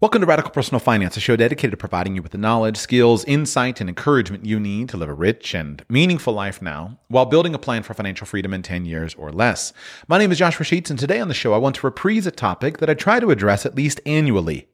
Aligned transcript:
Welcome 0.00 0.20
to 0.20 0.28
Radical 0.28 0.52
Personal 0.52 0.78
Finance, 0.78 1.16
a 1.16 1.20
show 1.20 1.34
dedicated 1.34 1.72
to 1.72 1.76
providing 1.76 2.14
you 2.14 2.22
with 2.22 2.30
the 2.30 2.38
knowledge, 2.38 2.76
skills, 2.76 3.24
insight, 3.24 3.80
and 3.80 3.90
encouragement 3.90 4.46
you 4.46 4.60
need 4.60 4.88
to 4.90 4.96
live 4.96 5.08
a 5.08 5.12
rich 5.12 5.56
and 5.56 5.84
meaningful 5.88 6.32
life 6.32 6.62
now 6.62 7.00
while 7.08 7.24
building 7.24 7.52
a 7.52 7.58
plan 7.58 7.82
for 7.82 7.94
financial 7.94 8.24
freedom 8.24 8.54
in 8.54 8.62
10 8.62 8.84
years 8.84 9.16
or 9.16 9.32
less. 9.32 9.72
My 10.06 10.16
name 10.16 10.30
is 10.30 10.38
Joshua 10.38 10.64
Sheets, 10.64 10.88
and 10.88 11.00
today 11.00 11.18
on 11.18 11.26
the 11.26 11.34
show, 11.34 11.52
I 11.52 11.58
want 11.58 11.74
to 11.74 11.86
reprise 11.86 12.28
a 12.28 12.30
topic 12.30 12.78
that 12.78 12.88
I 12.88 12.94
try 12.94 13.18
to 13.18 13.32
address 13.32 13.66
at 13.66 13.74
least 13.74 14.00
annually. 14.06 14.68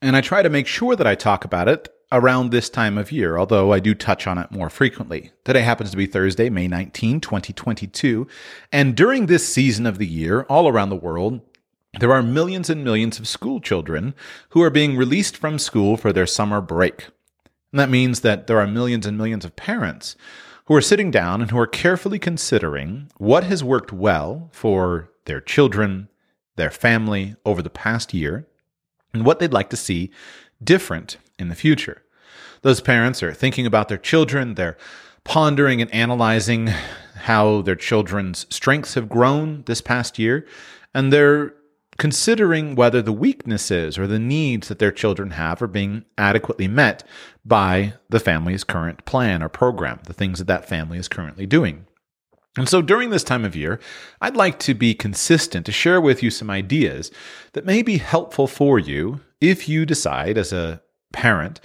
And 0.00 0.16
I 0.16 0.22
try 0.22 0.42
to 0.42 0.48
make 0.48 0.66
sure 0.66 0.96
that 0.96 1.06
I 1.06 1.14
talk 1.14 1.44
about 1.44 1.68
it 1.68 1.90
around 2.10 2.48
this 2.50 2.70
time 2.70 2.96
of 2.96 3.12
year, 3.12 3.36
although 3.36 3.74
I 3.74 3.80
do 3.80 3.94
touch 3.94 4.26
on 4.26 4.38
it 4.38 4.50
more 4.50 4.70
frequently. 4.70 5.30
Today 5.44 5.60
happens 5.60 5.90
to 5.90 5.96
be 5.98 6.06
Thursday, 6.06 6.48
May 6.48 6.68
19, 6.68 7.20
2022. 7.20 8.26
And 8.72 8.96
during 8.96 9.26
this 9.26 9.46
season 9.46 9.84
of 9.84 9.98
the 9.98 10.06
year, 10.06 10.44
all 10.44 10.68
around 10.68 10.88
the 10.88 10.96
world, 10.96 11.42
there 11.98 12.12
are 12.12 12.22
millions 12.22 12.68
and 12.68 12.84
millions 12.84 13.18
of 13.18 13.26
school 13.26 13.60
children 13.60 14.14
who 14.50 14.62
are 14.62 14.70
being 14.70 14.96
released 14.96 15.36
from 15.36 15.58
school 15.58 15.96
for 15.96 16.12
their 16.12 16.26
summer 16.26 16.60
break. 16.60 17.08
And 17.72 17.80
that 17.80 17.90
means 17.90 18.20
that 18.20 18.46
there 18.46 18.60
are 18.60 18.66
millions 18.66 19.06
and 19.06 19.16
millions 19.16 19.44
of 19.44 19.56
parents 19.56 20.16
who 20.66 20.74
are 20.74 20.82
sitting 20.82 21.10
down 21.10 21.40
and 21.40 21.50
who 21.50 21.58
are 21.58 21.66
carefully 21.66 22.18
considering 22.18 23.10
what 23.16 23.44
has 23.44 23.64
worked 23.64 23.92
well 23.92 24.50
for 24.52 25.10
their 25.24 25.40
children, 25.40 26.08
their 26.56 26.70
family 26.70 27.34
over 27.44 27.62
the 27.62 27.70
past 27.70 28.12
year, 28.12 28.46
and 29.14 29.24
what 29.24 29.38
they'd 29.38 29.52
like 29.52 29.70
to 29.70 29.76
see 29.76 30.10
different 30.62 31.16
in 31.38 31.48
the 31.48 31.54
future. 31.54 32.02
Those 32.62 32.80
parents 32.80 33.22
are 33.22 33.32
thinking 33.32 33.64
about 33.64 33.88
their 33.88 33.98
children, 33.98 34.54
they're 34.54 34.76
pondering 35.24 35.80
and 35.80 35.92
analyzing 35.92 36.66
how 37.14 37.62
their 37.62 37.76
children's 37.76 38.46
strengths 38.50 38.94
have 38.94 39.08
grown 39.08 39.62
this 39.66 39.80
past 39.80 40.18
year, 40.18 40.46
and 40.94 41.12
they're 41.12 41.54
considering 41.98 42.76
whether 42.76 43.02
the 43.02 43.12
weaknesses 43.12 43.98
or 43.98 44.06
the 44.06 44.18
needs 44.18 44.68
that 44.68 44.78
their 44.78 44.92
children 44.92 45.32
have 45.32 45.60
are 45.60 45.66
being 45.66 46.04
adequately 46.16 46.68
met 46.68 47.02
by 47.44 47.94
the 48.08 48.20
family's 48.20 48.64
current 48.64 49.04
plan 49.04 49.42
or 49.42 49.48
program, 49.48 49.98
the 50.04 50.12
things 50.12 50.38
that 50.38 50.46
that 50.46 50.68
family 50.68 50.98
is 50.98 51.08
currently 51.08 51.44
doing. 51.44 51.86
And 52.56 52.68
so 52.68 52.82
during 52.82 53.10
this 53.10 53.24
time 53.24 53.44
of 53.44 53.54
year, 53.54 53.78
I'd 54.20 54.36
like 54.36 54.58
to 54.60 54.74
be 54.74 54.94
consistent 54.94 55.66
to 55.66 55.72
share 55.72 56.00
with 56.00 56.22
you 56.22 56.30
some 56.30 56.50
ideas 56.50 57.10
that 57.52 57.66
may 57.66 57.82
be 57.82 57.98
helpful 57.98 58.46
for 58.46 58.78
you 58.78 59.20
if 59.40 59.68
you 59.68 59.84
decide 59.84 60.38
as 60.38 60.52
a 60.52 60.82
parent 61.12 61.60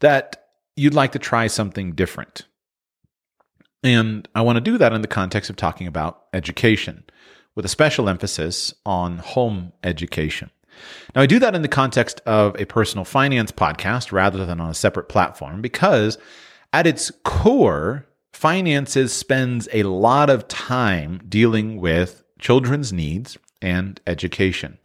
that 0.00 0.48
you'd 0.76 0.94
like 0.94 1.12
to 1.12 1.18
try 1.18 1.46
something 1.48 1.92
different. 1.92 2.46
And 3.82 4.28
I 4.34 4.40
want 4.40 4.56
to 4.56 4.60
do 4.60 4.78
that 4.78 4.92
in 4.92 5.02
the 5.02 5.08
context 5.08 5.50
of 5.50 5.56
talking 5.56 5.86
about 5.86 6.24
education 6.32 7.04
with 7.58 7.64
a 7.64 7.68
special 7.68 8.08
emphasis 8.08 8.72
on 8.86 9.18
home 9.18 9.72
education. 9.82 10.48
Now, 11.12 11.22
I 11.22 11.26
do 11.26 11.40
that 11.40 11.56
in 11.56 11.62
the 11.62 11.66
context 11.66 12.20
of 12.24 12.54
a 12.56 12.66
personal 12.66 13.04
finance 13.04 13.50
podcast 13.50 14.12
rather 14.12 14.46
than 14.46 14.60
on 14.60 14.70
a 14.70 14.74
separate 14.74 15.08
platform 15.08 15.60
because 15.60 16.18
at 16.72 16.86
its 16.86 17.10
core, 17.24 18.06
finances 18.32 19.12
spends 19.12 19.68
a 19.72 19.82
lot 19.82 20.30
of 20.30 20.46
time 20.46 21.20
dealing 21.28 21.80
with 21.80 22.22
children's 22.38 22.92
needs 22.92 23.36
and 23.60 24.00
education. 24.06 24.78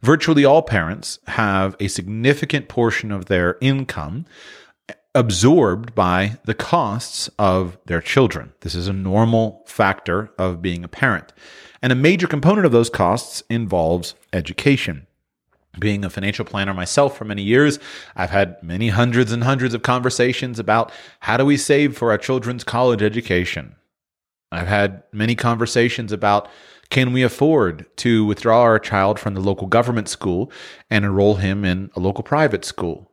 Virtually 0.00 0.44
all 0.44 0.62
parents 0.62 1.18
have 1.26 1.74
a 1.80 1.88
significant 1.88 2.68
portion 2.68 3.10
of 3.10 3.24
their 3.24 3.58
income 3.60 4.26
absorbed 5.12 5.92
by 5.92 6.38
the 6.44 6.54
costs 6.54 7.28
of 7.36 7.78
their 7.86 8.00
children. 8.00 8.52
This 8.60 8.76
is 8.76 8.86
a 8.86 8.92
normal 8.92 9.64
factor 9.66 10.30
of 10.38 10.62
being 10.62 10.84
a 10.84 10.88
parent. 10.88 11.32
And 11.86 11.92
a 11.92 11.94
major 11.94 12.26
component 12.26 12.66
of 12.66 12.72
those 12.72 12.90
costs 12.90 13.44
involves 13.48 14.16
education. 14.32 15.06
Being 15.78 16.04
a 16.04 16.10
financial 16.10 16.44
planner 16.44 16.74
myself 16.74 17.16
for 17.16 17.24
many 17.24 17.42
years, 17.42 17.78
I've 18.16 18.30
had 18.30 18.60
many 18.60 18.88
hundreds 18.88 19.30
and 19.30 19.44
hundreds 19.44 19.72
of 19.72 19.82
conversations 19.82 20.58
about 20.58 20.90
how 21.20 21.36
do 21.36 21.44
we 21.44 21.56
save 21.56 21.96
for 21.96 22.10
our 22.10 22.18
children's 22.18 22.64
college 22.64 23.02
education. 23.02 23.76
I've 24.50 24.66
had 24.66 25.04
many 25.12 25.36
conversations 25.36 26.10
about 26.10 26.48
can 26.90 27.12
we 27.12 27.22
afford 27.22 27.86
to 27.98 28.24
withdraw 28.24 28.62
our 28.62 28.80
child 28.80 29.20
from 29.20 29.34
the 29.34 29.40
local 29.40 29.68
government 29.68 30.08
school 30.08 30.50
and 30.90 31.04
enroll 31.04 31.36
him 31.36 31.64
in 31.64 31.92
a 31.94 32.00
local 32.00 32.24
private 32.24 32.64
school? 32.64 33.12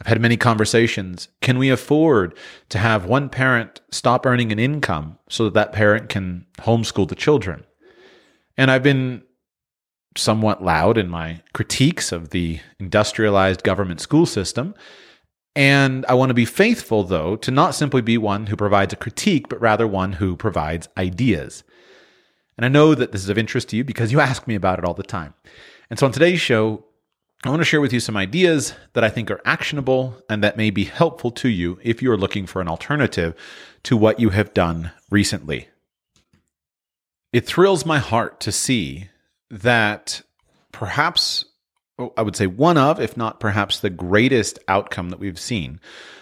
I've 0.00 0.06
had 0.06 0.22
many 0.22 0.38
conversations. 0.38 1.28
Can 1.42 1.58
we 1.58 1.68
afford 1.68 2.34
to 2.70 2.78
have 2.78 3.04
one 3.04 3.28
parent 3.28 3.82
stop 3.90 4.24
earning 4.24 4.52
an 4.52 4.58
income 4.58 5.18
so 5.28 5.44
that 5.44 5.52
that 5.52 5.72
parent 5.74 6.08
can 6.08 6.46
homeschool 6.60 7.06
the 7.06 7.14
children? 7.14 7.62
And 8.56 8.70
I've 8.70 8.82
been 8.82 9.22
somewhat 10.16 10.62
loud 10.62 10.96
in 10.96 11.08
my 11.08 11.40
critiques 11.52 12.12
of 12.12 12.30
the 12.30 12.60
industrialized 12.78 13.62
government 13.62 14.00
school 14.00 14.26
system. 14.26 14.74
And 15.56 16.04
I 16.06 16.14
want 16.14 16.30
to 16.30 16.34
be 16.34 16.44
faithful, 16.44 17.04
though, 17.04 17.36
to 17.36 17.50
not 17.50 17.74
simply 17.74 18.02
be 18.02 18.18
one 18.18 18.46
who 18.46 18.56
provides 18.56 18.92
a 18.92 18.96
critique, 18.96 19.48
but 19.48 19.60
rather 19.60 19.86
one 19.86 20.14
who 20.14 20.36
provides 20.36 20.88
ideas. 20.96 21.62
And 22.56 22.64
I 22.64 22.68
know 22.68 22.94
that 22.94 23.12
this 23.12 23.22
is 23.22 23.28
of 23.28 23.38
interest 23.38 23.68
to 23.70 23.76
you 23.76 23.84
because 23.84 24.12
you 24.12 24.20
ask 24.20 24.46
me 24.46 24.54
about 24.54 24.78
it 24.78 24.84
all 24.84 24.94
the 24.94 25.02
time. 25.02 25.34
And 25.90 25.98
so 25.98 26.06
on 26.06 26.12
today's 26.12 26.40
show, 26.40 26.84
I 27.44 27.50
want 27.50 27.60
to 27.60 27.64
share 27.64 27.80
with 27.80 27.92
you 27.92 28.00
some 28.00 28.16
ideas 28.16 28.74
that 28.94 29.04
I 29.04 29.10
think 29.10 29.30
are 29.30 29.40
actionable 29.44 30.16
and 30.30 30.42
that 30.42 30.56
may 30.56 30.70
be 30.70 30.84
helpful 30.84 31.30
to 31.32 31.48
you 31.48 31.78
if 31.82 32.00
you 32.00 32.10
are 32.10 32.16
looking 32.16 32.46
for 32.46 32.60
an 32.60 32.68
alternative 32.68 33.34
to 33.82 33.96
what 33.96 34.18
you 34.18 34.30
have 34.30 34.54
done 34.54 34.92
recently. 35.10 35.68
It 37.34 37.46
thrills 37.46 37.84
my 37.84 37.98
heart 37.98 38.38
to 38.42 38.52
see 38.52 39.08
that 39.50 40.22
perhaps, 40.70 41.44
oh, 41.98 42.12
I 42.16 42.22
would 42.22 42.36
say, 42.36 42.46
one 42.46 42.78
of, 42.78 43.00
if 43.00 43.16
not 43.16 43.40
perhaps 43.40 43.80
the 43.80 43.90
greatest 43.90 44.60
outcome 44.68 45.10
that 45.10 45.18
we've 45.18 45.36
seen 45.36 45.80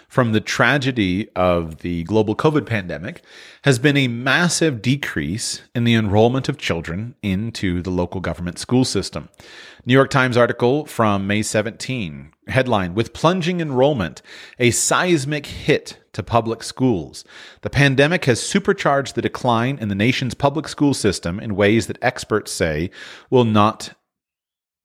from 0.09 0.33
the 0.33 0.41
tragedy 0.41 1.29
of 1.37 1.81
the 1.81 2.05
global 2.05 2.35
COVID 2.35 2.65
pandemic 2.65 3.23
has 3.65 3.79
been 3.79 3.99
a 3.99 4.09
massive 4.09 4.81
decrease 4.81 5.61
in 5.75 5.85
the 5.85 5.93
enrollment 5.93 6.49
of 6.49 6.57
children 6.57 7.15
into 7.23 7.83
the 7.83 7.91
local 7.91 8.23
government 8.23 8.59
school 8.59 8.87
system. 8.87 9.29
New 9.85 9.93
York 9.93 10.09
Times 10.09 10.39
article 10.39 10.87
from 10.87 11.27
May 11.27 11.43
17, 11.43 12.32
headline 12.49 12.95
With 12.95 13.13
plunging 13.13 13.61
enrollment, 13.61 14.23
a 14.59 14.71
seismic 14.71 15.47
hit 15.47 15.99
to 16.13 16.23
public 16.23 16.63
schools. 16.63 17.25
The 17.63 17.71
pandemic 17.71 18.25
has 18.27 18.41
supercharged 18.41 19.15
the 19.15 19.23
decline 19.23 19.79
in 19.79 19.89
the 19.89 19.95
nation's 19.95 20.35
public 20.35 20.69
school 20.69 20.95
system 20.95 21.39
in 21.41 21.57
ways 21.57 21.87
that 21.87 21.99
experts 22.03 22.53
say 22.53 22.91
will 23.31 23.45
not 23.45 23.97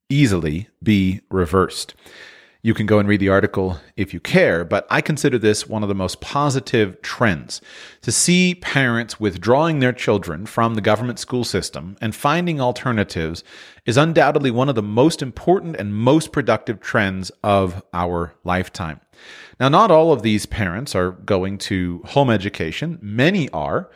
easily 0.08 0.68
be 0.82 1.20
reversed. 1.30 1.94
You 2.68 2.74
can 2.74 2.84
go 2.84 2.98
and 2.98 3.08
read 3.08 3.20
the 3.20 3.30
article 3.30 3.80
if 3.96 4.12
you 4.12 4.20
care, 4.20 4.62
but 4.62 4.86
I 4.90 5.00
consider 5.00 5.38
this 5.38 5.66
one 5.66 5.82
of 5.82 5.88
the 5.88 5.94
most 5.94 6.20
positive 6.20 7.00
trends. 7.00 7.62
To 8.02 8.12
see 8.12 8.56
parents 8.56 9.18
withdrawing 9.18 9.78
their 9.78 9.94
children 9.94 10.44
from 10.44 10.74
the 10.74 10.82
government 10.82 11.18
school 11.18 11.44
system 11.44 11.96
and 12.02 12.14
finding 12.14 12.60
alternatives 12.60 13.42
is 13.86 13.96
undoubtedly 13.96 14.50
one 14.50 14.68
of 14.68 14.74
the 14.74 14.82
most 14.82 15.22
important 15.22 15.76
and 15.76 15.94
most 15.94 16.30
productive 16.30 16.78
trends 16.78 17.30
of 17.42 17.82
our 17.94 18.34
lifetime. 18.44 19.00
Now, 19.58 19.70
not 19.70 19.90
all 19.90 20.12
of 20.12 20.20
these 20.20 20.44
parents 20.44 20.94
are 20.94 21.12
going 21.12 21.56
to 21.68 22.02
home 22.04 22.28
education, 22.28 22.98
many 23.00 23.48
are. 23.48 23.88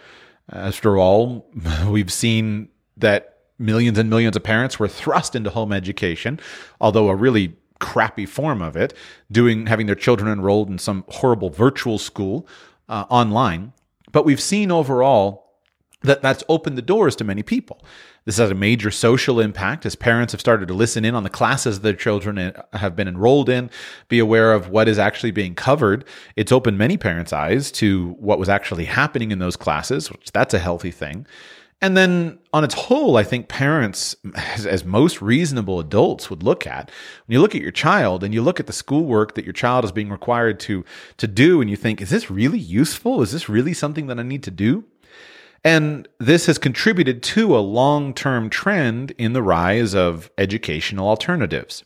After 0.51 0.97
all, 0.97 1.47
we've 1.87 2.11
seen 2.11 2.71
that 2.97 3.37
millions 3.59 3.99
and 3.99 4.09
millions 4.09 4.35
of 4.35 4.43
parents 4.43 4.79
were 4.79 4.89
thrust 4.89 5.37
into 5.37 5.51
home 5.51 5.75
education, 5.75 6.41
although 6.81 7.11
a 7.11 7.15
really 7.15 7.55
crappy 7.83 8.27
form 8.27 8.63
of 8.63 8.77
it, 8.77 8.95
doing 9.31 9.67
having 9.67 9.87
their 9.87 9.97
children 9.97 10.31
enrolled 10.31 10.71
in 10.71 10.79
some 10.79 11.05
horrible 11.09 11.51
virtual 11.51 11.99
school 11.99 12.47
uh, 12.89 13.05
online. 13.11 13.73
But 14.13 14.25
we've 14.25 14.41
seen 14.41 14.71
overall 14.71 15.43
that 16.03 16.23
that's 16.23 16.45
opened 16.49 16.77
the 16.77 16.83
doors 16.83 17.17
to 17.17 17.25
many 17.25 17.43
people. 17.43 17.85
This 18.25 18.37
has 18.37 18.51
a 18.51 18.55
major 18.55 18.91
social 18.91 19.41
impact 19.41 19.85
as 19.85 19.97
parents 19.97 20.33
have 20.33 20.41
started 20.41 20.69
to 20.69 20.75
listen 20.75 21.05
in 21.05 21.15
on 21.15 21.23
the 21.25 21.31
classes 21.31 21.81
their 21.81 21.93
children 21.93 22.39
uh, 22.39 22.63
have 22.73 22.95
been 22.95 23.09
enrolled 23.09 23.49
in, 23.49 23.71
be 24.09 24.19
aware 24.19 24.53
of 24.53 24.69
what 24.69 24.89
is 24.89 24.99
actually 24.99 25.33
being 25.33 25.55
covered. 25.55 26.05
It's 26.37 26.53
opened 26.53 26.79
many 26.79 26.97
parents' 26.97 27.33
eyes 27.33 27.73
to 27.73 28.11
what 28.21 28.39
was 28.39 28.49
actually 28.49 28.85
happening 28.85 29.33
in 29.33 29.39
those 29.39 29.57
classes, 29.57 30.11
which 30.11 30.31
that's 30.33 30.55
a 30.55 30.59
healthy 30.61 30.93
thing. 30.93 31.27
And 31.83 31.97
then 31.97 32.39
on 32.53 32.63
its 32.63 32.75
whole, 32.75 33.17
I 33.17 33.25
think 33.25 33.49
parents, 33.49 34.15
as, 34.37 34.67
as, 34.67 34.85
most 34.85 35.21
reasonable 35.21 35.81
adults 35.81 36.31
would 36.31 36.45
look 36.45 36.65
at, 36.65 36.93
when 37.27 37.35
you 37.35 37.41
look 37.41 37.57
at 37.57 37.61
your 37.61 37.73
child 37.73 38.23
and 38.23 38.33
you 38.33 38.41
look 38.41 38.61
at 38.61 38.69
the 38.69 38.73
schoolwork 38.73 39.35
that 39.35 39.45
your 39.45 39.53
child 39.53 39.85
is 39.85 39.91
being 39.91 40.09
required 40.09 40.61
to, 40.61 40.85
to 41.17 41.27
do, 41.27 41.61
and 41.61 41.69
you 41.69 41.75
think, 41.75 42.01
is 42.01 42.11
this 42.11 42.31
really 42.31 42.59
useful? 42.59 43.21
Is 43.21 43.33
this 43.33 43.49
really 43.49 43.75
something 43.75 44.07
that 44.07 44.21
I 44.21 44.23
need 44.23 44.45
to 44.45 44.51
do? 44.53 44.85
And 45.65 46.07
this 46.19 46.47
has 46.47 46.57
contributed 46.57 47.21
to 47.25 47.57
a 47.57 47.59
long 47.59 48.15
term 48.15 48.49
trend 48.49 49.11
in 49.19 49.33
the 49.33 49.43
rise 49.43 49.93
of 49.93 50.31
educational 50.39 51.09
alternatives. 51.09 51.83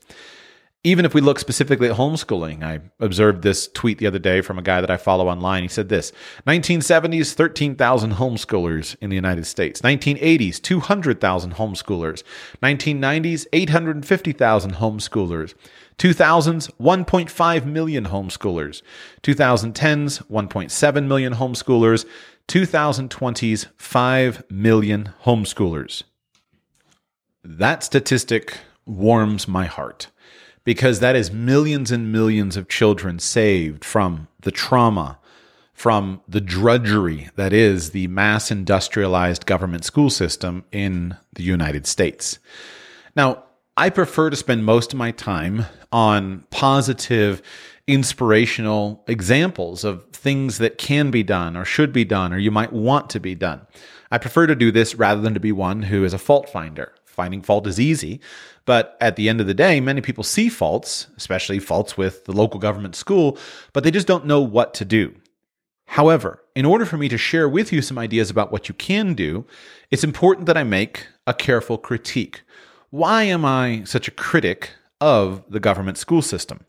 Even 0.86 1.04
if 1.04 1.14
we 1.14 1.20
look 1.20 1.40
specifically 1.40 1.88
at 1.88 1.96
homeschooling, 1.96 2.62
I 2.62 2.78
observed 3.00 3.42
this 3.42 3.66
tweet 3.66 3.98
the 3.98 4.06
other 4.06 4.20
day 4.20 4.40
from 4.40 4.56
a 4.56 4.62
guy 4.62 4.80
that 4.80 4.90
I 4.90 4.96
follow 4.96 5.26
online. 5.26 5.64
He 5.64 5.68
said 5.68 5.88
this 5.88 6.12
1970s, 6.46 7.34
13,000 7.34 8.12
homeschoolers 8.12 8.94
in 9.00 9.10
the 9.10 9.16
United 9.16 9.46
States. 9.46 9.80
1980s, 9.80 10.62
200,000 10.62 11.54
homeschoolers. 11.54 12.22
1990s, 12.62 13.46
850,000 13.52 14.74
homeschoolers. 14.74 15.54
2000s, 15.98 16.70
1.5 16.80 17.66
million 17.66 18.04
homeschoolers. 18.04 18.82
2010s, 19.24 20.22
1.7 20.30 21.06
million 21.08 21.34
homeschoolers. 21.34 22.06
2020s, 22.46 23.66
5 23.76 24.50
million 24.52 25.12
homeschoolers. 25.24 26.04
That 27.42 27.82
statistic 27.82 28.58
warms 28.86 29.48
my 29.48 29.66
heart 29.66 30.12
because 30.66 30.98
that 30.98 31.14
is 31.14 31.30
millions 31.30 31.92
and 31.92 32.10
millions 32.12 32.56
of 32.56 32.68
children 32.68 33.20
saved 33.20 33.84
from 33.84 34.26
the 34.40 34.50
trauma, 34.50 35.16
from 35.72 36.20
the 36.28 36.40
drudgery 36.40 37.30
that 37.36 37.52
is 37.52 37.90
the 37.90 38.08
mass 38.08 38.50
industrialized 38.50 39.46
government 39.46 39.84
school 39.84 40.10
system 40.10 40.64
in 40.72 41.16
the 41.34 41.44
United 41.44 41.86
States. 41.86 42.40
Now, 43.14 43.44
I 43.76 43.90
prefer 43.90 44.28
to 44.28 44.36
spend 44.36 44.64
most 44.64 44.92
of 44.92 44.98
my 44.98 45.12
time 45.12 45.66
on 45.92 46.44
positive, 46.50 47.42
inspirational 47.86 49.04
examples 49.06 49.84
of 49.84 50.04
things 50.10 50.58
that 50.58 50.78
can 50.78 51.12
be 51.12 51.22
done 51.22 51.56
or 51.56 51.64
should 51.64 51.92
be 51.92 52.04
done 52.04 52.32
or 52.32 52.38
you 52.38 52.50
might 52.50 52.72
want 52.72 53.08
to 53.10 53.20
be 53.20 53.36
done. 53.36 53.64
I 54.10 54.18
prefer 54.18 54.48
to 54.48 54.56
do 54.56 54.72
this 54.72 54.96
rather 54.96 55.20
than 55.20 55.34
to 55.34 55.40
be 55.40 55.52
one 55.52 55.82
who 55.82 56.04
is 56.04 56.12
a 56.12 56.18
fault 56.18 56.48
finder. 56.48 56.92
Finding 57.04 57.40
fault 57.40 57.66
is 57.66 57.78
easy, 57.78 58.20
but 58.66 58.96
at 59.00 59.16
the 59.16 59.28
end 59.28 59.40
of 59.40 59.46
the 59.46 59.54
day, 59.54 59.80
many 59.80 60.02
people 60.02 60.24
see 60.24 60.48
faults, 60.50 61.06
especially 61.16 61.58
faults 61.58 61.96
with 61.96 62.24
the 62.26 62.32
local 62.32 62.60
government 62.60 62.94
school, 62.94 63.38
but 63.72 63.84
they 63.84 63.90
just 63.90 64.08
don't 64.08 64.26
know 64.26 64.40
what 64.42 64.74
to 64.74 64.84
do. 64.84 65.14
However, 65.86 66.42
in 66.54 66.66
order 66.66 66.84
for 66.84 66.96
me 66.96 67.08
to 67.08 67.16
share 67.16 67.48
with 67.48 67.72
you 67.72 67.80
some 67.80 67.96
ideas 67.96 68.28
about 68.28 68.50
what 68.50 68.68
you 68.68 68.74
can 68.74 69.14
do, 69.14 69.46
it's 69.90 70.04
important 70.04 70.46
that 70.46 70.56
I 70.56 70.64
make 70.64 71.06
a 71.26 71.32
careful 71.32 71.78
critique. 71.78 72.42
Why 72.90 73.22
am 73.22 73.44
I 73.44 73.84
such 73.84 74.08
a 74.08 74.12
critic 74.12 74.72
of 75.00 75.44
the 75.48 75.60
government 75.60 75.96
school 75.96 76.22
system? 76.22 76.64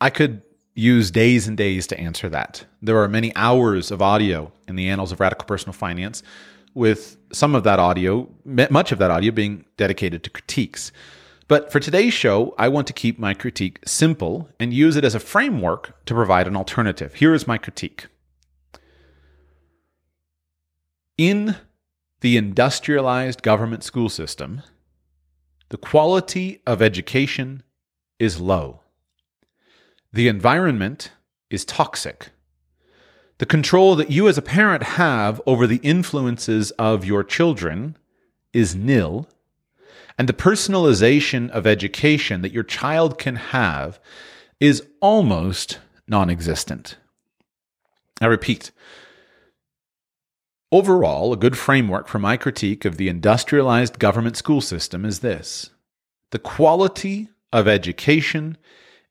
I 0.00 0.08
could 0.08 0.42
use 0.74 1.10
days 1.10 1.48
and 1.48 1.56
days 1.56 1.86
to 1.88 1.98
answer 1.98 2.28
that. 2.28 2.64
There 2.80 2.98
are 3.02 3.08
many 3.08 3.34
hours 3.34 3.90
of 3.90 4.00
audio 4.00 4.52
in 4.68 4.76
the 4.76 4.88
Annals 4.88 5.10
of 5.10 5.18
Radical 5.18 5.46
Personal 5.46 5.72
Finance 5.72 6.22
with 6.74 7.16
some 7.32 7.54
of 7.54 7.64
that 7.64 7.78
audio, 7.78 8.28
much 8.44 8.92
of 8.92 8.98
that 8.98 9.10
audio 9.10 9.32
being 9.32 9.64
dedicated 9.76 10.22
to 10.24 10.30
critiques. 10.30 10.92
But 11.48 11.72
for 11.72 11.80
today's 11.80 12.14
show, 12.14 12.54
I 12.58 12.68
want 12.68 12.86
to 12.86 12.92
keep 12.92 13.18
my 13.18 13.34
critique 13.34 13.80
simple 13.84 14.48
and 14.60 14.72
use 14.72 14.96
it 14.96 15.04
as 15.04 15.14
a 15.14 15.20
framework 15.20 16.04
to 16.06 16.14
provide 16.14 16.46
an 16.46 16.56
alternative. 16.56 17.14
Here 17.14 17.34
is 17.34 17.46
my 17.46 17.58
critique. 17.58 18.06
In 21.18 21.56
the 22.20 22.36
industrialized 22.36 23.42
government 23.42 23.82
school 23.82 24.08
system, 24.08 24.62
the 25.70 25.76
quality 25.76 26.62
of 26.66 26.80
education 26.80 27.62
is 28.18 28.40
low. 28.40 28.80
The 30.12 30.28
environment 30.28 31.12
is 31.50 31.64
toxic. 31.64 32.30
The 33.40 33.46
control 33.46 33.96
that 33.96 34.10
you 34.10 34.28
as 34.28 34.36
a 34.36 34.42
parent 34.42 34.82
have 34.82 35.40
over 35.46 35.66
the 35.66 35.80
influences 35.82 36.72
of 36.72 37.06
your 37.06 37.24
children 37.24 37.96
is 38.52 38.74
nil. 38.74 39.30
And 40.18 40.28
the 40.28 40.34
personalization 40.34 41.48
of 41.48 41.66
education 41.66 42.42
that 42.42 42.52
your 42.52 42.64
child 42.64 43.16
can 43.16 43.36
have 43.36 43.98
is 44.60 44.86
almost 45.00 45.78
non 46.06 46.28
existent. 46.28 46.98
I 48.20 48.26
repeat, 48.26 48.72
overall, 50.70 51.32
a 51.32 51.38
good 51.38 51.56
framework 51.56 52.08
for 52.08 52.18
my 52.18 52.36
critique 52.36 52.84
of 52.84 52.98
the 52.98 53.08
industrialized 53.08 53.98
government 53.98 54.36
school 54.36 54.60
system 54.60 55.06
is 55.06 55.20
this 55.20 55.70
the 56.30 56.38
quality 56.38 57.30
of 57.54 57.66
education 57.66 58.58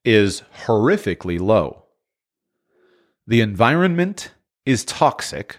is 0.05 0.43
horrifically 0.67 1.39
low. 1.39 1.85
The 3.29 3.41
environment 3.41 4.31
is 4.65 4.83
toxic. 4.83 5.57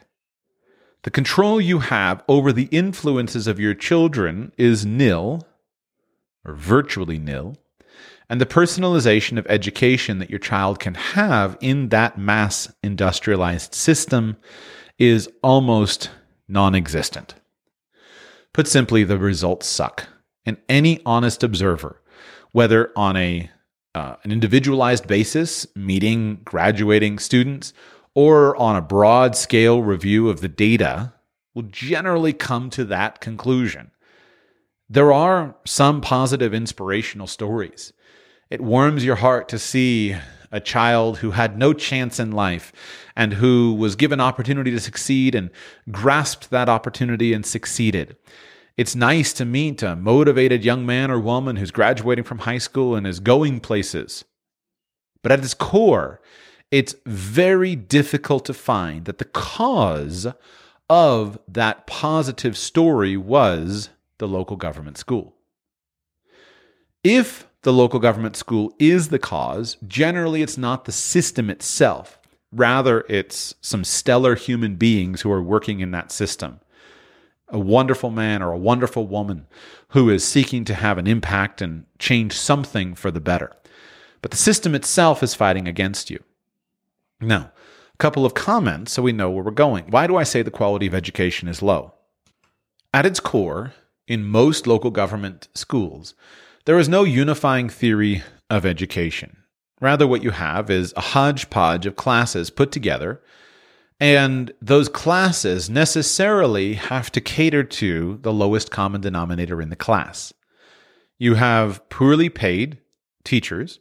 The 1.05 1.11
control 1.11 1.61
you 1.61 1.79
have 1.79 2.25
over 2.27 2.53
the 2.53 2.69
influences 2.73 3.47
of 3.47 3.61
your 3.61 3.75
children 3.75 4.51
is 4.59 4.85
nil, 4.85 5.47
or 6.45 6.55
virtually 6.55 7.17
nil. 7.17 7.57
And 8.29 8.41
the 8.41 8.47
personalization 8.47 9.39
of 9.39 9.47
education 9.49 10.19
that 10.19 10.31
your 10.31 10.41
child 10.41 10.81
can 10.81 10.95
have 10.95 11.57
in 11.61 11.91
that 11.91 12.19
mass 12.19 12.73
industrialized 12.83 13.73
system 13.73 14.37
is 14.99 15.29
almost 15.41 16.11
non 16.49 16.75
existent. 16.75 17.37
Put 18.53 18.67
simply, 18.67 19.05
the 19.05 19.17
results 19.17 19.69
suck. 19.69 20.09
And 20.45 20.57
any 20.69 21.01
honest 21.07 21.45
observer, 21.45 22.03
whether 22.51 22.91
on 22.97 23.17
a 23.17 23.49
uh, 23.95 24.17
an 24.23 24.33
individualized 24.33 25.07
basis, 25.07 25.67
meeting 25.75 26.41
graduating 26.45 27.19
students, 27.19 27.73
or 28.15 28.57
on 28.57 28.77
a 28.77 28.83
broad 28.83 29.37
scale 29.37 29.83
review 29.83 30.29
of 30.29 30.41
the 30.41 30.49
data, 30.49 31.13
will 31.55 31.63
generally 31.63 32.33
come 32.33 32.71
to 32.71 32.85
that 32.85 33.21
conclusion. 33.21 33.91
There 34.89 35.13
are 35.13 35.55
some 35.65 36.01
positive 36.01 36.53
inspirational 36.53 37.27
stories. 37.27 37.93
It 38.51 38.61
warms 38.61 39.05
your 39.05 39.17
heart 39.17 39.49
to 39.51 39.59
see 39.59 40.17
a 40.53 40.61
child 40.61 41.19
who 41.19 41.31
had 41.31 41.57
no 41.57 41.73
chance 41.73 42.19
in 42.19 42.33
life 42.33 42.73
and 43.15 43.35
who 43.35 43.75
was 43.75 43.95
given 43.95 44.21
opportunity 44.21 44.73
to 44.73 44.81
succeed 44.81 45.35
and 45.35 45.51
grasped 45.91 46.51
that 46.51 46.69
opportunity 46.69 47.33
and 47.33 47.47
succeeded. 47.47 48.17
It's 48.81 48.97
nice 48.97 49.35
to 49.35 49.45
meet 49.45 49.83
a 49.83 49.95
motivated 49.95 50.65
young 50.65 50.87
man 50.87 51.11
or 51.11 51.21
woman 51.21 51.57
who's 51.57 51.71
graduating 51.71 52.25
from 52.25 52.39
high 52.39 52.57
school 52.57 52.95
and 52.95 53.07
is 53.07 53.21
going 53.21 53.61
places. 53.61 54.25
But 55.23 55.33
at 55.33 55.41
its 55.41 55.53
core, 55.53 56.23
it's 56.71 56.95
very 57.05 57.77
difficult 57.77 58.47
to 58.47 58.55
find 58.55 59.05
that 59.05 59.19
the 59.19 59.27
cause 59.27 60.27
of 60.89 61.39
that 61.47 61.87
positive 61.87 62.57
story 62.57 63.19
was 63.19 63.91
the 64.17 64.27
local 64.27 64.57
government 64.57 64.97
school. 64.97 65.35
If 67.05 67.47
the 67.61 67.75
local 67.75 68.01
government 68.01 68.35
school 68.35 68.73
is 68.79 69.11
the 69.11 69.19
cause, 69.19 69.77
generally 69.87 70.41
it's 70.41 70.57
not 70.57 70.87
the 70.87 70.93
system 70.93 71.51
itself. 71.51 72.19
Rather, 72.51 73.05
it's 73.11 73.57
some 73.61 73.85
stellar 73.85 74.37
human 74.37 74.77
beings 74.77 75.21
who 75.21 75.31
are 75.31 75.43
working 75.43 75.81
in 75.81 75.91
that 75.91 76.11
system 76.11 76.61
a 77.53 77.59
wonderful 77.59 78.11
man 78.11 78.43
or 78.43 78.53
a 78.53 78.59
wonderful 78.59 79.07
woman 79.07 79.47
who 79.89 80.09
is 80.11 80.25
seeking 80.25 80.65
to 80.65 80.75
have 80.75 80.99
an 80.99 81.07
impact 81.07 81.61
and 81.61 81.85
change 81.99 82.33
something 82.33 82.95
for 82.95 83.11
the 83.11 83.21
better. 83.21 83.53
But 84.23 84.31
the 84.31 84.37
system 84.37 84.75
itself 84.75 85.23
is 85.23 85.35
fighting 85.35 85.67
against 85.67 86.11
you. 86.11 86.23
Now, 87.21 87.53
a 87.95 87.97
couple 87.99 88.25
of 88.25 88.35
comments 88.35 88.93
so 88.93 89.03
we 89.03 89.13
know 89.13 89.31
where 89.31 89.45
we're 89.45 89.51
going. 89.51 89.87
Why 89.91 90.07
do 90.07 90.17
I 90.17 90.23
say 90.23 90.43
the 90.43 90.51
quality 90.51 90.87
of 90.87 90.95
education 90.95 91.49
is 91.49 91.63
low? 91.63 91.95
At 92.93 93.07
its 93.07 93.21
core, 93.21 93.75
in 94.07 94.25
most 94.25 94.67
local 94.67 94.91
government 94.91 95.49
schools, 95.55 96.15
there 96.65 96.79
is 96.79 96.89
no 96.89 97.05
unifying 97.05 97.69
theory 97.69 98.23
of 98.49 98.67
education. 98.67 99.37
Rather, 99.81 100.07
what 100.07 100.23
you 100.23 100.31
have 100.31 100.71
is 100.71 100.93
a 100.97 101.01
hodgepodge 101.01 101.87
of 101.87 101.97
classes 101.97 102.51
put 102.51 102.71
together 102.71 103.23
and 104.01 104.53
those 104.63 104.89
classes 104.89 105.69
necessarily 105.69 106.75
have 106.75 107.13
to 107.13 107.21
cater 107.21 107.63
to 107.63 108.19
the 108.23 108.33
lowest 108.33 108.71
common 108.71 109.03
denominator 109.03 109.61
in 109.61 109.69
the 109.69 109.77
class. 109.77 110.33
You 111.19 111.35
have 111.35 111.87
poorly 111.91 112.31
paid 112.31 112.79
teachers, 113.25 113.79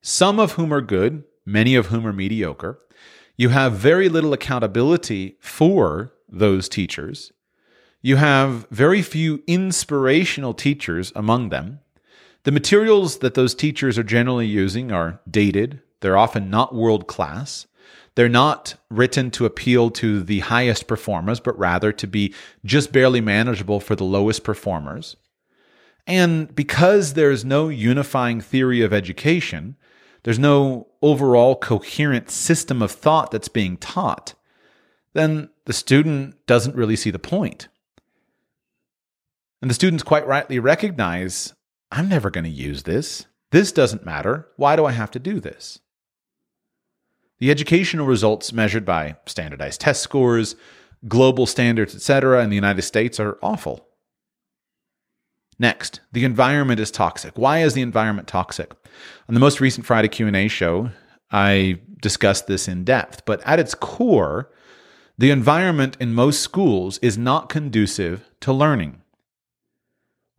some 0.00 0.38
of 0.38 0.52
whom 0.52 0.72
are 0.72 0.80
good, 0.80 1.24
many 1.44 1.74
of 1.74 1.86
whom 1.86 2.06
are 2.06 2.12
mediocre. 2.12 2.78
You 3.36 3.48
have 3.48 3.72
very 3.72 4.08
little 4.08 4.32
accountability 4.32 5.36
for 5.40 6.12
those 6.28 6.68
teachers. 6.68 7.32
You 8.00 8.16
have 8.16 8.68
very 8.70 9.02
few 9.02 9.42
inspirational 9.48 10.54
teachers 10.54 11.12
among 11.16 11.48
them. 11.48 11.80
The 12.44 12.52
materials 12.52 13.18
that 13.18 13.34
those 13.34 13.56
teachers 13.56 13.98
are 13.98 14.04
generally 14.04 14.46
using 14.46 14.92
are 14.92 15.20
dated, 15.28 15.80
they're 16.00 16.16
often 16.16 16.48
not 16.48 16.76
world 16.76 17.08
class. 17.08 17.66
They're 18.18 18.28
not 18.28 18.74
written 18.90 19.30
to 19.30 19.46
appeal 19.46 19.90
to 19.90 20.24
the 20.24 20.40
highest 20.40 20.88
performers, 20.88 21.38
but 21.38 21.56
rather 21.56 21.92
to 21.92 22.06
be 22.08 22.34
just 22.64 22.90
barely 22.90 23.20
manageable 23.20 23.78
for 23.78 23.94
the 23.94 24.02
lowest 24.02 24.42
performers. 24.42 25.14
And 26.04 26.52
because 26.52 27.14
there's 27.14 27.44
no 27.44 27.68
unifying 27.68 28.40
theory 28.40 28.82
of 28.82 28.92
education, 28.92 29.76
there's 30.24 30.36
no 30.36 30.88
overall 31.00 31.54
coherent 31.54 32.28
system 32.28 32.82
of 32.82 32.90
thought 32.90 33.30
that's 33.30 33.46
being 33.46 33.76
taught, 33.76 34.34
then 35.12 35.50
the 35.66 35.72
student 35.72 36.44
doesn't 36.48 36.74
really 36.74 36.96
see 36.96 37.12
the 37.12 37.20
point. 37.20 37.68
And 39.62 39.70
the 39.70 39.76
students 39.76 40.02
quite 40.02 40.26
rightly 40.26 40.58
recognize 40.58 41.54
I'm 41.92 42.08
never 42.08 42.30
going 42.30 42.42
to 42.42 42.50
use 42.50 42.82
this. 42.82 43.26
This 43.52 43.70
doesn't 43.70 44.04
matter. 44.04 44.48
Why 44.56 44.74
do 44.74 44.86
I 44.86 44.90
have 44.90 45.12
to 45.12 45.20
do 45.20 45.38
this? 45.38 45.78
The 47.38 47.50
educational 47.50 48.06
results 48.06 48.52
measured 48.52 48.84
by 48.84 49.16
standardized 49.26 49.80
test 49.80 50.02
scores, 50.02 50.56
global 51.06 51.46
standards, 51.46 51.94
etc., 51.94 52.42
in 52.42 52.50
the 52.50 52.56
United 52.56 52.82
States 52.82 53.20
are 53.20 53.38
awful. 53.42 53.86
Next, 55.58 56.00
the 56.12 56.24
environment 56.24 56.80
is 56.80 56.90
toxic. 56.90 57.36
Why 57.36 57.62
is 57.62 57.74
the 57.74 57.82
environment 57.82 58.28
toxic? 58.28 58.72
On 59.28 59.34
the 59.34 59.40
most 59.40 59.60
recent 59.60 59.86
Friday 59.86 60.08
Q&A 60.08 60.48
show, 60.48 60.90
I 61.30 61.80
discussed 62.00 62.46
this 62.46 62.68
in 62.68 62.84
depth, 62.84 63.24
but 63.24 63.40
at 63.44 63.58
its 63.58 63.74
core, 63.74 64.50
the 65.16 65.30
environment 65.30 65.96
in 66.00 66.14
most 66.14 66.40
schools 66.40 66.98
is 66.98 67.18
not 67.18 67.48
conducive 67.48 68.28
to 68.40 68.52
learning. 68.52 69.02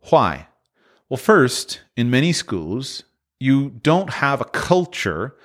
Why? 0.08 0.48
Well, 1.08 1.18
first, 1.18 1.82
in 1.96 2.10
many 2.10 2.32
schools, 2.32 3.02
you 3.38 3.70
don't 3.70 4.10
have 4.10 4.40
a 4.40 4.46
culture 4.46 5.36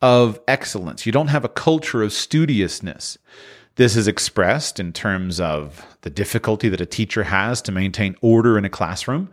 of 0.00 0.40
excellence. 0.46 1.06
You 1.06 1.12
don't 1.12 1.28
have 1.28 1.44
a 1.44 1.48
culture 1.48 2.02
of 2.02 2.12
studiousness. 2.12 3.18
This 3.76 3.96
is 3.96 4.08
expressed 4.08 4.80
in 4.80 4.92
terms 4.92 5.40
of 5.40 5.86
the 6.02 6.10
difficulty 6.10 6.68
that 6.68 6.80
a 6.80 6.86
teacher 6.86 7.24
has 7.24 7.62
to 7.62 7.72
maintain 7.72 8.16
order 8.20 8.58
in 8.58 8.64
a 8.64 8.70
classroom. 8.70 9.30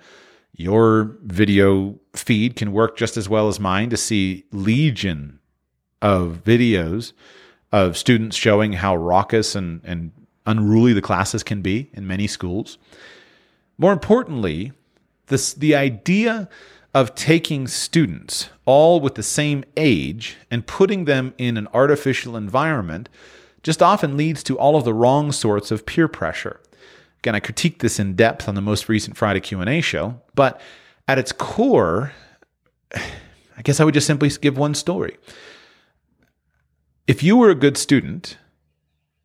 Your 0.54 1.18
video 1.24 2.00
feed 2.14 2.56
can 2.56 2.72
work 2.72 2.96
just 2.96 3.18
as 3.18 3.28
well 3.28 3.48
as 3.48 3.60
mine 3.60 3.90
to 3.90 3.98
see 3.98 4.46
legion 4.52 5.40
of 6.02 6.42
videos 6.44 7.14
of 7.72 7.98
students 7.98 8.38
showing 8.38 8.74
how 8.74 8.96
raucous 8.96 9.56
and, 9.56 9.82
and 9.84 10.12
unruly 10.46 10.94
the 10.94 11.02
classes 11.02 11.44
can 11.44 11.62
be 11.62 11.90
in 11.94 12.08
many 12.08 12.28
schools. 12.28 12.78
More 13.78 13.92
importantly, 13.92 14.72
this, 15.28 15.54
the 15.54 15.76
idea 15.76 16.48
of 16.96 17.14
taking 17.14 17.68
students 17.68 18.50
all 18.64 19.02
with 19.02 19.16
the 19.16 19.22
same 19.22 19.66
age 19.76 20.38
and 20.50 20.66
putting 20.66 21.04
them 21.04 21.34
in 21.38 21.58
an 21.58 21.68
artificial 21.74 22.38
environment 22.38 23.10
just 23.64 23.84
often 23.84 24.16
leads 24.16 24.42
to 24.42 24.58
all 24.58 24.78
of 24.78 24.86
the 24.86 24.94
wrong 24.94 25.34
sorts 25.34 25.72
of 25.72 25.86
peer 25.86 26.08
pressure. 26.08 26.62
Again, 27.20 27.36
I 27.36 27.42
critiqued 27.42 27.80
this 27.80 28.00
in 28.00 28.16
depth 28.16 28.48
on 28.48 28.56
the 28.56 28.62
most 28.62 28.88
recent 28.88 29.18
Friday 29.18 29.42
Q&A 29.42 29.82
show, 29.82 30.22
but 30.36 30.62
at 31.06 31.20
its 31.20 31.34
core, 31.34 32.14
I 32.96 33.62
guess 33.62 33.82
I 33.82 33.84
would 33.84 33.94
just 33.94 34.08
simply 34.08 34.30
give 34.30 34.58
one 34.58 34.74
story. 34.74 35.18
If 37.08 37.24
you 37.24 37.36
were 37.36 37.50
a 37.50 37.56
good 37.56 37.76
student 37.76 38.38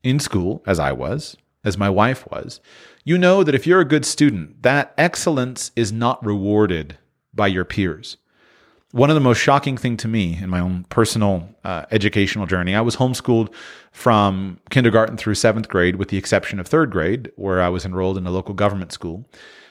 in 0.02 0.18
school, 0.18 0.60
as 0.66 0.80
I 0.80 0.90
was, 0.90 1.36
as 1.62 1.78
my 1.78 1.88
wife 1.88 2.28
was, 2.32 2.60
you 3.04 3.16
know 3.16 3.44
that 3.44 3.54
if 3.54 3.64
you're 3.64 3.80
a 3.80 3.84
good 3.84 4.04
student, 4.04 4.64
that 4.64 4.92
excellence 4.98 5.70
is 5.76 5.92
not 5.92 6.24
rewarded 6.24 6.98
by 7.40 7.46
your 7.46 7.64
peers. 7.64 8.18
One 8.92 9.08
of 9.08 9.14
the 9.14 9.20
most 9.20 9.38
shocking 9.38 9.78
thing 9.78 9.96
to 9.96 10.08
me 10.08 10.38
in 10.42 10.50
my 10.50 10.60
own 10.60 10.84
personal 10.90 11.48
uh, 11.64 11.86
educational 11.90 12.44
journey 12.44 12.74
i 12.74 12.82
was 12.82 12.96
homeschooled 12.96 13.48
from 13.92 14.60
kindergarten 14.68 15.16
through 15.16 15.36
seventh 15.36 15.68
grade 15.70 15.96
with 15.96 16.08
the 16.10 16.18
exception 16.18 16.60
of 16.60 16.66
third 16.66 16.90
grade 16.90 17.32
where 17.36 17.62
i 17.62 17.70
was 17.70 17.86
enrolled 17.86 18.18
in 18.18 18.26
a 18.26 18.30
local 18.30 18.54
government 18.54 18.92
school. 18.92 19.24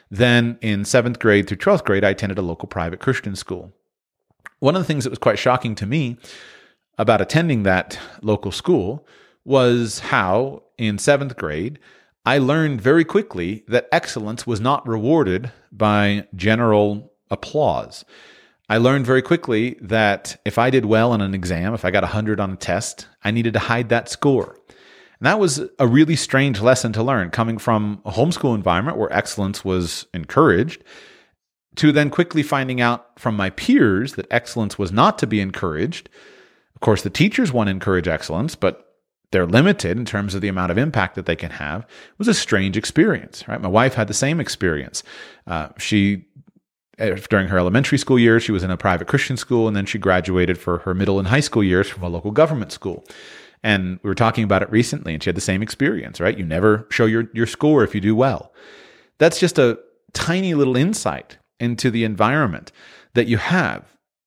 Then 0.09 0.57
in 0.61 0.83
seventh 0.83 1.19
grade 1.19 1.45
through 1.47 1.57
12th 1.57 1.85
grade 1.85 2.03
i 2.03 2.09
attended 2.09 2.39
a 2.39 2.49
local 2.51 2.67
private 2.67 2.99
christian 2.99 3.35
school. 3.35 3.71
One 4.57 4.75
of 4.75 4.81
the 4.81 4.87
things 4.87 5.03
that 5.03 5.11
was 5.11 5.25
quite 5.27 5.37
shocking 5.37 5.75
to 5.75 5.85
me 5.85 6.17
about 6.97 7.21
attending 7.21 7.61
that 7.63 7.99
local 8.23 8.51
school 8.51 9.05
was 9.45 9.99
how 9.99 10.63
in 10.79 10.97
seventh 10.97 11.37
grade 11.37 11.77
i 12.25 12.39
learned 12.39 12.81
very 12.81 13.05
quickly 13.05 13.63
that 13.67 13.87
excellence 13.91 14.47
was 14.47 14.59
not 14.59 14.87
rewarded 14.87 15.51
by 15.71 16.25
general 16.35 17.09
applause 17.31 18.05
I 18.69 18.77
learned 18.77 19.07
very 19.07 19.23
quickly 19.23 19.77
that 19.81 20.39
if 20.45 20.59
I 20.59 20.69
did 20.69 20.85
well 20.85 21.11
on 21.11 21.21
an 21.21 21.33
exam, 21.33 21.73
if 21.73 21.83
I 21.83 21.89
got 21.89 22.03
100 22.03 22.39
on 22.39 22.51
a 22.51 22.55
test, 22.55 23.07
I 23.23 23.31
needed 23.31 23.53
to 23.53 23.59
hide 23.59 23.89
that 23.89 24.09
score. 24.09 24.55
And 25.19 25.25
that 25.25 25.39
was 25.39 25.59
a 25.79 25.87
really 25.87 26.15
strange 26.15 26.61
lesson 26.61 26.93
to 26.93 27.03
learn 27.03 27.31
coming 27.31 27.57
from 27.57 27.99
a 28.05 28.11
homeschool 28.11 28.53
environment 28.53 28.97
where 28.97 29.11
excellence 29.11 29.65
was 29.65 30.05
encouraged 30.13 30.83
to 31.77 31.91
then 31.91 32.11
quickly 32.11 32.43
finding 32.43 32.79
out 32.79 33.19
from 33.19 33.35
my 33.35 33.49
peers 33.49 34.13
that 34.13 34.27
excellence 34.29 34.77
was 34.77 34.91
not 34.91 35.17
to 35.17 35.27
be 35.27 35.41
encouraged. 35.41 36.07
Of 36.75 36.81
course, 36.81 37.01
the 37.01 37.09
teachers 37.09 37.51
want 37.51 37.67
to 37.67 37.71
encourage 37.71 38.07
excellence, 38.07 38.55
but 38.55 38.89
they're 39.31 39.45
limited 39.45 39.97
in 39.97 40.05
terms 40.05 40.33
of 40.35 40.41
the 40.41 40.47
amount 40.47 40.71
of 40.71 40.77
impact 40.77 41.15
that 41.15 41.25
they 41.25 41.35
can 41.35 41.51
have. 41.51 41.81
It 41.81 42.19
was 42.19 42.27
a 42.27 42.33
strange 42.33 42.77
experience, 42.77 43.47
right? 43.47 43.61
My 43.61 43.69
wife 43.69 43.93
had 43.93 44.07
the 44.07 44.13
same 44.13 44.39
experience. 44.39 45.03
Uh, 45.45 45.69
she 45.77 46.25
Uh, 46.99 47.15
during 47.29 47.47
her 47.47 47.57
elementary 47.57 47.97
school 47.97 48.19
years, 48.19 48.43
she 48.43 48.51
was 48.51 48.63
in 48.63 48.71
a 48.71 48.77
private 48.77 49.07
Christian 49.07 49.37
school, 49.37 49.67
and 49.67 49.75
then 49.75 49.85
she 49.85 49.97
graduated 49.97 50.57
for 50.57 50.79
her 50.79 50.93
middle 50.93 51.17
and 51.17 51.27
high 51.29 51.39
school 51.39 51.63
years 51.63 51.87
from 51.87 52.03
a 52.03 52.09
local 52.09 52.31
government 52.31 52.71
school. 52.71 53.05
And 53.63 53.99
we 54.03 54.09
were 54.09 54.15
talking 54.15 54.43
about 54.43 54.61
it 54.61 54.71
recently, 54.71 55.13
and 55.13 55.23
she 55.23 55.29
had 55.29 55.37
the 55.37 55.41
same 55.41 55.61
experience, 55.61 56.19
right? 56.19 56.37
You 56.37 56.45
never 56.45 56.87
show 56.89 57.05
your, 57.05 57.29
your 57.33 57.47
score 57.47 57.83
if 57.83 57.93
you 57.93 58.01
do 58.01 58.15
well. 58.15 58.51
That's 59.17 59.39
just 59.39 59.59
a 59.59 59.79
tiny 60.13 60.53
little 60.53 60.77
insight 60.77 61.37
into 61.59 61.91
the 61.91 62.03
environment 62.03 62.71
that 63.13 63.27
you 63.27 63.37
have, 63.37 63.83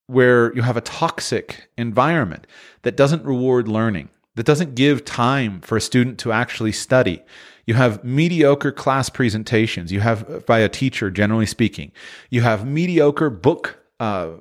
where 0.07 0.55
you 0.55 0.63
have 0.63 0.77
a 0.77 0.83
toxic 0.83 1.69
environment 1.79 2.47
that 2.83 2.97
doesn't 2.97 3.25
reward 3.25 3.69
learning, 3.69 4.11
that 4.35 4.47
doesn't 4.47 4.75
give 4.75 5.05
time 5.05 5.61
for 5.61 5.77
a 5.77 5.81
student 5.81 6.19
to 6.19 6.33
actually 6.33 6.73
study, 6.73 7.23
you 7.67 7.75
have 7.75 8.03
mediocre 8.03 8.73
class 8.73 9.09
presentations. 9.09 9.93
You 9.93 10.01
have 10.01 10.47
by 10.47 10.59
a 10.59 10.69
teacher, 10.69 11.11
generally 11.11 11.47
speaking. 11.47 11.93
You 12.31 12.43
have 12.43 12.67
mediocre 12.67 13.31
book 13.31 13.79
uh, 14.01 14.33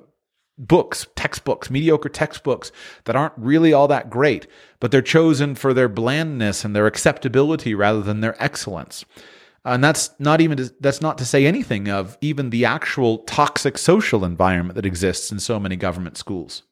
books, 0.58 1.06
textbooks, 1.16 1.70
mediocre 1.70 2.08
textbooks 2.08 2.72
that 3.04 3.16
aren't 3.16 3.32
really 3.36 3.72
all 3.72 3.88
that 3.88 4.10
great, 4.10 4.46
but 4.80 4.90
they're 4.90 5.02
chosen 5.02 5.54
for 5.54 5.72
their 5.72 5.88
blandness 5.88 6.64
and 6.64 6.74
their 6.74 6.86
acceptability 6.86 7.74
rather 7.74 8.02
than 8.02 8.20
their 8.20 8.40
excellence. 8.42 9.04
And 9.64 9.82
that's 9.82 10.10
not 10.18 10.40
even 10.40 10.56
to, 10.58 10.74
that's 10.80 11.00
not 11.00 11.18
to 11.18 11.24
say 11.24 11.46
anything 11.46 11.88
of 11.88 12.18
even 12.20 12.50
the 12.50 12.64
actual 12.64 13.18
toxic 13.18 13.78
social 13.78 14.24
environment 14.24 14.74
that 14.74 14.86
exists 14.86 15.30
in 15.30 15.38
so 15.38 15.60
many 15.60 15.76
government 15.76 16.16
schools. 16.16 16.64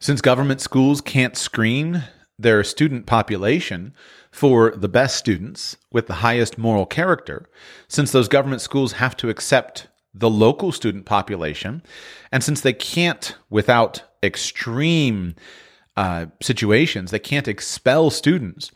Since 0.00 0.20
government 0.20 0.60
schools 0.60 1.00
can't 1.00 1.36
screen 1.36 2.04
their 2.42 2.64
student 2.64 3.06
population 3.06 3.94
for 4.30 4.70
the 4.76 4.88
best 4.88 5.16
students 5.16 5.76
with 5.90 6.06
the 6.06 6.14
highest 6.14 6.58
moral 6.58 6.86
character, 6.86 7.48
since 7.88 8.12
those 8.12 8.28
government 8.28 8.62
schools 8.62 8.92
have 8.92 9.16
to 9.16 9.28
accept 9.28 9.88
the 10.14 10.30
local 10.30 10.72
student 10.72 11.06
population, 11.06 11.82
and 12.30 12.44
since 12.44 12.60
they 12.60 12.72
can't, 12.72 13.36
without 13.48 14.02
extreme 14.22 15.34
uh, 15.96 16.26
situations, 16.40 17.10
they 17.10 17.18
can't 17.18 17.48
expel 17.48 18.10
students 18.10 18.70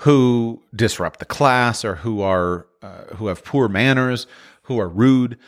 who 0.00 0.62
disrupt 0.74 1.18
the 1.18 1.24
class 1.24 1.84
or 1.84 1.96
who 1.96 2.20
are 2.20 2.66
uh, 2.82 3.14
who 3.16 3.28
have 3.28 3.44
poor 3.44 3.68
manners, 3.68 4.26
who 4.62 4.78
are 4.78 4.88
rude, 4.88 5.38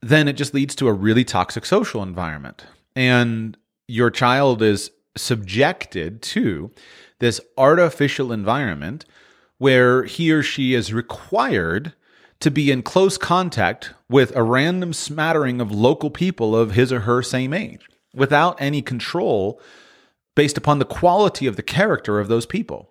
then 0.00 0.28
it 0.28 0.34
just 0.34 0.54
leads 0.54 0.74
to 0.76 0.88
a 0.88 0.92
really 0.92 1.24
toxic 1.24 1.64
social 1.64 2.02
environment. 2.02 2.66
And 2.94 3.56
your 3.88 4.10
child 4.10 4.62
is 4.62 4.90
subjected 5.16 6.22
to 6.22 6.70
this 7.18 7.40
artificial 7.56 8.32
environment 8.32 9.04
where 9.58 10.04
he 10.04 10.32
or 10.32 10.42
she 10.42 10.74
is 10.74 10.92
required 10.92 11.92
to 12.40 12.50
be 12.50 12.72
in 12.72 12.82
close 12.82 13.16
contact 13.16 13.94
with 14.08 14.34
a 14.34 14.42
random 14.42 14.92
smattering 14.92 15.60
of 15.60 15.70
local 15.70 16.10
people 16.10 16.56
of 16.56 16.72
his 16.72 16.92
or 16.92 17.00
her 17.00 17.22
same 17.22 17.52
age 17.52 17.88
without 18.12 18.60
any 18.60 18.82
control 18.82 19.60
based 20.34 20.58
upon 20.58 20.78
the 20.78 20.84
quality 20.84 21.46
of 21.46 21.56
the 21.56 21.62
character 21.62 22.18
of 22.18 22.28
those 22.28 22.46
people. 22.46 22.90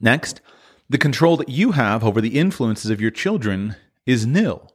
Next, 0.00 0.40
the 0.88 0.98
control 0.98 1.36
that 1.36 1.48
you 1.48 1.72
have 1.72 2.04
over 2.04 2.20
the 2.20 2.38
influences 2.38 2.90
of 2.90 3.00
your 3.00 3.10
children 3.10 3.76
is 4.06 4.26
nil. 4.26 4.72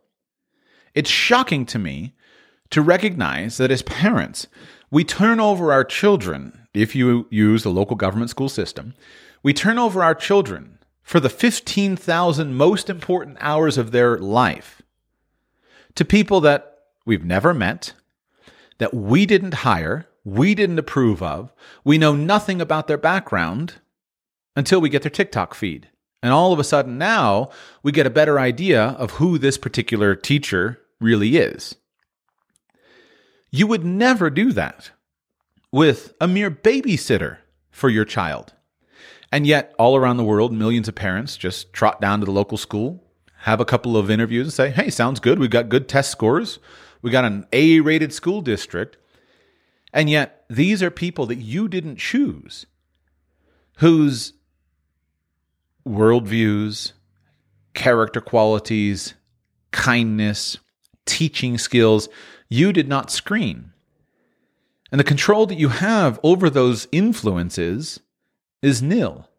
It's 0.94 1.10
shocking 1.10 1.66
to 1.68 1.80
me 1.80 2.14
to 2.70 2.82
recognize 2.82 3.58
that 3.58 3.72
as 3.72 3.82
parents, 3.82 4.48
we 4.92 5.06
turn 5.06 5.40
over 5.40 5.72
our 5.72 5.86
children, 5.86 6.68
if 6.74 6.96
you 6.96 7.26
use 7.30 7.64
the 7.64 7.72
local 7.72 7.96
government 7.96 8.30
school 8.30 8.50
system, 8.50 8.94
we 9.42 9.54
turn 9.54 9.80
over 9.80 10.04
our 10.04 10.14
children 10.14 10.78
for 11.02 11.20
the 11.20 11.30
15,000 11.30 12.54
most 12.54 12.90
important 12.90 13.38
hours 13.40 13.78
of 13.78 13.92
their 13.92 14.18
life 14.18 14.82
to 15.96 16.06
people 16.06 16.42
that 16.42 16.78
we've 17.06 17.26
never 17.26 17.54
met, 17.54 17.94
that 18.78 18.94
we 18.94 19.26
didn't 19.26 19.56
hire, 19.56 20.08
we 20.24 20.54
didn't 20.54 20.80
approve 20.80 21.24
of, 21.24 21.54
we 21.84 21.98
know 21.98 22.14
nothing 22.14 22.62
about 22.62 22.88
their 22.88 22.98
background 22.98 23.76
until 24.56 24.80
we 24.82 24.90
get 24.90 25.02
their 25.02 25.10
TikTok 25.10 25.54
feed. 25.54 25.90
And 26.22 26.32
all 26.32 26.54
of 26.54 26.60
a 26.60 26.64
sudden 26.64 26.98
now 26.98 27.50
we 27.82 27.92
get 27.92 28.06
a 28.06 28.12
better 28.12 28.40
idea 28.40 28.82
of 28.84 29.12
who 29.12 29.38
this 29.38 29.58
particular 29.58 30.16
teacher 30.16 30.80
really 31.00 31.38
is. 31.38 31.76
You 33.52 33.68
would 33.68 33.86
never 33.86 34.30
do 34.30 34.54
that 34.54 34.92
with 35.72 36.14
a 36.20 36.28
mere 36.28 36.50
babysitter 36.50 37.38
for 37.70 37.90
your 37.90 38.06
child. 38.06 38.54
And 39.32 39.46
yet, 39.46 39.74
all 39.78 39.96
around 39.96 40.18
the 40.18 40.24
world, 40.24 40.52
millions 40.52 40.88
of 40.88 40.96
parents 40.96 41.38
just 41.38 41.72
trot 41.74 42.02
down 42.02 42.20
to 42.20 42.26
the 42.26 42.32
local 42.32 42.58
school, 42.58 43.04
have 43.40 43.60
a 43.60 43.66
couple 43.66 43.96
of 43.96 44.10
interviews, 44.10 44.48
and 44.48 44.54
say, 44.54 44.70
hey, 44.70 44.90
sounds 44.90 45.20
good. 45.20 45.40
We've 45.40 45.50
got 45.50 45.70
good 45.70 45.88
test 45.88 46.12
scores. 46.12 46.60
We 47.02 47.12
got 47.12 47.26
an 47.26 47.46
A 47.54 47.80
rated 47.80 48.14
school 48.14 48.42
district. 48.42 48.98
And 49.94 50.10
yet, 50.10 50.46
these 50.50 50.82
are 50.82 50.92
people 50.92 51.26
that 51.28 51.36
you 51.36 51.68
didn't 51.68 51.98
choose, 51.98 52.66
whose 53.78 54.34
worldviews, 55.88 56.94
character 57.74 58.22
qualities, 58.22 59.14
kindness, 59.72 60.58
teaching 61.06 61.58
skills 61.58 62.08
you 62.52 62.74
did 62.74 62.88
not 62.88 63.10
screen. 63.10 63.72
And 64.92 65.00
the 65.00 65.06
control 65.06 65.46
that 65.46 65.58
you 65.58 65.70
have 65.70 66.20
over 66.22 66.50
those 66.50 66.88
influences 66.92 68.02
is 68.62 68.82
nil. 68.82 69.30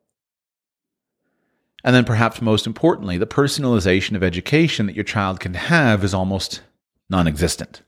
And 1.85 1.95
then, 1.95 2.05
perhaps 2.05 2.41
most 2.41 2.67
importantly, 2.67 3.19
the 3.19 3.27
personalization 3.27 4.17
of 4.17 4.23
education 4.23 4.87
that 4.87 4.95
your 4.95 5.05
child 5.05 5.41
can 5.41 5.55
have 5.55 6.03
is 6.03 6.15
almost 6.15 6.63
non 7.11 7.29
existent. 7.29 7.83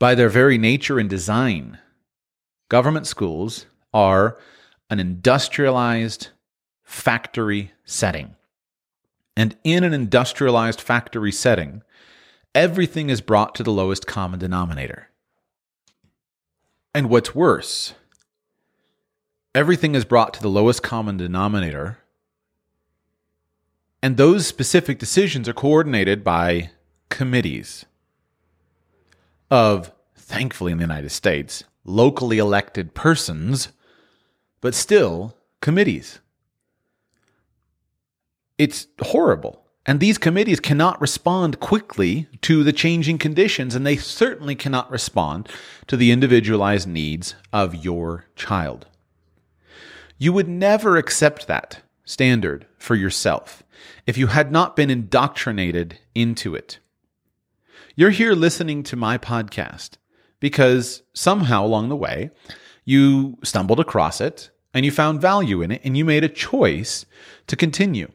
By 0.00 0.14
their 0.16 0.28
very 0.28 0.58
nature 0.58 0.98
and 0.98 1.08
design, 1.08 1.78
government 2.68 3.06
schools 3.06 3.66
are 3.94 4.36
an 4.90 4.98
industrialized 4.98 6.28
factory 6.82 7.72
setting. 7.84 8.34
And 9.36 9.56
in 9.62 9.84
an 9.84 9.94
industrialized 9.94 10.80
factory 10.80 11.30
setting, 11.30 11.82
everything 12.54 13.10
is 13.10 13.20
brought 13.20 13.54
to 13.56 13.62
the 13.62 13.72
lowest 13.72 14.06
common 14.06 14.38
denominator. 14.38 15.08
And 16.94 17.08
what's 17.08 17.34
worse, 17.34 17.94
everything 19.54 19.94
is 19.94 20.04
brought 20.04 20.34
to 20.34 20.42
the 20.42 20.48
lowest 20.48 20.82
common 20.82 21.16
denominator 21.16 21.98
and 24.02 24.16
those 24.16 24.46
specific 24.46 24.98
decisions 24.98 25.48
are 25.48 25.54
coordinated 25.54 26.22
by 26.22 26.70
committees 27.08 27.84
of, 29.50 29.92
thankfully 30.14 30.72
in 30.72 30.78
the 30.78 30.84
United 30.84 31.10
States, 31.10 31.64
locally 31.84 32.38
elected 32.38 32.94
persons, 32.94 33.72
but 34.60 34.74
still 34.74 35.36
committees. 35.60 36.20
It's 38.56 38.86
horrible. 39.00 39.64
And 39.88 40.00
these 40.00 40.18
committees 40.18 40.60
cannot 40.60 41.00
respond 41.00 41.60
quickly 41.60 42.28
to 42.42 42.62
the 42.62 42.74
changing 42.74 43.16
conditions, 43.16 43.74
and 43.74 43.86
they 43.86 43.96
certainly 43.96 44.54
cannot 44.54 44.90
respond 44.90 45.48
to 45.86 45.96
the 45.96 46.10
individualized 46.12 46.86
needs 46.86 47.34
of 47.54 47.74
your 47.74 48.26
child. 48.36 48.86
You 50.18 50.34
would 50.34 50.46
never 50.46 50.98
accept 50.98 51.46
that 51.46 51.80
standard 52.04 52.66
for 52.76 52.96
yourself 52.96 53.62
if 54.06 54.18
you 54.18 54.26
had 54.26 54.52
not 54.52 54.76
been 54.76 54.90
indoctrinated 54.90 55.98
into 56.14 56.54
it. 56.54 56.80
You're 57.96 58.10
here 58.10 58.34
listening 58.34 58.82
to 58.82 58.96
my 58.96 59.16
podcast 59.16 59.92
because 60.38 61.02
somehow 61.14 61.64
along 61.64 61.88
the 61.88 61.96
way 61.96 62.30
you 62.84 63.38
stumbled 63.42 63.80
across 63.80 64.20
it 64.20 64.50
and 64.74 64.84
you 64.84 64.90
found 64.90 65.22
value 65.22 65.62
in 65.62 65.70
it 65.70 65.80
and 65.82 65.96
you 65.96 66.04
made 66.04 66.24
a 66.24 66.28
choice 66.28 67.06
to 67.46 67.56
continue. 67.56 68.12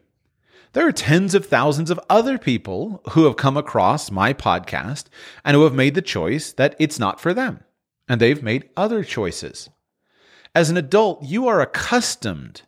There 0.74 0.88
are 0.88 0.92
tens 0.92 1.36
of 1.36 1.46
thousands 1.46 1.88
of 1.88 2.00
other 2.10 2.36
people 2.36 3.00
who 3.10 3.26
have 3.26 3.36
come 3.36 3.56
across 3.56 4.10
my 4.10 4.32
podcast 4.32 5.04
and 5.44 5.54
who 5.54 5.62
have 5.62 5.72
made 5.72 5.94
the 5.94 6.02
choice 6.02 6.52
that 6.52 6.74
it's 6.80 6.98
not 6.98 7.20
for 7.20 7.32
them, 7.32 7.60
and 8.08 8.20
they've 8.20 8.42
made 8.42 8.68
other 8.76 9.04
choices. 9.04 9.70
As 10.52 10.70
an 10.70 10.76
adult, 10.76 11.22
you 11.22 11.46
are 11.46 11.60
accustomed 11.60 12.62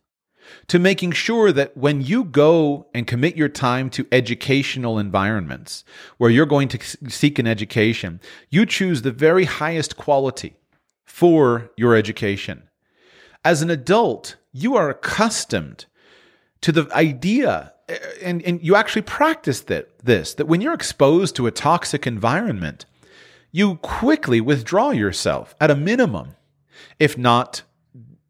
to 0.68 0.78
making 0.78 1.12
sure 1.12 1.50
that 1.50 1.76
when 1.76 2.00
you 2.00 2.22
go 2.22 2.86
and 2.94 3.08
commit 3.08 3.36
your 3.36 3.48
time 3.48 3.90
to 3.90 4.06
educational 4.12 5.00
environments 5.00 5.82
where 6.16 6.30
you're 6.30 6.46
going 6.46 6.68
to 6.68 7.10
seek 7.10 7.40
an 7.40 7.48
education, 7.48 8.20
you 8.50 8.66
choose 8.66 9.02
the 9.02 9.10
very 9.10 9.46
highest 9.46 9.96
quality 9.96 10.54
for 11.04 11.72
your 11.76 11.96
education. 11.96 12.68
As 13.44 13.62
an 13.62 13.70
adult, 13.70 14.36
you 14.52 14.76
are 14.76 14.90
accustomed 14.90 15.86
to 16.60 16.70
the 16.70 16.88
idea 16.94 17.72
and, 18.22 18.42
and 18.42 18.62
you 18.62 18.74
actually 18.74 19.02
practice 19.02 19.60
that, 19.62 19.98
this 20.00 20.34
that 20.34 20.46
when 20.46 20.60
you're 20.60 20.74
exposed 20.74 21.36
to 21.36 21.46
a 21.46 21.52
toxic 21.52 22.06
environment, 22.06 22.84
you 23.52 23.76
quickly 23.76 24.40
withdraw 24.40 24.90
yourself 24.90 25.54
at 25.60 25.70
a 25.70 25.76
minimum, 25.76 26.36
if 26.98 27.16
not 27.16 27.62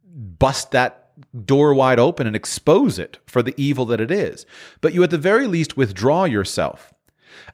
bust 0.05 0.71
that 0.71 1.11
door 1.45 1.75
wide 1.75 1.99
open 1.99 2.27
and 2.27 2.37
expose 2.37 2.99
it 2.99 3.19
for 3.27 3.43
the 3.43 3.55
evil 3.57 3.85
that 3.87 4.01
it 4.01 4.11
is. 4.11 4.47
But 4.81 4.93
you, 4.95 5.03
at 5.03 5.11
the 5.11 5.19
very 5.19 5.47
least, 5.47 5.77
withdraw 5.77 6.25
yourself. 6.25 6.93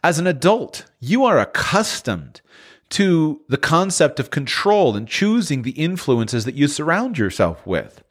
As 0.03 0.19
an 0.19 0.27
adult, 0.27 0.87
you 1.01 1.25
are 1.25 1.39
accustomed 1.39 2.41
to 2.91 3.41
the 3.49 3.57
concept 3.57 4.21
of 4.21 4.31
control 4.31 4.97
and 4.97 5.09
choosing 5.09 5.63
the 5.63 5.71
influences 5.71 6.45
that 6.45 6.55
you 6.55 6.69
surround 6.69 7.17
yourself 7.17 7.67
with. 7.67 8.03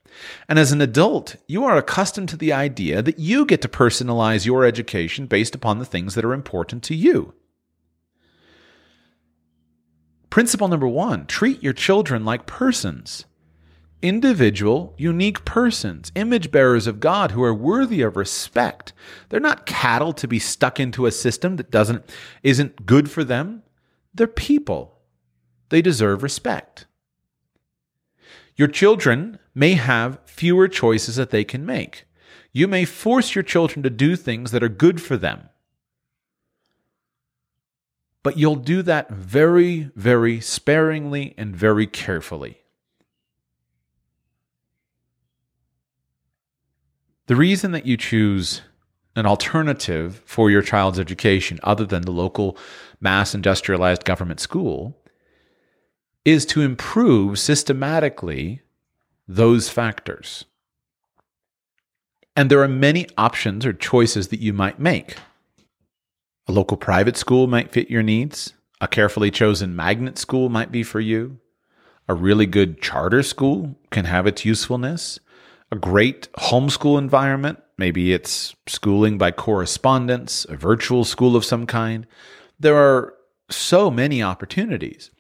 And 0.48 0.60
as 0.60 0.72
an 0.72 0.82
adult, 0.82 1.36
you 1.48 1.64
are 1.66 1.78
accustomed 1.78 2.30
to 2.30 2.38
the 2.38 2.54
idea 2.54 3.02
that 3.02 3.20
you 3.20 3.46
get 3.46 3.62
to 3.62 3.68
personalize 3.68 4.46
your 4.46 4.66
education 4.66 5.26
based 5.26 5.56
upon 5.56 5.80
the 5.80 5.86
things 5.86 6.16
that 6.16 6.26
are 6.26 6.34
important 6.34 6.84
to 6.84 6.96
you. 6.96 7.34
Principle 10.30 10.68
number 10.68 10.88
one 10.88 11.26
treat 11.26 11.62
your 11.62 11.74
children 11.74 12.24
like 12.24 12.46
persons 12.46 13.26
individual, 14.02 14.96
unique 14.98 15.46
persons, 15.46 16.12
image 16.16 16.52
bearers 16.52 16.88
of 16.88 17.00
God 17.00 17.32
who 17.32 17.44
are 17.44 17.54
worthy 17.54 18.02
of 18.02 18.18
respect. 18.18 18.94
They're 19.30 19.40
not 19.40 19.66
cattle 19.66 20.14
to 20.14 20.28
be 20.28 20.40
stuck 20.40 20.80
into 20.80 21.06
a 21.06 21.12
system 21.12 21.58
that 21.58 21.72
doesn't 21.72 22.04
isn't 22.44 22.86
good 22.86 23.10
for 23.12 23.24
them. 23.24 23.64
They're 24.14 24.28
people. 24.28 25.00
They 25.70 25.82
deserve 25.82 26.24
respect. 26.24 26.86
Your 28.56 28.68
children 28.68 29.40
may 29.54 29.74
have 29.74 30.20
fewer 30.26 30.68
choices 30.68 31.16
that 31.16 31.30
they 31.30 31.44
can 31.44 31.66
make. 31.66 32.06
You 32.54 32.68
may 32.68 32.86
force 32.86 33.36
your 33.36 33.44
children 33.44 33.84
to 33.84 33.90
do 33.90 34.16
things 34.16 34.52
that 34.52 34.64
are 34.64 34.70
good 34.70 35.02
for 35.02 35.18
them. 35.18 35.50
But 38.24 38.38
you'll 38.38 38.56
do 38.56 38.82
that 38.84 39.10
very, 39.10 39.90
very 39.96 40.40
sparingly 40.42 41.34
and 41.38 41.56
very 41.56 41.88
carefully. 41.88 42.60
The 47.28 47.36
reason 47.36 47.72
that 47.72 47.86
you 47.86 47.98
choose 47.98 48.62
an 49.16 49.26
alternative 49.26 50.22
for 50.26 50.50
your 50.50 50.62
child's 50.62 51.00
education 51.00 51.60
other 51.64 51.86
than 51.86 52.04
the 52.04 52.12
local 52.12 52.58
mass 53.00 53.34
industrialized 53.34 54.06
government 54.06 54.40
school 54.40 54.98
is 56.24 56.46
to 56.46 56.62
improve 56.62 57.40
systematically 57.40 58.62
those 59.36 59.70
factors. 59.70 60.46
And 62.36 62.50
there 62.50 62.62
are 62.62 62.68
many 62.68 63.08
options 63.18 63.66
or 63.66 63.74
choices 63.74 64.30
that 64.30 64.40
you 64.40 64.54
might 64.54 64.80
make. 64.80 65.16
A 66.48 66.52
local 66.52 66.78
private 66.78 67.18
school 67.18 67.48
might 67.48 67.72
fit 67.72 67.90
your 67.90 68.04
needs. 68.04 68.54
A 68.80 68.88
carefully 68.88 69.32
chosen 69.32 69.76
magnet 69.76 70.18
school 70.18 70.50
might 70.50 70.72
be 70.72 70.84
for 70.84 71.00
you. 71.00 71.40
A 72.08 72.14
really 72.14 72.46
good 72.46 72.82
charter 72.82 73.24
school 73.24 73.76
can 73.90 74.06
have 74.06 74.26
its 74.26 74.46
usefulness 74.46 75.20
a 75.72 75.76
great 75.78 76.32
homeschool 76.34 76.98
environment. 76.98 77.60
Maybe 77.78 78.14
it's 78.14 78.54
schooling 78.68 79.18
by 79.18 79.32
correspondence, 79.32 80.46
a 80.50 80.56
virtual 80.56 81.06
school 81.06 81.36
of 81.36 81.46
some 81.46 81.66
kind. 81.66 82.06
There 82.60 82.76
are 82.76 83.14
so 83.50 83.90
many 83.90 84.22
opportunities. 84.22 85.12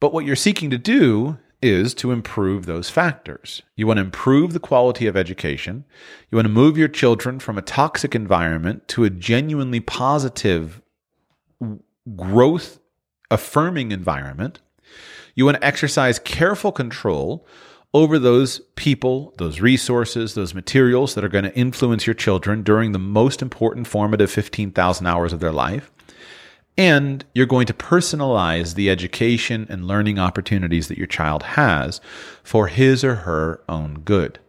But 0.00 0.12
what 0.12 0.24
you're 0.24 0.36
seeking 0.36 0.70
to 0.70 0.78
do 0.78 1.38
is 1.64 1.94
to 1.94 2.12
improve 2.12 2.66
those 2.66 2.90
factors. 2.90 3.62
You 3.74 3.86
want 3.86 3.96
to 3.96 4.04
improve 4.04 4.52
the 4.52 4.60
quality 4.60 5.06
of 5.06 5.16
education. 5.16 5.84
You 6.30 6.36
want 6.36 6.46
to 6.46 6.52
move 6.52 6.76
your 6.76 6.88
children 6.88 7.40
from 7.40 7.56
a 7.56 7.62
toxic 7.62 8.14
environment 8.14 8.86
to 8.88 9.04
a 9.04 9.10
genuinely 9.10 9.80
positive, 9.80 10.82
growth 12.14 12.80
affirming 13.30 13.92
environment. 13.92 14.60
You 15.34 15.46
want 15.46 15.56
to 15.56 15.66
exercise 15.66 16.18
careful 16.18 16.70
control 16.70 17.46
over 17.94 18.18
those 18.18 18.58
people, 18.76 19.32
those 19.38 19.60
resources, 19.60 20.34
those 20.34 20.52
materials 20.52 21.14
that 21.14 21.24
are 21.24 21.28
going 21.28 21.44
to 21.44 21.56
influence 21.56 22.06
your 22.06 22.14
children 22.14 22.62
during 22.62 22.92
the 22.92 22.98
most 22.98 23.40
important 23.40 23.86
formative 23.86 24.30
15,000 24.30 25.06
hours 25.06 25.32
of 25.32 25.40
their 25.40 25.52
life. 25.52 25.90
And 26.76 27.24
you're 27.34 27.46
going 27.46 27.66
to 27.66 27.72
personalize 27.72 28.74
the 28.74 28.90
education 28.90 29.66
and 29.70 29.86
learning 29.86 30.18
opportunities 30.18 30.88
that 30.88 30.98
your 30.98 31.06
child 31.06 31.42
has 31.42 32.00
for 32.42 32.66
his 32.66 33.04
or 33.04 33.16
her 33.16 33.60
own 33.68 34.00
good. 34.00 34.40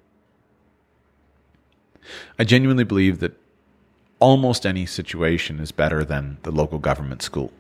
I 2.40 2.44
genuinely 2.44 2.84
believe 2.84 3.20
that 3.20 3.38
almost 4.20 4.66
any 4.66 4.86
situation 4.86 5.60
is 5.60 5.72
better 5.72 6.04
than 6.04 6.38
the 6.44 6.52
local 6.52 6.80
government 6.80 7.22
school. 7.22 7.52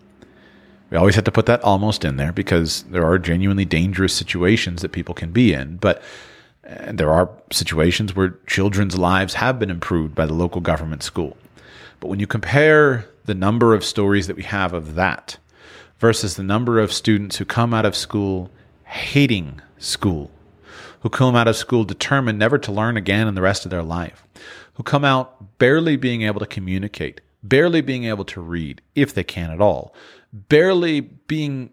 We 0.89 0.97
always 0.97 1.15
have 1.15 1.23
to 1.25 1.31
put 1.31 1.45
that 1.47 1.63
almost 1.63 2.05
in 2.05 2.17
there 2.17 2.31
because 2.31 2.83
there 2.83 3.05
are 3.05 3.17
genuinely 3.17 3.65
dangerous 3.65 4.13
situations 4.13 4.81
that 4.81 4.91
people 4.91 5.13
can 5.13 5.31
be 5.31 5.53
in. 5.53 5.77
But 5.77 6.01
eh, 6.63 6.91
there 6.93 7.11
are 7.11 7.29
situations 7.51 8.15
where 8.15 8.37
children's 8.47 8.97
lives 8.97 9.35
have 9.35 9.59
been 9.59 9.71
improved 9.71 10.15
by 10.15 10.25
the 10.25 10.33
local 10.33 10.61
government 10.61 11.03
school. 11.03 11.37
But 11.99 12.07
when 12.07 12.19
you 12.19 12.27
compare 12.27 13.09
the 13.25 13.35
number 13.35 13.73
of 13.73 13.83
stories 13.83 14.27
that 14.27 14.35
we 14.35 14.43
have 14.43 14.73
of 14.73 14.95
that 14.95 15.37
versus 15.99 16.35
the 16.35 16.43
number 16.43 16.79
of 16.79 16.93
students 16.93 17.37
who 17.37 17.45
come 17.45 17.73
out 17.73 17.85
of 17.85 17.95
school 17.95 18.49
hating 18.85 19.61
school, 19.77 20.31
who 21.01 21.09
come 21.09 21.35
out 21.35 21.47
of 21.47 21.55
school 21.55 21.83
determined 21.83 22.39
never 22.39 22.57
to 22.57 22.71
learn 22.71 22.97
again 22.97 23.27
in 23.27 23.35
the 23.35 23.41
rest 23.41 23.65
of 23.65 23.71
their 23.71 23.83
life, 23.83 24.25
who 24.73 24.83
come 24.83 25.03
out 25.03 25.57
barely 25.57 25.95
being 25.95 26.21
able 26.21 26.39
to 26.39 26.45
communicate, 26.45 27.21
barely 27.43 27.81
being 27.81 28.05
able 28.05 28.25
to 28.25 28.41
read, 28.41 28.81
if 28.93 29.13
they 29.13 29.23
can 29.23 29.51
at 29.51 29.61
all, 29.61 29.93
barely 30.31 30.99
being 30.99 31.71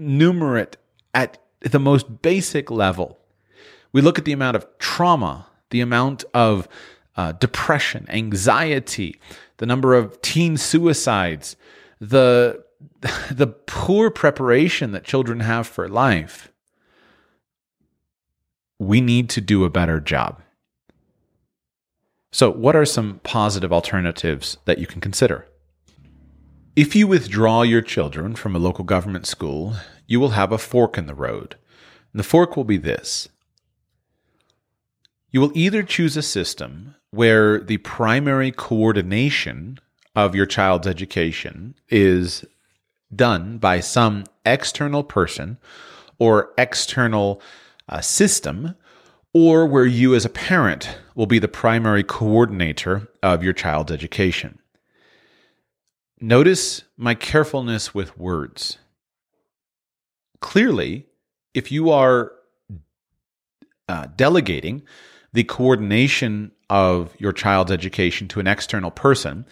numerate 0.00 0.74
at 1.14 1.38
the 1.60 1.78
most 1.78 2.22
basic 2.22 2.70
level. 2.70 3.18
We 3.92 4.00
look 4.00 4.18
at 4.18 4.24
the 4.24 4.32
amount 4.32 4.56
of 4.56 4.66
trauma, 4.78 5.46
the 5.70 5.80
amount 5.80 6.24
of 6.32 6.68
uh, 7.16 7.32
depression, 7.32 8.06
anxiety, 8.08 9.20
the 9.58 9.66
number 9.66 9.94
of 9.94 10.20
teen 10.22 10.56
suicides, 10.56 11.56
the 12.00 12.64
the 13.30 13.46
poor 13.46 14.10
preparation 14.10 14.92
that 14.92 15.04
children 15.04 15.40
have 15.40 15.66
for 15.66 15.88
life. 15.88 16.50
We 18.78 19.00
need 19.00 19.28
to 19.30 19.40
do 19.40 19.64
a 19.64 19.70
better 19.70 20.00
job. 20.00 20.42
So, 22.32 22.50
what 22.50 22.74
are 22.74 22.84
some 22.84 23.20
positive 23.22 23.72
alternatives 23.72 24.56
that 24.64 24.78
you 24.78 24.86
can 24.86 25.00
consider? 25.00 25.46
If 26.74 26.96
you 26.96 27.06
withdraw 27.06 27.62
your 27.62 27.82
children 27.82 28.34
from 28.34 28.56
a 28.56 28.58
local 28.58 28.84
government 28.84 29.26
school, 29.26 29.74
you 30.06 30.18
will 30.18 30.30
have 30.30 30.50
a 30.50 30.58
fork 30.58 30.96
in 30.96 31.06
the 31.06 31.14
road. 31.14 31.56
And 32.12 32.18
the 32.18 32.24
fork 32.24 32.56
will 32.56 32.64
be 32.64 32.78
this 32.78 33.28
you 35.30 35.40
will 35.40 35.52
either 35.54 35.82
choose 35.82 36.16
a 36.16 36.22
system 36.22 36.94
where 37.12 37.60
the 37.60 37.76
primary 37.78 38.50
coordination 38.50 39.78
of 40.16 40.34
your 40.34 40.46
child's 40.46 40.86
education 40.86 41.74
is 41.88 42.44
done 43.14 43.58
by 43.58 43.80
some 43.80 44.24
external 44.44 45.04
person 45.04 45.58
or 46.18 46.52
external 46.56 47.40
uh, 47.88 48.00
system, 48.00 48.74
or 49.34 49.66
where 49.66 49.86
you 49.86 50.14
as 50.14 50.24
a 50.24 50.30
parent 50.30 50.98
will 51.14 51.26
be 51.26 51.38
the 51.38 51.48
primary 51.48 52.02
coordinator 52.02 53.08
of 53.22 53.42
your 53.42 53.52
child's 53.52 53.92
education. 53.92 54.58
Notice 56.20 56.84
my 56.96 57.14
carefulness 57.14 57.94
with 57.94 58.16
words. 58.16 58.78
Clearly, 60.40 61.06
if 61.52 61.72
you 61.72 61.90
are 61.90 62.32
uh, 63.88 64.06
delegating 64.16 64.82
the 65.32 65.44
coordination 65.44 66.52
of 66.72 67.14
your 67.18 67.34
child's 67.34 67.70
education 67.70 68.26
to 68.28 68.40
an 68.40 68.46
external 68.46 68.90
person 68.90 69.44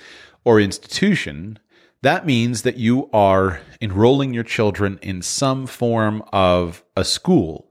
or 0.43 0.59
institution, 0.59 1.59
that 2.01 2.25
means 2.25 2.63
that 2.63 2.79
you 2.79 3.11
are 3.13 3.61
enrolling 3.79 4.33
your 4.33 4.43
children 4.43 4.99
in 5.03 5.21
some 5.21 5.67
form 5.67 6.23
of 6.33 6.83
a 6.97 7.05
school. 7.05 7.71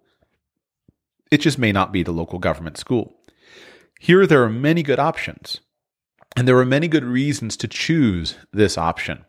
It 1.32 1.42
just 1.42 1.58
may 1.58 1.72
not 1.72 1.92
be 1.92 2.04
the 2.04 2.12
local 2.12 2.38
government 2.38 2.78
school. 2.78 3.16
Here, 4.00 4.28
there 4.28 4.44
are 4.44 4.50
many 4.50 4.84
good 4.84 5.00
options, 5.00 5.62
and 6.36 6.48
there 6.48 6.58
are 6.60 6.66
many 6.66 6.88
good 6.88 7.04
reasons 7.04 7.58
to 7.58 7.68
choose 7.68 8.36
this 8.54 8.78
option. 8.78 9.26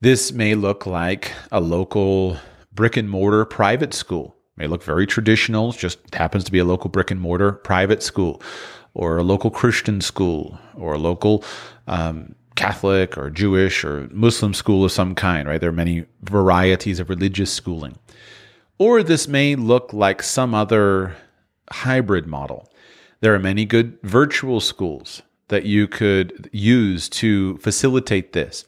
This 0.00 0.32
may 0.32 0.54
look 0.54 0.86
like 0.86 1.32
a 1.52 1.60
local 1.60 2.38
brick 2.72 2.96
and 2.96 3.10
mortar 3.10 3.44
private 3.44 3.92
school 3.92 4.36
may 4.56 4.66
look 4.66 4.82
very 4.82 5.06
traditional, 5.06 5.72
just 5.72 5.98
happens 6.14 6.44
to 6.44 6.52
be 6.52 6.58
a 6.58 6.64
local 6.64 6.90
brick 6.90 7.10
and 7.10 7.20
mortar 7.20 7.52
private 7.52 8.02
school, 8.02 8.40
or 8.96 9.18
a 9.18 9.22
local 9.22 9.50
Christian 9.50 10.00
school, 10.00 10.58
or 10.74 10.94
a 10.94 10.98
local 10.98 11.44
um, 11.86 12.34
Catholic 12.54 13.18
or 13.18 13.28
Jewish 13.28 13.84
or 13.84 14.08
Muslim 14.10 14.54
school 14.54 14.86
of 14.86 14.90
some 14.90 15.14
kind, 15.14 15.46
right? 15.46 15.60
There 15.60 15.68
are 15.68 15.84
many 15.84 16.06
varieties 16.22 16.98
of 16.98 17.10
religious 17.10 17.52
schooling. 17.52 17.98
Or 18.78 19.02
this 19.02 19.28
may 19.28 19.54
look 19.54 19.92
like 19.92 20.22
some 20.22 20.54
other 20.54 21.14
hybrid 21.70 22.26
model. 22.26 22.70
There 23.20 23.34
are 23.34 23.38
many 23.38 23.66
good 23.66 23.98
virtual 24.02 24.60
schools 24.60 25.22
that 25.48 25.64
you 25.64 25.86
could 25.86 26.48
use 26.52 27.10
to 27.10 27.58
facilitate 27.58 28.32
this. 28.32 28.64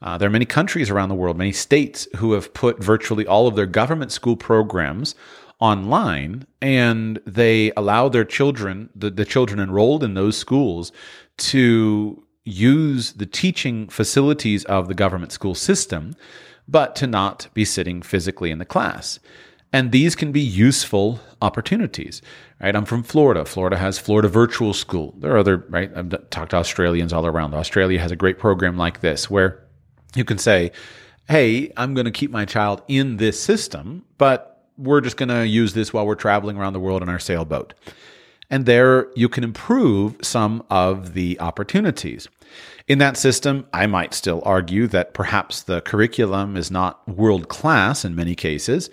Uh, 0.00 0.16
there 0.16 0.28
are 0.28 0.32
many 0.32 0.46
countries 0.46 0.88
around 0.88 1.10
the 1.10 1.14
world, 1.14 1.36
many 1.36 1.52
states 1.52 2.08
who 2.16 2.32
have 2.32 2.54
put 2.54 2.82
virtually 2.82 3.26
all 3.26 3.46
of 3.46 3.56
their 3.56 3.66
government 3.66 4.10
school 4.10 4.36
programs 4.36 5.14
online 5.58 6.46
and 6.60 7.18
they 7.26 7.72
allow 7.76 8.08
their 8.08 8.24
children, 8.24 8.90
the, 8.94 9.10
the 9.10 9.24
children 9.24 9.58
enrolled 9.58 10.04
in 10.04 10.14
those 10.14 10.36
schools, 10.36 10.92
to 11.38 12.22
use 12.44 13.12
the 13.14 13.26
teaching 13.26 13.88
facilities 13.88 14.64
of 14.66 14.88
the 14.88 14.94
government 14.94 15.32
school 15.32 15.54
system, 15.54 16.14
but 16.68 16.94
to 16.96 17.06
not 17.06 17.48
be 17.54 17.64
sitting 17.64 18.02
physically 18.02 18.50
in 18.50 18.58
the 18.58 18.64
class. 18.64 19.18
And 19.72 19.92
these 19.92 20.14
can 20.14 20.32
be 20.32 20.40
useful 20.40 21.20
opportunities, 21.42 22.22
right? 22.60 22.74
I'm 22.74 22.84
from 22.84 23.02
Florida. 23.02 23.44
Florida 23.44 23.76
has 23.76 23.98
Florida 23.98 24.28
Virtual 24.28 24.72
School. 24.72 25.14
There 25.18 25.34
are 25.34 25.38
other, 25.38 25.58
right? 25.68 25.90
I've 25.94 26.30
talked 26.30 26.50
to 26.50 26.56
Australians 26.56 27.12
all 27.12 27.26
around. 27.26 27.52
Australia 27.52 27.98
has 27.98 28.12
a 28.12 28.16
great 28.16 28.38
program 28.38 28.76
like 28.76 29.00
this 29.00 29.28
where 29.28 29.64
you 30.14 30.24
can 30.24 30.38
say, 30.38 30.70
hey, 31.28 31.72
I'm 31.76 31.94
going 31.94 32.04
to 32.04 32.12
keep 32.12 32.30
my 32.30 32.44
child 32.44 32.82
in 32.88 33.16
this 33.16 33.40
system, 33.40 34.04
but 34.18 34.55
we're 34.76 35.00
just 35.00 35.16
going 35.16 35.28
to 35.28 35.46
use 35.46 35.74
this 35.74 35.92
while 35.92 36.06
we're 36.06 36.14
traveling 36.14 36.56
around 36.56 36.72
the 36.72 36.80
world 36.80 37.02
in 37.02 37.08
our 37.08 37.18
sailboat. 37.18 37.74
And 38.50 38.66
there 38.66 39.08
you 39.16 39.28
can 39.28 39.44
improve 39.44 40.16
some 40.22 40.64
of 40.70 41.14
the 41.14 41.38
opportunities. 41.40 42.28
In 42.86 42.98
that 42.98 43.16
system, 43.16 43.66
I 43.72 43.86
might 43.86 44.14
still 44.14 44.40
argue 44.44 44.86
that 44.88 45.14
perhaps 45.14 45.62
the 45.62 45.80
curriculum 45.80 46.56
is 46.56 46.70
not 46.70 47.06
world 47.08 47.48
class 47.48 48.04
in 48.04 48.14
many 48.14 48.36
cases, 48.36 48.88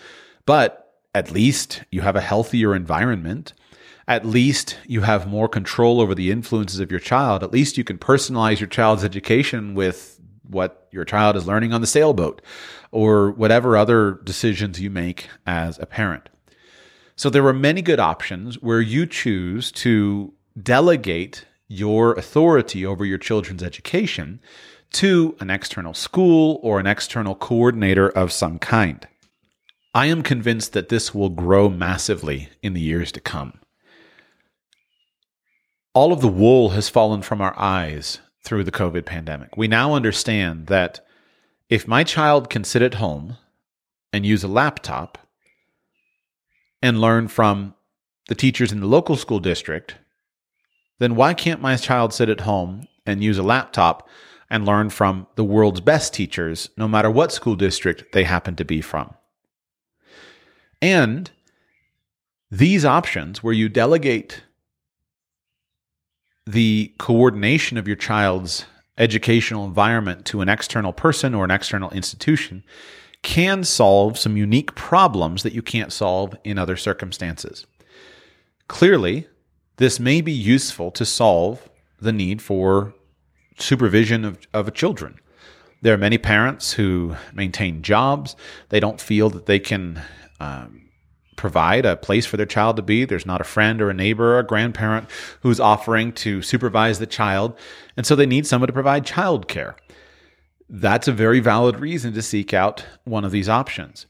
but 0.45 0.95
at 1.13 1.31
least 1.31 1.83
you 1.91 2.01
have 2.01 2.15
a 2.15 2.21
healthier 2.21 2.75
environment. 2.75 3.53
At 4.07 4.25
least 4.25 4.79
you 4.87 5.01
have 5.01 5.27
more 5.27 5.47
control 5.47 6.01
over 6.01 6.15
the 6.15 6.31
influences 6.31 6.79
of 6.79 6.89
your 6.89 6.99
child. 6.99 7.43
At 7.43 7.53
least 7.53 7.77
you 7.77 7.83
can 7.83 7.99
personalize 7.99 8.59
your 8.59 8.67
child's 8.67 9.03
education 9.03 9.75
with 9.75 10.19
what 10.43 10.87
your 10.91 11.05
child 11.05 11.35
is 11.35 11.47
learning 11.47 11.73
on 11.73 11.81
the 11.81 11.87
sailboat 11.87 12.41
or 12.93 13.31
whatever 13.31 13.75
other 13.75 14.19
decisions 14.23 14.79
you 14.79 14.89
make 14.89 15.27
as 15.45 15.77
a 15.79 15.85
parent. 15.85 16.29
So 17.15 17.29
there 17.29 17.45
are 17.45 17.53
many 17.53 17.81
good 17.81 17.99
options 17.99 18.61
where 18.61 18.81
you 18.81 19.05
choose 19.05 19.71
to 19.73 20.33
delegate 20.61 21.45
your 21.67 22.13
authority 22.13 22.85
over 22.85 23.03
your 23.03 23.17
children's 23.17 23.63
education 23.63 24.39
to 24.93 25.35
an 25.39 25.49
external 25.49 25.93
school 25.93 26.59
or 26.61 26.79
an 26.79 26.87
external 26.87 27.35
coordinator 27.35 28.09
of 28.09 28.31
some 28.31 28.59
kind. 28.59 29.07
I 29.95 30.07
am 30.07 30.23
convinced 30.23 30.73
that 30.73 30.89
this 30.89 31.13
will 31.13 31.29
grow 31.29 31.69
massively 31.69 32.49
in 32.61 32.73
the 32.73 32.81
years 32.81 33.11
to 33.13 33.19
come. 33.19 33.59
All 35.93 36.11
of 36.11 36.21
the 36.21 36.27
wool 36.27 36.69
has 36.69 36.89
fallen 36.89 37.21
from 37.21 37.41
our 37.41 37.57
eyes 37.57 38.19
through 38.43 38.63
the 38.63 38.71
COVID 38.71 39.05
pandemic. 39.05 39.55
We 39.55 39.67
now 39.67 39.93
understand 39.93 40.67
that 40.67 41.05
if 41.69 41.87
my 41.87 42.03
child 42.03 42.49
can 42.49 42.63
sit 42.63 42.81
at 42.81 42.95
home 42.95 43.37
and 44.11 44.25
use 44.25 44.43
a 44.43 44.47
laptop 44.47 45.17
and 46.81 47.01
learn 47.01 47.27
from 47.27 47.73
the 48.27 48.35
teachers 48.35 48.71
in 48.71 48.79
the 48.79 48.87
local 48.87 49.15
school 49.15 49.39
district, 49.39 49.95
then 50.99 51.15
why 51.15 51.33
can't 51.33 51.61
my 51.61 51.75
child 51.75 52.13
sit 52.13 52.29
at 52.29 52.41
home 52.41 52.87
and 53.05 53.23
use 53.23 53.37
a 53.37 53.43
laptop 53.43 54.07
and 54.49 54.65
learn 54.65 54.89
from 54.89 55.27
the 55.35 55.43
world's 55.43 55.81
best 55.81 56.13
teachers, 56.13 56.69
no 56.77 56.87
matter 56.87 57.09
what 57.09 57.31
school 57.31 57.55
district 57.55 58.11
they 58.13 58.23
happen 58.23 58.55
to 58.55 58.65
be 58.65 58.81
from? 58.81 59.13
And 60.81 61.31
these 62.51 62.85
options, 62.85 63.41
where 63.41 63.53
you 63.53 63.67
delegate 63.67 64.43
the 66.45 66.93
coordination 66.99 67.77
of 67.77 67.87
your 67.87 67.95
child's 67.95 68.65
educational 68.97 69.65
environment 69.65 70.25
to 70.25 70.41
an 70.41 70.49
external 70.49 70.93
person 70.93 71.33
or 71.33 71.43
an 71.43 71.51
external 71.51 71.89
institution 71.91 72.63
can 73.21 73.63
solve 73.63 74.17
some 74.17 74.37
unique 74.37 74.75
problems 74.75 75.43
that 75.43 75.53
you 75.53 75.61
can't 75.61 75.93
solve 75.93 76.35
in 76.43 76.59
other 76.59 76.75
circumstances. 76.75 77.65
Clearly, 78.67 79.27
this 79.77 79.99
may 79.99 80.21
be 80.21 80.31
useful 80.31 80.91
to 80.91 81.05
solve 81.05 81.69
the 81.99 82.11
need 82.11 82.41
for 82.41 82.93
supervision 83.57 84.25
of, 84.25 84.39
of 84.53 84.73
children. 84.73 85.19
There 85.81 85.93
are 85.93 85.97
many 85.97 86.17
parents 86.17 86.73
who 86.73 87.15
maintain 87.33 87.81
jobs. 87.81 88.35
They 88.69 88.79
don't 88.79 89.01
feel 89.01 89.29
that 89.31 89.45
they 89.45 89.59
can 89.59 90.01
um, 90.39 90.82
provide 91.35 91.85
a 91.85 91.95
place 91.95 92.25
for 92.25 92.37
their 92.37 92.45
child 92.45 92.75
to 92.77 92.81
be. 92.81 93.05
There's 93.05 93.25
not 93.25 93.41
a 93.41 93.45
friend 93.45 93.81
or 93.81 93.89
a 93.89 93.93
neighbor 93.93 94.35
or 94.35 94.39
a 94.39 94.45
grandparent 94.45 95.09
who's 95.41 95.59
offering 95.59 96.13
to 96.13 96.41
supervise 96.41 96.99
the 96.99 97.07
child. 97.07 97.57
And 97.97 98.05
so 98.05 98.15
they 98.15 98.25
need 98.25 98.47
someone 98.47 98.67
to 98.67 98.73
provide 98.73 99.05
childcare. 99.05 99.75
That's 100.69 101.07
a 101.07 101.13
very 101.13 101.39
valid 101.39 101.79
reason 101.79 102.13
to 102.13 102.21
seek 102.21 102.53
out 102.53 102.85
one 103.03 103.25
of 103.25 103.31
these 103.31 103.49
options. 103.49 104.05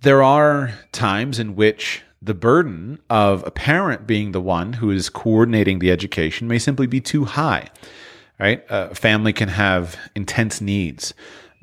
There 0.00 0.22
are 0.22 0.72
times 0.92 1.38
in 1.38 1.56
which 1.56 2.02
the 2.20 2.34
burden 2.34 2.98
of 3.08 3.46
a 3.46 3.50
parent 3.50 4.06
being 4.06 4.32
the 4.32 4.40
one 4.40 4.74
who 4.74 4.90
is 4.90 5.08
coordinating 5.08 5.78
the 5.78 5.90
education 5.90 6.48
may 6.48 6.58
simply 6.58 6.86
be 6.86 7.00
too 7.00 7.24
high. 7.24 7.68
Right? 8.40 8.64
A 8.68 8.94
family 8.94 9.32
can 9.32 9.48
have 9.48 9.96
intense 10.16 10.60
needs 10.60 11.14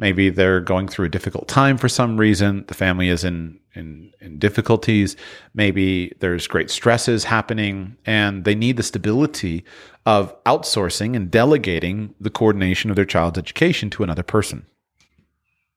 Maybe 0.02 0.32
they're 0.32 0.60
going 0.60 0.88
through 0.88 1.06
a 1.06 1.10
difficult 1.10 1.48
time 1.48 1.78
for 1.78 1.88
some 1.88 2.18
reason. 2.18 2.66
The 2.68 2.74
family 2.74 3.08
is 3.08 3.24
in, 3.24 3.60
in, 3.76 4.12
in 4.20 4.40
difficulties. 4.40 5.16
Maybe 5.54 6.12
there's 6.20 6.48
great 6.48 6.72
stresses 6.72 7.26
happening 7.26 7.98
and 8.04 8.44
they 8.44 8.56
need 8.56 8.78
the 8.78 8.84
stability 8.84 9.64
of 10.08 10.44
outsourcing 10.46 11.16
and 11.16 11.30
delegating 11.30 12.16
the 12.20 12.32
coordination 12.32 12.90
of 12.90 12.96
their 12.96 13.06
child's 13.06 13.38
education 13.38 13.92
to 13.92 14.04
another 14.04 14.24
person. 14.24 14.66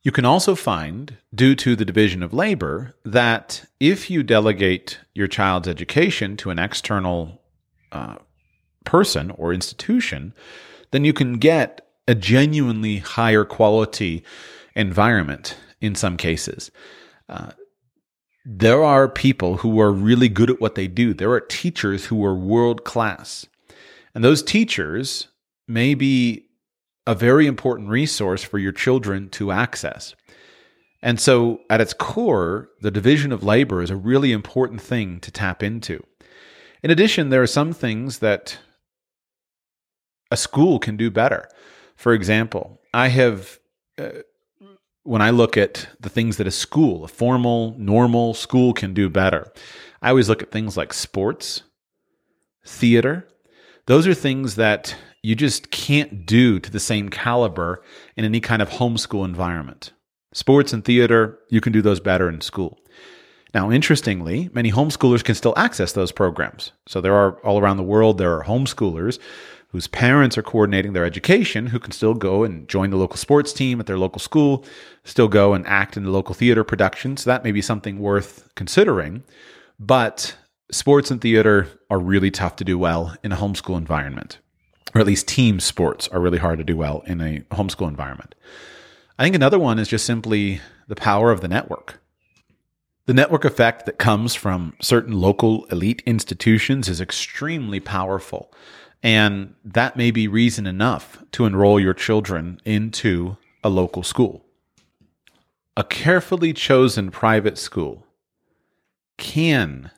You 0.02 0.10
can 0.10 0.24
also 0.24 0.54
find, 0.54 1.18
due 1.34 1.54
to 1.56 1.76
the 1.76 1.84
division 1.84 2.22
of 2.22 2.32
labor, 2.32 2.94
that 3.04 3.66
if 3.78 4.10
you 4.10 4.22
delegate 4.22 5.00
your 5.14 5.28
child's 5.28 5.68
education 5.68 6.38
to 6.38 6.48
an 6.48 6.58
external 6.58 7.42
uh, 7.92 8.16
person 8.86 9.32
or 9.32 9.52
institution, 9.52 10.32
then 10.92 11.04
you 11.04 11.12
can 11.12 11.34
get 11.34 11.83
a 12.06 12.14
genuinely 12.14 12.98
higher 12.98 13.44
quality 13.44 14.24
environment 14.74 15.56
in 15.80 15.94
some 15.94 16.16
cases. 16.16 16.70
Uh, 17.28 17.52
there 18.44 18.82
are 18.84 19.08
people 19.08 19.58
who 19.58 19.80
are 19.80 19.90
really 19.90 20.28
good 20.28 20.50
at 20.50 20.60
what 20.60 20.74
they 20.74 20.86
do. 20.86 21.14
There 21.14 21.32
are 21.32 21.40
teachers 21.40 22.06
who 22.06 22.24
are 22.24 22.34
world 22.34 22.84
class. 22.84 23.46
And 24.14 24.22
those 24.22 24.42
teachers 24.42 25.28
may 25.66 25.94
be 25.94 26.46
a 27.06 27.14
very 27.14 27.46
important 27.46 27.88
resource 27.88 28.42
for 28.42 28.58
your 28.58 28.72
children 28.72 29.28
to 29.30 29.50
access. 29.50 30.14
And 31.02 31.20
so, 31.20 31.60
at 31.68 31.82
its 31.82 31.92
core, 31.92 32.70
the 32.80 32.90
division 32.90 33.30
of 33.30 33.44
labor 33.44 33.82
is 33.82 33.90
a 33.90 33.96
really 33.96 34.32
important 34.32 34.80
thing 34.80 35.20
to 35.20 35.30
tap 35.30 35.62
into. 35.62 36.02
In 36.82 36.90
addition, 36.90 37.28
there 37.28 37.42
are 37.42 37.46
some 37.46 37.72
things 37.72 38.20
that 38.20 38.58
a 40.30 40.36
school 40.36 40.78
can 40.78 40.96
do 40.96 41.10
better. 41.10 41.46
For 42.04 42.12
example, 42.12 42.82
I 42.92 43.08
have, 43.08 43.58
uh, 43.96 44.10
when 45.04 45.22
I 45.22 45.30
look 45.30 45.56
at 45.56 45.88
the 45.98 46.10
things 46.10 46.36
that 46.36 46.46
a 46.46 46.50
school, 46.50 47.02
a 47.02 47.08
formal, 47.08 47.74
normal 47.78 48.34
school 48.34 48.74
can 48.74 48.92
do 48.92 49.08
better, 49.08 49.50
I 50.02 50.10
always 50.10 50.28
look 50.28 50.42
at 50.42 50.52
things 50.52 50.76
like 50.76 50.92
sports, 50.92 51.62
theater. 52.62 53.26
Those 53.86 54.06
are 54.06 54.12
things 54.12 54.56
that 54.56 54.94
you 55.22 55.34
just 55.34 55.70
can't 55.70 56.26
do 56.26 56.60
to 56.60 56.70
the 56.70 56.78
same 56.78 57.08
caliber 57.08 57.82
in 58.18 58.26
any 58.26 58.38
kind 58.38 58.60
of 58.60 58.68
homeschool 58.68 59.24
environment. 59.24 59.92
Sports 60.34 60.74
and 60.74 60.84
theater, 60.84 61.38
you 61.48 61.62
can 61.62 61.72
do 61.72 61.80
those 61.80 62.00
better 62.00 62.28
in 62.28 62.42
school. 62.42 62.78
Now, 63.54 63.70
interestingly, 63.70 64.50
many 64.52 64.70
homeschoolers 64.70 65.24
can 65.24 65.36
still 65.36 65.54
access 65.56 65.92
those 65.92 66.12
programs. 66.12 66.72
So 66.86 67.00
there 67.00 67.14
are 67.14 67.38
all 67.46 67.58
around 67.58 67.78
the 67.78 67.82
world, 67.82 68.18
there 68.18 68.36
are 68.36 68.44
homeschoolers 68.44 69.18
whose 69.74 69.86
parents 69.86 70.38
are 70.38 70.42
coordinating 70.42 70.94
their 70.94 71.04
education 71.04 71.66
who 71.66 71.78
can 71.78 71.92
still 71.92 72.14
go 72.14 72.44
and 72.44 72.66
join 72.68 72.88
the 72.88 72.96
local 72.96 73.16
sports 73.16 73.52
team 73.52 73.80
at 73.80 73.86
their 73.86 73.98
local 73.98 74.20
school, 74.20 74.64
still 75.04 75.28
go 75.28 75.52
and 75.52 75.66
act 75.66 75.96
in 75.96 76.04
the 76.04 76.10
local 76.10 76.34
theater 76.34 76.64
production. 76.64 77.16
So 77.16 77.28
that 77.28 77.44
may 77.44 77.52
be 77.52 77.60
something 77.60 77.98
worth 77.98 78.48
considering. 78.54 79.24
But 79.78 80.36
sports 80.70 81.10
and 81.10 81.20
theater 81.20 81.68
are 81.90 81.98
really 81.98 82.30
tough 82.30 82.56
to 82.56 82.64
do 82.64 82.78
well 82.78 83.14
in 83.22 83.32
a 83.32 83.36
homeschool 83.36 83.76
environment 83.76 84.38
or 84.94 85.00
at 85.00 85.06
least 85.06 85.26
team 85.26 85.60
sports 85.60 86.08
are 86.08 86.20
really 86.20 86.38
hard 86.38 86.58
to 86.58 86.64
do 86.64 86.76
well 86.76 87.02
in 87.06 87.20
a 87.20 87.40
homeschool 87.50 87.88
environment. 87.88 88.34
I 89.18 89.24
think 89.24 89.34
another 89.34 89.58
one 89.58 89.78
is 89.78 89.88
just 89.88 90.06
simply 90.06 90.60
the 90.86 90.96
power 90.96 91.30
of 91.30 91.40
the 91.40 91.48
network. 91.48 92.00
The 93.06 93.14
network 93.14 93.44
effect 93.44 93.86
that 93.86 93.98
comes 93.98 94.34
from 94.34 94.74
certain 94.80 95.12
local 95.12 95.66
elite 95.66 96.02
institutions 96.06 96.88
is 96.88 97.00
extremely 97.00 97.80
powerful. 97.80 98.52
And 99.04 99.54
that 99.62 99.96
may 99.96 100.10
be 100.10 100.26
reason 100.26 100.66
enough 100.66 101.22
to 101.32 101.44
enroll 101.44 101.78
your 101.78 101.92
children 101.92 102.58
into 102.64 103.36
a 103.62 103.68
local 103.68 104.02
school. 104.02 104.46
A 105.76 105.84
carefully 105.84 106.54
chosen 106.54 107.10
private 107.10 107.58
school 107.58 108.06
can 109.18 109.90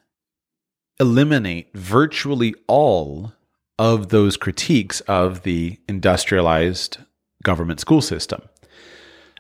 eliminate 0.99 1.73
virtually 1.73 2.55
all 2.67 3.33
of 3.79 4.09
those 4.09 4.37
critiques 4.37 5.01
of 5.03 5.45
the 5.45 5.79
industrialized 5.89 6.99
government 7.45 7.79
school 7.79 8.01
system. 8.01 8.43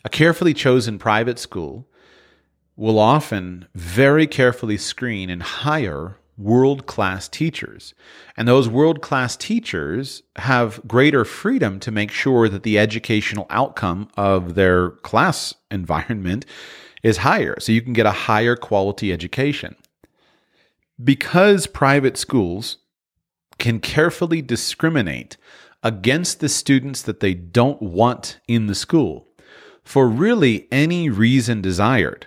A 0.04 0.08
carefully 0.08 0.54
chosen 0.54 0.96
private 0.96 1.40
school 1.40 1.88
will 2.76 3.00
often 3.00 3.66
very 3.74 4.28
carefully 4.28 4.76
screen 4.76 5.28
and 5.28 5.42
hire 5.42 6.18
world 6.38 6.86
class 6.86 7.28
teachers. 7.28 7.94
And 8.36 8.46
those 8.46 8.68
world 8.68 9.00
class 9.00 9.36
teachers 9.36 10.22
have 10.36 10.80
greater 10.86 11.24
freedom 11.24 11.80
to 11.80 11.90
make 11.90 12.10
sure 12.10 12.48
that 12.48 12.62
the 12.62 12.78
educational 12.78 13.46
outcome 13.50 14.08
of 14.16 14.54
their 14.54 14.90
class 14.90 15.54
environment 15.70 16.46
is 17.02 17.18
higher. 17.18 17.56
So 17.60 17.72
you 17.72 17.82
can 17.82 17.92
get 17.92 18.06
a 18.06 18.12
higher 18.12 18.56
quality 18.56 19.12
education. 19.12 19.76
Because 21.02 21.66
private 21.66 22.16
schools 22.16 22.78
can 23.58 23.80
carefully 23.80 24.42
discriminate 24.42 25.36
against 25.82 26.40
the 26.40 26.48
students 26.48 27.02
that 27.02 27.20
they 27.20 27.34
don't 27.34 27.80
want 27.80 28.40
in 28.48 28.66
the 28.66 28.74
school 28.74 29.28
for 29.84 30.08
really 30.08 30.66
any 30.72 31.08
reason 31.08 31.60
desired. 31.60 32.26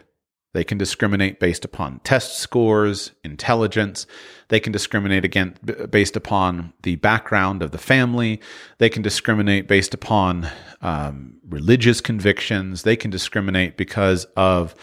They 0.53 0.63
can 0.63 0.79
discriminate 0.79 1.39
based 1.39 1.63
upon 1.63 1.99
test 1.99 2.39
scores, 2.39 3.11
intelligence. 3.23 4.07
They 4.47 4.59
can 4.59 4.71
discriminate 4.71 5.23
again 5.23 5.55
based 5.91 6.15
upon 6.15 6.73
the 6.81 6.95
background 6.95 7.61
of 7.61 7.71
the 7.71 7.77
family. 7.77 8.41
They 8.79 8.89
can 8.89 9.03
discriminate 9.03 9.67
based 9.67 9.93
upon 9.93 10.49
um, 10.81 11.35
religious 11.47 12.01
convictions. 12.01 12.81
They 12.81 12.95
can 12.95 13.11
discriminate 13.11 13.77
because 13.77 14.25
of 14.35 14.73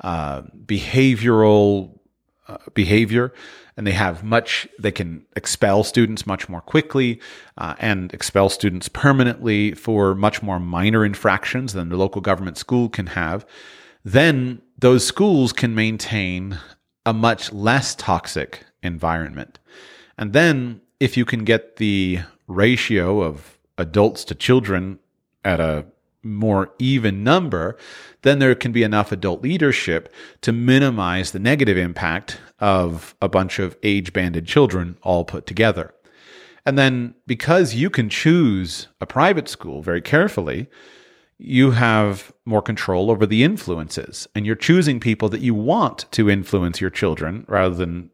uh, 0.00 0.42
behavioral 0.64 1.98
uh, 2.48 2.56
behavior 2.72 3.32
and 3.76 3.86
they 3.86 3.92
have 3.92 4.24
much 4.24 4.66
they 4.78 4.90
can 4.90 5.24
expel 5.36 5.84
students 5.84 6.26
much 6.26 6.48
more 6.48 6.60
quickly 6.60 7.20
uh, 7.58 7.74
and 7.78 8.12
expel 8.12 8.48
students 8.48 8.88
permanently 8.88 9.72
for 9.72 10.14
much 10.14 10.42
more 10.42 10.58
minor 10.58 11.04
infractions 11.04 11.74
than 11.74 11.90
the 11.90 11.96
local 11.96 12.20
government 12.20 12.58
school 12.58 12.88
can 12.88 13.06
have 13.06 13.46
then 14.04 14.60
those 14.80 15.06
schools 15.06 15.52
can 15.52 15.74
maintain 15.74 16.58
a 17.06 17.12
much 17.12 17.52
less 17.52 17.94
toxic 17.94 18.64
environment 18.82 19.58
and 20.18 20.32
then 20.32 20.80
if 21.00 21.16
you 21.16 21.24
can 21.24 21.44
get 21.44 21.76
the 21.76 22.20
ratio 22.46 23.22
of 23.22 23.58
adults 23.78 24.24
to 24.24 24.34
children 24.34 24.98
at 25.44 25.60
a 25.60 25.86
more 26.22 26.70
even 26.78 27.24
number, 27.24 27.78
then 28.22 28.38
there 28.38 28.54
can 28.54 28.72
be 28.72 28.82
enough 28.82 29.10
adult 29.10 29.42
leadership 29.42 30.12
to 30.42 30.52
minimize 30.52 31.30
the 31.30 31.38
negative 31.38 31.78
impact 31.78 32.38
of 32.58 33.14
a 33.22 33.28
bunch 33.28 33.58
of 33.58 33.76
age 33.82 34.12
banded 34.12 34.46
children 34.46 34.98
all 35.02 35.24
put 35.24 35.46
together. 35.46 35.94
And 36.66 36.76
then 36.76 37.14
because 37.26 37.74
you 37.74 37.88
can 37.88 38.10
choose 38.10 38.88
a 39.00 39.06
private 39.06 39.48
school 39.48 39.80
very 39.80 40.02
carefully, 40.02 40.68
you 41.42 41.70
have 41.70 42.32
more 42.44 42.60
control 42.60 43.10
over 43.10 43.24
the 43.24 43.42
influences 43.42 44.28
and 44.34 44.44
you're 44.44 44.54
choosing 44.54 45.00
people 45.00 45.28
that 45.30 45.40
you 45.40 45.54
want 45.54 46.04
to 46.12 46.28
influence 46.28 46.80
your 46.80 46.90
children 46.90 47.44
rather 47.48 47.74
than 47.74 48.10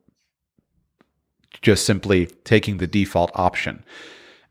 just 1.60 1.84
simply 1.84 2.26
taking 2.44 2.76
the 2.76 2.86
default 2.86 3.30
option. 3.34 3.84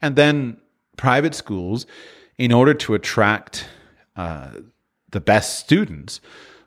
And 0.01 0.15
then 0.15 0.57
private 0.97 1.33
schools 1.33 1.85
in 2.38 2.51
order 2.51 2.73
to 2.73 2.93
attract 2.93 3.67
uh, 4.15 4.49
the 5.11 5.21
best 5.21 5.59
students, 5.59 6.19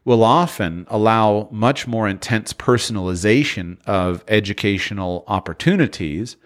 will 0.04 0.24
often 0.24 0.86
allow 0.88 1.48
much 1.52 1.86
more 1.86 2.08
intense 2.08 2.54
personalization 2.54 3.76
of 3.86 4.24
educational 4.26 5.22
opportunities 5.26 6.36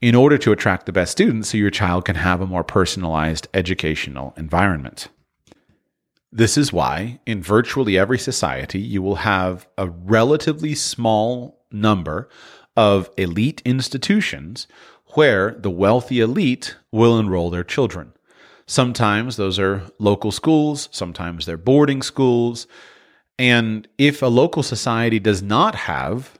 in 0.00 0.14
order 0.14 0.38
to 0.38 0.52
attract 0.52 0.86
the 0.86 0.92
best 0.92 1.12
students 1.12 1.50
so 1.50 1.58
your 1.58 1.70
child 1.70 2.04
can 2.04 2.16
have 2.16 2.40
a 2.40 2.46
more 2.46 2.64
personalized 2.64 3.48
educational 3.52 4.34
environment. 4.36 5.08
This 6.32 6.56
is 6.56 6.72
why, 6.72 7.20
in 7.26 7.42
virtually 7.42 7.98
every 7.98 8.18
society, 8.18 8.78
you 8.80 9.02
will 9.02 9.16
have 9.16 9.66
a 9.76 9.88
relatively 9.88 10.74
small 10.74 11.64
number 11.72 12.28
of 12.76 13.10
elite 13.16 13.60
institutions 13.64 14.66
where 15.14 15.52
the 15.52 15.70
wealthy 15.70 16.20
elite 16.20 16.76
will 16.92 17.18
enroll 17.18 17.50
their 17.50 17.64
children. 17.64 18.12
Sometimes 18.66 19.36
those 19.36 19.58
are 19.58 19.82
local 19.98 20.30
schools, 20.30 20.88
sometimes 20.92 21.44
they're 21.44 21.56
boarding 21.56 22.02
schools. 22.02 22.68
And 23.36 23.88
if 23.98 24.22
a 24.22 24.26
local 24.26 24.62
society 24.62 25.18
does 25.18 25.42
not 25.42 25.74
have 25.74 26.38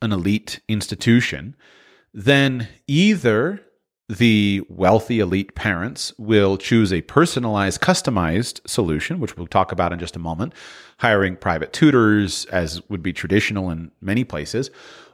an 0.00 0.12
elite 0.12 0.60
institution, 0.68 1.54
then 2.16 2.66
either 2.86 3.60
the 4.08 4.62
wealthy 4.70 5.20
elite 5.20 5.54
parents 5.54 6.14
will 6.16 6.56
choose 6.56 6.90
a 6.90 7.02
personalized, 7.02 7.82
customized 7.82 8.66
solution, 8.66 9.20
which 9.20 9.36
we'll 9.36 9.46
talk 9.46 9.70
about 9.70 9.92
in 9.92 9.98
just 9.98 10.16
a 10.16 10.20
moment, 10.20 10.54
hiring 10.98 11.36
private 11.36 11.74
tutors, 11.74 12.46
as 12.46 12.80
would 12.88 13.02
be 13.02 13.12
traditional 13.12 13.70
in 13.70 13.90
many 14.00 14.24
places, 14.24 14.70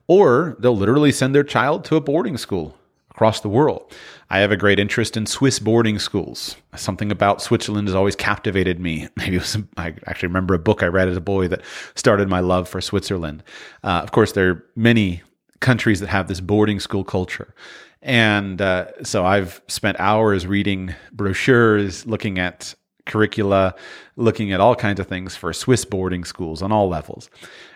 or 0.06 0.56
they'll 0.60 0.76
literally 0.76 1.10
send 1.10 1.34
their 1.34 1.42
child 1.42 1.84
to 1.84 1.96
a 1.96 2.00
boarding 2.00 2.36
school 2.36 2.76
across 3.10 3.40
the 3.40 3.48
world. 3.48 3.92
I 4.30 4.38
have 4.38 4.52
a 4.52 4.56
great 4.56 4.78
interest 4.78 5.16
in 5.16 5.26
Swiss 5.26 5.58
boarding 5.58 5.98
schools. 5.98 6.56
Something 6.76 7.10
about 7.10 7.42
Switzerland 7.42 7.88
has 7.88 7.96
always 7.96 8.14
captivated 8.14 8.78
me. 8.78 9.08
Maybe 9.16 9.38
was, 9.38 9.58
I 9.76 9.94
actually 10.06 10.28
remember 10.28 10.54
a 10.54 10.58
book 10.58 10.84
I 10.84 10.86
read 10.86 11.08
as 11.08 11.16
a 11.16 11.20
boy 11.20 11.48
that 11.48 11.62
started 11.96 12.28
my 12.28 12.40
love 12.40 12.68
for 12.68 12.80
Switzerland. 12.80 13.42
Uh, 13.82 14.00
of 14.02 14.12
course, 14.12 14.32
there 14.32 14.50
are 14.50 14.64
many 14.76 15.22
countries 15.62 16.00
that 16.00 16.08
have 16.08 16.28
this 16.28 16.40
boarding 16.40 16.80
school 16.80 17.04
culture. 17.04 17.54
And 18.02 18.60
uh, 18.60 19.02
so 19.02 19.24
I've 19.24 19.62
spent 19.68 19.98
hours 20.00 20.46
reading 20.46 20.94
brochures, 21.12 22.04
looking 22.04 22.38
at 22.38 22.74
curricula, 23.06 23.74
looking 24.16 24.52
at 24.52 24.60
all 24.60 24.74
kinds 24.74 25.00
of 25.00 25.06
things 25.06 25.34
for 25.34 25.52
Swiss 25.52 25.84
boarding 25.84 26.24
schools 26.24 26.62
on 26.62 26.70
all 26.70 26.88
levels. 26.88 27.28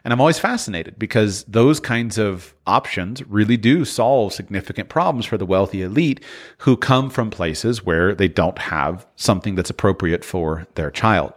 And 0.05 0.13
I'm 0.13 0.21
always 0.21 0.39
fascinated 0.39 0.99
because 0.99 1.45
those 1.45 1.81
kinds 1.81 2.19
of 2.19 2.55
options 2.67 3.27
really 3.27 3.57
do 3.57 3.85
solve 3.85 4.33
significant 4.33 4.89
problems 4.89 5.27
for 5.27 5.37
the 5.37 5.47
wealthy 5.47 5.83
elite 5.83 6.23
who 6.59 6.77
come 6.77 7.11
from 7.11 7.31
places 7.31 7.85
where 7.85 8.15
they 8.15 8.29
don't 8.29 8.59
have 8.59 9.07
something 9.17 9.55
that's 9.55 9.71
appropriate 9.71 10.25
for 10.25 10.67
their 10.75 10.91
child. 10.91 11.33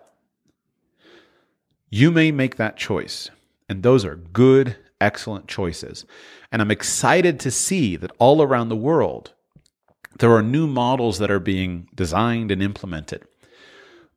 You 1.90 2.12
may 2.12 2.32
make 2.32 2.58
that 2.58 2.78
choice, 2.78 3.32
and 3.68 3.82
those 3.82 4.06
are 4.06 4.16
good, 4.16 4.76
excellent 5.02 5.48
choices. 5.48 6.06
And 6.52 6.62
I'm 6.62 6.72
excited 6.72 7.40
to 7.42 7.52
see 7.52 7.96
that 7.96 8.12
all 8.18 8.42
around 8.42 8.70
the 8.70 8.76
world, 8.76 9.34
there 10.18 10.32
are 10.32 10.42
new 10.42 10.68
models 10.68 11.20
that 11.20 11.32
are 11.32 11.40
being 11.40 11.88
designed 11.96 12.52
and 12.52 12.62
implemented 12.62 13.26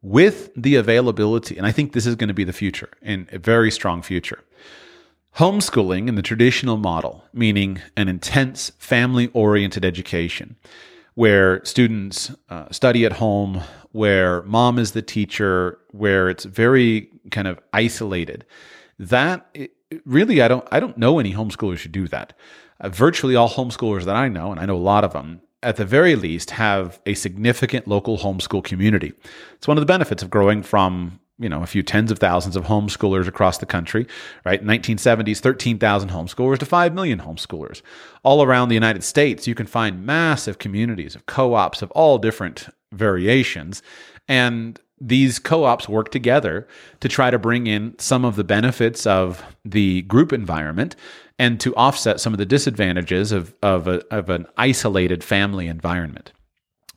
with 0.03 0.51
the 0.57 0.75
availability, 0.75 1.57
and 1.57 1.66
I 1.66 1.73
think 1.73 1.92
this 1.92 2.07
is 2.07 2.16
going 2.16 2.29
to 2.29 2.35
be 2.35 2.45
the 2.45 2.53
future 2.53 2.90
and 3.01 3.29
a 3.33 3.38
very 3.38 3.71
strong 3.71 4.03
future. 4.03 4.42
Homeschooling 5.37 6.09
in 6.09 6.16
the 6.16 6.23
traditional 6.23 6.77
model, 6.77 7.25
meaning 7.33 7.81
an 7.97 8.09
intense 8.09 8.71
family 8.79 9.31
oriented 9.33 9.85
education 9.85 10.57
where 11.14 11.64
students 11.64 12.35
uh, 12.49 12.71
study 12.71 13.05
at 13.07 13.14
home, 13.14 13.62
where 13.92 14.42
mom 14.42 14.79
is 14.79 14.92
the 14.92 15.03
teacher, 15.03 15.79
where 15.90 16.29
it's 16.29 16.45
very 16.45 17.09
kind 17.31 17.47
of 17.47 17.61
isolated. 17.73 18.45
That 18.99 19.47
really, 20.05 20.42
I 20.42 20.48
don't, 20.48 20.66
I 20.70 20.81
don't 20.81 20.98
know 20.98 21.18
any 21.18 21.35
homeschoolers 21.35 21.83
who 21.83 21.88
do 21.88 22.09
that. 22.09 22.33
Uh, 22.81 22.88
virtually 22.88 23.37
all 23.37 23.48
homeschoolers 23.48 24.05
that 24.05 24.16
I 24.16 24.28
know, 24.28 24.50
and 24.50 24.61
I 24.61 24.66
know 24.66 24.76
a 24.76 24.78
lot 24.78 25.05
of 25.05 25.12
them, 25.12 25.40
at 25.62 25.76
the 25.76 25.85
very 25.85 26.16
least, 26.16 26.50
have 26.50 27.00
a 27.07 27.14
significant 27.14 27.87
local 27.87 28.18
homeschool 28.18 28.64
community. 28.64 29.12
It's 29.55 29.68
one 29.68 29.76
of 29.76 29.83
the 29.83 29.87
benefits 29.87 30.22
of 30.22 30.31
growing 30.31 30.62
from 30.62 31.20
you 31.38 31.48
know 31.48 31.62
a 31.62 31.66
few 31.66 31.83
tens 31.83 32.11
of 32.11 32.18
thousands 32.18 32.57
of 32.57 32.64
homeschoolers 32.64 33.26
across 33.26 33.59
the 33.59 33.66
country 33.66 34.07
right 34.44 34.64
1970s 34.64 35.38
13,000 35.40 36.11
homeschoolers 36.11 36.59
to 36.59 36.66
5 36.66 36.94
million 36.94 37.20
homeschoolers 37.20 37.81
all 38.22 38.42
around 38.42 38.68
the 38.68 38.74
United 38.74 39.02
States 39.02 39.46
you 39.46 39.55
can 39.55 39.66
find 39.66 40.05
massive 40.05 40.59
communities 40.59 41.14
of 41.14 41.26
co-ops 41.26 41.81
of 41.81 41.90
all 41.92 42.18
different 42.18 42.68
variations 42.92 43.83
and 44.28 44.78
these 45.04 45.38
co-ops 45.40 45.88
work 45.88 46.10
together 46.10 46.68
to 47.00 47.08
try 47.08 47.30
to 47.30 47.38
bring 47.38 47.66
in 47.66 47.98
some 47.98 48.24
of 48.24 48.36
the 48.36 48.44
benefits 48.44 49.04
of 49.06 49.44
the 49.64 50.02
group 50.02 50.32
environment 50.32 50.94
and 51.38 51.58
to 51.60 51.74
offset 51.74 52.20
some 52.20 52.32
of 52.32 52.38
the 52.38 52.46
disadvantages 52.46 53.32
of, 53.32 53.52
of, 53.62 53.88
a, 53.88 54.02
of 54.14 54.30
an 54.30 54.46
isolated 54.56 55.24
family 55.24 55.66
environment. 55.66 56.32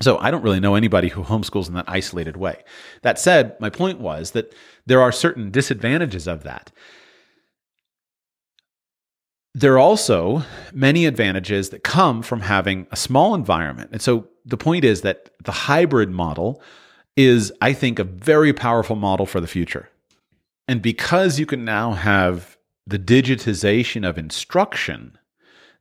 So 0.02 0.18
I 0.20 0.30
don't 0.30 0.44
really 0.44 0.60
know 0.60 0.76
anybody 0.76 1.08
who 1.08 1.24
homeschools 1.24 1.68
in 1.68 1.74
that 1.74 1.86
isolated 1.88 2.38
way. 2.38 2.64
That 3.02 3.18
said, 3.18 3.60
my 3.60 3.70
point 3.70 4.00
was 4.00 4.32
that 4.32 4.54
there 4.86 5.02
are 5.02 5.12
certain 5.12 5.50
disadvantages 5.50 6.28
of 6.28 6.44
that. 6.44 6.72
There 9.56 9.74
are 9.74 9.80
also 9.80 10.44
many 10.74 11.06
advantages 11.06 11.70
that 11.70 11.84
come 11.84 12.22
from 12.22 12.42
having 12.42 12.88
a 12.92 12.98
small 12.98 13.34
environment. 13.34 13.92
And 13.94 14.02
so 14.02 14.28
the 14.44 14.58
point 14.58 14.84
is 14.84 15.02
that 15.02 15.30
the 15.44 15.54
hybrid 15.54 16.12
model 16.12 16.62
is, 17.16 17.52
I 17.62 17.74
think, 17.74 18.00
a 18.00 18.04
very 18.04 18.54
powerful 18.54 18.96
model 18.96 19.26
for 19.26 19.40
the 19.40 19.48
future. 19.48 19.90
And 20.68 20.82
because 20.82 21.40
you 21.40 21.46
can 21.46 21.64
now 21.64 21.92
have 21.92 22.58
the 22.88 23.00
digitization 23.00 24.08
of 24.08 24.18
instruction, 24.18 25.18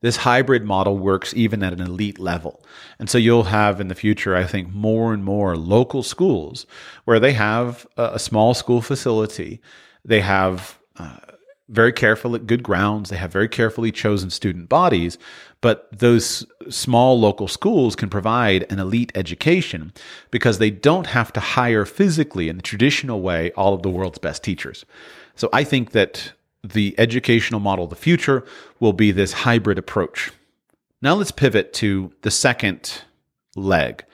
this 0.00 0.16
hybrid 0.16 0.64
model 0.64 0.98
works 0.98 1.32
even 1.34 1.62
at 1.62 1.72
an 1.72 1.80
elite 1.80 2.18
level. 2.18 2.62
And 2.98 3.08
so 3.08 3.16
you'll 3.16 3.44
have 3.44 3.80
in 3.80 3.88
the 3.88 3.94
future, 3.94 4.36
I 4.36 4.44
think, 4.44 4.68
more 4.68 5.14
and 5.14 5.24
more 5.24 5.56
local 5.56 6.02
schools 6.02 6.66
where 7.06 7.18
they 7.18 7.32
have 7.32 7.86
a, 7.96 8.18
small 8.18 8.52
school 8.52 8.82
facility. 8.82 9.62
They 10.04 10.20
have 10.20 10.78
uh, 10.96 11.16
very 11.70 11.92
careful, 11.92 12.38
good 12.38 12.62
grounds. 12.62 13.08
They 13.08 13.16
have 13.16 13.32
very 13.32 13.48
carefully 13.48 13.90
chosen 13.90 14.28
student 14.28 14.68
bodies, 14.68 15.16
but 15.64 15.88
those 15.90 16.46
small 16.68 17.18
local 17.18 17.48
schools 17.48 17.96
can 17.96 18.10
provide 18.10 18.70
an 18.70 18.78
elite 18.78 19.10
education 19.14 19.94
because 20.30 20.58
they 20.58 20.68
don't 20.68 21.06
have 21.06 21.32
to 21.32 21.40
hire 21.40 21.86
physically 21.86 22.50
in 22.50 22.56
the 22.56 22.62
traditional 22.62 23.22
way 23.22 23.50
all 23.52 23.72
of 23.72 23.80
the 23.80 23.88
world's 23.88 24.18
best 24.18 24.44
teachers. 24.44 24.84
So 25.36 25.48
I 25.54 25.64
think 25.64 25.92
that 25.92 26.34
the 26.62 26.94
educational 26.98 27.60
model 27.60 27.84
of 27.84 27.88
the 27.88 27.96
future 27.96 28.44
will 28.78 28.92
be 28.92 29.10
this 29.10 29.32
hybrid 29.32 29.78
approach. 29.78 30.32
Now 31.00 31.14
let's 31.14 31.30
pivot 31.30 31.72
to 31.74 32.12
the 32.20 32.30
second 32.30 33.00
leg. 33.56 34.04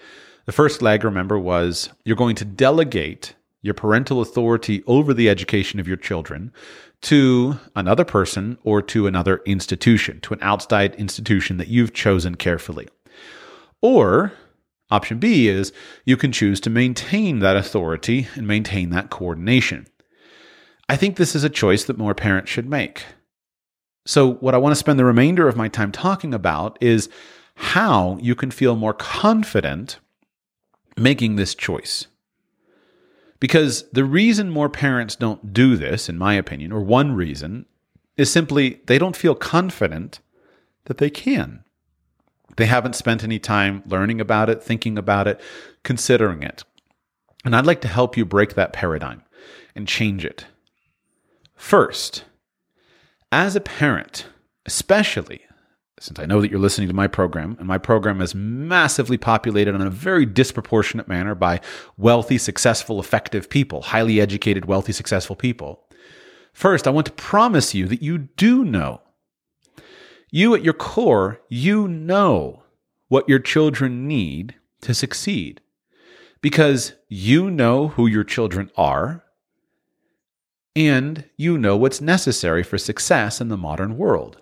The 0.47 0.53
first 0.53 0.83
leg, 0.83 1.03
remember, 1.03 1.37
was 1.37 1.89
you're 2.05 2.15
going 2.15 2.37
to 2.37 2.45
delegate 2.45 3.35
your 3.61 3.75
parental 3.75 4.21
authority 4.21 4.85
over 4.87 5.13
the 5.13 5.29
education 5.29 5.81
of 5.81 5.89
your 5.89 5.97
children 5.97 6.53
to 7.03 7.59
another 7.75 8.05
person 8.05 8.59
or 8.63 8.83
to 8.83 9.07
another 9.07 9.41
institution, 9.47 10.21
to 10.21 10.35
an 10.35 10.41
outside 10.43 10.95
institution 10.97 11.57
that 11.57 11.69
you've 11.69 11.95
chosen 11.95 12.35
carefully. 12.35 12.89
Or 13.81 14.33
option 14.91 15.19
B 15.19 15.49
is 15.49 15.73
you 16.05 16.17
can 16.17 16.33
choose 16.33 16.61
to 16.61 16.71
maintain 16.71 17.39
that 17.39 17.57
authority 17.57 18.29
and 18.35 18.47
maintain 18.47 18.91
that 18.91 19.11
coordination. 19.11 19.87
I 20.89 20.97
think 20.97 21.17
this 21.17 21.35
is 21.35 21.45
a 21.45 21.51
choice 21.51 21.85
that 21.85 21.99
more 21.99 22.15
parents 22.15 22.51
should 22.51 22.69
make. 22.69 23.05
So, 24.07 24.33
what 24.35 24.55
I 24.55 24.59
want 24.59 24.73
to 24.73 24.79
spend 24.79 24.99
the 24.99 25.05
remainder 25.05 25.47
of 25.47 25.57
my 25.57 25.69
time 25.69 25.93
talking 25.93 26.35
about 26.35 26.79
is 26.81 27.09
how 27.55 28.19
you 28.21 28.35
can 28.35 28.51
feel 28.51 28.75
more 28.75 28.95
confident 28.95 29.99
making 30.97 31.37
this 31.37 31.55
choice. 31.55 32.07
Because 33.41 33.89
the 33.91 34.05
reason 34.05 34.51
more 34.51 34.69
parents 34.69 35.17
don't 35.17 35.53
do 35.53 35.77
this, 35.77 36.09
in 36.09 36.19
my 36.19 36.35
opinion, 36.35 36.73
or 36.73 36.81
one 36.83 37.13
reason, 37.13 37.67
is 38.17 38.31
simply 38.31 38.83
they 38.87 38.99
don't 38.99 39.17
feel 39.17 39.35
confident 39.35 40.21
that 40.85 40.99
they 40.99 41.11
can. 41.11 41.65
They 42.57 42.67
haven't 42.67 42.97
spent 42.97 43.25
any 43.25 43.39
time 43.39 43.83
learning 43.87 44.21
about 44.21 44.51
it, 44.51 44.63
thinking 44.63 44.99
about 44.99 45.27
it, 45.27 45.41
considering 45.83 46.43
it. 46.43 46.65
And 47.45 47.57
I'd 47.57 47.67
like 47.67 47.81
to 47.81 47.89
help 47.89 48.17
you 48.17 48.27
break 48.27 48.55
that 48.55 48.75
paradigm 48.75 49.23
and 49.75 49.89
change 49.89 50.25
it. 50.25 50.47
First, 51.55 52.25
as 53.33 53.57
a 53.57 53.61
parent, 53.61 54.27
especially 54.67 55.43
since 56.01 56.19
I 56.19 56.25
know 56.25 56.41
that 56.41 56.51
you're 56.51 56.59
listening 56.59 56.89
to 56.89 56.95
my 56.95 57.07
program, 57.07 57.57
and 57.59 57.69
my 57.69 57.77
program 57.77 58.23
is 58.23 58.35
massively 58.35 59.19
populated 59.19 59.75
in 59.75 59.83
a 59.83 59.91
very 59.91 60.25
disproportionate 60.25 61.07
manner 61.07 61.35
by 61.35 61.61
wealthy, 61.99 62.39
successful, 62.39 62.99
effective 62.99 63.51
people, 63.51 63.83
highly 63.83 64.19
educated, 64.19 64.65
wealthy, 64.65 64.93
successful 64.93 65.37
people. 65.37 65.85
First, 66.55 66.89
I 66.89 66.91
want 66.91 67.07
to 67.07 67.13
promise 67.13 67.75
you 67.75 67.87
that 67.87 68.03
you 68.03 68.17
do 68.17 68.65
know. 68.65 69.03
You, 70.31 70.55
at 70.55 70.65
your 70.65 70.73
core, 70.73 71.43
you 71.51 71.87
know 71.87 72.63
what 73.09 73.29
your 73.29 73.39
children 73.39 74.09
need 74.09 74.55
to 74.81 74.95
succeed 74.95 75.61
because 76.41 76.95
you 77.09 77.51
know 77.51 77.89
who 77.89 78.07
your 78.07 78.25
children 78.25 78.71
are 78.75 79.23
and 80.75 81.25
you 81.37 81.59
know 81.59 81.77
what's 81.77 82.01
necessary 82.01 82.63
for 82.63 82.79
success 82.79 83.39
in 83.39 83.49
the 83.49 83.57
modern 83.59 83.99
world. 83.99 84.40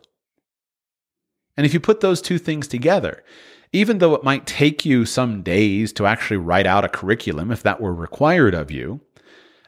And 1.59 1.67
if 1.67 1.75
you 1.75 1.81
put 1.81 1.99
those 1.99 2.23
two 2.23 2.39
things 2.39 2.69
together, 2.69 3.25
even 3.73 3.99
though 3.99 4.15
it 4.15 4.23
might 4.23 4.47
take 4.47 4.85
you 4.85 5.05
some 5.05 5.43
days 5.43 5.93
to 5.95 6.07
actually 6.07 6.37
write 6.37 6.69
out 6.69 6.85
a 6.85 6.89
curriculum 6.89 7.51
if 7.51 7.65
that 7.65 7.81
were 7.81 7.93
required 7.93 8.55
of 8.55 8.71
you, 8.71 9.01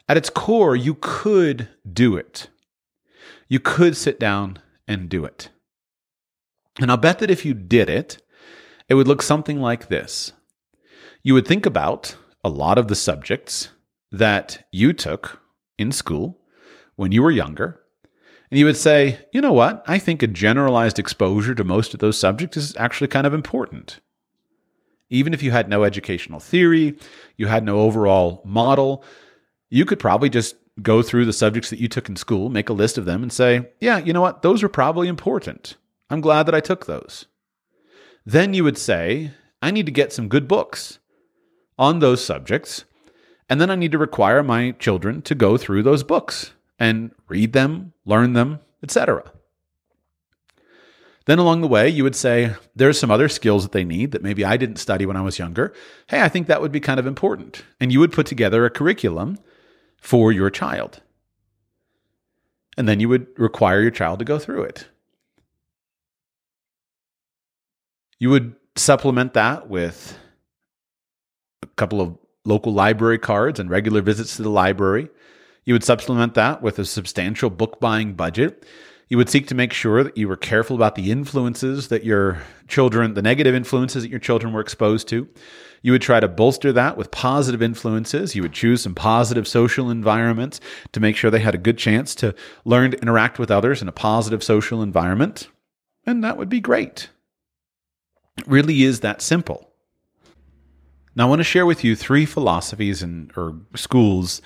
at 0.07 0.15
its 0.15 0.29
core, 0.29 0.73
you 0.73 0.95
could 1.01 1.67
do 1.91 2.15
it. 2.15 2.47
You 3.49 3.59
could 3.59 3.97
sit 3.97 4.21
down 4.21 4.59
and 4.87 5.09
do 5.09 5.25
it. 5.25 5.49
And 6.79 6.89
I'll 6.89 6.95
bet 6.95 7.19
that 7.19 7.29
if 7.29 7.43
you 7.43 7.53
did 7.53 7.89
it, 7.89 8.23
it 8.87 8.93
would 8.93 9.09
look 9.09 9.21
something 9.21 9.59
like 9.59 9.89
this. 9.89 10.31
You 11.23 11.33
would 11.33 11.45
think 11.45 11.65
about 11.65 12.15
a 12.41 12.49
lot 12.49 12.77
of 12.77 12.87
the 12.87 12.95
subjects 12.95 13.67
that 14.13 14.65
you 14.71 14.93
took 14.93 15.41
in 15.77 15.91
school 15.91 16.39
when 16.95 17.11
you 17.11 17.21
were 17.21 17.31
younger, 17.31 17.80
and 18.51 18.59
you 18.59 18.65
would 18.65 18.77
say, 18.77 19.17
you 19.31 19.41
know 19.41 19.53
what, 19.53 19.83
I 19.87 19.97
think 19.97 20.21
a 20.21 20.27
generalized 20.27 20.99
exposure 20.99 21.55
to 21.55 21.63
most 21.63 21.93
of 21.93 22.01
those 22.01 22.19
subjects 22.19 22.57
is 22.57 22.75
actually 22.77 23.07
kind 23.07 23.25
of 23.25 23.33
important. 23.33 24.01
Even 25.09 25.33
if 25.33 25.41
you 25.41 25.51
had 25.51 25.69
no 25.69 25.83
educational 25.83 26.39
theory, 26.39 26.97
you 27.37 27.47
had 27.47 27.63
no 27.63 27.79
overall 27.79 28.41
model, 28.45 29.03
you 29.69 29.85
could 29.85 29.99
probably 29.99 30.29
just 30.29 30.55
go 30.81 31.01
through 31.01 31.25
the 31.25 31.33
subjects 31.33 31.69
that 31.69 31.79
you 31.79 31.87
took 31.87 32.09
in 32.09 32.15
school, 32.15 32.49
make 32.49 32.69
a 32.69 32.73
list 32.73 32.97
of 32.97 33.05
them, 33.05 33.23
and 33.23 33.31
say, 33.31 33.69
yeah, 33.79 33.97
you 33.97 34.13
know 34.13 34.21
what, 34.21 34.41
those 34.41 34.63
are 34.63 34.69
probably 34.69 35.07
important. 35.07 35.75
I'm 36.09 36.21
glad 36.21 36.45
that 36.45 36.55
I 36.55 36.59
took 36.59 36.85
those. 36.85 37.25
then 38.25 38.53
you 38.53 38.63
would 38.63 38.77
say, 38.77 39.31
I 39.61 39.71
need 39.71 39.85
to 39.85 39.91
get 39.91 40.13
some 40.13 40.27
good 40.27 40.47
books 40.47 40.99
on 41.77 41.99
those 41.99 42.23
subjects. 42.23 42.85
And 43.49 43.59
then 43.59 43.69
I 43.69 43.75
need 43.75 43.91
to 43.91 43.97
require 43.97 44.43
my 44.43 44.71
children 44.71 45.21
to 45.23 45.35
go 45.35 45.57
through 45.57 45.83
those 45.83 46.03
books 46.03 46.53
and 46.79 47.11
read 47.27 47.53
them, 47.53 47.90
learn 48.05 48.33
them, 48.33 48.59
etc. 48.83 49.31
Then 51.25 51.39
along 51.39 51.61
the 51.61 51.67
way, 51.67 51.87
you 51.87 52.03
would 52.03 52.15
say, 52.15 52.55
there's 52.75 52.99
some 52.99 53.11
other 53.11 53.29
skills 53.29 53.63
that 53.63 53.71
they 53.71 53.83
need 53.83 54.11
that 54.11 54.23
maybe 54.23 54.43
I 54.43 54.57
didn't 54.57 54.77
study 54.77 55.05
when 55.05 55.17
I 55.17 55.21
was 55.21 55.37
younger. 55.37 55.73
Hey, 56.07 56.21
I 56.21 56.29
think 56.29 56.47
that 56.47 56.61
would 56.61 56.71
be 56.71 56.79
kind 56.79 56.99
of 56.99 57.05
important. 57.05 57.63
And 57.79 57.91
you 57.91 57.99
would 57.99 58.11
put 58.11 58.25
together 58.25 58.65
a 58.65 58.71
curriculum 58.71 59.37
for 59.97 60.31
your 60.31 60.49
child. 60.49 61.01
And 62.75 62.87
then 62.87 62.99
you 62.99 63.07
would 63.09 63.27
require 63.37 63.81
your 63.81 63.91
child 63.91 64.19
to 64.19 64.25
go 64.25 64.39
through 64.39 64.63
it. 64.63 64.87
You 68.17 68.29
would 68.31 68.55
supplement 68.75 69.33
that 69.33 69.69
with 69.69 70.17
a 71.61 71.67
couple 71.75 72.01
of 72.01 72.17
local 72.45 72.73
library 72.73 73.19
cards 73.19 73.59
and 73.59 73.69
regular 73.69 74.01
visits 74.01 74.37
to 74.37 74.41
the 74.41 74.49
library. 74.49 75.09
You 75.65 75.73
would 75.73 75.83
supplement 75.83 76.33
that 76.35 76.61
with 76.61 76.79
a 76.79 76.85
substantial 76.85 77.49
book 77.49 77.79
buying 77.79 78.13
budget. 78.13 78.65
You 79.09 79.17
would 79.17 79.29
seek 79.29 79.47
to 79.47 79.55
make 79.55 79.73
sure 79.73 80.03
that 80.03 80.17
you 80.17 80.27
were 80.27 80.37
careful 80.37 80.75
about 80.75 80.95
the 80.95 81.11
influences 81.11 81.89
that 81.89 82.03
your 82.03 82.41
children, 82.67 83.13
the 83.13 83.21
negative 83.21 83.53
influences 83.53 84.03
that 84.03 84.09
your 84.09 84.19
children 84.19 84.53
were 84.53 84.61
exposed 84.61 85.07
to. 85.09 85.27
You 85.81 85.91
would 85.91 86.01
try 86.01 86.19
to 86.19 86.27
bolster 86.27 86.71
that 86.73 86.95
with 86.95 87.11
positive 87.11 87.61
influences. 87.61 88.35
You 88.35 88.41
would 88.43 88.53
choose 88.53 88.83
some 88.83 88.95
positive 88.95 89.47
social 89.47 89.89
environments 89.89 90.59
to 90.93 90.99
make 90.99 91.15
sure 91.15 91.29
they 91.29 91.39
had 91.39 91.55
a 91.55 91.59
good 91.59 91.77
chance 91.77 92.15
to 92.15 92.33
learn 92.63 92.91
to 92.91 93.01
interact 93.01 93.37
with 93.37 93.51
others 93.51 93.81
in 93.81 93.87
a 93.87 93.91
positive 93.91 94.43
social 94.43 94.81
environment. 94.81 95.49
And 96.05 96.23
that 96.23 96.37
would 96.37 96.49
be 96.49 96.59
great. 96.59 97.09
It 98.37 98.47
really 98.47 98.83
is 98.83 99.01
that 99.01 99.21
simple. 99.21 99.71
Now, 101.15 101.25
I 101.25 101.29
want 101.29 101.41
to 101.41 101.43
share 101.43 101.65
with 101.65 101.83
you 101.83 101.95
three 101.95 102.25
philosophies 102.25 103.03
and 103.03 103.31
or 103.35 103.59
schools 103.75 104.41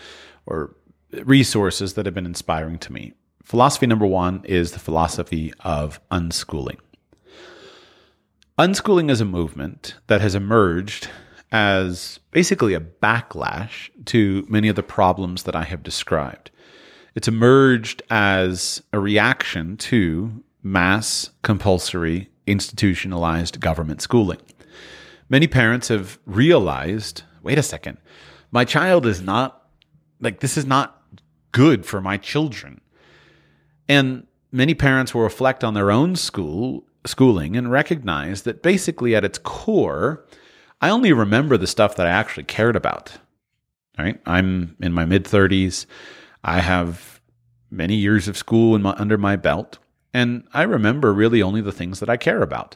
or 0.47 0.75
resources 1.23 1.93
that 1.93 2.05
have 2.05 2.15
been 2.15 2.25
inspiring 2.25 2.77
to 2.79 2.93
me. 2.93 3.13
Philosophy 3.43 3.87
number 3.87 4.05
one 4.05 4.43
is 4.45 4.71
the 4.71 4.79
philosophy 4.79 5.53
of 5.59 5.99
unschooling. 6.09 6.79
Unschooling 8.57 9.11
is 9.11 9.21
a 9.21 9.25
movement 9.25 9.95
that 10.07 10.21
has 10.21 10.33
emerged 10.35 11.09
as 11.51 12.19
basically 12.31 12.73
a 12.73 12.79
backlash 12.79 13.89
to 14.05 14.45
many 14.49 14.67
of 14.67 14.75
the 14.75 14.83
problems 14.83 15.43
that 15.43 15.55
I 15.55 15.63
have 15.63 15.83
described. 15.83 16.51
It's 17.13 17.27
emerged 17.27 18.01
as 18.09 18.81
a 18.91 18.99
reaction 18.99 19.77
to 19.77 20.43
mass, 20.63 21.29
compulsory, 21.43 22.29
institutionalized 22.47 23.59
government 23.59 24.01
schooling. 24.01 24.39
Many 25.29 25.47
parents 25.47 25.87
have 25.89 26.19
realized 26.25 27.23
wait 27.45 27.59
a 27.59 27.63
second, 27.63 27.97
my 28.51 28.65
child 28.65 29.05
is 29.05 29.21
not, 29.21 29.67
like, 30.19 30.39
this 30.39 30.57
is 30.57 30.65
not 30.65 31.03
good 31.55 31.85
for 31.85 32.01
my 32.01 32.17
children. 32.17 32.81
And 33.87 34.27
many 34.51 34.73
parents 34.73 35.15
will 35.15 35.21
reflect 35.21 35.63
on 35.63 35.73
their 35.73 35.89
own 35.89 36.17
school 36.17 36.85
schooling 37.05 37.55
and 37.55 37.71
recognize 37.71 38.41
that 38.41 38.61
basically 38.61 39.15
at 39.15 39.23
its 39.23 39.37
core, 39.37 40.25
I 40.81 40.89
only 40.89 41.13
remember 41.13 41.55
the 41.55 41.65
stuff 41.65 41.95
that 41.95 42.07
I 42.07 42.09
actually 42.09 42.43
cared 42.43 42.75
about. 42.75 43.13
Right? 43.97 44.19
I'm 44.25 44.75
in 44.81 44.91
my 44.91 45.05
mid 45.05 45.23
30s. 45.23 45.85
I 46.43 46.59
have 46.59 47.21
many 47.71 47.95
years 47.95 48.27
of 48.27 48.37
school 48.37 48.77
my, 48.77 48.93
under 48.97 49.17
my 49.17 49.37
belt, 49.37 49.77
and 50.13 50.43
I 50.53 50.63
remember 50.63 51.13
really 51.13 51.41
only 51.41 51.61
the 51.61 51.71
things 51.71 52.01
that 52.01 52.09
I 52.09 52.17
care 52.17 52.41
about. 52.41 52.75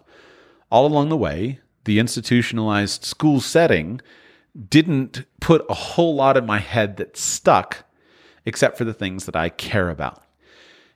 All 0.72 0.86
along 0.86 1.10
the 1.10 1.18
way, 1.18 1.60
the 1.84 2.00
institutionalized 2.00 3.04
school 3.04 3.42
setting 3.42 4.00
didn't 4.70 5.26
put 5.42 5.66
a 5.70 5.74
whole 5.74 6.16
lot 6.16 6.38
in 6.38 6.46
my 6.46 6.60
head 6.60 6.96
that 6.96 7.18
stuck 7.18 7.84
except 8.46 8.78
for 8.78 8.84
the 8.84 8.94
things 8.94 9.26
that 9.26 9.36
I 9.36 9.50
care 9.50 9.90
about. 9.90 10.24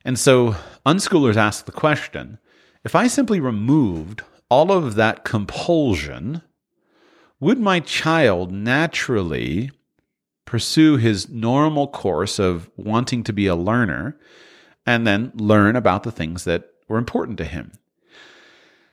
And 0.05 0.19
so 0.19 0.55
unschoolers 0.85 1.37
ask 1.37 1.65
the 1.65 1.71
question 1.71 2.39
if 2.83 2.95
I 2.95 3.07
simply 3.07 3.39
removed 3.39 4.21
all 4.49 4.71
of 4.71 4.95
that 4.95 5.23
compulsion, 5.23 6.41
would 7.39 7.59
my 7.59 7.79
child 7.79 8.51
naturally 8.51 9.71
pursue 10.45 10.97
his 10.97 11.29
normal 11.29 11.87
course 11.87 12.39
of 12.39 12.69
wanting 12.75 13.23
to 13.23 13.33
be 13.33 13.47
a 13.47 13.55
learner 13.55 14.17
and 14.85 15.07
then 15.07 15.31
learn 15.35 15.75
about 15.75 16.03
the 16.03 16.11
things 16.11 16.43
that 16.43 16.65
were 16.87 16.97
important 16.97 17.37
to 17.37 17.45
him? 17.45 17.71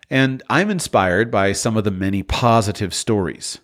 And 0.09 0.43
I'm 0.49 0.71
inspired 0.71 1.31
by 1.31 1.53
some 1.53 1.77
of 1.77 1.85
the 1.85 1.91
many 1.91 2.23
positive 2.23 2.95
stories. 2.95 3.59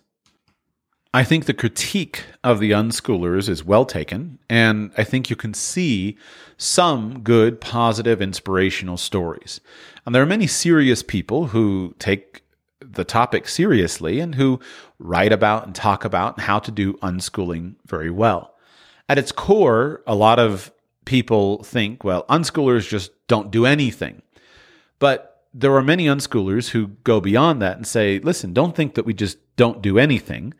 I 1.17 1.23
think 1.23 1.45
the 1.45 1.53
critique 1.55 2.25
of 2.43 2.59
the 2.59 2.69
unschoolers 2.69 3.49
is 3.49 3.63
well 3.63 3.85
taken, 3.85 4.37
and 4.51 4.91
I 4.99 5.03
think 5.03 5.31
you 5.31 5.35
can 5.35 5.55
see 5.55 6.15
some 6.57 7.21
good, 7.21 7.59
positive, 7.59 8.21
inspirational 8.21 8.97
stories. 8.97 9.59
And 10.05 10.13
there 10.13 10.21
are 10.21 10.27
many 10.27 10.45
serious 10.45 11.01
people 11.01 11.47
who 11.47 11.95
take 11.97 12.43
the 12.81 13.03
topic 13.03 13.47
seriously 13.47 14.19
and 14.19 14.35
who 14.35 14.59
write 14.99 15.33
about 15.33 15.65
and 15.65 15.73
talk 15.73 16.05
about 16.05 16.41
how 16.41 16.59
to 16.59 16.69
do 16.69 16.93
unschooling 16.97 17.77
very 17.87 18.11
well. 18.11 18.53
At 19.09 19.17
its 19.17 19.31
core, 19.31 20.03
a 20.05 20.13
lot 20.13 20.37
of 20.37 20.71
people 21.05 21.63
think, 21.63 22.03
well, 22.03 22.25
unschoolers 22.29 22.87
just 22.87 23.09
don't 23.25 23.49
do 23.49 23.65
anything. 23.65 24.21
But 24.99 25.41
there 25.51 25.75
are 25.77 25.81
many 25.81 26.05
unschoolers 26.05 26.69
who 26.69 26.89
go 27.03 27.19
beyond 27.19 27.59
that 27.63 27.75
and 27.75 27.87
say, 27.87 28.19
listen, 28.19 28.53
don't 28.53 28.75
think 28.75 28.93
that 28.93 29.07
we 29.07 29.15
just 29.15 29.39
don't 29.55 29.81
do 29.81 29.97
anything. 29.97 30.53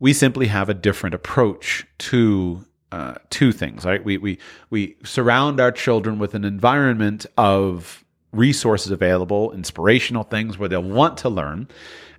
We 0.00 0.12
simply 0.12 0.48
have 0.48 0.68
a 0.68 0.74
different 0.74 1.14
approach 1.14 1.86
to 1.98 2.64
uh, 2.90 3.14
two 3.28 3.52
things, 3.52 3.84
right? 3.84 4.02
We, 4.04 4.18
we, 4.18 4.38
we 4.70 4.96
surround 5.04 5.60
our 5.60 5.70
children 5.70 6.18
with 6.18 6.34
an 6.34 6.44
environment 6.44 7.26
of 7.36 8.04
resources 8.32 8.90
available, 8.90 9.52
inspirational 9.52 10.24
things 10.24 10.58
where 10.58 10.68
they'll 10.68 10.82
want 10.82 11.18
to 11.18 11.28
learn, 11.28 11.68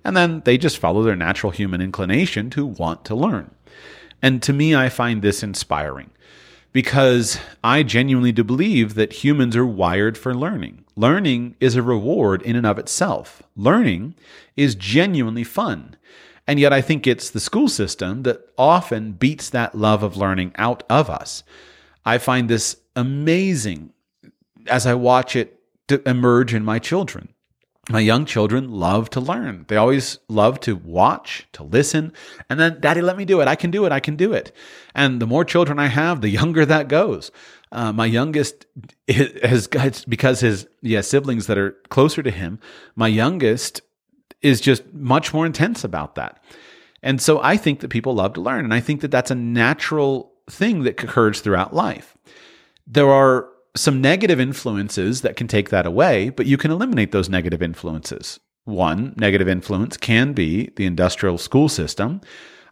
and 0.04 0.16
then 0.16 0.42
they 0.44 0.58
just 0.58 0.78
follow 0.78 1.02
their 1.02 1.16
natural 1.16 1.52
human 1.52 1.80
inclination 1.80 2.50
to 2.50 2.64
want 2.64 3.04
to 3.06 3.14
learn. 3.14 3.50
And 4.20 4.42
to 4.42 4.52
me, 4.52 4.74
I 4.74 4.88
find 4.88 5.20
this 5.20 5.42
inspiring 5.42 6.10
because 6.72 7.38
I 7.62 7.82
genuinely 7.82 8.32
do 8.32 8.44
believe 8.44 8.94
that 8.94 9.24
humans 9.24 9.56
are 9.56 9.66
wired 9.66 10.16
for 10.16 10.34
learning. 10.34 10.84
Learning 10.96 11.54
is 11.60 11.76
a 11.76 11.82
reward 11.82 12.42
in 12.42 12.56
and 12.56 12.66
of 12.66 12.78
itself. 12.78 13.42
Learning 13.56 14.14
is 14.56 14.74
genuinely 14.74 15.44
fun. 15.44 15.96
And 16.46 16.58
yet, 16.58 16.72
I 16.72 16.80
think 16.80 17.06
it's 17.06 17.30
the 17.30 17.40
school 17.40 17.68
system 17.68 18.24
that 18.24 18.40
often 18.58 19.12
beats 19.12 19.50
that 19.50 19.74
love 19.74 20.02
of 20.02 20.16
learning 20.16 20.52
out 20.56 20.82
of 20.90 21.08
us. 21.08 21.44
I 22.04 22.18
find 22.18 22.48
this 22.48 22.76
amazing 22.96 23.92
as 24.66 24.86
I 24.86 24.94
watch 24.94 25.36
it 25.36 25.58
emerge 26.06 26.54
in 26.54 26.64
my 26.64 26.78
children 26.78 27.32
my 27.90 27.98
young 27.98 28.24
children 28.24 28.70
love 28.70 29.10
to 29.10 29.20
learn. 29.20 29.64
They 29.66 29.76
always 29.76 30.18
love 30.28 30.60
to 30.60 30.76
watch, 30.76 31.48
to 31.52 31.64
listen, 31.64 32.12
and 32.48 32.60
then, 32.60 32.80
Daddy, 32.80 33.00
let 33.00 33.16
me 33.16 33.24
do 33.24 33.40
it. 33.40 33.48
I 33.48 33.56
can 33.56 33.72
do 33.72 33.84
it. 33.84 33.92
I 33.92 33.98
can 33.98 34.14
do 34.14 34.32
it. 34.32 34.52
And 34.94 35.20
the 35.20 35.26
more 35.26 35.44
children 35.44 35.78
I 35.78 35.86
have, 35.86 36.20
the 36.20 36.28
younger 36.28 36.64
that 36.64 36.88
goes. 36.88 37.32
Uh, 37.72 37.92
my 37.92 38.06
youngest 38.06 38.66
has 39.08 39.66
because 40.06 40.40
his 40.40 40.68
yeah 40.82 41.00
siblings 41.00 41.46
that 41.46 41.58
are 41.58 41.72
closer 41.88 42.22
to 42.22 42.30
him. 42.30 42.60
My 42.94 43.08
youngest 43.08 43.80
is 44.42 44.60
just 44.60 44.92
much 44.92 45.32
more 45.32 45.46
intense 45.46 45.84
about 45.84 46.14
that, 46.16 46.42
and 47.02 47.20
so 47.20 47.40
I 47.42 47.56
think 47.56 47.80
that 47.80 47.88
people 47.88 48.14
love 48.14 48.34
to 48.34 48.40
learn, 48.40 48.64
and 48.64 48.74
I 48.74 48.80
think 48.80 49.00
that 49.00 49.10
that's 49.10 49.30
a 49.30 49.36
natural 49.36 50.32
thing 50.50 50.82
that 50.82 51.02
occurs 51.02 51.40
throughout 51.40 51.74
life. 51.74 52.16
There 52.86 53.10
are 53.10 53.48
some 53.74 54.00
negative 54.00 54.38
influences 54.38 55.22
that 55.22 55.36
can 55.36 55.48
take 55.48 55.70
that 55.70 55.86
away, 55.86 56.30
but 56.30 56.46
you 56.46 56.58
can 56.58 56.70
eliminate 56.70 57.12
those 57.12 57.28
negative 57.28 57.62
influences. 57.62 58.38
One 58.64 59.14
negative 59.16 59.48
influence 59.48 59.96
can 59.96 60.34
be 60.34 60.70
the 60.76 60.84
industrial 60.84 61.38
school 61.38 61.68
system. 61.68 62.20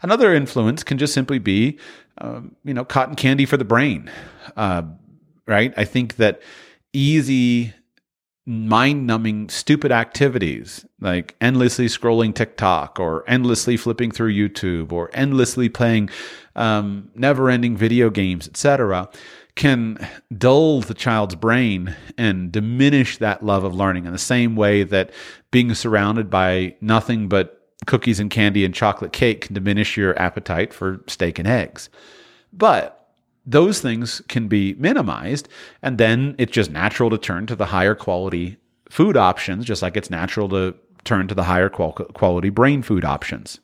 Another 0.02 0.34
influence 0.34 0.82
can 0.82 0.98
just 0.98 1.14
simply 1.14 1.38
be, 1.38 1.78
um, 2.18 2.54
you 2.64 2.74
know, 2.74 2.84
cotton 2.84 3.16
candy 3.16 3.46
for 3.46 3.56
the 3.56 3.64
brain, 3.64 4.10
uh, 4.56 4.82
right? 5.46 5.72
I 5.76 5.84
think 5.84 6.16
that 6.16 6.42
easy, 6.92 7.72
mind 8.50 9.06
numbing, 9.06 9.48
stupid 9.48 9.92
activities 9.92 10.84
like 11.00 11.36
endlessly 11.40 11.86
scrolling 11.86 12.34
TikTok 12.34 12.98
or 12.98 13.24
endlessly 13.28 13.76
flipping 13.76 14.10
through 14.10 14.32
YouTube 14.32 14.92
or 14.92 15.10
endlessly 15.14 15.68
playing 15.68 16.10
um, 16.56 17.10
never 17.14 17.48
ending 17.48 17.76
video 17.76 18.10
games, 18.10 18.48
etc 18.48 19.08
can 19.56 20.08
dull 20.38 20.80
the 20.80 20.94
child's 20.94 21.34
brain 21.34 21.94
and 22.16 22.50
diminish 22.50 23.18
that 23.18 23.44
love 23.44 23.64
of 23.64 23.74
learning 23.74 24.06
in 24.06 24.12
the 24.12 24.18
same 24.18 24.56
way 24.56 24.82
that 24.82 25.10
being 25.50 25.74
surrounded 25.74 26.30
by 26.30 26.74
nothing 26.80 27.28
but 27.28 27.68
cookies 27.86 28.20
and 28.20 28.30
candy 28.30 28.64
and 28.64 28.74
chocolate 28.74 29.12
cake 29.12 29.42
can 29.42 29.54
diminish 29.54 29.96
your 29.96 30.18
appetite 30.18 30.72
for 30.72 31.02
steak 31.06 31.38
and 31.38 31.48
eggs. 31.48 31.88
But 32.52 32.99
those 33.50 33.80
things 33.80 34.22
can 34.28 34.48
be 34.48 34.74
minimized, 34.74 35.48
and 35.82 35.98
then 35.98 36.34
it's 36.38 36.52
just 36.52 36.70
natural 36.70 37.10
to 37.10 37.18
turn 37.18 37.46
to 37.46 37.56
the 37.56 37.66
higher 37.66 37.94
quality 37.94 38.56
food 38.88 39.16
options, 39.16 39.64
just 39.64 39.82
like 39.82 39.96
it's 39.96 40.10
natural 40.10 40.48
to 40.50 40.74
turn 41.04 41.26
to 41.28 41.34
the 41.34 41.44
higher 41.44 41.68
quality 41.68 42.50
brain 42.50 42.82
food 42.82 43.04
options. 43.04 43.60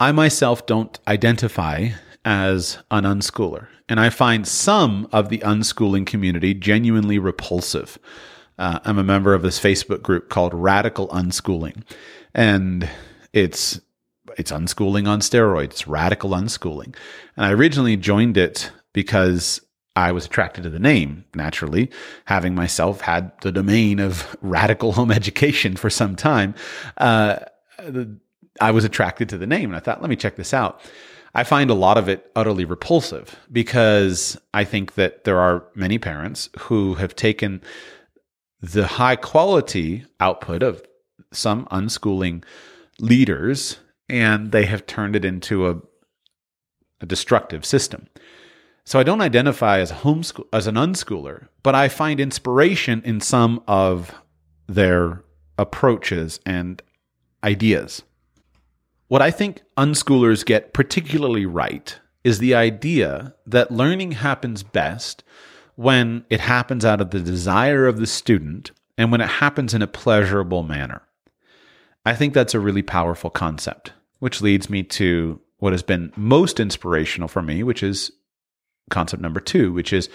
I 0.00 0.12
myself 0.12 0.66
don't 0.66 0.98
identify 1.06 1.90
as 2.24 2.78
an 2.90 3.04
unschooler, 3.04 3.68
and 3.88 4.00
I 4.00 4.10
find 4.10 4.46
some 4.46 5.08
of 5.12 5.28
the 5.28 5.38
unschooling 5.38 6.06
community 6.06 6.54
genuinely 6.54 7.18
repulsive. 7.18 7.98
Uh, 8.58 8.80
I'm 8.84 8.98
a 8.98 9.04
member 9.04 9.34
of 9.34 9.42
this 9.42 9.60
Facebook 9.60 10.02
group 10.02 10.28
called 10.28 10.54
Radical 10.54 11.08
Unschooling, 11.08 11.84
and 12.34 12.88
it's 13.32 13.80
it's 14.38 14.52
unschooling 14.52 15.08
on 15.08 15.20
steroids, 15.20 15.64
it's 15.64 15.88
radical 15.88 16.30
unschooling. 16.30 16.94
And 17.36 17.46
I 17.46 17.52
originally 17.52 17.96
joined 17.96 18.36
it 18.36 18.70
because 18.92 19.60
I 19.94 20.12
was 20.12 20.26
attracted 20.26 20.62
to 20.62 20.70
the 20.70 20.78
name, 20.78 21.24
naturally, 21.34 21.90
having 22.24 22.54
myself 22.54 23.02
had 23.02 23.32
the 23.42 23.52
domain 23.52 23.98
of 23.98 24.36
radical 24.40 24.92
home 24.92 25.10
education 25.10 25.76
for 25.76 25.90
some 25.90 26.16
time. 26.16 26.54
Uh, 26.96 27.36
I 28.60 28.70
was 28.70 28.84
attracted 28.84 29.28
to 29.30 29.38
the 29.38 29.46
name 29.46 29.70
and 29.70 29.76
I 29.76 29.80
thought, 29.80 30.00
let 30.00 30.10
me 30.10 30.16
check 30.16 30.36
this 30.36 30.54
out. 30.54 30.80
I 31.34 31.44
find 31.44 31.70
a 31.70 31.74
lot 31.74 31.96
of 31.96 32.08
it 32.08 32.30
utterly 32.36 32.64
repulsive 32.64 33.38
because 33.50 34.38
I 34.52 34.64
think 34.64 34.94
that 34.94 35.24
there 35.24 35.40
are 35.40 35.64
many 35.74 35.98
parents 35.98 36.50
who 36.58 36.94
have 36.94 37.16
taken 37.16 37.62
the 38.60 38.86
high 38.86 39.16
quality 39.16 40.04
output 40.20 40.62
of 40.62 40.82
some 41.32 41.66
unschooling 41.66 42.44
leaders 43.00 43.78
and 44.12 44.52
they 44.52 44.66
have 44.66 44.86
turned 44.86 45.16
it 45.16 45.24
into 45.24 45.66
a, 45.66 45.76
a 47.00 47.06
destructive 47.06 47.64
system. 47.64 48.06
So 48.84 49.00
I 49.00 49.04
don't 49.04 49.22
identify 49.22 49.78
as 49.78 49.90
homeschool 49.90 50.46
as 50.52 50.66
an 50.66 50.74
unschooler, 50.74 51.48
but 51.62 51.74
I 51.74 51.88
find 51.88 52.20
inspiration 52.20 53.00
in 53.04 53.20
some 53.20 53.62
of 53.66 54.14
their 54.68 55.24
approaches 55.56 56.40
and 56.44 56.82
ideas. 57.42 58.02
What 59.08 59.22
I 59.22 59.30
think 59.30 59.62
unschoolers 59.78 60.44
get 60.44 60.74
particularly 60.74 61.46
right 61.46 61.98
is 62.22 62.38
the 62.38 62.54
idea 62.54 63.34
that 63.46 63.70
learning 63.70 64.12
happens 64.12 64.62
best 64.62 65.24
when 65.76 66.24
it 66.28 66.40
happens 66.40 66.84
out 66.84 67.00
of 67.00 67.10
the 67.10 67.20
desire 67.20 67.86
of 67.86 67.98
the 67.98 68.06
student 68.06 68.72
and 68.98 69.10
when 69.10 69.22
it 69.22 69.28
happens 69.28 69.72
in 69.72 69.80
a 69.80 69.86
pleasurable 69.86 70.62
manner. 70.62 71.02
I 72.04 72.14
think 72.14 72.34
that's 72.34 72.54
a 72.54 72.60
really 72.60 72.82
powerful 72.82 73.30
concept, 73.30 73.92
which 74.22 74.40
leads 74.40 74.70
me 74.70 74.84
to 74.84 75.40
what 75.58 75.72
has 75.72 75.82
been 75.82 76.12
most 76.14 76.60
inspirational 76.60 77.26
for 77.26 77.42
me, 77.42 77.64
which 77.64 77.82
is 77.82 78.12
concept 78.88 79.20
number 79.20 79.40
two, 79.40 79.72
which 79.72 79.92
is 79.92 80.08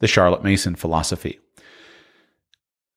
the 0.00 0.06
Charlotte 0.06 0.44
Mason 0.44 0.74
philosophy. 0.74 1.40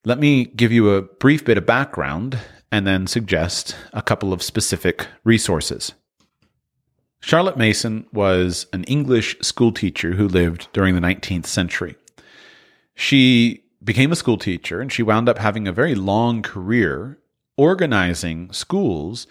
Let 0.04 0.18
me 0.18 0.44
give 0.44 0.70
you 0.70 0.90
a 0.90 1.00
brief 1.00 1.42
bit 1.42 1.56
of 1.56 1.64
background 1.64 2.38
and 2.70 2.86
then 2.86 3.06
suggest 3.06 3.74
a 3.94 4.02
couple 4.02 4.34
of 4.34 4.42
specific 4.42 5.06
resources. 5.24 5.92
Charlotte 7.20 7.56
Mason 7.56 8.04
was 8.12 8.66
an 8.74 8.84
English 8.84 9.38
schoolteacher 9.40 10.12
who 10.12 10.28
lived 10.28 10.68
during 10.74 10.94
the 10.94 11.00
19th 11.00 11.46
century. 11.46 11.94
She 12.94 13.64
became 13.82 14.12
a 14.12 14.16
schoolteacher 14.16 14.82
and 14.82 14.92
she 14.92 15.02
wound 15.02 15.30
up 15.30 15.38
having 15.38 15.66
a 15.66 15.72
very 15.72 15.94
long 15.94 16.42
career 16.42 17.18
organizing 17.56 18.52
schools 18.52 19.26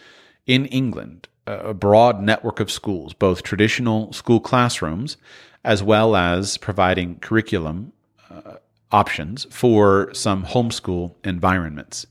in 0.46 0.66
England, 0.68 1.28
a 1.48 1.74
broad 1.74 2.22
network 2.22 2.60
of 2.60 2.72
schools, 2.72 3.14
both 3.14 3.44
traditional 3.44 4.12
school 4.14 4.40
classrooms 4.40 5.18
as 5.64 5.84
well 5.84 6.16
as 6.16 6.58
providing 6.58 7.20
curriculum 7.20 7.94
uh, 8.30 8.56
options 8.92 9.46
for 9.52 10.12
some 10.14 10.44
homeschool 10.44 11.14
environments. 11.24 12.06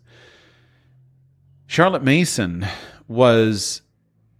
Charlotte 1.66 2.02
Mason 2.02 2.66
was 3.08 3.82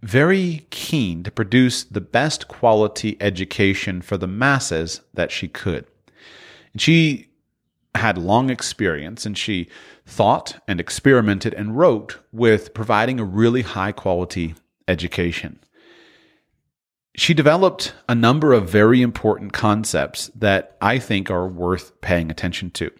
very 0.01 0.65
keen 0.69 1.23
to 1.23 1.31
produce 1.31 1.83
the 1.83 2.01
best 2.01 2.47
quality 2.47 3.15
education 3.19 4.01
for 4.01 4.17
the 4.17 4.27
masses 4.27 5.01
that 5.13 5.31
she 5.31 5.47
could. 5.47 5.85
And 6.73 6.81
she 6.81 7.27
had 7.95 8.17
long 8.17 8.49
experience 8.49 9.25
and 9.25 9.37
she 9.37 9.67
thought 10.11 10.61
and 10.67 10.79
experimented 10.79 11.53
and 11.53 11.77
wrote 11.77 12.19
with 12.31 12.73
providing 12.73 13.19
a 13.19 13.23
really 13.23 13.61
high 13.61 13.91
quality 13.91 14.55
education 14.87 15.59
she 17.15 17.33
developed 17.33 17.93
a 18.07 18.15
number 18.15 18.53
of 18.53 18.69
very 18.69 19.01
important 19.01 19.53
concepts 19.53 20.31
that 20.35 20.77
I 20.81 20.97
think 20.99 21.29
are 21.29 21.47
worth 21.47 21.99
paying 22.01 22.31
attention 22.31 22.71
to. 22.71 22.91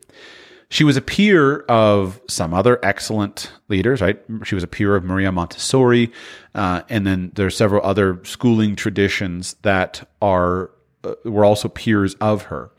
She 0.70 0.84
was 0.84 0.95
a 0.95 1.01
peer 1.01 1.59
of 1.62 2.22
some 2.30 2.53
other 2.53 2.80
excellent 2.84 3.51
leaders, 3.68 4.01
right? 4.01 4.22
She 4.43 4.55
was 4.55 4.64
a 4.64 4.68
peer 4.68 4.95
of 4.95 5.03
Maria 5.03 5.32
Montessori, 5.32 6.12
uh, 6.55 6.84
and 6.88 7.05
then 7.05 7.32
there 7.36 7.45
are 7.45 7.51
several 7.51 7.86
other 7.86 8.24
schooling 8.24 8.76
traditions 8.76 9.55
that 9.64 10.07
are 10.22 10.72
uh, 11.03 11.16
were 11.26 11.43
also 11.43 11.68
peers 11.68 12.14
of 12.16 12.43
her. 12.43 12.72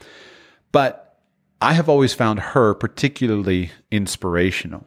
But 0.70 1.01
I 1.62 1.74
have 1.74 1.88
always 1.88 2.12
found 2.12 2.40
her 2.40 2.74
particularly 2.74 3.70
inspirational, 3.92 4.84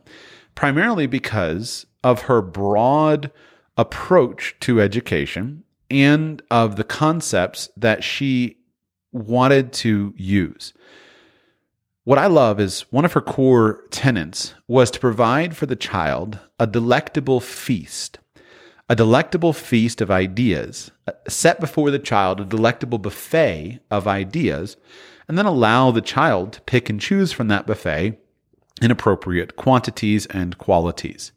primarily 0.55 1.07
because 1.07 1.85
of 2.03 2.23
her 2.23 2.41
broad 2.41 3.31
approach 3.77 4.57
to 4.59 4.81
education 4.81 5.63
and 5.89 6.41
of 6.51 6.75
the 6.75 6.83
concepts 6.83 7.69
that 7.77 8.03
she 8.03 8.57
wanted 9.13 9.71
to 9.71 10.13
use. 10.17 10.73
What 12.03 12.17
I 12.17 12.27
love 12.27 12.59
is 12.59 12.81
one 12.91 13.05
of 13.05 13.13
her 13.13 13.21
core 13.21 13.85
tenets 13.89 14.53
was 14.67 14.91
to 14.91 14.99
provide 14.99 15.55
for 15.55 15.67
the 15.67 15.77
child 15.77 16.39
a 16.59 16.67
delectable 16.67 17.39
feast, 17.39 18.19
a 18.89 18.97
delectable 18.97 19.53
feast 19.53 20.01
of 20.01 20.11
ideas, 20.11 20.91
set 21.25 21.61
before 21.61 21.89
the 21.89 21.99
child 21.99 22.41
a 22.41 22.45
delectable 22.45 22.97
buffet 22.97 23.79
of 23.89 24.09
ideas, 24.09 24.75
and 25.27 25.37
then 25.37 25.45
allow 25.45 25.91
the 25.91 26.01
child 26.01 26.53
to 26.53 26.61
pick 26.61 26.89
and 26.89 26.99
choose 26.99 27.31
from 27.31 27.47
that 27.47 27.65
buffet 27.65 28.19
in 28.81 28.91
appropriate 28.91 29.55
quantities 29.55 30.25
and 30.27 30.57
qualities. 30.57 31.31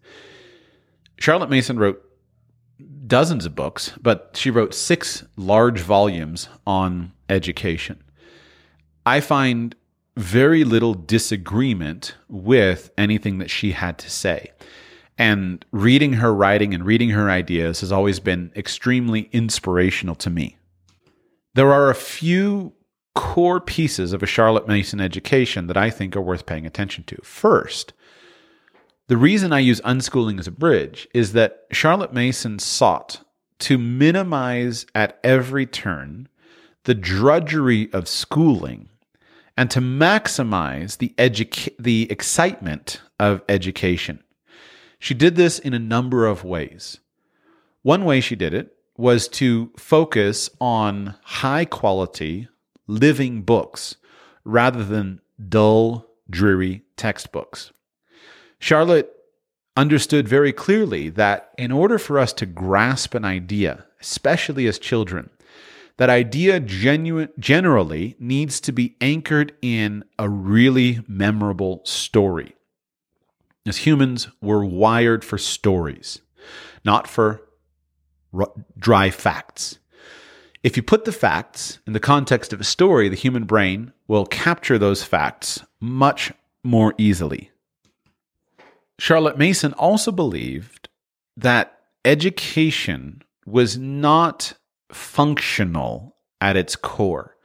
Charlotte 1.18 1.50
Mason 1.50 1.78
wrote 1.78 2.04
dozens 3.06 3.46
of 3.46 3.54
books, 3.54 3.92
but 4.00 4.30
she 4.34 4.50
wrote 4.50 4.74
six 4.74 5.24
large 5.36 5.80
volumes 5.80 6.48
on 6.66 7.12
education. 7.28 8.02
I 9.06 9.20
find 9.20 9.74
very 10.16 10.64
little 10.64 10.94
disagreement 10.94 12.14
with 12.28 12.90
anything 12.98 13.38
that 13.38 13.50
she 13.50 13.72
had 13.72 13.98
to 13.98 14.10
say. 14.10 14.52
And 15.16 15.64
reading 15.72 16.14
her 16.14 16.34
writing 16.34 16.74
and 16.74 16.84
reading 16.84 17.10
her 17.10 17.30
ideas 17.30 17.80
has 17.80 17.90
always 17.90 18.20
been 18.20 18.52
extremely 18.54 19.28
inspirational 19.32 20.14
to 20.16 20.30
me. 20.30 20.56
There 21.54 21.72
are 21.72 21.90
a 21.90 21.94
few 21.94 22.72
core 23.18 23.60
pieces 23.60 24.12
of 24.12 24.22
a 24.22 24.26
Charlotte 24.26 24.68
Mason 24.68 25.00
education 25.00 25.66
that 25.66 25.76
I 25.76 25.90
think 25.90 26.14
are 26.14 26.20
worth 26.20 26.46
paying 26.46 26.64
attention 26.64 27.02
to. 27.08 27.16
First, 27.24 27.92
the 29.08 29.16
reason 29.16 29.52
I 29.52 29.58
use 29.58 29.80
unschooling 29.80 30.38
as 30.38 30.46
a 30.46 30.52
bridge 30.52 31.08
is 31.12 31.32
that 31.32 31.66
Charlotte 31.72 32.12
Mason 32.12 32.60
sought 32.60 33.24
to 33.58 33.76
minimize 33.76 34.86
at 34.94 35.18
every 35.24 35.66
turn 35.66 36.28
the 36.84 36.94
drudgery 36.94 37.92
of 37.92 38.06
schooling 38.06 38.88
and 39.56 39.68
to 39.72 39.80
maximize 39.80 40.98
the 40.98 41.12
educa- 41.18 41.74
the 41.76 42.06
excitement 42.12 43.00
of 43.18 43.42
education. 43.48 44.22
She 45.00 45.14
did 45.14 45.34
this 45.34 45.58
in 45.58 45.74
a 45.74 45.80
number 45.80 46.24
of 46.24 46.44
ways. 46.44 47.00
One 47.82 48.04
way 48.04 48.20
she 48.20 48.36
did 48.36 48.54
it 48.54 48.76
was 48.96 49.26
to 49.28 49.72
focus 49.76 50.50
on 50.60 51.16
high 51.24 51.64
quality 51.64 52.46
living 52.88 53.42
books 53.42 53.96
rather 54.44 54.82
than 54.82 55.20
dull, 55.48 56.06
dreary 56.28 56.82
textbooks. 56.96 57.72
Charlotte 58.58 59.14
understood 59.76 60.26
very 60.26 60.52
clearly 60.52 61.08
that 61.10 61.52
in 61.56 61.70
order 61.70 61.98
for 61.98 62.18
us 62.18 62.32
to 62.32 62.46
grasp 62.46 63.14
an 63.14 63.24
idea, 63.24 63.84
especially 64.00 64.66
as 64.66 64.78
children, 64.78 65.30
that 65.98 66.10
idea 66.10 66.58
genuine, 66.58 67.28
generally 67.38 68.16
needs 68.18 68.60
to 68.60 68.72
be 68.72 68.96
anchored 69.00 69.54
in 69.62 70.04
a 70.18 70.28
really 70.28 71.00
memorable 71.06 71.80
story. 71.84 72.54
As 73.66 73.78
humans, 73.78 74.28
we're 74.40 74.64
wired 74.64 75.24
for 75.24 75.38
stories, 75.38 76.20
not 76.84 77.06
for 77.08 77.42
r- 78.32 78.52
dry 78.78 79.10
facts. 79.10 79.77
If 80.62 80.76
you 80.76 80.82
put 80.82 81.04
the 81.04 81.12
facts 81.12 81.78
in 81.86 81.92
the 81.92 82.00
context 82.00 82.52
of 82.52 82.60
a 82.60 82.64
story, 82.64 83.08
the 83.08 83.16
human 83.16 83.44
brain 83.44 83.92
will 84.08 84.26
capture 84.26 84.78
those 84.78 85.04
facts 85.04 85.60
much 85.80 86.32
more 86.64 86.94
easily. 86.98 87.50
Charlotte 88.98 89.38
Mason 89.38 89.72
also 89.74 90.10
believed 90.10 90.88
that 91.36 91.78
education 92.04 93.22
was 93.46 93.78
not 93.78 94.54
functional 94.90 96.16
at 96.40 96.56
its 96.56 96.74
core, 96.74 97.36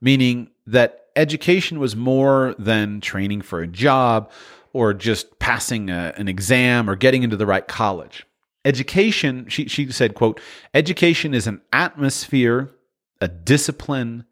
meaning 0.00 0.50
that 0.66 1.06
education 1.16 1.80
was 1.80 1.96
more 1.96 2.54
than 2.58 3.00
training 3.00 3.42
for 3.42 3.60
a 3.60 3.66
job 3.66 4.30
or 4.72 4.94
just 4.94 5.38
passing 5.40 5.90
a, 5.90 6.14
an 6.16 6.28
exam 6.28 6.88
or 6.88 6.94
getting 6.94 7.24
into 7.24 7.36
the 7.36 7.46
right 7.46 7.66
college. 7.66 8.24
Education, 8.66 9.48
she, 9.48 9.68
she 9.68 9.92
said, 9.92 10.14
quote, 10.14 10.40
education 10.74 11.32
is 11.34 11.46
an 11.46 11.62
atmosphere, 11.72 12.74
a 13.20 13.28
discipline, 13.28 14.24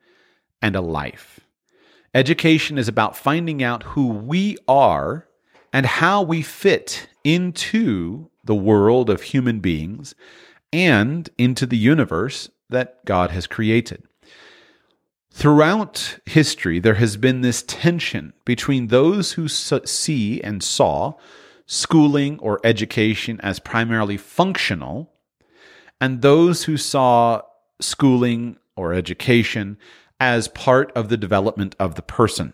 and 0.60 0.74
a 0.74 0.80
life. 0.80 1.38
Education 2.12 2.76
is 2.76 2.88
about 2.88 3.16
finding 3.16 3.62
out 3.62 3.84
who 3.84 4.08
we 4.08 4.56
are 4.66 5.28
and 5.72 5.86
how 5.86 6.20
we 6.20 6.42
fit 6.42 7.08
into 7.22 8.28
the 8.42 8.56
world 8.56 9.08
of 9.08 9.22
human 9.22 9.60
beings 9.60 10.16
and 10.72 11.30
into 11.38 11.64
the 11.64 11.76
universe 11.76 12.50
that 12.68 13.04
God 13.04 13.30
has 13.30 13.46
created. 13.46 14.02
Throughout 15.30 16.18
history, 16.26 16.80
there 16.80 16.94
has 16.94 17.16
been 17.16 17.42
this 17.42 17.62
tension 17.62 18.32
between 18.44 18.88
those 18.88 19.32
who 19.32 19.46
see 19.46 20.40
and 20.42 20.60
saw 20.60 21.14
schooling 21.66 22.38
or 22.40 22.60
education 22.64 23.40
as 23.42 23.58
primarily 23.58 24.16
functional 24.16 25.12
and 26.00 26.22
those 26.22 26.64
who 26.64 26.76
saw 26.76 27.40
schooling 27.80 28.56
or 28.76 28.92
education 28.92 29.78
as 30.20 30.48
part 30.48 30.92
of 30.92 31.08
the 31.08 31.16
development 31.16 31.74
of 31.78 31.94
the 31.94 32.02
person. 32.02 32.52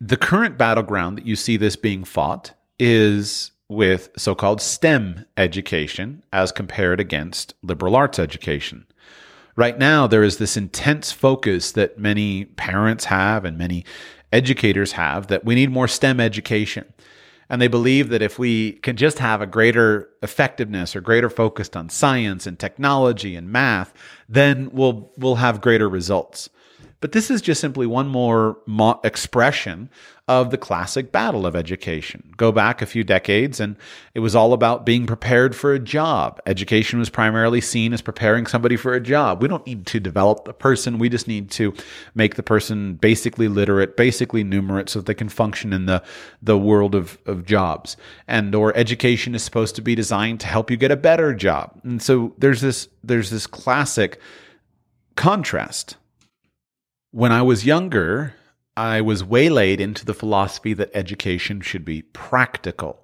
The 0.00 0.16
current 0.16 0.58
battleground 0.58 1.18
that 1.18 1.26
you 1.26 1.36
see 1.36 1.56
this 1.56 1.76
being 1.76 2.04
fought 2.04 2.52
is 2.78 3.52
with 3.68 4.10
so 4.16 4.34
called 4.34 4.60
STEM 4.60 5.24
education 5.36 6.22
as 6.32 6.52
compared 6.52 7.00
against 7.00 7.54
liberal 7.62 7.96
arts 7.96 8.18
education. 8.18 8.86
Right 9.56 9.78
now, 9.78 10.06
there 10.06 10.24
is 10.24 10.38
this 10.38 10.56
intense 10.56 11.12
focus 11.12 11.72
that 11.72 11.98
many 11.98 12.44
parents 12.44 13.06
have 13.06 13.44
and 13.44 13.56
many 13.56 13.84
educators 14.32 14.92
have 14.92 15.28
that 15.28 15.44
we 15.44 15.54
need 15.54 15.70
more 15.70 15.88
STEM 15.88 16.20
education. 16.20 16.92
And 17.48 17.60
they 17.60 17.68
believe 17.68 18.08
that 18.08 18.22
if 18.22 18.38
we 18.38 18.72
can 18.72 18.96
just 18.96 19.18
have 19.18 19.40
a 19.40 19.46
greater 19.46 20.08
effectiveness 20.22 20.96
or 20.96 21.00
greater 21.00 21.28
focus 21.28 21.68
on 21.74 21.88
science 21.88 22.46
and 22.46 22.58
technology 22.58 23.36
and 23.36 23.50
math, 23.50 23.92
then 24.28 24.70
we'll, 24.72 25.12
we'll 25.16 25.36
have 25.36 25.60
greater 25.60 25.88
results. 25.88 26.48
But 27.00 27.12
this 27.12 27.30
is 27.30 27.42
just 27.42 27.60
simply 27.60 27.86
one 27.86 28.08
more 28.08 28.56
mo- 28.66 28.98
expression 29.04 29.90
of 30.26 30.50
the 30.50 30.56
classic 30.56 31.12
battle 31.12 31.44
of 31.44 31.54
education. 31.54 32.32
Go 32.38 32.50
back 32.50 32.80
a 32.80 32.86
few 32.86 33.04
decades, 33.04 33.60
and 33.60 33.76
it 34.14 34.20
was 34.20 34.34
all 34.34 34.54
about 34.54 34.86
being 34.86 35.06
prepared 35.06 35.54
for 35.54 35.74
a 35.74 35.78
job. 35.78 36.40
Education 36.46 36.98
was 36.98 37.10
primarily 37.10 37.60
seen 37.60 37.92
as 37.92 38.00
preparing 38.00 38.46
somebody 38.46 38.76
for 38.76 38.94
a 38.94 39.00
job. 39.00 39.42
We 39.42 39.48
don't 39.48 39.66
need 39.66 39.86
to 39.86 40.00
develop 40.00 40.46
the 40.46 40.54
person, 40.54 40.98
we 40.98 41.10
just 41.10 41.28
need 41.28 41.50
to 41.52 41.74
make 42.14 42.36
the 42.36 42.42
person 42.42 42.94
basically 42.94 43.48
literate, 43.48 43.98
basically 43.98 44.42
numerate, 44.42 44.88
so 44.88 45.00
that 45.00 45.06
they 45.06 45.14
can 45.14 45.28
function 45.28 45.74
in 45.74 45.84
the, 45.84 46.02
the 46.40 46.56
world 46.56 46.94
of, 46.94 47.18
of 47.26 47.44
jobs. 47.44 47.98
And 48.26 48.54
or 48.54 48.74
education 48.76 49.34
is 49.34 49.42
supposed 49.42 49.76
to 49.76 49.82
be 49.82 49.94
designed 49.94 50.40
to 50.40 50.46
help 50.46 50.70
you 50.70 50.78
get 50.78 50.90
a 50.90 50.96
better 50.96 51.34
job. 51.34 51.78
And 51.82 52.00
so 52.00 52.34
there's 52.38 52.62
this 52.62 52.88
there's 53.02 53.28
this 53.28 53.46
classic 53.46 54.18
contrast 55.16 55.96
when 57.10 57.30
I 57.30 57.42
was 57.42 57.64
younger, 57.64 58.34
I 58.76 59.00
was 59.00 59.22
waylaid 59.22 59.80
into 59.80 60.04
the 60.04 60.14
philosophy 60.14 60.74
that 60.74 60.90
education 60.94 61.60
should 61.60 61.84
be 61.84 62.02
practical. 62.02 63.00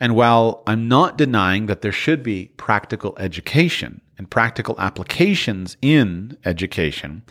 And 0.00 0.14
while 0.14 0.62
I'm 0.66 0.88
not 0.88 1.18
denying 1.18 1.66
that 1.66 1.82
there 1.82 1.92
should 1.92 2.22
be 2.22 2.52
practical 2.56 3.14
education 3.18 4.00
and 4.18 4.30
practical 4.30 4.78
applications 4.78 5.76
in 5.82 6.36
education, 6.44 7.22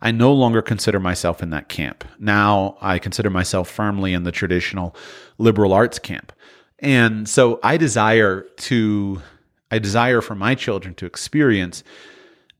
I 0.00 0.10
no 0.10 0.32
longer 0.32 0.62
consider 0.62 0.98
myself 0.98 1.42
in 1.42 1.50
that 1.50 1.68
camp. 1.68 2.04
Now 2.18 2.76
I 2.80 2.98
consider 2.98 3.30
myself 3.30 3.68
firmly 3.68 4.12
in 4.12 4.24
the 4.24 4.32
traditional 4.32 4.96
liberal 5.38 5.72
arts 5.72 6.00
camp. 6.00 6.32
And 6.80 7.28
so 7.28 7.60
I 7.62 7.76
desire 7.76 8.42
to 8.42 9.22
I 9.70 9.78
desire 9.78 10.20
for 10.20 10.34
my 10.34 10.54
children 10.54 10.94
to 10.96 11.06
experience 11.06 11.82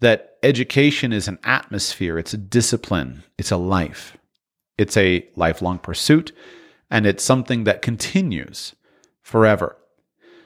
that 0.00 0.38
education 0.42 1.12
is 1.12 1.28
an 1.28 1.38
atmosphere, 1.44 2.18
it's 2.18 2.32
a 2.32 2.38
discipline, 2.38 3.22
it's 3.36 3.50
a 3.50 3.56
life, 3.56 4.16
it's 4.82 4.96
a 4.98 5.26
lifelong 5.36 5.78
pursuit, 5.78 6.32
and 6.90 7.06
it's 7.06 7.24
something 7.24 7.64
that 7.64 7.80
continues 7.80 8.74
forever. 9.22 9.76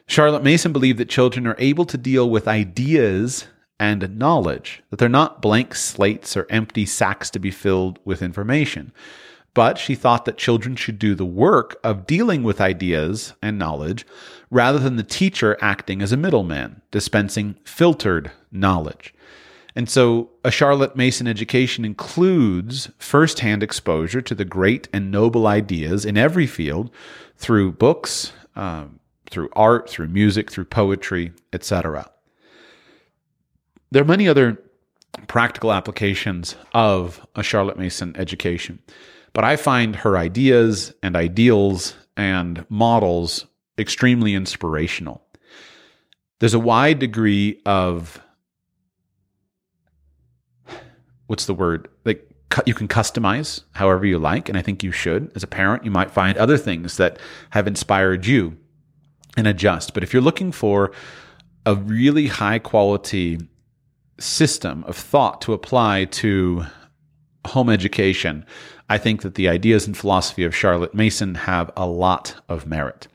Charlotte 0.07 0.45
Mason 0.45 0.73
believed 0.73 0.99
that 0.99 1.09
children 1.09 1.47
are 1.47 1.57
able 1.59 1.85
to 1.87 1.99
deal 1.99 2.31
with 2.31 2.47
ideas 2.47 3.47
and 3.81 4.17
knowledge, 4.17 4.83
that 4.91 4.99
they're 4.99 5.09
not 5.09 5.43
blank 5.43 5.75
slates 5.75 6.37
or 6.37 6.47
empty 6.49 6.87
sacks 6.87 7.31
to 7.31 7.39
be 7.39 7.51
filled 7.51 7.99
with 8.05 8.23
information. 8.23 8.93
But 9.55 9.79
she 9.79 9.95
thought 9.95 10.27
that 10.27 10.37
children 10.37 10.77
should 10.77 10.99
do 10.99 11.15
the 11.15 11.25
work 11.25 11.77
of 11.83 12.07
dealing 12.07 12.43
with 12.43 12.61
ideas 12.61 13.33
and 13.43 13.59
knowledge 13.59 14.07
rather 14.51 14.79
than 14.79 14.97
the 14.97 15.03
teacher 15.03 15.57
acting 15.63 16.03
as 16.03 16.13
a 16.13 16.17
middleman, 16.17 16.83
dispensing 16.91 17.57
filtered 17.65 18.31
knowledge. 18.53 19.15
And 19.77 19.91
so 19.91 20.31
a 20.43 20.51
Charlotte 20.51 20.97
Mason 20.97 21.27
education 21.27 21.85
includes 21.85 22.89
firsthand 22.99 23.63
exposure 23.63 24.23
to 24.23 24.35
the 24.35 24.47
great 24.47 24.89
and 24.91 25.11
noble 25.11 25.47
ideas 25.47 26.07
in 26.07 26.17
every 26.17 26.47
field 26.47 26.91
through 27.37 27.73
books, 27.73 28.33
um, 28.57 28.99
through 29.29 29.51
art, 29.53 29.91
through 29.91 30.09
music, 30.09 30.51
through 30.51 30.65
poetry, 30.65 31.31
etc. 31.53 32.11
There 33.91 34.01
are 34.01 34.07
many 34.07 34.27
other 34.27 34.59
practical 35.29 35.71
applications 35.73 36.57
of 36.73 37.25
a 37.37 37.43
Charlotte 37.43 37.79
Mason 37.79 38.17
education, 38.17 38.79
but 39.35 39.45
I 39.45 39.57
find 39.57 39.95
her 39.97 40.17
ideas 40.17 40.95
and 41.03 41.15
ideals 41.17 41.95
and 42.17 42.65
models 42.71 43.45
extremely 43.79 44.33
inspirational. 44.33 45.23
There's 46.39 46.55
a 46.55 46.59
wide 46.59 46.99
degree 46.99 47.61
of 47.67 48.23
what's 51.27 51.47
the 51.47 51.55
word? 51.55 51.89
Like 52.05 52.29
you 52.65 52.75
can 52.75 52.89
customize 52.89 53.63
however 53.73 54.07
you 54.07 54.19
like 54.19 54.49
and 54.49 54.57
i 54.57 54.63
think 54.63 54.83
you 54.83 54.93
should. 54.93 55.31
As 55.35 55.43
a 55.43 55.49
parent 55.49 55.85
you 55.85 55.91
might 55.91 56.11
find 56.11 56.39
other 56.39 56.57
things 56.57 56.97
that 56.97 57.19
have 57.51 57.67
inspired 57.67 58.27
you 58.27 58.57
and 59.37 59.47
adjust. 59.47 59.95
But 59.95 60.03
if 60.03 60.13
you're 60.13 60.23
looking 60.23 60.53
for 60.53 60.93
a 61.67 61.75
really 61.75 62.29
high 62.29 62.59
quality 62.59 63.39
system 64.19 64.85
of 64.85 64.97
thought 64.97 65.41
to 65.43 65.53
apply 65.53 66.07
to 66.07 66.65
home 67.47 67.69
education 67.69 68.45
i 68.89 68.97
think 68.97 69.23
that 69.23 69.35
the 69.35 69.49
ideas 69.49 69.87
and 69.87 69.97
philosophy 69.97 70.43
of 70.43 70.57
charlotte 70.57 70.95
mason 70.95 71.35
have 71.35 71.71
a 71.77 71.87
lot 71.87 72.35
of 72.49 72.67
merit. 72.67 73.09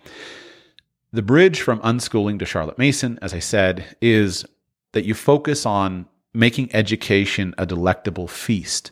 The 1.12 1.24
bridge 1.24 1.60
from 1.62 1.80
unschooling 1.80 2.38
to 2.40 2.46
charlotte 2.46 2.78
mason 2.78 3.18
as 3.22 3.34
i 3.34 3.40
said 3.40 3.96
is 4.00 4.46
that 4.92 5.06
you 5.06 5.16
focus 5.16 5.66
on 5.66 6.06
making 6.34 6.74
education 6.74 7.54
a 7.58 7.66
delectable 7.66 8.28
feast, 8.28 8.92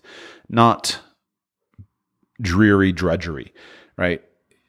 not 0.49 0.99
dreary 2.41 2.91
drudgery, 2.91 3.53
right? 3.97 4.23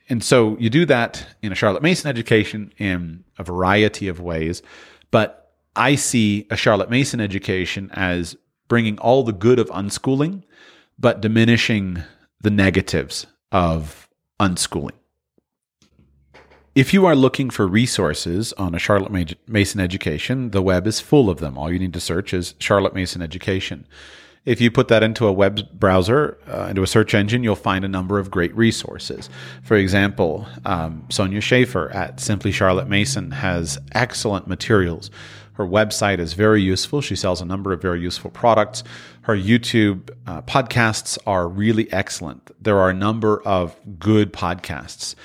And 0.08 0.22
so 0.24 0.56
you 0.58 0.70
do 0.70 0.86
that 0.86 1.24
in 1.40 1.52
a 1.52 1.54
Charlotte 1.54 1.82
Mason 1.82 2.08
education 2.08 2.72
in 2.78 3.24
a 3.38 3.44
variety 3.44 4.08
of 4.08 4.20
ways. 4.20 4.62
But 5.10 5.52
I 5.76 5.94
see 5.94 6.46
a 6.50 6.56
Charlotte 6.56 6.90
Mason 6.90 7.20
education 7.20 7.90
as 7.92 8.36
bringing 8.68 8.98
all 8.98 9.22
the 9.22 9.32
good 9.32 9.58
of 9.58 9.68
unschooling, 9.68 10.42
but 10.98 11.20
diminishing 11.20 12.02
the 12.40 12.50
negatives 12.50 13.26
of 13.52 14.08
unschooling. 14.40 14.99
If 16.76 16.94
you 16.94 17.04
are 17.04 17.16
looking 17.16 17.50
for 17.50 17.66
resources 17.66 18.52
on 18.52 18.76
a 18.76 18.78
Charlotte 18.78 19.26
Mason 19.48 19.80
education, 19.80 20.52
the 20.52 20.62
web 20.62 20.86
is 20.86 21.00
full 21.00 21.28
of 21.28 21.40
them. 21.40 21.58
All 21.58 21.72
you 21.72 21.80
need 21.80 21.92
to 21.94 22.00
search 22.00 22.32
is 22.32 22.54
Charlotte 22.60 22.94
Mason 22.94 23.20
education. 23.20 23.88
If 24.44 24.60
you 24.60 24.70
put 24.70 24.86
that 24.86 25.02
into 25.02 25.26
a 25.26 25.32
web 25.32 25.68
browser, 25.72 26.38
uh, 26.46 26.68
into 26.70 26.84
a 26.84 26.86
search 26.86 27.12
engine, 27.12 27.42
you'll 27.42 27.56
find 27.56 27.84
a 27.84 27.88
number 27.88 28.20
of 28.20 28.30
great 28.30 28.54
resources. 28.54 29.28
For 29.64 29.76
example, 29.76 30.46
um, 30.64 31.06
Sonya 31.08 31.40
Shafer 31.40 31.90
at 31.90 32.20
Simply 32.20 32.52
Charlotte 32.52 32.88
Mason 32.88 33.32
has 33.32 33.76
excellent 33.90 34.46
materials. 34.46 35.10
Her 35.54 35.66
website 35.66 36.20
is 36.20 36.34
very 36.34 36.62
useful. 36.62 37.00
She 37.00 37.16
sells 37.16 37.40
a 37.40 37.44
number 37.44 37.72
of 37.72 37.82
very 37.82 38.00
useful 38.00 38.30
products. 38.30 38.84
Her 39.22 39.36
YouTube 39.36 40.10
uh, 40.24 40.42
podcasts 40.42 41.18
are 41.26 41.48
really 41.48 41.92
excellent. 41.92 42.48
There 42.62 42.78
are 42.78 42.90
a 42.90 42.94
number 42.94 43.42
of 43.42 43.74
good 43.98 44.32
podcasts. 44.32 45.16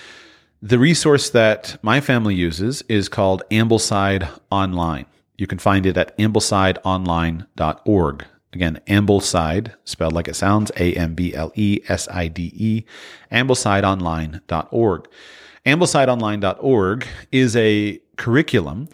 The 0.65 0.79
resource 0.79 1.29
that 1.29 1.77
my 1.83 2.01
family 2.01 2.33
uses 2.33 2.81
is 2.89 3.07
called 3.07 3.43
Ambleside 3.51 4.27
Online. 4.49 5.05
You 5.37 5.45
can 5.45 5.59
find 5.59 5.85
it 5.85 5.95
at 5.95 6.17
amblesideonline.org. 6.17 8.25
Again, 8.51 8.81
Ambleside, 8.87 9.73
spelled 9.83 10.13
like 10.13 10.27
it 10.27 10.35
sounds, 10.35 10.71
A 10.77 10.93
M 10.93 11.13
B 11.13 11.35
L 11.35 11.51
E 11.53 11.81
S 11.87 12.07
I 12.09 12.29
D 12.29 12.51
E, 12.55 12.83
amblesideonline.org. 13.31 15.07
Amblesideonline.org 15.67 17.07
is 17.31 17.55
a 17.55 18.01
curriculum 18.17 18.89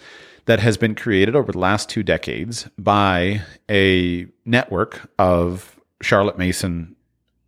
that 0.47 0.59
has 0.59 0.76
been 0.76 0.93
created 0.93 1.38
over 1.38 1.53
the 1.53 1.59
last 1.59 1.88
two 1.88 2.03
decades 2.03 2.67
by 2.78 3.43
a 3.69 4.28
network 4.43 5.09
of 5.17 5.80
Charlotte 6.01 6.38
Mason 6.38 6.97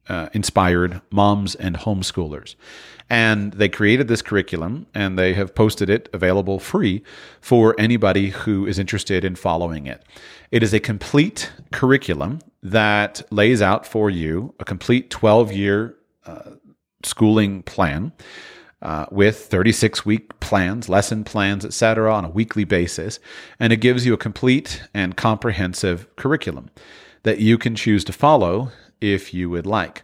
uh, 0.08 0.30
inspired 0.32 1.02
moms 1.12 1.56
and 1.56 1.76
homeschoolers. 1.76 2.56
And 3.14 3.54
they 3.54 3.70
created 3.70 4.08
this 4.08 4.24
curriculum 4.24 4.88
and 4.96 5.20
they 5.20 5.36
have 5.36 5.54
posted 5.54 5.88
it 5.88 6.10
available 6.14 6.58
free 6.58 7.04
for 7.42 7.76
anybody 7.78 8.32
who 8.32 8.66
is 8.66 8.80
interested 8.80 9.24
in 9.24 9.36
following 9.36 9.86
it. 9.86 10.02
It 10.50 10.64
is 10.64 10.74
a 10.74 10.80
complete 10.80 11.52
curriculum 11.72 12.40
that 12.64 13.22
lays 13.30 13.62
out 13.62 13.86
for 13.86 14.10
you 14.10 14.56
a 14.60 14.66
complete 14.66 15.12
12 15.12 15.52
year 15.52 15.96
uh, 16.26 16.54
schooling 17.04 17.62
plan. 17.62 18.14
Uh, 18.82 19.06
with 19.12 19.46
36 19.46 20.06
week 20.06 20.38
plans, 20.42 20.90
lesson 20.90 21.24
plans, 21.24 21.64
etc., 21.64 22.14
on 22.14 22.26
a 22.26 22.30
weekly 22.30 22.66
basis. 22.66 23.18
And 23.58 23.72
it 23.72 23.78
gives 23.78 24.06
you 24.06 24.14
a 24.14 24.18
complete 24.18 24.84
and 24.94 25.16
comprehensive 25.16 26.14
curriculum 26.18 26.70
that 27.22 27.40
you 27.40 27.58
can 27.58 27.76
choose 27.76 28.04
to 28.04 28.12
follow 28.12 28.72
if 29.00 29.34
you 29.34 29.50
would 29.50 29.66
like. 29.66 30.04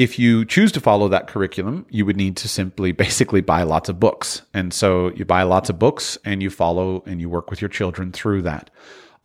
If 0.00 0.18
you 0.18 0.46
choose 0.46 0.72
to 0.72 0.80
follow 0.80 1.08
that 1.08 1.26
curriculum, 1.26 1.84
you 1.90 2.06
would 2.06 2.16
need 2.16 2.34
to 2.38 2.48
simply 2.48 2.90
basically 3.06 3.42
buy 3.42 3.64
lots 3.64 3.90
of 3.90 4.00
books. 4.00 4.40
And 4.54 4.72
so 4.72 5.10
you 5.10 5.26
buy 5.26 5.42
lots 5.42 5.68
of 5.68 5.78
books 5.78 6.16
and 6.24 6.42
you 6.42 6.48
follow 6.48 7.02
and 7.04 7.20
you 7.20 7.28
work 7.28 7.50
with 7.50 7.60
your 7.60 7.68
children 7.68 8.10
through 8.10 8.40
that. 8.42 8.70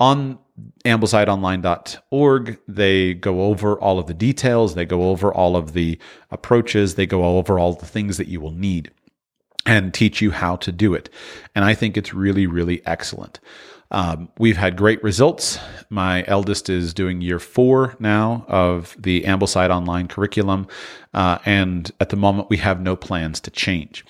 On 0.01 0.37
amblesideonline.org. 0.83 2.59
They 2.67 3.13
go 3.13 3.43
over 3.43 3.79
all 3.79 3.99
of 3.99 4.07
the 4.07 4.13
details, 4.13 4.75
they 4.75 4.85
go 4.85 5.09
over 5.09 5.33
all 5.33 5.55
of 5.55 5.71
the 5.71 5.97
approaches, 6.29 6.95
they 6.95 7.05
go 7.05 7.37
over 7.37 7.57
all 7.57 7.71
the 7.73 7.85
things 7.85 8.17
that 8.17 8.27
you 8.27 8.41
will 8.41 8.51
need 8.51 8.91
and 9.65 9.93
teach 9.93 10.21
you 10.21 10.31
how 10.31 10.57
to 10.57 10.73
do 10.73 10.93
it. 10.93 11.09
And 11.55 11.63
I 11.63 11.73
think 11.73 11.95
it's 11.95 12.13
really, 12.13 12.47
really 12.47 12.85
excellent. 12.85 13.39
Um, 13.95 14.27
we've 14.37 14.57
had 14.57 14.75
great 14.75 15.01
results. 15.01 15.57
My 15.89 16.25
eldest 16.27 16.69
is 16.69 16.93
doing 16.93 17.21
year 17.21 17.39
four 17.39 17.95
now 17.97 18.45
of 18.49 18.93
the 18.99 19.21
Ambleside 19.23 19.69
online 19.69 20.09
curriculum. 20.09 20.67
Uh, 21.13 21.37
and 21.45 21.89
at 22.01 22.09
the 22.09 22.17
moment, 22.17 22.49
we 22.49 22.57
have 22.57 22.81
no 22.81 22.97
plans 22.97 23.39
to 23.39 23.51
change. 23.51 24.03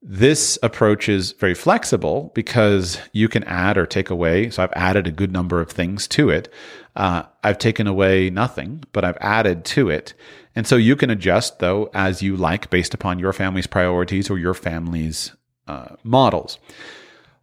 This 0.00 0.60
approach 0.62 1.08
is 1.08 1.32
very 1.32 1.54
flexible 1.54 2.30
because 2.36 3.00
you 3.12 3.28
can 3.28 3.42
add 3.44 3.76
or 3.76 3.84
take 3.84 4.10
away. 4.10 4.48
So 4.48 4.62
I've 4.62 4.72
added 4.76 5.08
a 5.08 5.10
good 5.10 5.32
number 5.32 5.60
of 5.60 5.72
things 5.72 6.06
to 6.08 6.30
it. 6.30 6.48
Uh, 6.94 7.24
I've 7.42 7.58
taken 7.58 7.88
away 7.88 8.30
nothing, 8.30 8.84
but 8.92 9.04
I've 9.04 9.18
added 9.20 9.64
to 9.66 9.90
it. 9.90 10.14
And 10.54 10.68
so 10.68 10.76
you 10.76 10.94
can 10.94 11.10
adjust, 11.10 11.58
though, 11.58 11.90
as 11.94 12.22
you 12.22 12.36
like 12.36 12.70
based 12.70 12.94
upon 12.94 13.18
your 13.18 13.32
family's 13.32 13.66
priorities 13.66 14.30
or 14.30 14.38
your 14.38 14.54
family's 14.54 15.32
uh, 15.66 15.96
models. 16.04 16.58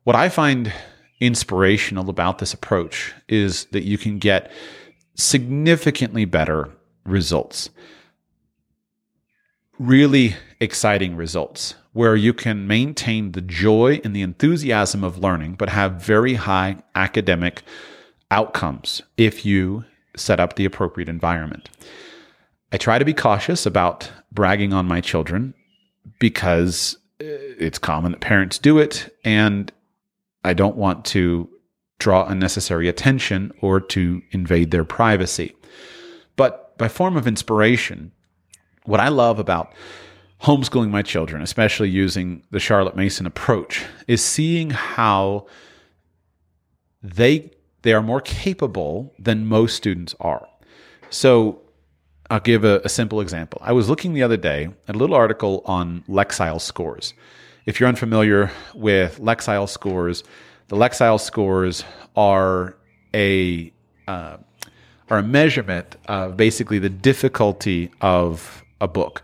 What 0.06 0.16
I 0.16 0.30
find 0.30 0.72
inspirational 1.20 2.10
about 2.10 2.40
this 2.40 2.54
approach 2.54 3.14
is 3.28 3.66
that 3.72 3.84
you 3.84 3.98
can 3.98 4.20
get 4.20 4.52
significantly 5.16 6.26
better 6.26 6.70
results. 7.06 7.70
Really 9.80 10.36
exciting 10.60 11.16
results 11.16 11.76
where 11.94 12.16
you 12.16 12.34
can 12.34 12.68
maintain 12.68 13.32
the 13.32 13.42
joy 13.42 14.00
and 14.04 14.16
the 14.16 14.22
enthusiasm 14.22 15.04
of 15.04 15.18
learning, 15.18 15.56
but 15.56 15.70
have 15.70 16.02
very 16.02 16.36
high 16.36 16.78
academic 16.94 17.64
outcomes 18.30 19.02
if 19.18 19.46
you 19.46 19.84
set 20.16 20.40
up 20.40 20.56
the 20.56 20.66
appropriate 20.66 21.10
environment. 21.10 21.70
I 22.72 22.78
try 22.78 23.00
to 23.00 23.06
be 23.06 23.14
cautious 23.14 23.66
about 23.66 24.12
bragging 24.32 24.74
on 24.74 24.88
my 24.88 25.02
children 25.02 25.54
because 26.20 26.98
uh, 27.22 27.26
it's 27.26 27.80
common 27.80 28.12
that 28.12 28.22
parents 28.22 28.60
do 28.60 28.78
it, 28.78 29.16
and 29.24 29.72
I 30.44 30.54
don't 30.54 30.78
want 30.78 31.06
to 31.06 31.50
draw 32.00 32.26
unnecessary 32.26 32.88
attention 32.88 33.52
or 33.62 33.80
to 33.80 34.22
invade 34.32 34.72
their 34.72 34.84
privacy. 34.84 35.56
But 36.36 36.78
by 36.78 36.88
form 36.88 37.18
of 37.18 37.28
inspiration, 37.28 38.12
what 38.86 39.00
I 39.00 39.10
love 39.10 39.40
about 39.40 39.74
homeschooling 40.44 40.92
my 40.92 41.02
children, 41.02 41.42
especially 41.42 41.90
using 41.90 42.44
the 42.52 42.60
Charlotte 42.60 42.96
Mason 42.96 43.26
approach, 43.26 43.84
is 44.08 44.24
seeing 44.24 44.70
how 44.70 45.48
they 47.02 47.52
they 47.84 47.94
are 47.94 48.04
more 48.04 48.22
capable 48.22 49.14
than 49.18 49.46
most 49.46 49.76
students 49.76 50.14
are. 50.20 50.48
So 51.10 51.62
I'll 52.30 52.40
give 52.40 52.64
a, 52.64 52.82
a, 52.84 52.90
simple 52.90 53.22
example. 53.22 53.62
I 53.64 53.72
was 53.72 53.88
looking 53.88 54.14
the 54.14 54.24
other 54.24 54.36
day 54.36 54.70
at 54.88 54.96
a 54.96 54.98
little 54.98 55.16
article 55.16 55.62
on 55.66 56.04
Lexile 56.10 56.60
scores. 56.60 57.14
If 57.68 57.82
you're 57.82 57.90
unfamiliar 57.90 58.50
with 58.74 59.20
Lexile 59.20 59.68
scores, 59.68 60.24
the 60.70 60.78
Lexile 60.78 61.20
scores 61.20 61.84
are 62.16 62.78
a 63.14 63.74
uh, 64.08 64.38
are 65.10 65.18
a 65.18 65.24
measurement 65.24 65.98
of 66.08 66.38
basically 66.38 66.80
the 66.80 66.90
difficulty 66.90 67.92
of 68.00 68.64
a 68.80 68.88
book. 68.88 69.22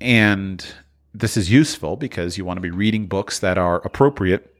And 0.00 0.66
this 1.14 1.36
is 1.36 1.52
useful 1.52 1.96
because 1.96 2.36
you 2.36 2.44
want 2.44 2.56
to 2.56 2.60
be 2.60 2.70
reading 2.72 3.06
books 3.06 3.38
that 3.38 3.58
are 3.58 3.76
appropriate 3.84 4.52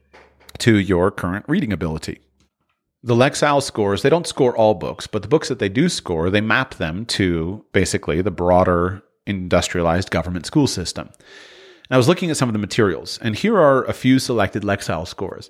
to 0.59 0.77
your 0.77 1.11
current 1.11 1.43
reading 1.49 1.73
ability. 1.73 2.21
The 3.03 3.15
Lexile 3.15 3.61
scores, 3.61 4.01
they 4.01 4.09
don't 4.09 4.27
score 4.27 4.55
all 4.55 4.75
books, 4.75 5.07
but 5.07 5.23
the 5.23 5.27
books 5.27 5.49
that 5.49 5.59
they 5.59 5.69
do 5.69 5.89
score, 5.89 6.29
they 6.29 6.41
map 6.41 6.75
them 6.75 7.05
to 7.07 7.65
basically 7.73 8.21
the 8.21 8.31
broader 8.31 9.03
industrialized 9.25 10.09
government 10.09 10.45
school 10.45 10.67
system. 10.67 11.09
And 11.89 11.95
I 11.95 11.97
was 11.97 12.07
looking 12.07 12.29
at 12.29 12.37
some 12.37 12.49
of 12.49 12.53
the 12.53 12.59
materials, 12.59 13.17
and 13.19 13.35
here 13.35 13.57
are 13.57 13.83
a 13.85 13.93
few 13.93 14.19
selected 14.19 14.63
Lexile 14.63 15.07
scores. 15.07 15.49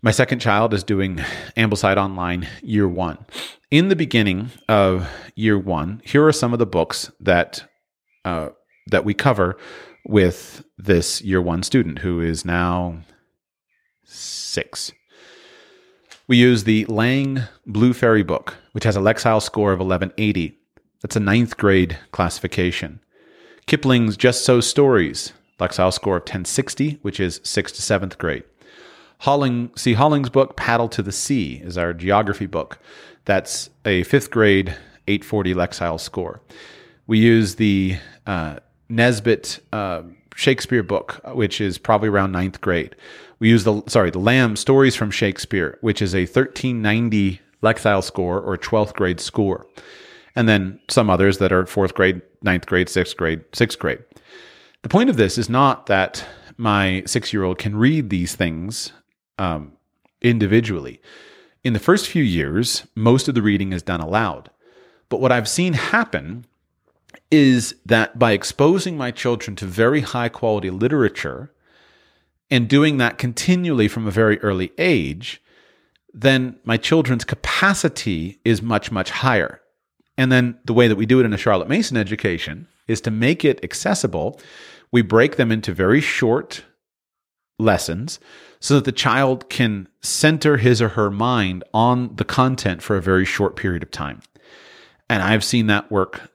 My 0.00 0.12
second 0.12 0.38
child 0.38 0.72
is 0.72 0.84
doing 0.84 1.16
Ambleside 1.56 1.96
Online 1.96 2.46
year 2.62 2.88
one. 2.88 3.18
In 3.70 3.88
the 3.88 3.96
beginning 3.96 4.50
of 4.68 5.08
year 5.34 5.58
one, 5.58 6.00
here 6.04 6.24
are 6.26 6.32
some 6.32 6.52
of 6.52 6.60
the 6.60 6.66
books 6.66 7.10
that 7.18 7.64
uh, 8.24 8.50
that 8.88 9.04
we 9.04 9.14
cover 9.14 9.56
with 10.04 10.64
this 10.78 11.22
year 11.22 11.42
one 11.42 11.64
student 11.64 12.00
who 12.00 12.20
is 12.20 12.44
now 12.44 12.98
six. 14.04 14.92
We 16.28 16.36
use 16.36 16.64
the 16.64 16.84
Lang 16.86 17.42
Blue 17.66 17.92
Fairy 17.92 18.22
book, 18.22 18.56
which 18.72 18.84
has 18.84 18.96
a 18.96 19.00
Lexile 19.00 19.42
score 19.42 19.72
of 19.72 19.80
1180. 19.80 20.56
That's 21.00 21.16
a 21.16 21.20
ninth 21.20 21.56
grade 21.56 21.98
classification. 22.12 23.00
Kipling's 23.66 24.16
Just 24.16 24.44
So 24.44 24.60
Stories, 24.60 25.32
Lexile 25.58 25.92
score 25.92 26.16
of 26.16 26.22
1060, 26.22 26.98
which 27.02 27.20
is 27.20 27.40
sixth 27.44 27.76
to 27.76 27.82
seventh 27.82 28.18
grade. 28.18 28.44
Holling, 29.20 29.70
C. 29.76 29.94
Holling's 29.94 30.30
book, 30.30 30.56
Paddle 30.56 30.88
to 30.88 31.02
the 31.02 31.12
Sea, 31.12 31.60
is 31.62 31.78
our 31.78 31.92
geography 31.92 32.46
book. 32.46 32.78
That's 33.24 33.70
a 33.84 34.02
fifth 34.02 34.30
grade 34.30 34.70
840 35.06 35.54
Lexile 35.54 36.00
score. 36.00 36.40
We 37.06 37.18
use 37.18 37.54
the 37.56 37.98
uh, 38.26 38.56
Nesbit 38.88 39.60
uh, 39.72 40.02
Shakespeare 40.34 40.82
book, 40.82 41.20
which 41.34 41.60
is 41.60 41.78
probably 41.78 42.08
around 42.08 42.32
ninth 42.32 42.60
grade. 42.60 42.96
We 43.38 43.48
use 43.48 43.64
the 43.64 43.82
sorry 43.86 44.10
the 44.10 44.18
Lamb 44.18 44.56
Stories 44.56 44.96
from 44.96 45.10
Shakespeare, 45.10 45.78
which 45.80 46.02
is 46.02 46.14
a 46.14 46.20
1390 46.20 47.40
Lexile 47.62 48.02
score 48.02 48.40
or 48.40 48.56
12th 48.56 48.94
grade 48.94 49.20
score, 49.20 49.66
and 50.34 50.48
then 50.48 50.80
some 50.88 51.10
others 51.10 51.38
that 51.38 51.52
are 51.52 51.66
fourth 51.66 51.94
grade, 51.94 52.22
ninth 52.42 52.66
grade, 52.66 52.88
sixth 52.88 53.16
grade, 53.16 53.44
sixth 53.52 53.78
grade. 53.78 54.00
The 54.82 54.88
point 54.88 55.10
of 55.10 55.16
this 55.16 55.38
is 55.38 55.48
not 55.48 55.86
that 55.86 56.26
my 56.56 57.02
six 57.06 57.32
year 57.32 57.44
old 57.44 57.58
can 57.58 57.76
read 57.76 58.10
these 58.10 58.34
things 58.34 58.92
um, 59.38 59.72
individually. 60.20 61.00
In 61.64 61.72
the 61.72 61.78
first 61.78 62.08
few 62.08 62.22
years, 62.22 62.86
most 62.94 63.28
of 63.28 63.34
the 63.34 63.42
reading 63.42 63.72
is 63.72 63.82
done 63.82 64.00
aloud. 64.00 64.50
But 65.08 65.20
what 65.20 65.32
I've 65.32 65.48
seen 65.48 65.74
happen 65.74 66.46
is 67.30 67.74
that 67.86 68.18
by 68.18 68.32
exposing 68.32 68.96
my 68.96 69.10
children 69.10 69.56
to 69.56 69.64
very 69.64 70.00
high 70.00 70.28
quality 70.28 70.70
literature 70.70 71.50
and 72.50 72.68
doing 72.68 72.98
that 72.98 73.16
continually 73.16 73.88
from 73.88 74.06
a 74.06 74.10
very 74.10 74.38
early 74.40 74.72
age, 74.76 75.40
then 76.12 76.58
my 76.64 76.76
children's 76.76 77.24
capacity 77.24 78.38
is 78.44 78.60
much, 78.60 78.90
much 78.90 79.10
higher. 79.10 79.61
And 80.16 80.30
then 80.30 80.58
the 80.64 80.74
way 80.74 80.88
that 80.88 80.96
we 80.96 81.06
do 81.06 81.20
it 81.20 81.26
in 81.26 81.32
a 81.32 81.38
Charlotte 81.38 81.68
Mason 81.68 81.96
education 81.96 82.68
is 82.86 83.00
to 83.02 83.10
make 83.10 83.44
it 83.44 83.62
accessible. 83.64 84.40
We 84.90 85.02
break 85.02 85.36
them 85.36 85.50
into 85.50 85.72
very 85.72 86.00
short 86.00 86.64
lessons 87.58 88.20
so 88.60 88.74
that 88.74 88.84
the 88.84 88.92
child 88.92 89.48
can 89.48 89.88
center 90.02 90.56
his 90.56 90.82
or 90.82 90.90
her 90.90 91.10
mind 91.10 91.64
on 91.72 92.14
the 92.16 92.24
content 92.24 92.82
for 92.82 92.96
a 92.96 93.02
very 93.02 93.24
short 93.24 93.56
period 93.56 93.82
of 93.82 93.90
time. 93.90 94.20
And 95.08 95.22
I've 95.22 95.44
seen 95.44 95.66
that 95.66 95.90
work 95.90 96.30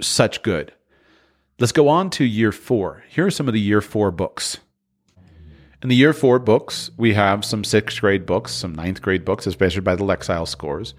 such 0.00 0.42
good. 0.42 0.72
Let's 1.58 1.72
go 1.72 1.88
on 1.88 2.10
to 2.10 2.24
year 2.24 2.52
four. 2.52 3.02
Here 3.08 3.26
are 3.26 3.30
some 3.30 3.48
of 3.48 3.54
the 3.54 3.60
year 3.60 3.80
four 3.80 4.10
books. 4.10 4.58
In 5.82 5.88
the 5.88 5.96
year 5.96 6.12
four 6.12 6.38
books, 6.38 6.90
we 6.96 7.14
have 7.14 7.44
some 7.44 7.64
sixth 7.64 8.00
grade 8.00 8.26
books, 8.26 8.52
some 8.52 8.74
ninth 8.74 9.02
grade 9.02 9.24
books 9.24 9.46
as 9.46 9.58
measured 9.58 9.84
by 9.84 9.94
the 9.94 10.04
Lexile 10.04 10.46
scores. 10.46 10.94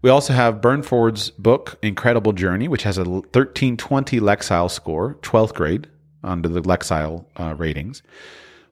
We 0.00 0.10
also 0.10 0.32
have 0.32 0.60
Burnford's 0.60 1.30
book, 1.30 1.76
Incredible 1.82 2.32
Journey, 2.32 2.68
which 2.68 2.84
has 2.84 2.98
a 2.98 3.04
1320 3.04 4.20
Lexile 4.20 4.70
score, 4.70 5.16
12th 5.22 5.54
grade, 5.54 5.88
under 6.22 6.48
the 6.48 6.60
Lexile 6.60 7.24
uh, 7.36 7.54
ratings. 7.56 8.02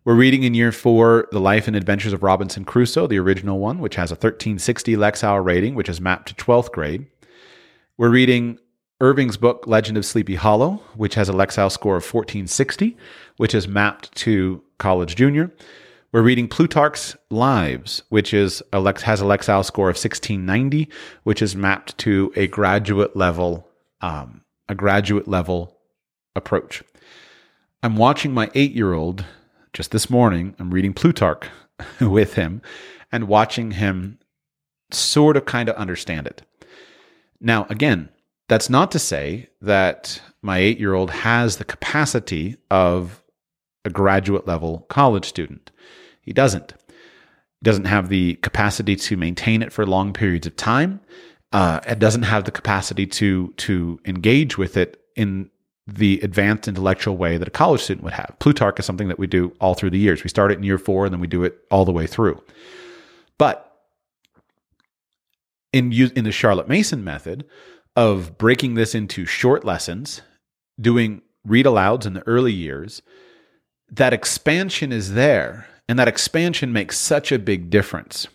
We're 0.05 0.15
reading 0.15 0.45
in 0.45 0.55
year 0.55 0.71
four 0.71 1.27
The 1.33 1.41
Life 1.41 1.67
and 1.67 1.75
Adventures 1.75 2.13
of 2.13 2.23
Robinson 2.23 2.65
Crusoe, 2.65 3.09
the 3.09 3.19
original 3.19 3.59
one, 3.59 3.81
which 3.81 3.97
has 3.97 4.13
a 4.13 4.15
1360 4.15 4.95
Lexile 4.95 5.45
rating, 5.45 5.75
which 5.75 5.89
is 5.89 6.01
mapped 6.01 6.29
to 6.29 6.35
12th 6.45 6.71
grade. 6.71 7.07
We're 7.97 8.11
reading 8.11 8.61
Irving's 9.01 9.37
book, 9.37 9.67
Legend 9.67 9.99
of 9.99 10.07
Sleepy 10.07 10.37
Hollow, 10.37 10.81
which 10.95 11.17
has 11.17 11.29
a 11.29 11.33
Lexile 11.33 11.73
score 11.73 11.97
of 11.97 12.05
1460, 12.05 12.97
which 13.37 13.53
is 13.53 13.67
mapped 13.67 14.15
to 14.15 14.63
College 14.79 15.17
Junior. 15.17 15.53
We're 16.17 16.23
reading 16.23 16.49
Plutarch's 16.49 17.15
Lives, 17.29 18.03
which 18.09 18.33
is 18.33 18.63
has 18.73 19.21
a 19.21 19.25
Lexile 19.25 19.63
score 19.63 19.91
of 19.91 19.97
1690, 19.97 20.89
which 21.25 21.43
is 21.43 21.55
mapped 21.55 21.99
to 21.99 22.33
a 22.35 22.47
graduate 22.47 23.15
level, 23.15 23.69
um, 24.01 24.41
a 24.67 24.75
graduate 24.75 25.29
level 25.29 25.77
approach. 26.35 26.83
I'm 27.83 27.97
watching 27.97 28.33
my 28.33 28.51
eight 28.55 28.73
year 28.73 28.95
old 28.95 29.27
just 29.75 29.91
this 29.91 30.09
morning. 30.09 30.57
I'm 30.59 30.71
reading 30.71 30.95
Plutarch 30.95 31.51
with 32.01 32.33
him 32.33 32.63
and 33.13 33.29
watching 33.29 33.73
him 33.73 34.19
sort 34.91 35.37
of 35.37 35.45
kind 35.45 35.69
of 35.69 35.77
understand 35.77 36.27
it. 36.27 36.41
Now, 37.43 37.67
again, 37.69 38.09
that's 38.49 38.71
not 38.71 38.91
to 38.93 38.99
say 38.99 39.51
that 39.61 40.23
my 40.41 40.57
eight 40.61 40.81
year 40.81 40.95
old 40.95 41.11
has 41.11 41.59
the 41.59 41.65
capacity 41.67 42.57
of 42.71 43.23
a 43.85 43.91
graduate 43.91 44.47
level 44.47 44.87
college 44.89 45.27
student. 45.27 45.71
He 46.27 46.33
doesn't. 46.33 46.75
He 46.89 47.65
doesn't 47.65 47.87
have 47.87 48.11
the 48.11 48.35
capacity 48.37 48.97
to 48.97 49.17
maintain 49.17 49.63
it 49.63 49.73
for 49.73 49.87
long 49.87 50.13
periods 50.13 50.47
of 50.47 50.57
time. 50.57 51.01
Uh, 51.53 51.81
it 51.87 51.99
doesn't 51.99 52.25
have 52.25 52.45
the 52.45 52.51
capacity 52.51 53.07
to 53.07 53.55
to 53.57 53.99
engage 54.05 54.59
with 54.59 54.77
it 54.77 55.01
in 55.15 55.49
the 55.87 56.21
advanced 56.21 56.67
intellectual 56.67 57.17
way 57.17 57.39
that 57.39 57.47
a 57.47 57.51
college 57.53 57.81
student 57.81 58.03
would 58.03 58.13
have. 58.13 58.35
Plutarch 58.41 58.81
is 58.81 58.85
something 58.85 59.07
that 59.07 59.21
we 59.21 59.29
do 59.29 59.53
all 59.61 59.75
through 59.75 59.91
the 59.91 59.99
years. 59.99 60.25
We 60.25 60.29
start 60.29 60.51
it 60.51 60.59
in 60.59 60.65
year 60.65 60.79
four 60.79 61.07
and 61.07 61.15
then 61.15 61.21
we 61.21 61.29
do 61.29 61.45
it 61.45 61.59
all 61.71 61.85
the 61.85 61.93
way 61.93 62.09
through. 62.09 62.43
But 63.39 63.73
in 65.73 65.93
in 65.93 66.25
the 66.25 66.33
Charlotte 66.33 66.69
Mason 66.69 67.05
method 67.05 67.47
of 67.95 68.37
breaking 68.37 68.75
this 68.75 68.95
into 68.95 69.25
short 69.25 69.65
lessons, 69.65 70.23
doing 70.81 71.23
read 71.45 71.67
alouds 71.67 72.05
in 72.05 72.15
the 72.15 72.27
early 72.27 72.53
years, 72.53 73.01
that 73.89 74.13
expansion 74.13 74.93
is 74.93 75.15
there, 75.15 75.69
and 75.89 75.99
that 75.99 76.09
expansion 76.09 76.73
makes 76.73 76.99
such 76.99 77.31
a 77.33 77.39
big 77.39 77.71
difference. 77.71 78.27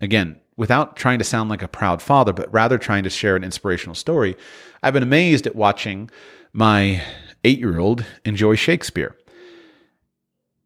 Again, 0.00 0.40
without 0.56 0.96
trying 0.96 1.18
to 1.18 1.24
sound 1.24 1.50
like 1.50 1.62
a 1.62 1.68
proud 1.68 2.00
father, 2.00 2.32
but 2.32 2.52
rather 2.52 2.78
trying 2.78 3.04
to 3.04 3.10
share 3.10 3.36
an 3.36 3.44
inspirational 3.44 3.94
story, 3.94 4.36
I've 4.82 4.94
been 4.94 5.02
amazed 5.02 5.46
at 5.46 5.56
watching 5.56 6.10
my 6.52 7.02
eight 7.44 7.58
year 7.58 7.78
old 7.78 8.04
enjoy 8.24 8.54
Shakespeare. 8.56 9.16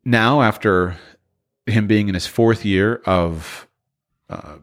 Now, 0.05 0.43
after 0.43 0.97
him 1.67 1.87
being 1.87 2.09
in 2.09 2.15
his 2.15 2.27
fourth 2.27 2.65
year 2.65 3.03
of 3.05 3.67
uh, 4.29 4.57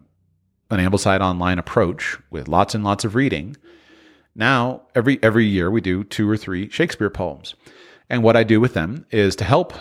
an 0.69 0.79
Ambleside 0.79 1.21
online 1.21 1.59
approach 1.59 2.17
with 2.31 2.47
lots 2.47 2.73
and 2.73 2.83
lots 2.83 3.05
of 3.05 3.15
reading, 3.15 3.55
now 4.35 4.83
every 4.95 5.21
every 5.21 5.45
year 5.45 5.69
we 5.69 5.81
do 5.81 6.03
two 6.03 6.29
or 6.29 6.37
three 6.37 6.69
Shakespeare 6.69 7.09
poems. 7.09 7.55
And 8.09 8.23
what 8.23 8.37
I 8.37 8.43
do 8.43 8.61
with 8.61 8.73
them 8.73 9.05
is 9.11 9.35
to 9.37 9.43
help 9.43 9.73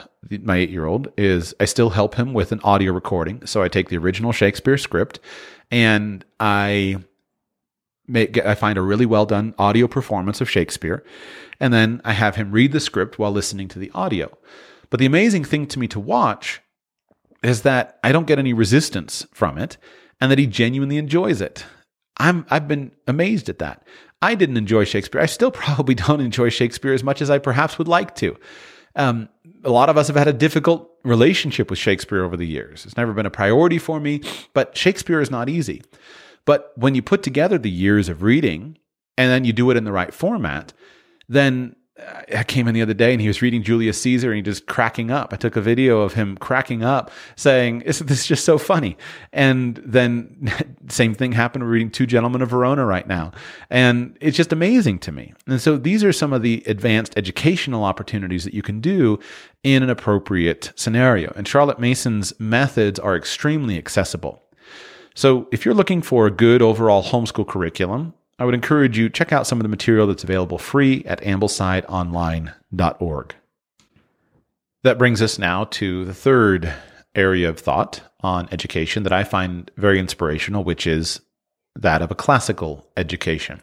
my 0.43 0.57
eight 0.57 0.71
year 0.71 0.87
old 0.87 1.13
is 1.17 1.55
I 1.61 1.65
still 1.65 1.91
help 1.91 2.17
him 2.17 2.33
with 2.33 2.51
an 2.51 2.61
audio 2.65 2.93
recording. 2.93 3.47
So 3.47 3.63
I 3.63 3.69
take 3.69 3.89
the 3.89 3.99
original 3.99 4.33
Shakespeare 4.33 4.77
script 4.77 5.21
and 5.71 6.25
I 6.41 6.99
make 8.09 8.39
I 8.45 8.55
find 8.55 8.79
a 8.79 8.83
really 8.83 9.07
well 9.07 9.27
done 9.27 9.55
audio 9.59 9.87
performance 9.87 10.41
of 10.41 10.51
Shakespeare, 10.51 11.05
and 11.61 11.73
then 11.73 12.01
I 12.05 12.13
have 12.13 12.37
him 12.37 12.53
read 12.53 12.73
the 12.73 12.81
script 12.81 13.19
while 13.19 13.33
listening 13.33 13.69
to 13.69 13.79
the 13.79 13.91
audio. 13.95 14.37
But 14.91 15.01
the 15.01 15.07
amazing 15.07 15.45
thing 15.45 15.67
to 15.69 15.79
me 15.79 15.89
to 15.89 16.01
watch 16.01 16.61
is 17.43 17.63
that 17.63 17.99
I 18.03 18.13
don't 18.13 18.27
get 18.27 18.39
any 18.39 18.53
resistance 18.53 19.27
from 19.33 19.59
it, 19.59 19.77
and 20.21 20.31
that 20.31 20.39
he 20.39 20.47
genuinely 20.47 20.99
enjoys 20.99 21.41
it. 21.41 21.65
I'm 22.19 22.47
I've 22.51 22.69
been 22.69 22.93
amazed 23.07 23.49
at 23.49 23.59
that. 23.59 23.87
I 24.27 24.35
didn't 24.35 24.57
enjoy 24.57 24.85
Shakespeare. 24.85 25.21
I 25.21 25.27
still 25.27 25.51
probably 25.65 25.95
don't 25.95 26.21
enjoy 26.21 26.49
Shakespeare 26.49 26.93
as 26.93 27.05
much 27.05 27.23
as 27.23 27.31
I 27.31 27.39
perhaps 27.39 27.79
would 27.79 27.89
like 27.89 28.15
to. 28.17 28.37
Um, 28.97 29.29
a 29.63 29.71
lot 29.71 29.89
of 29.89 29.97
us 29.97 30.09
have 30.09 30.17
had 30.17 30.27
a 30.27 30.33
difficult 30.33 30.91
relationship 31.05 31.71
with 31.71 31.79
Shakespeare 31.79 32.25
over 32.25 32.37
the 32.37 32.47
years. 32.47 32.85
It's 32.85 32.97
never 32.97 33.13
been 33.13 33.27
a 33.27 33.31
priority 33.31 33.79
for 33.79 34.01
me, 34.01 34.23
but 34.53 34.77
Shakespeare 34.77 35.21
is 35.21 35.31
not 35.31 35.49
easy. 35.49 35.83
But 36.45 36.73
when 36.77 36.95
you 36.95 37.03
put 37.03 37.23
together 37.23 37.59
the 37.59 37.71
years 37.71 38.09
of 38.09 38.23
reading 38.23 38.79
and 39.17 39.31
then 39.31 39.45
you 39.45 39.53
do 39.53 39.71
it 39.71 39.77
in 39.77 39.85
the 39.85 39.93
right 39.93 40.13
format, 40.13 40.73
then 41.29 41.77
I 42.35 42.45
came 42.45 42.69
in 42.69 42.75
the 42.75 42.83
other 42.83 42.93
day 42.93 43.13
and 43.13 43.23
he 43.23 43.27
was 43.27 43.41
reading 43.41 43.63
Julius 43.63 44.01
Caesar 44.03 44.31
and 44.31 44.37
he 44.37 44.43
just 44.43 44.67
cracking 44.67 45.11
up. 45.11 45.33
I 45.33 45.37
took 45.37 45.57
a 45.57 45.63
video 45.63 46.03
of 46.03 46.13
him 46.13 46.37
cracking 46.37 46.85
up 46.85 47.11
saying, 47.37 47.85
This 47.87 48.01
is 48.03 48.27
just 48.27 48.45
so 48.45 48.59
funny. 48.59 48.99
And 49.33 49.81
then 49.85 50.53
same 50.89 51.15
thing 51.15 51.33
happened 51.33 51.65
We're 51.65 51.71
reading 51.71 51.91
Two 51.91 52.07
Gentlemen 52.07 52.43
of 52.43 52.51
Verona 52.51 52.85
right 52.85 53.07
now. 53.07 53.33
And 53.71 54.17
it's 54.21 54.37
just 54.37 54.53
amazing 54.53 54.99
to 55.01 55.13
me. 55.13 55.33
And 55.47 55.61
so 55.61 55.79
these 55.79 56.05
are 56.05 56.13
some 56.13 56.35
of 56.35 56.43
the 56.43 56.63
advanced 56.67 57.15
educational 57.17 57.85
opportunities 57.85 58.45
that 58.45 58.53
you 58.53 58.63
can 58.63 58.81
do 58.81 59.19
in 59.63 59.83
an 59.83 59.89
appropriate 59.89 60.73
scenario. 60.77 61.33
And 61.35 61.49
Charlotte 61.49 61.79
Mason's 61.79 62.39
methods 62.39 62.99
are 62.99 63.17
extremely 63.17 63.79
accessible. 63.79 64.43
So 65.15 65.49
if 65.51 65.65
you're 65.65 65.75
looking 65.75 66.03
for 66.03 66.27
a 66.27 66.31
good 66.31 66.61
overall 66.61 67.03
homeschool 67.03 67.49
curriculum, 67.49 68.13
I 68.39 68.45
would 68.45 68.55
encourage 68.55 68.99
you 68.99 69.09
check 69.09 69.33
out 69.33 69.47
some 69.47 69.59
of 69.59 69.63
the 69.63 69.69
material 69.69 70.07
that's 70.07 70.25
available 70.25 70.59
free 70.59 71.05
at 71.05 71.23
amblesideonline.org. 71.23 73.35
That 74.83 74.99
brings 74.99 75.23
us 75.23 75.39
now 75.39 75.65
to 75.65 76.05
the 76.05 76.15
third 76.15 76.73
area 77.15 77.49
of 77.49 77.59
thought 77.59 78.03
on 78.21 78.49
education 78.53 79.03
that 79.05 79.13
I 79.13 79.25
find 79.25 79.71
very 79.77 79.99
inspirational, 79.99 80.65
which 80.65 80.87
is 80.87 81.21
that 81.75 82.03
of 82.03 82.11
a 82.11 82.15
classical 82.15 82.87
education. 82.97 83.63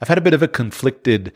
I've 0.00 0.08
had 0.08 0.18
a 0.18 0.22
bit 0.22 0.34
of 0.34 0.42
a 0.42 0.48
conflicted 0.48 1.32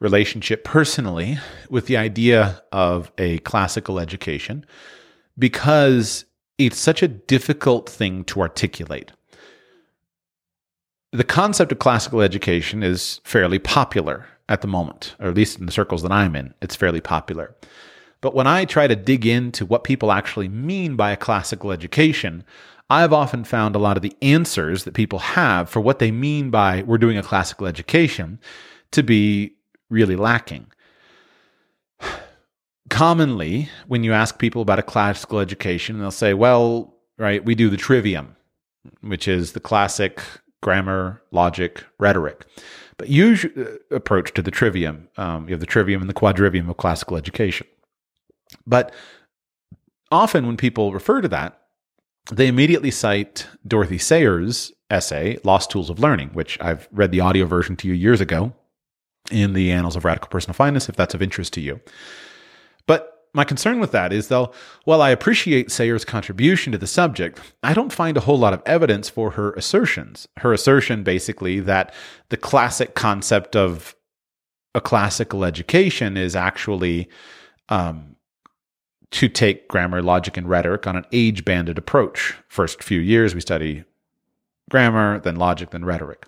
relationship 0.00 0.64
personally 0.64 1.38
with 1.68 1.86
the 1.86 1.96
idea 1.96 2.62
of 2.72 3.12
a 3.18 3.38
classical 3.40 4.00
education 4.00 4.64
because 5.38 6.24
it's 6.58 6.78
such 6.78 7.02
a 7.02 7.08
difficult 7.08 7.88
thing 7.88 8.24
to 8.24 8.40
articulate. 8.40 9.12
The 11.12 11.24
concept 11.24 11.72
of 11.72 11.80
classical 11.80 12.20
education 12.20 12.84
is 12.84 13.20
fairly 13.24 13.58
popular 13.58 14.26
at 14.48 14.60
the 14.60 14.68
moment, 14.68 15.16
or 15.18 15.28
at 15.28 15.34
least 15.34 15.58
in 15.58 15.66
the 15.66 15.72
circles 15.72 16.02
that 16.02 16.12
I'm 16.12 16.36
in, 16.36 16.54
it's 16.62 16.76
fairly 16.76 17.00
popular. 17.00 17.56
But 18.20 18.34
when 18.34 18.46
I 18.46 18.64
try 18.64 18.86
to 18.86 18.94
dig 18.94 19.26
into 19.26 19.66
what 19.66 19.82
people 19.82 20.12
actually 20.12 20.48
mean 20.48 20.94
by 20.94 21.10
a 21.10 21.16
classical 21.16 21.72
education, 21.72 22.44
I've 22.88 23.12
often 23.12 23.44
found 23.44 23.74
a 23.74 23.80
lot 23.80 23.96
of 23.96 24.02
the 24.02 24.16
answers 24.22 24.84
that 24.84 24.94
people 24.94 25.18
have 25.20 25.68
for 25.68 25.80
what 25.80 25.98
they 25.98 26.10
mean 26.10 26.50
by 26.50 26.82
we're 26.82 26.98
doing 26.98 27.18
a 27.18 27.22
classical 27.22 27.66
education 27.66 28.38
to 28.92 29.02
be 29.02 29.54
really 29.88 30.16
lacking 30.16 30.66
commonly 32.90 33.68
when 33.86 34.04
you 34.04 34.12
ask 34.12 34.38
people 34.38 34.62
about 34.62 34.78
a 34.78 34.84
classical 34.84 35.40
education, 35.40 35.98
they'll 35.98 36.10
say, 36.10 36.34
well, 36.34 36.94
right, 37.18 37.44
we 37.44 37.54
do 37.54 37.68
the 37.68 37.76
trivium, 37.76 38.36
which 39.00 39.26
is 39.26 39.52
the 39.52 39.60
classic 39.60 40.22
grammar, 40.62 41.22
logic, 41.30 41.84
rhetoric. 41.98 42.44
But 42.96 43.08
usual 43.08 43.52
uh, 43.56 43.94
approach 43.94 44.34
to 44.34 44.42
the 44.42 44.50
trivium, 44.50 45.08
um, 45.16 45.48
you 45.48 45.52
have 45.52 45.60
the 45.60 45.66
trivium 45.66 46.02
and 46.02 46.10
the 46.10 46.14
quadrivium 46.14 46.68
of 46.68 46.76
classical 46.76 47.16
education. 47.16 47.66
But 48.66 48.92
often 50.10 50.46
when 50.46 50.56
people 50.56 50.92
refer 50.92 51.20
to 51.20 51.28
that, 51.28 51.60
they 52.30 52.46
immediately 52.46 52.90
cite 52.90 53.46
Dorothy 53.66 53.98
Sayers' 53.98 54.72
essay, 54.90 55.38
Lost 55.44 55.70
Tools 55.70 55.88
of 55.88 55.98
Learning, 55.98 56.28
which 56.30 56.58
I've 56.60 56.88
read 56.92 57.10
the 57.12 57.20
audio 57.20 57.46
version 57.46 57.76
to 57.76 57.88
you 57.88 57.94
years 57.94 58.20
ago 58.20 58.52
in 59.30 59.52
the 59.52 59.70
Annals 59.72 59.96
of 59.96 60.04
Radical 60.04 60.28
Personal 60.28 60.54
Finance, 60.54 60.88
if 60.88 60.96
that's 60.96 61.14
of 61.14 61.22
interest 61.22 61.52
to 61.54 61.60
you. 61.60 61.80
But 62.86 63.19
my 63.32 63.44
concern 63.44 63.80
with 63.80 63.92
that 63.92 64.12
is, 64.12 64.28
though, 64.28 64.52
while 64.84 65.00
I 65.00 65.10
appreciate 65.10 65.70
Sayers' 65.70 66.04
contribution 66.04 66.72
to 66.72 66.78
the 66.78 66.86
subject, 66.86 67.40
I 67.62 67.74
don't 67.74 67.92
find 67.92 68.16
a 68.16 68.20
whole 68.20 68.38
lot 68.38 68.52
of 68.52 68.62
evidence 68.66 69.08
for 69.08 69.32
her 69.32 69.52
assertions. 69.52 70.26
Her 70.38 70.52
assertion, 70.52 71.02
basically, 71.02 71.60
that 71.60 71.94
the 72.30 72.36
classic 72.36 72.94
concept 72.94 73.54
of 73.54 73.94
a 74.74 74.80
classical 74.80 75.44
education 75.44 76.16
is 76.16 76.34
actually 76.34 77.08
um, 77.68 78.16
to 79.12 79.28
take 79.28 79.68
grammar, 79.68 80.02
logic, 80.02 80.36
and 80.36 80.48
rhetoric 80.48 80.86
on 80.86 80.96
an 80.96 81.06
age 81.12 81.44
banded 81.44 81.78
approach. 81.78 82.36
First 82.48 82.82
few 82.82 83.00
years, 83.00 83.34
we 83.34 83.40
study 83.40 83.84
grammar, 84.70 85.20
then 85.20 85.36
logic, 85.36 85.70
then 85.70 85.84
rhetoric. 85.84 86.26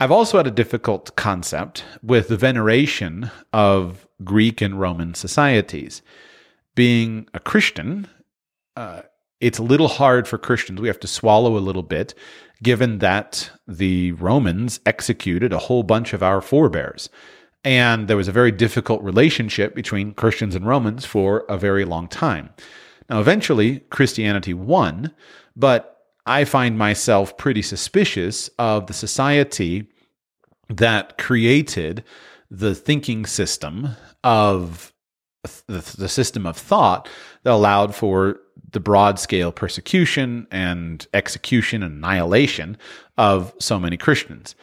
I've 0.00 0.10
also 0.10 0.36
had 0.36 0.46
a 0.46 0.50
difficult 0.50 1.14
concept 1.16 1.84
with 2.02 2.28
the 2.28 2.36
veneration 2.36 3.30
of 3.52 4.08
Greek 4.24 4.60
and 4.60 4.80
Roman 4.80 5.14
societies. 5.14 6.02
Being 6.74 7.28
a 7.34 7.40
Christian, 7.40 8.08
uh, 8.76 9.02
it's 9.40 9.58
a 9.58 9.62
little 9.62 9.88
hard 9.88 10.26
for 10.26 10.38
Christians. 10.38 10.80
We 10.80 10.88
have 10.88 11.00
to 11.00 11.06
swallow 11.06 11.56
a 11.56 11.60
little 11.60 11.82
bit, 11.82 12.14
given 12.62 12.98
that 12.98 13.50
the 13.68 14.12
Romans 14.12 14.80
executed 14.86 15.52
a 15.52 15.58
whole 15.58 15.82
bunch 15.82 16.12
of 16.12 16.22
our 16.22 16.40
forebears. 16.40 17.10
And 17.64 18.08
there 18.08 18.16
was 18.16 18.28
a 18.28 18.32
very 18.32 18.52
difficult 18.52 19.02
relationship 19.02 19.74
between 19.74 20.14
Christians 20.14 20.54
and 20.54 20.66
Romans 20.66 21.04
for 21.04 21.44
a 21.48 21.56
very 21.56 21.84
long 21.84 22.08
time. 22.08 22.50
Now, 23.08 23.20
eventually, 23.20 23.80
Christianity 23.90 24.54
won, 24.54 25.12
but 25.56 25.98
I 26.26 26.44
find 26.44 26.78
myself 26.78 27.36
pretty 27.36 27.62
suspicious 27.62 28.48
of 28.58 28.86
the 28.86 28.94
society 28.94 29.86
that 30.68 31.18
created 31.18 32.02
the 32.50 32.74
thinking 32.74 33.26
system 33.26 33.90
of 34.22 34.92
the, 35.66 35.94
the 35.98 36.08
system 36.08 36.46
of 36.46 36.56
thought 36.56 37.08
that 37.42 37.52
allowed 37.52 37.94
for 37.94 38.40
the 38.72 38.80
broad 38.80 39.18
scale 39.18 39.52
persecution 39.52 40.46
and 40.50 41.06
execution 41.12 41.82
and 41.82 41.96
annihilation 41.96 42.76
of 43.18 43.52
so 43.58 43.78
many 43.78 43.96
Christians. 43.96 44.54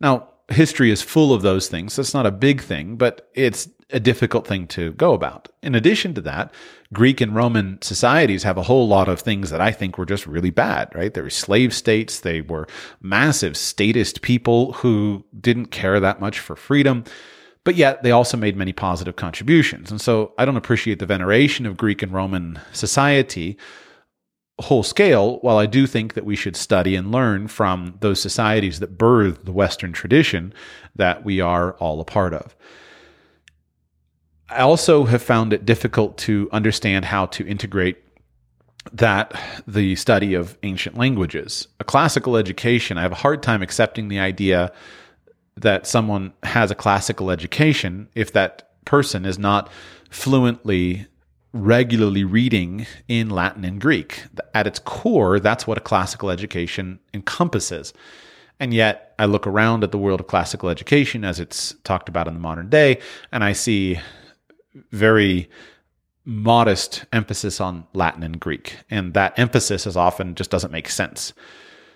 Now, 0.00 0.28
history 0.52 0.90
is 0.90 1.02
full 1.02 1.32
of 1.32 1.42
those 1.42 1.68
things. 1.68 1.96
That's 1.96 2.14
not 2.14 2.26
a 2.26 2.30
big 2.30 2.60
thing, 2.60 2.96
but 2.96 3.30
it's 3.34 3.68
a 3.90 4.00
difficult 4.00 4.46
thing 4.46 4.66
to 4.68 4.92
go 4.92 5.12
about. 5.12 5.48
In 5.62 5.74
addition 5.74 6.14
to 6.14 6.20
that, 6.22 6.52
Greek 6.92 7.20
and 7.20 7.34
Roman 7.34 7.80
societies 7.82 8.42
have 8.42 8.56
a 8.56 8.62
whole 8.62 8.88
lot 8.88 9.08
of 9.08 9.20
things 9.20 9.50
that 9.50 9.60
I 9.60 9.70
think 9.70 9.98
were 9.98 10.06
just 10.06 10.26
really 10.26 10.50
bad, 10.50 10.94
right? 10.94 11.12
They 11.12 11.20
were 11.20 11.30
slave 11.30 11.74
states. 11.74 12.20
They 12.20 12.40
were 12.40 12.66
massive 13.00 13.56
statist 13.56 14.22
people 14.22 14.72
who 14.72 15.24
didn't 15.38 15.66
care 15.66 16.00
that 16.00 16.20
much 16.20 16.38
for 16.38 16.56
freedom, 16.56 17.04
but 17.64 17.76
yet 17.76 18.02
they 18.02 18.10
also 18.10 18.36
made 18.36 18.56
many 18.56 18.72
positive 18.72 19.16
contributions. 19.16 19.90
And 19.90 20.00
so 20.00 20.32
I 20.38 20.44
don't 20.44 20.56
appreciate 20.56 20.98
the 20.98 21.06
veneration 21.06 21.66
of 21.66 21.76
Greek 21.76 22.02
and 22.02 22.12
Roman 22.12 22.60
society 22.72 23.58
whole 24.62 24.82
scale, 24.82 25.38
while 25.38 25.58
I 25.58 25.66
do 25.66 25.86
think 25.86 26.14
that 26.14 26.24
we 26.24 26.36
should 26.36 26.56
study 26.56 26.94
and 26.94 27.12
learn 27.12 27.48
from 27.48 27.98
those 28.00 28.20
societies 28.20 28.80
that 28.80 28.98
birthed 28.98 29.44
the 29.44 29.52
Western 29.52 29.92
tradition 29.92 30.54
that 30.96 31.24
we 31.24 31.40
are 31.40 31.72
all 31.74 32.00
a 32.00 32.04
part 32.04 32.34
of. 32.34 32.56
I 34.48 34.60
also 34.60 35.04
have 35.04 35.22
found 35.22 35.52
it 35.52 35.64
difficult 35.64 36.18
to 36.18 36.48
understand 36.52 37.06
how 37.06 37.26
to 37.26 37.46
integrate 37.46 37.98
that 38.92 39.40
the 39.66 39.96
study 39.96 40.34
of 40.34 40.58
ancient 40.62 40.96
languages. 40.96 41.68
A 41.80 41.84
classical 41.84 42.36
education, 42.36 42.98
I 42.98 43.02
have 43.02 43.12
a 43.12 43.16
hard 43.16 43.42
time 43.42 43.62
accepting 43.62 44.08
the 44.08 44.18
idea 44.18 44.72
that 45.56 45.86
someone 45.86 46.32
has 46.42 46.70
a 46.70 46.74
classical 46.74 47.30
education 47.30 48.08
if 48.14 48.32
that 48.32 48.70
person 48.84 49.24
is 49.24 49.38
not 49.38 49.70
fluently 50.10 51.06
regularly 51.52 52.24
reading 52.24 52.86
in 53.08 53.30
Latin 53.30 53.64
and 53.64 53.80
Greek. 53.80 54.24
At 54.54 54.66
its 54.66 54.78
core, 54.78 55.38
that's 55.38 55.66
what 55.66 55.78
a 55.78 55.82
classical 55.82 56.30
education 56.30 56.98
encompasses. 57.12 57.92
And 58.58 58.72
yet, 58.72 59.14
I 59.18 59.26
look 59.26 59.46
around 59.46 59.82
at 59.84 59.92
the 59.92 59.98
world 59.98 60.20
of 60.20 60.26
classical 60.26 60.68
education 60.68 61.24
as 61.24 61.40
it's 61.40 61.74
talked 61.84 62.08
about 62.08 62.28
in 62.28 62.34
the 62.34 62.40
modern 62.40 62.68
day, 62.68 63.00
and 63.32 63.42
I 63.42 63.52
see 63.52 63.98
very 64.90 65.50
modest 66.24 67.04
emphasis 67.12 67.60
on 67.60 67.86
Latin 67.92 68.22
and 68.22 68.38
Greek. 68.38 68.78
And 68.90 69.14
that 69.14 69.38
emphasis 69.38 69.86
is 69.86 69.96
often 69.96 70.34
just 70.34 70.50
doesn't 70.50 70.70
make 70.72 70.88
sense. 70.88 71.32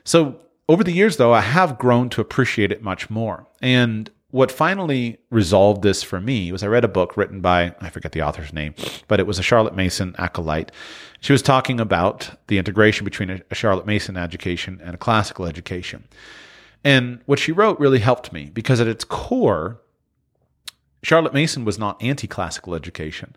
So, 0.04 0.40
over 0.68 0.82
the 0.82 0.92
years, 0.92 1.16
though, 1.16 1.32
I 1.32 1.42
have 1.42 1.78
grown 1.78 2.08
to 2.10 2.20
appreciate 2.20 2.72
it 2.72 2.82
much 2.82 3.08
more. 3.08 3.46
And 3.62 4.10
what 4.36 4.52
finally 4.52 5.16
resolved 5.30 5.80
this 5.80 6.02
for 6.02 6.20
me 6.20 6.52
was 6.52 6.62
I 6.62 6.66
read 6.66 6.84
a 6.84 6.88
book 6.88 7.16
written 7.16 7.40
by, 7.40 7.74
I 7.80 7.88
forget 7.88 8.12
the 8.12 8.20
author's 8.20 8.52
name, 8.52 8.74
but 9.08 9.18
it 9.18 9.26
was 9.26 9.38
a 9.38 9.42
Charlotte 9.42 9.74
Mason 9.74 10.14
acolyte. 10.18 10.70
She 11.20 11.32
was 11.32 11.40
talking 11.40 11.80
about 11.80 12.38
the 12.48 12.58
integration 12.58 13.06
between 13.06 13.30
a 13.30 13.54
Charlotte 13.54 13.86
Mason 13.86 14.18
education 14.18 14.78
and 14.84 14.94
a 14.94 14.98
classical 14.98 15.46
education. 15.46 16.04
And 16.84 17.20
what 17.24 17.38
she 17.38 17.50
wrote 17.50 17.80
really 17.80 18.00
helped 18.00 18.30
me 18.30 18.50
because 18.52 18.78
at 18.78 18.86
its 18.86 19.04
core, 19.04 19.80
Charlotte 21.02 21.32
Mason 21.32 21.64
was 21.64 21.78
not 21.78 22.02
anti 22.02 22.26
classical 22.26 22.74
education. 22.74 23.34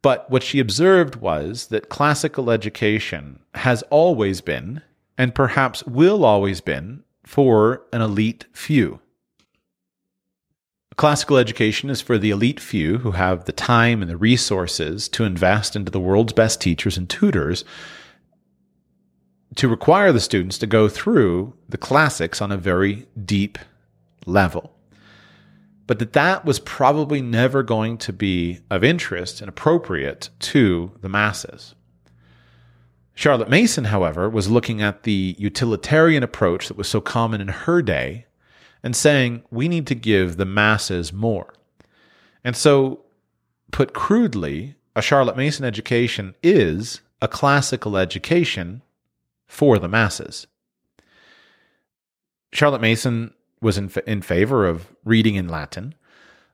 But 0.00 0.30
what 0.30 0.44
she 0.44 0.60
observed 0.60 1.16
was 1.16 1.66
that 1.66 1.88
classical 1.88 2.52
education 2.52 3.40
has 3.54 3.82
always 3.90 4.42
been, 4.42 4.82
and 5.18 5.34
perhaps 5.34 5.84
will 5.86 6.24
always 6.24 6.60
be, 6.60 7.00
for 7.24 7.82
an 7.92 8.00
elite 8.00 8.46
few. 8.52 9.00
Classical 10.98 11.36
education 11.36 11.90
is 11.90 12.00
for 12.00 12.18
the 12.18 12.30
elite 12.30 12.58
few 12.58 12.98
who 12.98 13.12
have 13.12 13.44
the 13.44 13.52
time 13.52 14.02
and 14.02 14.10
the 14.10 14.16
resources 14.16 15.08
to 15.10 15.22
invest 15.22 15.76
into 15.76 15.92
the 15.92 16.00
world's 16.00 16.32
best 16.32 16.60
teachers 16.60 16.98
and 16.98 17.08
tutors 17.08 17.64
to 19.54 19.68
require 19.68 20.10
the 20.10 20.18
students 20.18 20.58
to 20.58 20.66
go 20.66 20.88
through 20.88 21.54
the 21.68 21.78
classics 21.78 22.42
on 22.42 22.50
a 22.50 22.56
very 22.56 23.06
deep 23.24 23.58
level. 24.26 24.74
But 25.86 26.00
that 26.00 26.14
that 26.14 26.44
was 26.44 26.58
probably 26.58 27.22
never 27.22 27.62
going 27.62 27.96
to 27.98 28.12
be 28.12 28.58
of 28.68 28.82
interest 28.82 29.40
and 29.40 29.48
appropriate 29.48 30.30
to 30.40 30.90
the 31.00 31.08
masses. 31.08 31.76
Charlotte 33.14 33.48
Mason, 33.48 33.84
however, 33.84 34.28
was 34.28 34.50
looking 34.50 34.82
at 34.82 35.04
the 35.04 35.36
utilitarian 35.38 36.24
approach 36.24 36.66
that 36.66 36.76
was 36.76 36.88
so 36.88 37.00
common 37.00 37.40
in 37.40 37.46
her 37.46 37.82
day 37.82 38.26
and 38.88 38.96
saying 38.96 39.42
we 39.50 39.68
need 39.68 39.86
to 39.86 39.94
give 39.94 40.38
the 40.38 40.46
masses 40.46 41.12
more. 41.12 41.52
And 42.42 42.56
so, 42.56 43.00
put 43.70 43.92
crudely, 43.92 44.76
a 44.96 45.02
Charlotte 45.02 45.36
Mason 45.36 45.66
education 45.66 46.34
is 46.42 47.02
a 47.20 47.28
classical 47.28 47.98
education 47.98 48.80
for 49.46 49.78
the 49.78 49.88
masses. 49.88 50.46
Charlotte 52.50 52.80
Mason 52.80 53.34
was 53.60 53.76
in, 53.76 53.92
in 54.06 54.22
favor 54.22 54.66
of 54.66 54.86
reading 55.04 55.34
in 55.34 55.48
Latin, 55.48 55.94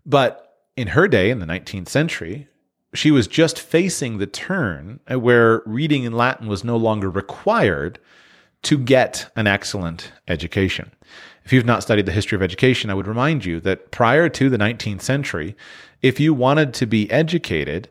but 0.04 0.56
in 0.76 0.88
her 0.88 1.06
day, 1.06 1.30
in 1.30 1.38
the 1.38 1.46
19th 1.46 1.88
century, 1.88 2.48
she 2.94 3.12
was 3.12 3.28
just 3.28 3.60
facing 3.60 4.18
the 4.18 4.26
turn 4.26 4.98
where 5.08 5.62
reading 5.66 6.02
in 6.02 6.14
Latin 6.14 6.48
was 6.48 6.64
no 6.64 6.76
longer 6.76 7.08
required 7.08 8.00
to 8.62 8.76
get 8.76 9.30
an 9.36 9.46
excellent 9.46 10.10
education. 10.26 10.90
If 11.44 11.52
you've 11.52 11.66
not 11.66 11.82
studied 11.82 12.06
the 12.06 12.12
history 12.12 12.36
of 12.36 12.42
education, 12.42 12.90
I 12.90 12.94
would 12.94 13.06
remind 13.06 13.44
you 13.44 13.60
that 13.60 13.90
prior 13.90 14.28
to 14.30 14.48
the 14.48 14.56
19th 14.56 15.02
century, 15.02 15.54
if 16.00 16.18
you 16.18 16.32
wanted 16.32 16.72
to 16.74 16.86
be 16.86 17.10
educated, 17.10 17.90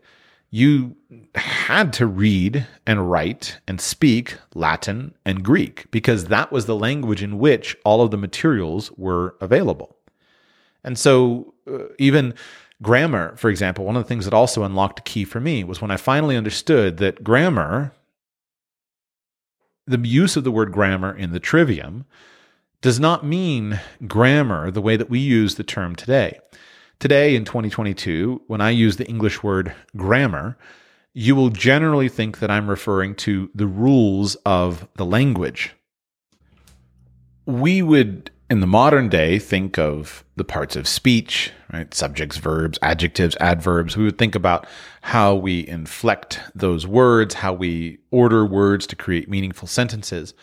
you 0.50 0.96
had 1.36 1.94
to 1.94 2.06
read 2.08 2.68
and 2.86 3.10
write 3.10 3.60
and 3.68 3.80
speak 3.80 4.38
Latin 4.54 5.14
and 5.26 5.44
Greek 5.44 5.90
because 5.92 6.26
that 6.26 6.52
was 6.52 6.66
the 6.66 6.76
language 6.76 7.24
in 7.24 7.40
which 7.40 7.76
all 7.84 8.02
of 8.02 8.12
the 8.12 8.18
materials 8.18 8.92
were 8.98 9.36
available. 9.40 9.96
And 10.84 10.98
so, 10.98 11.54
uh, 11.68 11.86
even 11.98 12.34
grammar, 12.82 13.36
for 13.36 13.50
example, 13.50 13.86
one 13.86 13.96
of 13.96 14.04
the 14.04 14.08
things 14.08 14.26
that 14.26 14.34
also 14.34 14.64
unlocked 14.64 15.00
a 15.00 15.04
key 15.04 15.24
for 15.24 15.40
me 15.40 15.64
was 15.64 15.82
when 15.82 15.92
I 15.92 15.98
finally 15.98 16.36
understood 16.36 16.98
that 16.98 17.24
grammar, 17.24 17.94
the 19.88 19.98
use 20.08 20.36
of 20.36 20.44
the 20.44 20.52
word 20.52 20.72
grammar 20.72 21.16
in 21.16 21.32
the 21.32 21.40
trivium, 21.40 22.06
does 22.84 23.00
not 23.00 23.26
mean 23.26 23.80
grammar 24.08 24.70
the 24.70 24.82
way 24.82 24.98
that 24.98 25.10
we 25.10 25.18
use 25.18 25.56
the 25.56 25.64
term 25.64 25.96
today. 25.96 26.38
Today 27.00 27.34
in 27.34 27.46
2022, 27.46 28.42
when 28.48 28.60
I 28.60 28.72
use 28.72 28.98
the 28.98 29.08
English 29.08 29.42
word 29.42 29.74
grammar, 29.96 30.58
you 31.14 31.34
will 31.34 31.50
generally 31.50 32.10
think 32.10 32.40
that 32.40 32.52
I'm 32.52 32.70
referring 32.70 33.16
to 33.16 33.50
the 33.56 33.68
rules 33.68 34.36
of 34.46 34.86
the 34.98 35.06
language. 35.06 35.72
We 37.46 37.82
would, 37.82 38.32
in 38.50 38.60
the 38.60 38.68
modern 38.68 39.08
day, 39.08 39.40
think 39.40 39.80
of 39.80 40.26
the 40.36 40.44
parts 40.44 40.76
of 40.76 40.86
speech, 40.86 41.54
right? 41.72 41.94
Subjects, 41.94 42.36
verbs, 42.36 42.78
adjectives, 42.82 43.38
adverbs. 43.40 43.96
We 43.96 44.04
would 44.04 44.18
think 44.18 44.36
about 44.36 44.68
how 45.04 45.36
we 45.36 45.66
inflect 45.66 46.42
those 46.54 46.86
words, 46.86 47.36
how 47.36 47.54
we 47.54 48.00
order 48.12 48.46
words 48.46 48.86
to 48.88 48.98
create 48.98 49.30
meaningful 49.30 49.70
sentences. 49.70 50.34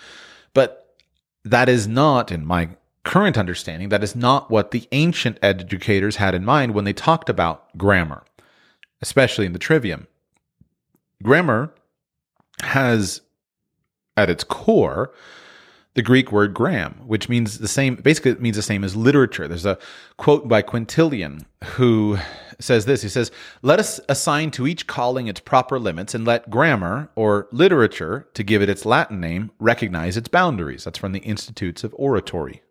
That 1.44 1.68
is 1.68 1.88
not, 1.88 2.30
in 2.30 2.44
my 2.44 2.70
current 3.04 3.38
understanding, 3.38 3.88
that 3.88 4.04
is 4.04 4.14
not 4.14 4.50
what 4.50 4.70
the 4.70 4.86
ancient 4.92 5.38
educators 5.42 6.16
had 6.16 6.34
in 6.34 6.44
mind 6.44 6.74
when 6.74 6.84
they 6.84 6.92
talked 6.92 7.28
about 7.28 7.76
grammar, 7.78 8.24
especially 9.00 9.46
in 9.46 9.52
the 9.52 9.58
trivium. 9.58 10.06
Grammar 11.22 11.72
has 12.62 13.22
at 14.16 14.30
its 14.30 14.44
core 14.44 15.12
the 15.94 16.02
Greek 16.02 16.30
word 16.30 16.54
gram, 16.54 17.00
which 17.04 17.28
means 17.28 17.58
the 17.58 17.68
same, 17.68 17.96
basically, 17.96 18.30
it 18.30 18.40
means 18.40 18.56
the 18.56 18.62
same 18.62 18.84
as 18.84 18.94
literature. 18.94 19.48
There's 19.48 19.66
a 19.66 19.78
quote 20.16 20.46
by 20.46 20.62
Quintilian 20.62 21.46
who 21.64 22.18
says 22.60 22.84
this 22.84 23.02
He 23.02 23.08
says, 23.08 23.32
Let 23.62 23.80
us 23.80 24.00
assign 24.08 24.52
to 24.52 24.66
each 24.66 24.86
calling 24.86 25.26
its 25.26 25.40
proper 25.40 25.78
limits 25.78 26.14
and 26.14 26.24
let 26.24 26.50
grammar, 26.50 27.10
or 27.16 27.48
literature, 27.50 28.28
to 28.34 28.42
give 28.44 28.62
it 28.62 28.68
its 28.68 28.84
Latin 28.84 29.20
name, 29.20 29.50
recognize 29.58 30.16
its 30.16 30.28
boundaries. 30.28 30.84
That's 30.84 30.98
from 30.98 31.12
the 31.12 31.20
Institutes 31.20 31.82
of 31.82 31.94
Oratory. 31.98 32.62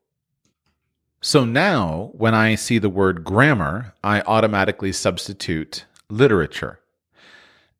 So 1.22 1.43
now, 1.43 2.11
when 2.13 2.34
I 2.34 2.55
see 2.55 2.78
the 2.78 2.89
word 2.89 3.26
grammar, 3.26 3.93
I 4.01 4.22
automatically 4.22 4.93
substitute 4.93 5.86
literature. 6.09 6.80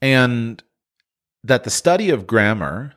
And 0.01 0.61
that 1.43 1.63
the 1.63 1.69
study 1.69 2.09
of 2.09 2.27
grammar 2.27 2.93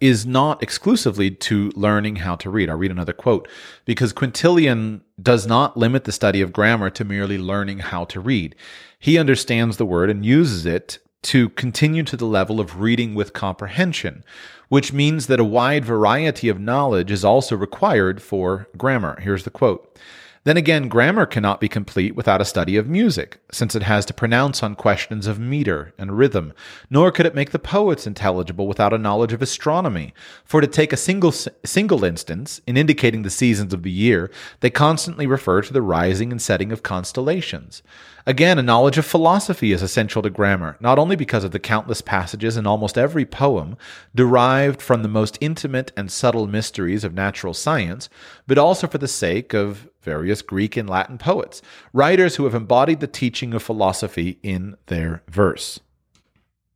is 0.00 0.24
not 0.24 0.62
exclusively 0.62 1.30
to 1.30 1.72
learning 1.74 2.16
how 2.16 2.36
to 2.36 2.50
read. 2.50 2.70
I'll 2.70 2.76
read 2.76 2.90
another 2.90 3.12
quote 3.12 3.48
because 3.84 4.12
Quintilian 4.12 5.02
does 5.20 5.46
not 5.46 5.76
limit 5.76 6.04
the 6.04 6.12
study 6.12 6.40
of 6.40 6.52
grammar 6.52 6.90
to 6.90 7.04
merely 7.04 7.38
learning 7.38 7.80
how 7.80 8.04
to 8.06 8.20
read. 8.20 8.54
He 8.98 9.18
understands 9.18 9.76
the 9.76 9.86
word 9.86 10.10
and 10.10 10.24
uses 10.24 10.64
it 10.64 10.98
to 11.24 11.48
continue 11.50 12.02
to 12.04 12.16
the 12.16 12.26
level 12.26 12.60
of 12.60 12.80
reading 12.80 13.14
with 13.14 13.32
comprehension, 13.32 14.24
which 14.68 14.92
means 14.92 15.26
that 15.26 15.40
a 15.40 15.44
wide 15.44 15.84
variety 15.84 16.48
of 16.48 16.60
knowledge 16.60 17.10
is 17.10 17.24
also 17.24 17.56
required 17.56 18.22
for 18.22 18.68
grammar. 18.76 19.18
Here's 19.20 19.44
the 19.44 19.50
quote. 19.50 19.98
Then 20.44 20.58
again, 20.58 20.88
grammar 20.88 21.24
cannot 21.24 21.58
be 21.58 21.70
complete 21.70 22.14
without 22.14 22.42
a 22.42 22.44
study 22.44 22.76
of 22.76 22.86
music, 22.86 23.40
since 23.50 23.74
it 23.74 23.82
has 23.84 24.04
to 24.04 24.12
pronounce 24.12 24.62
on 24.62 24.74
questions 24.74 25.26
of 25.26 25.38
meter 25.38 25.94
and 25.96 26.18
rhythm, 26.18 26.52
nor 26.90 27.10
could 27.10 27.24
it 27.24 27.34
make 27.34 27.50
the 27.50 27.58
poets 27.58 28.06
intelligible 28.06 28.68
without 28.68 28.92
a 28.92 28.98
knowledge 28.98 29.32
of 29.32 29.40
astronomy. 29.40 30.12
For 30.44 30.60
to 30.60 30.66
take 30.66 30.92
a 30.92 30.98
single, 30.98 31.32
single 31.32 32.04
instance, 32.04 32.60
in 32.66 32.76
indicating 32.76 33.22
the 33.22 33.30
seasons 33.30 33.72
of 33.72 33.84
the 33.84 33.90
year, 33.90 34.30
they 34.60 34.68
constantly 34.68 35.26
refer 35.26 35.62
to 35.62 35.72
the 35.72 35.80
rising 35.80 36.30
and 36.30 36.42
setting 36.42 36.72
of 36.72 36.82
constellations. 36.82 37.82
Again, 38.26 38.58
a 38.58 38.62
knowledge 38.62 38.98
of 38.98 39.06
philosophy 39.06 39.72
is 39.72 39.82
essential 39.82 40.20
to 40.22 40.30
grammar, 40.30 40.76
not 40.78 40.98
only 40.98 41.16
because 41.16 41.44
of 41.44 41.52
the 41.52 41.58
countless 41.58 42.02
passages 42.02 42.58
in 42.58 42.66
almost 42.66 42.98
every 42.98 43.24
poem 43.24 43.78
derived 44.14 44.82
from 44.82 45.02
the 45.02 45.08
most 45.08 45.38
intimate 45.40 45.90
and 45.96 46.12
subtle 46.12 46.46
mysteries 46.46 47.04
of 47.04 47.14
natural 47.14 47.54
science, 47.54 48.10
but 48.46 48.58
also 48.58 48.86
for 48.86 48.98
the 48.98 49.08
sake 49.08 49.54
of 49.54 49.88
various 50.04 50.42
Greek 50.42 50.76
and 50.76 50.88
Latin 50.88 51.18
poets, 51.18 51.62
writers 51.92 52.36
who 52.36 52.44
have 52.44 52.54
embodied 52.54 53.00
the 53.00 53.06
teaching 53.06 53.54
of 53.54 53.62
philosophy 53.62 54.38
in 54.42 54.76
their 54.86 55.22
verse. 55.28 55.80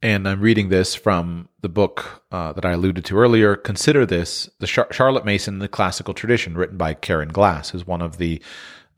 And 0.01 0.29
I'm 0.29 0.41
reading 0.41 0.69
this 0.69 0.95
from 0.95 1.49
the 1.61 1.69
book 1.69 2.23
uh, 2.31 2.53
that 2.53 2.65
I 2.65 2.73
alluded 2.73 3.05
to 3.07 3.19
earlier. 3.19 3.57
Consider 3.57 4.07
this 4.07 4.49
the 4.61 4.67
Char- 4.67 4.93
Charlotte 4.93 5.25
Mason, 5.25 5.59
the 5.59 5.69
classical 5.69 6.15
tradition, 6.15 6.57
written 6.57 6.77
by 6.77 6.95
Karen 6.95 7.31
Glass, 7.31 7.71
who's 7.71 7.87
one 7.87 8.01
of 8.01 8.19
the 8.19 8.41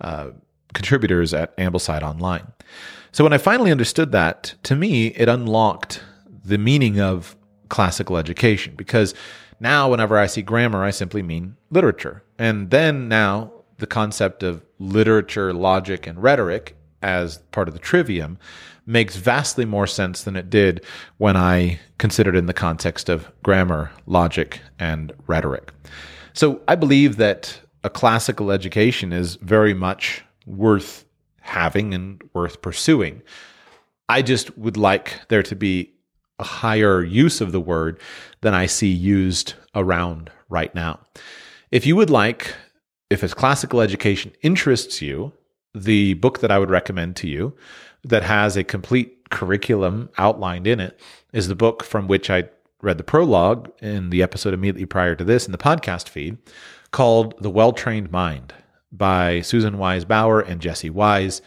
uh, 0.00 0.30
contributors 0.74 1.32
at 1.32 1.56
Ambleside 1.56 2.02
Online. 2.02 2.52
So 3.12 3.24
when 3.24 3.32
I 3.32 3.38
finally 3.38 3.72
understood 3.72 4.12
that, 4.12 4.54
to 4.64 4.76
me, 4.76 5.08
it 5.08 5.28
unlocked 5.28 6.02
the 6.44 6.58
meaning 6.58 7.00
of 7.00 7.34
classical 7.68 8.16
education 8.16 8.74
because 8.76 9.14
now 9.58 9.90
whenever 9.90 10.18
I 10.18 10.26
see 10.26 10.42
grammar, 10.42 10.84
I 10.84 10.90
simply 10.90 11.22
mean 11.22 11.56
literature. 11.70 12.22
And 12.38 12.70
then 12.70 13.08
now 13.08 13.52
the 13.80 13.86
concept 13.86 14.42
of 14.42 14.64
literature, 14.78 15.52
logic, 15.52 16.06
and 16.06 16.22
rhetoric 16.22 16.76
as 17.02 17.38
part 17.52 17.68
of 17.68 17.74
the 17.74 17.80
trivium 17.80 18.38
makes 18.86 19.16
vastly 19.16 19.64
more 19.64 19.86
sense 19.86 20.22
than 20.22 20.36
it 20.36 20.50
did 20.50 20.84
when 21.18 21.36
I 21.36 21.78
considered 21.98 22.36
in 22.36 22.46
the 22.46 22.52
context 22.52 23.08
of 23.08 23.30
grammar, 23.42 23.90
logic, 24.06 24.60
and 24.78 25.12
rhetoric. 25.26 25.72
So 26.32 26.60
I 26.68 26.74
believe 26.74 27.16
that 27.16 27.60
a 27.84 27.90
classical 27.90 28.50
education 28.50 29.12
is 29.12 29.36
very 29.36 29.74
much 29.74 30.22
worth 30.46 31.04
having 31.40 31.94
and 31.94 32.22
worth 32.34 32.62
pursuing. 32.62 33.22
I 34.08 34.22
just 34.22 34.56
would 34.58 34.76
like 34.76 35.20
there 35.28 35.42
to 35.44 35.56
be 35.56 35.92
a 36.38 36.44
higher 36.44 37.02
use 37.02 37.40
of 37.40 37.52
the 37.52 37.60
word 37.60 38.00
than 38.40 38.54
I 38.54 38.66
see 38.66 38.90
used 38.90 39.54
around 39.74 40.30
right 40.48 40.74
now. 40.74 41.00
If 41.70 41.86
you 41.86 41.94
would 41.96 42.10
like, 42.10 42.54
if 43.10 43.24
it's 43.24 43.34
classical 43.34 43.80
education 43.80 44.32
interests 44.40 45.02
you, 45.02 45.32
the 45.74 46.14
book 46.14 46.40
that 46.40 46.50
I 46.50 46.58
would 46.58 46.70
recommend 46.70 47.16
to 47.16 47.28
you 47.28 47.54
that 48.04 48.22
has 48.22 48.56
a 48.56 48.64
complete 48.64 49.28
curriculum 49.30 50.08
outlined 50.16 50.66
in 50.66 50.80
it 50.80 50.98
is 51.32 51.48
the 51.48 51.54
book 51.54 51.84
from 51.84 52.06
which 52.08 52.30
I 52.30 52.48
read 52.80 52.98
the 52.98 53.04
prologue 53.04 53.70
in 53.80 54.10
the 54.10 54.22
episode 54.22 54.54
immediately 54.54 54.86
prior 54.86 55.14
to 55.14 55.24
this 55.24 55.46
in 55.46 55.52
the 55.52 55.58
podcast 55.58 56.08
feed 56.08 56.38
called 56.92 57.34
The 57.40 57.50
Well 57.50 57.72
Trained 57.72 58.10
Mind 58.10 58.54
by 58.90 59.40
Susan 59.42 59.78
Wise 59.78 60.04
Bauer 60.04 60.40
and 60.40 60.60
Jesse 60.60 60.90
Wise. 60.90 61.42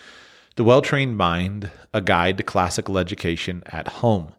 The 0.55 0.63
Well 0.63 0.81
Trained 0.81 1.17
Mind, 1.17 1.71
a 1.93 2.01
guide 2.01 2.37
to 2.37 2.43
classical 2.43 2.97
education 2.97 3.63
at 3.65 3.87
home. 3.87 4.33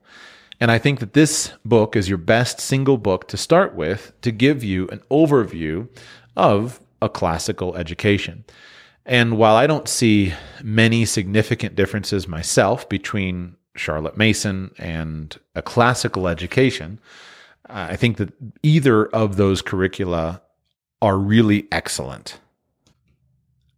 And 0.60 0.70
I 0.70 0.78
think 0.78 1.00
that 1.00 1.14
this 1.14 1.52
book 1.64 1.96
is 1.96 2.08
your 2.08 2.18
best 2.18 2.60
single 2.60 2.96
book 2.96 3.28
to 3.28 3.36
start 3.36 3.74
with 3.74 4.12
to 4.22 4.30
give 4.30 4.62
you 4.62 4.88
an 4.88 5.02
overview 5.10 5.88
of 6.36 6.80
a 7.02 7.08
classical 7.08 7.76
education. 7.76 8.44
And 9.06 9.36
while 9.36 9.56
I 9.56 9.66
don't 9.66 9.88
see 9.88 10.32
many 10.62 11.04
significant 11.04 11.74
differences 11.74 12.26
myself 12.26 12.88
between 12.88 13.56
Charlotte 13.76 14.16
Mason 14.16 14.70
and 14.78 15.38
a 15.54 15.62
classical 15.62 16.26
education, 16.28 17.00
I 17.66 17.96
think 17.96 18.16
that 18.18 18.32
either 18.62 19.06
of 19.06 19.36
those 19.36 19.62
curricula 19.62 20.42
are 21.02 21.18
really 21.18 21.66
excellent. 21.70 22.38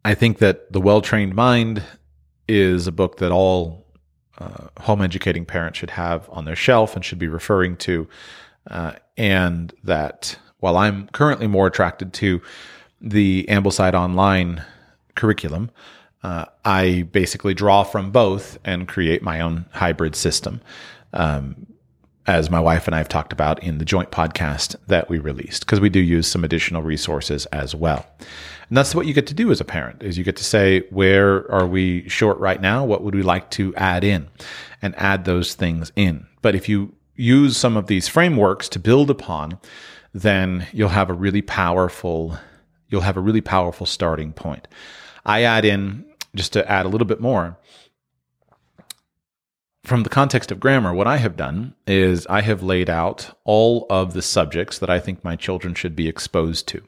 I 0.05 0.15
think 0.15 0.39
that 0.39 0.73
The 0.73 0.81
Well 0.81 1.01
Trained 1.01 1.35
Mind 1.35 1.83
is 2.47 2.87
a 2.87 2.93
book 2.93 3.17
that 3.19 3.33
all 3.33 3.87
uh, 4.39 4.69
home 4.81 5.03
educating 5.03 5.45
parents 5.45 5.79
should 5.79 5.91
have 5.91 6.29
on 6.31 6.45
their 6.45 6.55
shelf 6.55 6.95
and 6.95 7.05
should 7.05 7.19
be 7.19 7.27
referring 7.27 7.77
to. 7.79 8.07
Uh, 8.71 8.93
and 9.17 9.73
that 9.83 10.39
while 10.59 10.77
I'm 10.77 11.09
currently 11.09 11.47
more 11.47 11.67
attracted 11.67 12.13
to 12.15 12.43
the 13.01 13.47
Ambleside 13.49 13.95
Online 13.95 14.65
curriculum, 15.15 15.71
uh, 16.23 16.47
I 16.65 17.09
basically 17.13 17.55
draw 17.55 17.85
from 17.85 18.11
both 18.11 18.59
and 18.65 18.89
create 18.89 19.23
my 19.23 19.41
own 19.41 19.67
hybrid 19.73 20.17
system. 20.17 20.61
Um, 21.13 21.67
as 22.27 22.51
my 22.51 22.59
wife 22.59 22.87
and 22.87 22.95
I 22.95 22.99
have 22.99 23.09
talked 23.09 23.33
about 23.33 23.63
in 23.63 23.79
the 23.79 23.85
joint 23.85 24.11
podcast 24.11 24.75
that 24.89 25.09
we 25.09 25.19
released, 25.19 25.65
because 25.65 25.79
we 25.79 25.89
do 25.89 26.01
use 26.01 26.27
some 26.27 26.43
additional 26.43 26.83
resources 26.83 27.47
as 27.47 27.75
well. 27.75 28.05
And 28.69 28.77
that's 28.77 28.97
what 28.97 29.07
you 29.07 29.15
get 29.15 29.29
to 29.29 29.35
do 29.35 29.53
as 29.53 29.61
a 29.61 29.65
parent 29.65 30.03
is 30.03 30.19
you 30.19 30.25
get 30.25 30.37
to 30.37 30.45
say, 30.45 30.81
where 30.91 31.49
are 31.53 31.67
we 31.67 32.09
short 32.09 32.39
right 32.39 32.61
now? 32.61 32.85
What 32.85 33.03
would 33.03 33.15
we 33.15 33.23
like 33.23 33.51
to 33.53 33.73
add 33.77 34.03
in 34.03 34.27
and 34.83 34.93
add 34.97 35.25
those 35.25 35.55
things 35.55 35.93
in? 35.95 36.27
But 36.43 36.57
if 36.57 36.69
you 36.69 36.93
use 37.15 37.57
some 37.57 37.77
of 37.77 37.87
these 37.87 38.09
frameworks 38.09 38.69
to 38.71 38.81
build 38.81 39.09
upon, 39.09 39.61
then 40.13 40.67
you'll 40.73 40.89
have 40.89 41.11
a 41.11 41.15
really 41.15 41.43
powerful, 41.43 42.37
you'll 42.89 43.01
have 43.03 43.17
a 43.17 43.21
really 43.21 43.41
powerful 43.41 43.87
starting 43.87 44.33
point. 44.33 44.69
I 45.25 45.43
add 45.43 45.65
in, 45.65 46.05
just 46.35 46.53
to 46.53 46.71
add 46.71 46.87
a 46.87 46.89
little 46.89 47.07
bit 47.07 47.21
more, 47.21 47.59
from 49.85 50.03
the 50.03 50.09
context 50.09 50.51
of 50.51 50.59
grammar, 50.59 50.93
what 50.93 51.07
I 51.07 51.17
have 51.19 51.37
done 51.37 51.75
is 51.87 52.27
I 52.27 52.41
have 52.41 52.63
laid 52.63 52.91
out 52.91 53.39
all 53.45 53.87
of 53.89 54.15
the 54.15 54.23
subjects 54.23 54.81
that 54.81 54.91
I 54.91 54.99
think 54.99 55.23
my 55.23 55.37
children 55.37 55.75
should 55.75 55.95
be 55.95 56.09
exposed 56.09 56.67
to. 56.69 56.83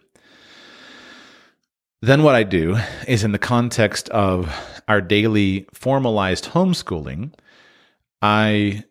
Then, 2.02 2.22
what 2.22 2.34
I 2.34 2.42
do 2.42 2.76
is 3.06 3.24
in 3.24 3.32
the 3.32 3.38
context 3.38 4.08
of 4.10 4.52
our 4.86 5.00
daily 5.00 5.66
formalized 5.72 6.46
homeschooling, 6.46 7.34
I 8.20 8.84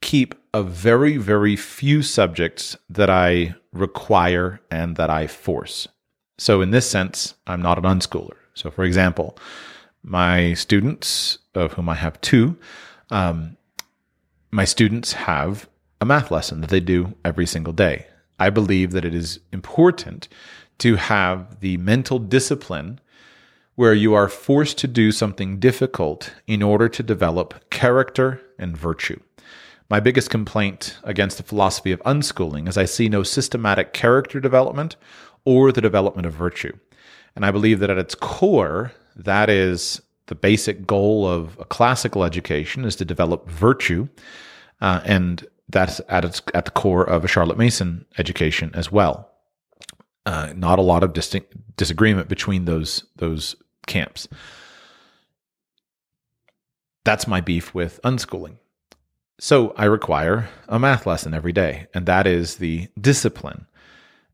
keep 0.00 0.34
a 0.54 0.62
very, 0.62 1.16
very 1.16 1.56
few 1.56 2.02
subjects 2.02 2.76
that 2.88 3.10
I 3.10 3.54
require 3.72 4.60
and 4.70 4.96
that 4.96 5.10
I 5.10 5.26
force. 5.26 5.88
So, 6.38 6.60
in 6.60 6.70
this 6.70 6.88
sense, 6.88 7.34
I'm 7.46 7.60
not 7.60 7.78
an 7.78 7.84
unschooler. 7.84 8.36
So, 8.54 8.70
for 8.70 8.84
example, 8.84 9.36
my 10.02 10.54
students, 10.54 11.38
of 11.54 11.74
whom 11.74 11.88
I 11.88 11.94
have 11.94 12.20
two, 12.20 12.56
um, 13.10 13.56
my 14.50 14.64
students 14.64 15.12
have 15.12 15.68
a 16.00 16.06
math 16.06 16.30
lesson 16.30 16.60
that 16.60 16.70
they 16.70 16.80
do 16.80 17.14
every 17.24 17.46
single 17.46 17.72
day. 17.72 18.06
I 18.38 18.50
believe 18.50 18.92
that 18.92 19.04
it 19.04 19.14
is 19.14 19.40
important 19.52 20.28
to 20.78 20.94
have 20.94 21.60
the 21.60 21.76
mental 21.78 22.20
discipline 22.20 23.00
where 23.74 23.94
you 23.94 24.14
are 24.14 24.28
forced 24.28 24.78
to 24.78 24.88
do 24.88 25.12
something 25.12 25.58
difficult 25.58 26.32
in 26.46 26.62
order 26.62 26.88
to 26.88 27.02
develop 27.02 27.68
character 27.70 28.40
and 28.58 28.76
virtue. 28.76 29.20
My 29.90 30.00
biggest 30.00 30.30
complaint 30.30 30.98
against 31.02 31.36
the 31.36 31.42
philosophy 31.42 31.92
of 31.92 32.02
unschooling 32.02 32.68
is 32.68 32.76
I 32.76 32.84
see 32.84 33.08
no 33.08 33.22
systematic 33.22 33.92
character 33.92 34.38
development 34.38 34.96
or 35.44 35.72
the 35.72 35.80
development 35.80 36.26
of 36.26 36.32
virtue. 36.32 36.76
And 37.34 37.44
I 37.44 37.50
believe 37.50 37.80
that 37.80 37.90
at 37.90 37.98
its 37.98 38.14
core, 38.14 38.92
that 39.16 39.48
is 39.48 40.00
the 40.26 40.34
basic 40.34 40.86
goal 40.86 41.26
of 41.26 41.58
a 41.58 41.64
classical 41.64 42.24
education 42.24 42.84
is 42.84 42.96
to 42.96 43.04
develop 43.04 43.48
virtue. 43.48 44.08
Uh, 44.80 45.00
and 45.04 45.46
that's 45.68 46.00
at 46.08 46.24
its 46.24 46.40
at 46.54 46.64
the 46.64 46.70
core 46.70 47.04
of 47.04 47.24
a 47.24 47.28
Charlotte 47.28 47.58
Mason 47.58 48.06
education 48.16 48.70
as 48.74 48.90
well. 48.90 49.30
Uh, 50.24 50.52
not 50.56 50.78
a 50.78 50.82
lot 50.82 51.02
of 51.02 51.12
distinct 51.12 51.54
disagreement 51.76 52.28
between 52.28 52.64
those 52.64 53.04
those 53.16 53.56
camps. 53.86 54.28
That's 57.04 57.26
my 57.26 57.40
beef 57.40 57.74
with 57.74 58.00
unschooling. 58.04 58.56
So 59.40 59.72
I 59.76 59.84
require 59.84 60.48
a 60.68 60.78
math 60.78 61.06
lesson 61.06 61.32
every 61.32 61.52
day, 61.52 61.86
and 61.94 62.06
that 62.06 62.26
is 62.26 62.56
the 62.56 62.88
discipline. 63.00 63.66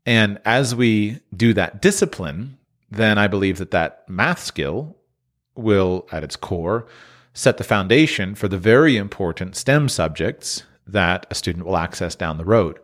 And 0.05 0.39
as 0.45 0.75
we 0.75 1.19
do 1.35 1.53
that 1.53 1.81
discipline, 1.81 2.57
then 2.91 3.17
I 3.17 3.27
believe 3.27 3.57
that 3.57 3.71
that 3.71 4.07
math 4.07 4.39
skill 4.39 4.95
will, 5.55 6.07
at 6.11 6.23
its 6.23 6.35
core, 6.35 6.85
set 7.33 7.57
the 7.57 7.63
foundation 7.63 8.35
for 8.35 8.47
the 8.47 8.57
very 8.57 8.97
important 8.97 9.55
STEM 9.55 9.89
subjects 9.89 10.63
that 10.87 11.25
a 11.29 11.35
student 11.35 11.65
will 11.65 11.77
access 11.77 12.15
down 12.15 12.37
the 12.37 12.45
road. 12.45 12.79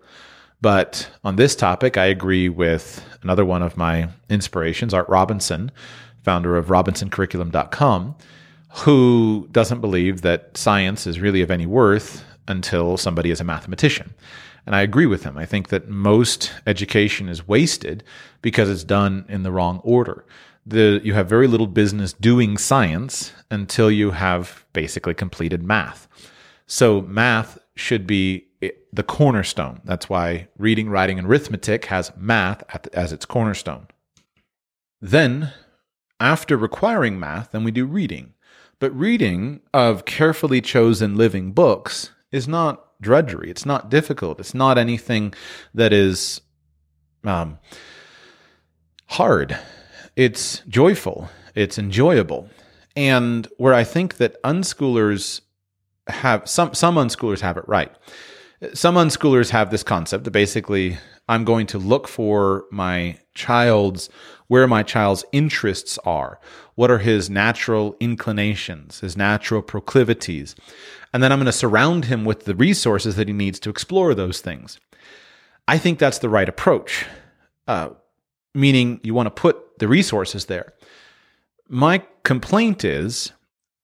But 0.62 1.10
on 1.24 1.38
this 1.38 1.56
topic, 1.56 1.98
I 1.98 2.06
agree 2.06 2.50
with 2.50 3.04
another 3.24 3.46
one 3.46 3.64
of 3.64 3.78
my 3.78 4.10
inspirations, 4.30 4.94
Art 4.94 5.10
Robinson, 5.10 5.72
founder 6.24 6.56
of 6.56 6.68
RobinsonCurriculum.com, 6.68 8.16
who 8.70 9.48
doesn't 9.52 9.82
believe 9.82 10.22
that 10.22 10.56
science 10.56 11.08
is 11.08 11.20
really 11.20 11.42
of 11.42 11.52
any 11.52 11.66
worth 11.66 12.24
until 12.48 12.98
somebody 12.98 13.32
is 13.32 13.42
a 13.42 13.44
mathematician. 13.44 14.14
And 14.66 14.76
I 14.76 14.82
agree 14.82 15.06
with 15.06 15.24
him. 15.24 15.38
I 15.38 15.46
think 15.46 15.70
that 15.70 15.90
most 15.90 16.52
education 16.68 17.28
is 17.28 17.48
wasted 17.48 18.04
because 18.42 18.70
it's 18.70 18.84
done 18.84 19.26
in 19.28 19.44
the 19.44 19.52
wrong 19.52 19.80
order. 19.84 20.26
The, 20.66 21.02
you 21.04 21.14
have 21.16 21.28
very 21.28 21.48
little 21.48 21.68
business 21.68 22.14
doing 22.14 22.58
science 22.58 23.34
until 23.50 23.90
you 23.90 24.12
have 24.12 24.66
basically 24.74 25.16
completed 25.16 25.64
math. 25.64 26.08
So, 26.68 27.02
math 27.02 27.58
should 27.76 28.06
be 28.06 28.46
the 28.94 29.04
cornerstone. 29.04 29.82
That's 29.84 30.10
why 30.10 30.48
reading, 30.58 30.90
writing, 30.90 31.18
and 31.18 31.28
arithmetic 31.28 31.86
has 31.86 32.12
math 32.16 32.64
as 32.94 33.14
its 33.14 33.26
cornerstone. 33.26 33.88
Then, 35.02 35.52
after 36.20 36.58
requiring 36.58 37.20
math, 37.20 37.52
then 37.52 37.64
we 37.64 37.72
do 37.72 37.86
reading. 37.86 38.34
But 38.80 38.98
reading 38.98 39.62
of 39.74 40.06
carefully 40.06 40.62
chosen 40.62 41.16
living 41.16 41.52
books 41.52 42.12
is 42.32 42.48
not 42.48 42.86
drudgery. 43.02 43.50
It's 43.50 43.66
not 43.66 43.90
difficult. 43.90 44.40
It's 44.40 44.54
not 44.54 44.78
anything 44.78 45.34
that 45.74 45.92
is 45.92 46.42
um, 47.24 47.60
hard. 49.08 49.58
It's 50.16 50.60
joyful. 50.70 51.30
It's 51.56 51.78
enjoyable. 51.78 52.50
And 52.96 53.48
where 53.58 53.74
I 53.74 53.84
think 53.84 54.18
that 54.18 54.42
unschoolers 54.44 55.42
have 56.08 56.48
some 56.50 56.74
some 56.74 56.96
unschoolers 56.96 57.42
have 57.42 57.58
it 57.58 57.68
right. 57.68 57.92
Some 58.74 58.96
unschoolers 58.96 59.50
have 59.50 59.72
this 59.72 59.84
concept 59.84 60.26
that 60.26 60.32
basically 60.32 60.98
I'm 61.28 61.46
going 61.46 61.68
to 61.68 61.78
look 61.78 62.08
for 62.08 62.66
my 62.72 63.18
child's 63.34 64.10
where 64.48 64.68
my 64.68 64.84
child's 64.84 65.24
interests 65.32 65.98
are. 66.06 66.40
What 66.76 66.92
are 66.92 66.98
his 66.98 67.30
natural 67.30 67.96
inclinations, 68.02 69.00
his 69.00 69.16
natural 69.16 69.62
proclivities? 69.62 70.56
And 71.14 71.22
then 71.22 71.32
I'm 71.32 71.40
going 71.40 71.46
to 71.46 71.52
surround 71.52 72.06
him 72.06 72.24
with 72.24 72.46
the 72.46 72.56
resources 72.56 73.16
that 73.16 73.28
he 73.28 73.34
needs 73.34 73.60
to 73.62 73.70
explore 73.70 74.14
those 74.14 74.40
things. 74.42 74.80
I 75.68 75.78
think 75.78 76.00
that's 76.00 76.20
the 76.20 76.30
right 76.30 76.48
approach, 76.48 77.06
uh, 77.68 77.90
meaning 78.54 79.00
you 79.04 79.14
want 79.14 79.28
to 79.28 79.42
put 79.42 79.80
the 79.80 79.88
resources 79.88 80.46
there. 80.46 80.74
My 81.68 82.04
complaint 82.24 82.84
is 82.84 83.32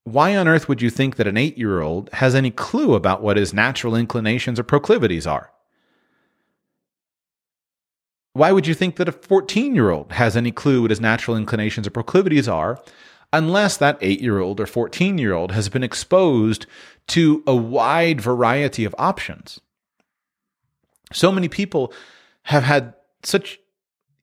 why 0.04 0.38
on 0.38 0.48
earth 0.48 0.70
would 0.70 0.82
you 0.82 0.90
think 0.90 1.18
that 1.18 1.28
an 1.28 1.36
eight 1.36 1.58
year 1.58 1.82
old 1.82 2.10
has 2.14 2.34
any 2.34 2.50
clue 2.50 2.94
about 2.94 3.22
what 3.22 3.36
his 3.36 3.54
natural 3.54 3.94
inclinations 3.94 4.58
or 4.58 4.64
proclivities 4.64 5.28
are? 5.28 5.52
Why 8.32 8.52
would 8.54 8.68
you 8.68 8.74
think 8.74 8.96
that 8.96 9.10
a 9.10 9.12
14 9.12 9.76
year 9.76 9.90
old 9.90 10.14
has 10.14 10.38
any 10.38 10.52
clue 10.52 10.82
what 10.82 10.92
his 10.92 11.02
natural 11.02 11.36
inclinations 11.36 11.88
or 11.88 11.92
proclivities 11.92 12.48
are 12.48 12.80
unless 13.34 13.78
that 13.78 13.98
8 14.02 14.22
year 14.22 14.40
old 14.40 14.60
or 14.60 14.66
14 14.66 15.18
year 15.18 15.34
old 15.34 15.52
has 15.52 15.70
been 15.70 15.84
exposed 15.84 16.66
to 17.08 17.44
a 17.48 17.56
wide 17.56 18.22
variety 18.22 18.86
of 18.86 18.96
options? 18.98 19.60
So 21.14 21.32
many 21.32 21.48
people 21.48 21.94
have 22.44 22.64
had 22.64 22.94
such 23.24 23.60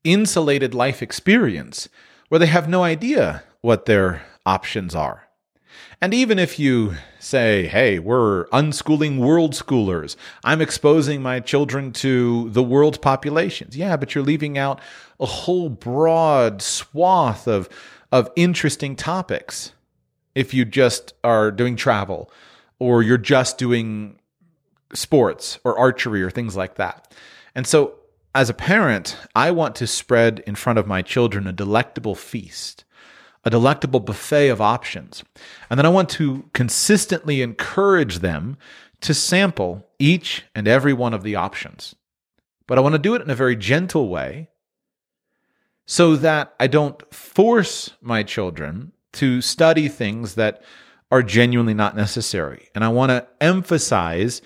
insulated 0.04 0.74
life 0.74 1.02
experience 1.02 1.88
where 2.28 2.38
they 2.38 2.46
have 2.46 2.68
no 2.68 2.82
idea 2.82 3.42
what 3.60 3.86
their 3.86 4.22
options 4.44 4.94
are. 4.94 5.24
And 6.00 6.12
even 6.12 6.38
if 6.38 6.58
you 6.58 6.94
say, 7.18 7.66
hey, 7.66 7.98
we're 7.98 8.46
unschooling 8.48 9.18
world 9.18 9.54
schoolers, 9.54 10.16
I'm 10.42 10.60
exposing 10.60 11.22
my 11.22 11.40
children 11.40 11.92
to 11.94 12.50
the 12.50 12.62
world's 12.62 12.98
populations. 12.98 13.76
Yeah, 13.76 13.96
but 13.96 14.14
you're 14.14 14.24
leaving 14.24 14.58
out 14.58 14.80
a 15.18 15.26
whole 15.26 15.70
broad 15.70 16.60
swath 16.60 17.48
of, 17.48 17.68
of 18.14 18.30
interesting 18.36 18.94
topics 18.94 19.72
if 20.36 20.54
you 20.54 20.64
just 20.64 21.14
are 21.24 21.50
doing 21.50 21.74
travel 21.74 22.30
or 22.78 23.02
you're 23.02 23.18
just 23.18 23.58
doing 23.58 24.20
sports 24.92 25.58
or 25.64 25.76
archery 25.76 26.22
or 26.22 26.30
things 26.30 26.56
like 26.56 26.76
that. 26.76 27.12
And 27.56 27.66
so, 27.66 27.96
as 28.32 28.48
a 28.48 28.54
parent, 28.54 29.16
I 29.34 29.50
want 29.50 29.74
to 29.76 29.88
spread 29.88 30.44
in 30.46 30.54
front 30.54 30.78
of 30.78 30.86
my 30.86 31.02
children 31.02 31.48
a 31.48 31.52
delectable 31.52 32.14
feast 32.14 32.84
a 33.44 33.50
delectable 33.50 34.00
buffet 34.00 34.48
of 34.48 34.60
options. 34.60 35.22
And 35.68 35.78
then 35.78 35.84
I 35.84 35.90
want 35.90 36.08
to 36.10 36.48
consistently 36.54 37.42
encourage 37.42 38.20
them 38.20 38.56
to 39.02 39.12
sample 39.12 39.86
each 39.98 40.44
and 40.54 40.66
every 40.66 40.94
one 40.94 41.12
of 41.12 41.22
the 41.22 41.36
options. 41.36 41.94
But 42.66 42.78
I 42.78 42.80
want 42.80 42.94
to 42.94 42.98
do 42.98 43.14
it 43.14 43.20
in 43.20 43.28
a 43.28 43.34
very 43.34 43.54
gentle 43.54 44.08
way 44.08 44.48
so 45.86 46.16
that 46.16 46.54
I 46.58 46.66
don't 46.66 47.02
force 47.14 47.90
my 48.00 48.22
children 48.22 48.92
to 49.14 49.40
study 49.40 49.88
things 49.88 50.34
that 50.34 50.62
are 51.10 51.22
genuinely 51.22 51.74
not 51.74 51.96
necessary. 51.96 52.68
And 52.74 52.84
I 52.84 52.88
want 52.88 53.10
to 53.10 53.26
emphasize 53.40 54.42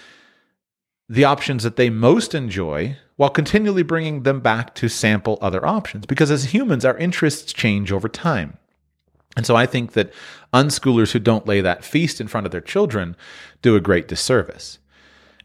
the 1.09 1.25
options 1.25 1.63
that 1.63 1.77
they 1.77 1.89
most 1.89 2.35
enjoy 2.35 2.97
while 3.17 3.31
continually 3.31 3.83
bringing 3.83 4.23
them 4.23 4.41
back 4.41 4.75
to 4.77 4.89
sample 4.89 5.39
other 5.41 5.65
options. 5.65 6.07
Because 6.07 6.31
as 6.31 6.53
humans, 6.53 6.85
our 6.85 6.97
interests 6.99 7.53
change 7.53 7.91
over 7.91 8.09
time. 8.09 8.59
And 9.37 9.47
so 9.47 9.57
I 9.57 9.67
think 9.67 9.93
that 9.93 10.13
unschoolers 10.53 11.13
who 11.13 11.19
don't 11.19 11.47
lay 11.47 11.61
that 11.61 11.85
feast 11.85 12.21
in 12.21 12.29
front 12.29 12.47
of 12.47 12.51
their 12.51 12.61
children 12.61 13.17
do 13.63 13.77
a 13.77 13.81
great 13.81 14.09
disservice. 14.09 14.79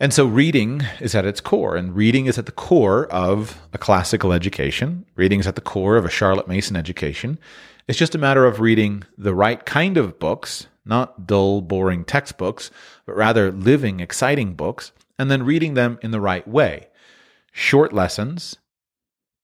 And 0.03 0.13
so 0.13 0.25
reading 0.25 0.81
is 0.99 1.15
at 1.15 1.23
its 1.23 1.39
core, 1.39 1.77
and 1.77 1.95
reading 1.95 2.25
is 2.25 2.37
at 2.37 2.45
the 2.45 2.51
core 2.51 3.05
of 3.05 3.61
a 3.71 3.77
classical 3.77 4.33
education. 4.33 5.05
Reading 5.15 5.39
is 5.39 5.47
at 5.47 5.55
the 5.55 5.61
core 5.61 5.95
of 5.95 6.03
a 6.03 6.09
Charlotte 6.09 6.45
Mason 6.45 6.75
education. 6.75 7.39
It's 7.87 7.97
just 7.97 8.13
a 8.13 8.17
matter 8.17 8.45
of 8.45 8.59
reading 8.59 9.03
the 9.17 9.33
right 9.33 9.65
kind 9.65 9.95
of 9.95 10.19
books, 10.19 10.67
not 10.83 11.25
dull, 11.25 11.61
boring 11.61 12.03
textbooks, 12.03 12.69
but 13.05 13.15
rather 13.15 13.49
living, 13.49 14.01
exciting 14.01 14.55
books, 14.55 14.91
and 15.17 15.31
then 15.31 15.43
reading 15.43 15.75
them 15.75 15.97
in 16.01 16.11
the 16.11 16.19
right 16.19 16.45
way. 16.45 16.89
Short 17.53 17.93
lessons 17.93 18.57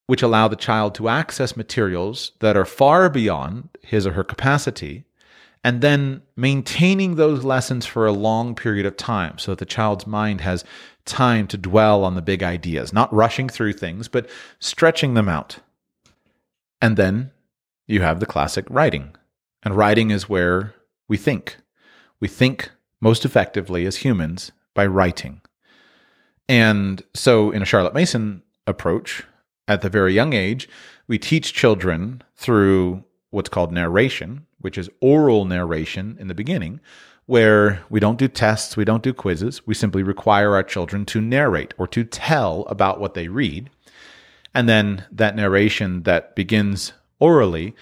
which 0.08 0.22
allow 0.22 0.50
the 0.50 0.58
child 0.58 0.94
to 0.96 1.08
access 1.08 1.56
materials 1.56 2.34
that 2.40 2.58
are 2.58 2.66
far 2.66 3.10
beyond 3.10 3.70
his 3.82 4.06
or 4.06 4.12
her 4.12 4.26
capacity, 4.26 5.06
and 5.64 5.82
then 5.82 6.22
maintaining 6.36 7.16
those 7.16 7.44
lessons 7.44 7.86
for 7.86 8.06
a 8.06 8.14
long 8.14 8.56
period 8.56 8.86
of 8.86 8.96
time 8.96 9.38
so 9.38 9.52
that 9.52 9.60
the 9.60 9.66
child's 9.66 10.08
mind 10.08 10.42
has 10.42 10.64
time 11.06 11.48
to 11.48 11.58
dwell 11.58 12.04
on 12.04 12.16
the 12.16 12.22
big 12.22 12.44
ideas, 12.44 12.94
not 12.94 13.14
rushing 13.14 13.50
through 13.50 13.74
things, 13.74 14.08
but 14.08 14.30
stretching 14.60 15.16
them 15.16 15.28
out. 15.28 15.60
And 16.82 16.96
then 16.96 17.32
you 17.88 18.02
have 18.02 18.20
the 18.20 18.26
classic 18.26 18.66
writing. 18.70 19.16
And 19.64 19.76
writing 19.76 20.12
is 20.12 20.30
where 20.30 20.74
we 21.10 21.18
think. 21.18 21.58
We 22.22 22.28
think 22.28 22.72
most 23.02 23.26
effectively 23.26 23.86
as 23.86 23.98
humans 23.98 24.52
by 24.74 24.86
writing. 24.86 25.42
And 26.48 27.04
so, 27.14 27.52
in 27.52 27.62
a 27.62 27.66
Charlotte 27.66 27.94
Mason 27.94 28.44
approach, 28.66 29.24
at 29.68 29.82
the 29.82 29.90
very 29.90 30.14
young 30.14 30.34
age, 30.34 30.70
we 31.08 31.20
teach 31.20 31.54
children 31.54 32.24
through 32.36 33.04
what's 33.30 33.50
called 33.50 33.72
narration, 33.72 34.46
which 34.62 34.78
is 34.78 34.90
oral 35.02 35.46
narration 35.46 36.18
in 36.20 36.28
the 36.28 36.36
beginning, 36.36 36.80
where 37.26 37.84
we 37.90 38.00
don't 38.00 38.18
do 38.18 38.28
tests, 38.28 38.76
we 38.76 38.86
don't 38.86 39.04
do 39.04 39.14
quizzes. 39.14 39.66
We 39.68 39.74
simply 39.74 40.04
require 40.04 40.56
our 40.56 40.64
children 40.64 41.06
to 41.06 41.22
narrate 41.22 41.74
or 41.78 41.88
to 41.88 42.04
tell 42.04 42.64
about 42.64 43.00
what 43.00 43.14
they 43.14 43.28
read. 43.28 43.70
And 44.54 44.68
then 44.68 45.06
that 45.12 45.36
narration 45.36 46.04
that 46.04 46.36
begins 46.36 46.94
orally 47.20 47.76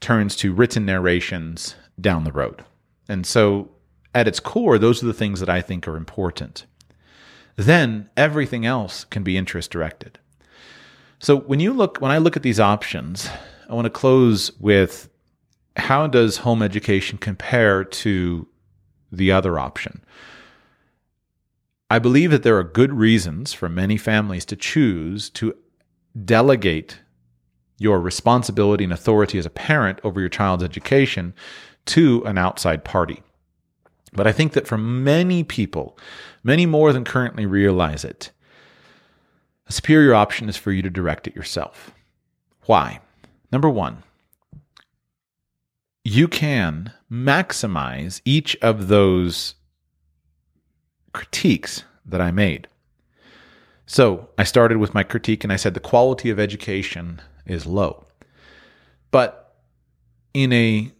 turns 0.00 0.34
to 0.36 0.52
written 0.52 0.86
narrations 0.86 1.76
down 2.00 2.24
the 2.24 2.32
road. 2.32 2.64
And 3.08 3.26
so, 3.26 3.70
at 4.14 4.26
its 4.26 4.40
core, 4.40 4.78
those 4.78 5.02
are 5.02 5.06
the 5.06 5.12
things 5.12 5.38
that 5.38 5.48
I 5.48 5.60
think 5.60 5.86
are 5.86 5.96
important. 5.96 6.66
Then 7.54 8.08
everything 8.16 8.64
else 8.64 9.04
can 9.04 9.22
be 9.22 9.36
interest 9.36 9.70
directed. 9.70 10.18
So 11.20 11.36
when 11.36 11.60
you 11.60 11.74
look, 11.74 11.98
when 11.98 12.10
I 12.10 12.16
look 12.16 12.34
at 12.34 12.42
these 12.42 12.58
options, 12.58 13.28
I 13.68 13.74
want 13.74 13.84
to 13.84 13.90
close 13.90 14.50
with 14.58 15.09
how 15.76 16.06
does 16.06 16.38
home 16.38 16.62
education 16.62 17.18
compare 17.18 17.84
to 17.84 18.46
the 19.12 19.32
other 19.32 19.58
option? 19.58 20.04
I 21.88 21.98
believe 21.98 22.30
that 22.30 22.42
there 22.42 22.56
are 22.56 22.64
good 22.64 22.92
reasons 22.92 23.52
for 23.52 23.68
many 23.68 23.96
families 23.96 24.44
to 24.46 24.56
choose 24.56 25.28
to 25.30 25.54
delegate 26.24 27.00
your 27.78 28.00
responsibility 28.00 28.84
and 28.84 28.92
authority 28.92 29.38
as 29.38 29.46
a 29.46 29.50
parent 29.50 30.00
over 30.04 30.20
your 30.20 30.28
child's 30.28 30.62
education 30.62 31.34
to 31.86 32.22
an 32.26 32.38
outside 32.38 32.84
party. 32.84 33.22
But 34.12 34.26
I 34.26 34.32
think 34.32 34.52
that 34.52 34.66
for 34.66 34.76
many 34.76 35.42
people, 35.44 35.98
many 36.42 36.66
more 36.66 36.92
than 36.92 37.04
currently 37.04 37.46
realize 37.46 38.04
it, 38.04 38.30
a 39.66 39.72
superior 39.72 40.14
option 40.14 40.48
is 40.48 40.56
for 40.56 40.72
you 40.72 40.82
to 40.82 40.90
direct 40.90 41.26
it 41.26 41.34
yourself. 41.34 41.92
Why? 42.66 43.00
Number 43.52 43.70
one, 43.70 44.02
you 46.04 46.28
can 46.28 46.92
maximize 47.10 48.20
each 48.24 48.56
of 48.62 48.88
those 48.88 49.54
critiques 51.12 51.84
that 52.06 52.20
I 52.20 52.30
made. 52.30 52.68
So 53.86 54.28
I 54.38 54.44
started 54.44 54.78
with 54.78 54.94
my 54.94 55.02
critique 55.02 55.44
and 55.44 55.52
I 55.52 55.56
said 55.56 55.74
the 55.74 55.80
quality 55.80 56.30
of 56.30 56.38
education 56.38 57.20
is 57.44 57.66
low. 57.66 58.04
But 59.10 59.56
in 60.32 60.52
a 60.52 60.92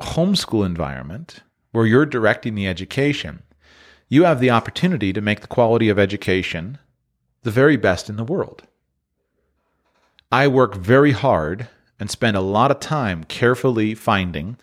homeschool 0.00 0.66
environment 0.66 1.40
where 1.72 1.86
you're 1.86 2.06
directing 2.06 2.54
the 2.54 2.68
education, 2.68 3.42
you 4.08 4.24
have 4.24 4.40
the 4.40 4.50
opportunity 4.50 5.12
to 5.12 5.20
make 5.20 5.40
the 5.40 5.46
quality 5.46 5.88
of 5.88 5.98
education 5.98 6.78
the 7.42 7.50
very 7.50 7.76
best 7.76 8.10
in 8.10 8.16
the 8.16 8.24
world. 8.24 8.64
I 10.30 10.46
work 10.46 10.74
very 10.74 11.12
hard 11.12 11.68
and 12.00 12.10
spend 12.10 12.36
a 12.36 12.40
lot 12.40 12.70
of 12.70 12.80
time 12.80 13.22
carefully 13.24 13.94
finding 13.94 14.56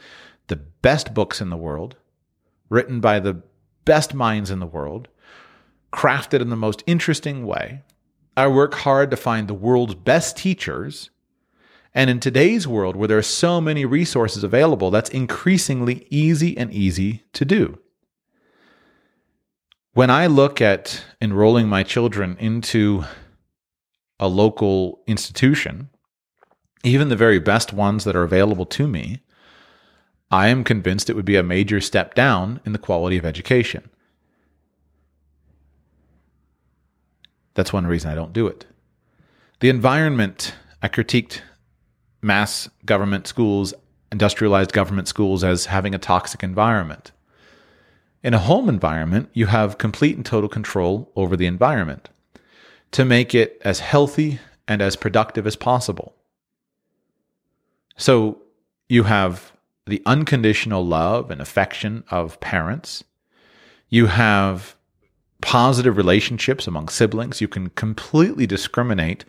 the 0.47 0.55
best 0.55 1.13
books 1.13 1.39
in 1.39 1.49
the 1.49 1.55
world, 1.55 1.95
written 2.69 2.99
by 2.99 3.19
the 3.19 3.41
best 3.85 4.13
minds 4.13 4.51
in 4.51 4.59
the 4.59 4.65
world, 4.65 5.07
crafted 5.93 6.41
in 6.41 6.49
the 6.49 6.55
most 6.55 6.83
interesting 6.87 7.45
way. 7.45 7.83
I 8.35 8.47
work 8.47 8.73
hard 8.73 9.11
to 9.11 9.17
find 9.17 9.47
the 9.47 9.53
world's 9.53 9.95
best 9.95 10.35
teachers. 10.35 11.09
And 11.93 12.09
in 12.09 12.19
today's 12.19 12.67
world, 12.67 12.95
where 12.95 13.07
there 13.07 13.17
are 13.17 13.23
so 13.23 13.61
many 13.61 13.85
resources 13.85 14.43
available, 14.43 14.91
that's 14.91 15.09
increasingly 15.09 16.05
easy 16.09 16.57
and 16.57 16.71
easy 16.71 17.23
to 17.33 17.45
do. 17.45 17.79
When 19.93 20.11
I 20.11 20.27
look 20.27 20.61
at 20.61 21.03
enrolling 21.19 21.67
my 21.67 21.81
children 21.81 22.37
into 22.39 23.03
a 24.19 24.27
local 24.27 25.01
institution, 25.07 25.89
even 26.83 27.09
the 27.09 27.15
very 27.15 27.39
best 27.39 27.73
ones 27.73 28.03
that 28.03 28.15
are 28.15 28.23
available 28.23 28.65
to 28.65 28.87
me, 28.87 29.21
I 30.29 30.47
am 30.47 30.63
convinced 30.63 31.09
it 31.09 31.15
would 31.15 31.25
be 31.25 31.35
a 31.35 31.43
major 31.43 31.79
step 31.79 32.13
down 32.13 32.59
in 32.65 32.73
the 32.73 32.77
quality 32.79 33.17
of 33.17 33.25
education. 33.25 33.89
That's 37.53 37.73
one 37.73 37.87
reason 37.87 38.11
I 38.11 38.15
don't 38.15 38.33
do 38.33 38.47
it. 38.47 38.65
The 39.61 39.69
environment, 39.69 40.53
I 40.83 40.89
critiqued 40.89 41.41
mass 42.21 42.69
government 42.85 43.25
schools, 43.25 43.73
industrialized 44.11 44.73
government 44.73 45.07
schools 45.07 45.43
as 45.43 45.67
having 45.67 45.95
a 45.95 45.99
toxic 45.99 46.43
environment. 46.43 47.11
In 48.23 48.33
a 48.33 48.39
home 48.39 48.67
environment, 48.67 49.29
you 49.33 49.45
have 49.47 49.77
complete 49.77 50.15
and 50.15 50.25
total 50.25 50.49
control 50.49 51.11
over 51.15 51.37
the 51.37 51.45
environment 51.45 52.09
to 52.91 53.05
make 53.05 53.33
it 53.33 53.61
as 53.63 53.79
healthy 53.79 54.39
and 54.67 54.81
as 54.81 54.95
productive 54.95 55.47
as 55.47 55.55
possible. 55.55 56.16
So 57.97 58.41
you 58.89 59.03
have 59.03 59.51
the 59.85 60.01
unconditional 60.05 60.85
love 60.85 61.31
and 61.31 61.41
affection 61.41 62.03
of 62.09 62.39
parents. 62.39 63.03
You 63.89 64.07
have 64.07 64.75
positive 65.41 65.97
relationships 65.97 66.67
among 66.67 66.89
siblings. 66.89 67.41
You 67.41 67.47
can 67.47 67.69
completely 67.71 68.47
discriminate 68.47 69.25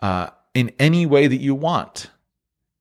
uh, 0.00 0.28
in 0.54 0.72
any 0.78 1.06
way 1.06 1.26
that 1.26 1.36
you 1.36 1.54
want 1.54 2.10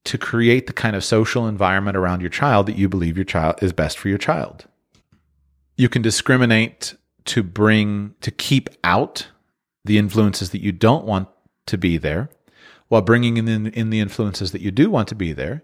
to 0.05 0.17
create 0.17 0.67
the 0.67 0.73
kind 0.73 0.95
of 0.95 1.03
social 1.03 1.47
environment 1.47 1.97
around 1.97 2.21
your 2.21 2.29
child 2.29 2.65
that 2.65 2.77
you 2.77 2.87
believe 2.87 3.17
your 3.17 3.25
child 3.25 3.55
is 3.61 3.73
best 3.73 3.97
for 3.97 4.07
your 4.07 4.17
child 4.17 4.65
you 5.77 5.87
can 5.87 6.01
discriminate 6.01 6.95
to 7.25 7.43
bring 7.43 8.15
to 8.21 8.31
keep 8.31 8.69
out 8.83 9.27
the 9.85 9.97
influences 9.97 10.49
that 10.49 10.61
you 10.61 10.71
don't 10.71 11.05
want 11.05 11.29
to 11.65 11.77
be 11.77 11.97
there 11.97 12.29
while 12.87 13.01
bringing 13.01 13.37
in, 13.37 13.67
in 13.67 13.89
the 13.89 13.99
influences 13.99 14.51
that 14.51 14.61
you 14.61 14.71
do 14.71 14.89
want 14.89 15.07
to 15.07 15.15
be 15.15 15.33
there 15.33 15.63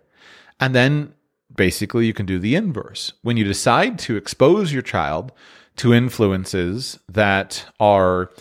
and 0.59 0.73
then 0.75 1.13
basically 1.53 2.05
you 2.05 2.13
can 2.13 2.25
do 2.25 2.39
the 2.39 2.55
inverse 2.55 3.13
when 3.21 3.37
you 3.37 3.43
decide 3.43 3.99
to 3.99 4.15
expose 4.15 4.73
your 4.73 4.81
child 4.81 5.31
to 5.75 5.93
influences 5.93 6.99
that 7.07 7.65
are 7.79 8.31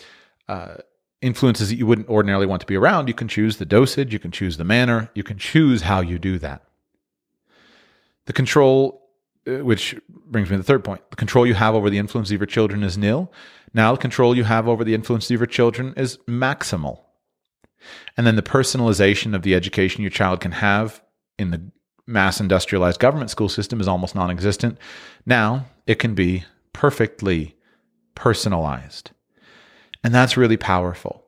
uh, 0.49 0.77
influences 1.21 1.69
that 1.69 1.77
you 1.77 1.87
wouldn't 1.87 2.09
ordinarily 2.09 2.47
want 2.47 2.61
to 2.61 2.67
be 2.67 2.77
around 2.77 3.09
you 3.09 3.15
can 3.15 3.29
choose 3.29 3.57
the 3.57 3.67
dosage 3.67 4.13
you 4.13 4.19
can 4.19 4.31
choose 4.31 4.57
the 4.57 4.65
manner 4.65 5.11
you 5.15 5.23
can 5.23 5.39
choose 5.39 5.83
how 5.83 6.01
you 6.01 6.19
do 6.19 6.39
that 6.39 6.63
the 8.27 8.33
control 8.33 9.03
uh, 9.47 9.65
which 9.65 9.97
brings 10.09 10.49
me 10.49 10.55
to 10.55 10.59
the 10.59 10.65
third 10.65 10.85
point. 10.85 11.03
The 11.11 11.17
control 11.17 11.47
you 11.47 11.55
have 11.55 11.75
over 11.75 11.91
the 11.91 11.99
influence 11.99 12.31
of 12.31 12.39
your 12.39 12.47
children 12.47 12.85
is 12.85 12.97
nil. 12.97 13.33
Now, 13.75 13.93
the 13.93 13.99
control 13.99 14.37
you 14.37 14.45
have 14.45 14.69
over 14.69 14.85
the 14.85 14.95
influence 14.95 15.31
of 15.31 15.41
your 15.41 15.47
children 15.47 15.95
is 15.97 16.19
maximal. 16.29 17.01
And 18.17 18.27
then 18.27 18.37
the 18.37 18.43
personalization 18.43 19.35
of 19.35 19.43
the 19.43 19.55
education 19.55 20.03
your 20.03 20.11
child 20.11 20.41
can 20.41 20.53
have 20.53 21.03
in 21.39 21.51
the 21.51 21.63
mass 22.07 22.41
industrialized 22.41 23.01
government 23.01 23.31
school 23.31 23.49
system 23.49 23.81
is 23.81 23.89
almost 23.89 24.15
non 24.15 24.31
existent. 24.31 24.79
Now, 25.25 25.67
it 25.87 25.99
can 25.99 26.15
be 26.15 26.45
perfectly 26.73 27.57
personalized. 28.15 29.11
And 30.05 30.15
that's 30.15 30.37
really 30.37 30.57
powerful 30.57 31.23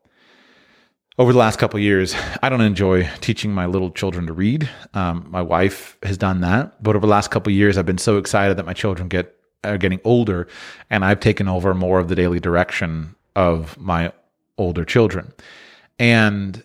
over 1.17 1.31
the 1.31 1.39
last 1.39 1.59
couple 1.59 1.79
years, 1.79 2.13
I 2.43 2.49
don't 2.49 2.61
enjoy 2.61 3.09
teaching 3.21 3.53
my 3.53 3.65
little 3.67 3.89
children 3.89 4.27
to 4.27 4.33
read. 4.33 4.69
Um, 4.93 5.27
my 5.29 5.41
wife 5.41 5.97
has 6.03 6.17
done 6.17 6.41
that, 6.41 6.81
but 6.83 6.95
over 6.95 7.05
the 7.05 7.11
last 7.11 7.31
couple 7.31 7.53
years, 7.53 7.77
I've 7.77 7.85
been 7.85 7.97
so 7.97 8.17
excited 8.17 8.57
that 8.57 8.65
my 8.65 8.73
children 8.73 9.07
get 9.07 9.33
are 9.63 9.77
getting 9.77 10.01
older, 10.03 10.47
and 10.91 11.03
I've 11.03 11.19
taken 11.19 11.47
over 11.47 11.73
more 11.73 11.99
of 11.99 12.07
the 12.07 12.15
daily 12.15 12.39
direction 12.39 13.15
of 13.35 13.77
my 13.79 14.11
older 14.57 14.85
children. 14.85 15.33
And 15.99 16.63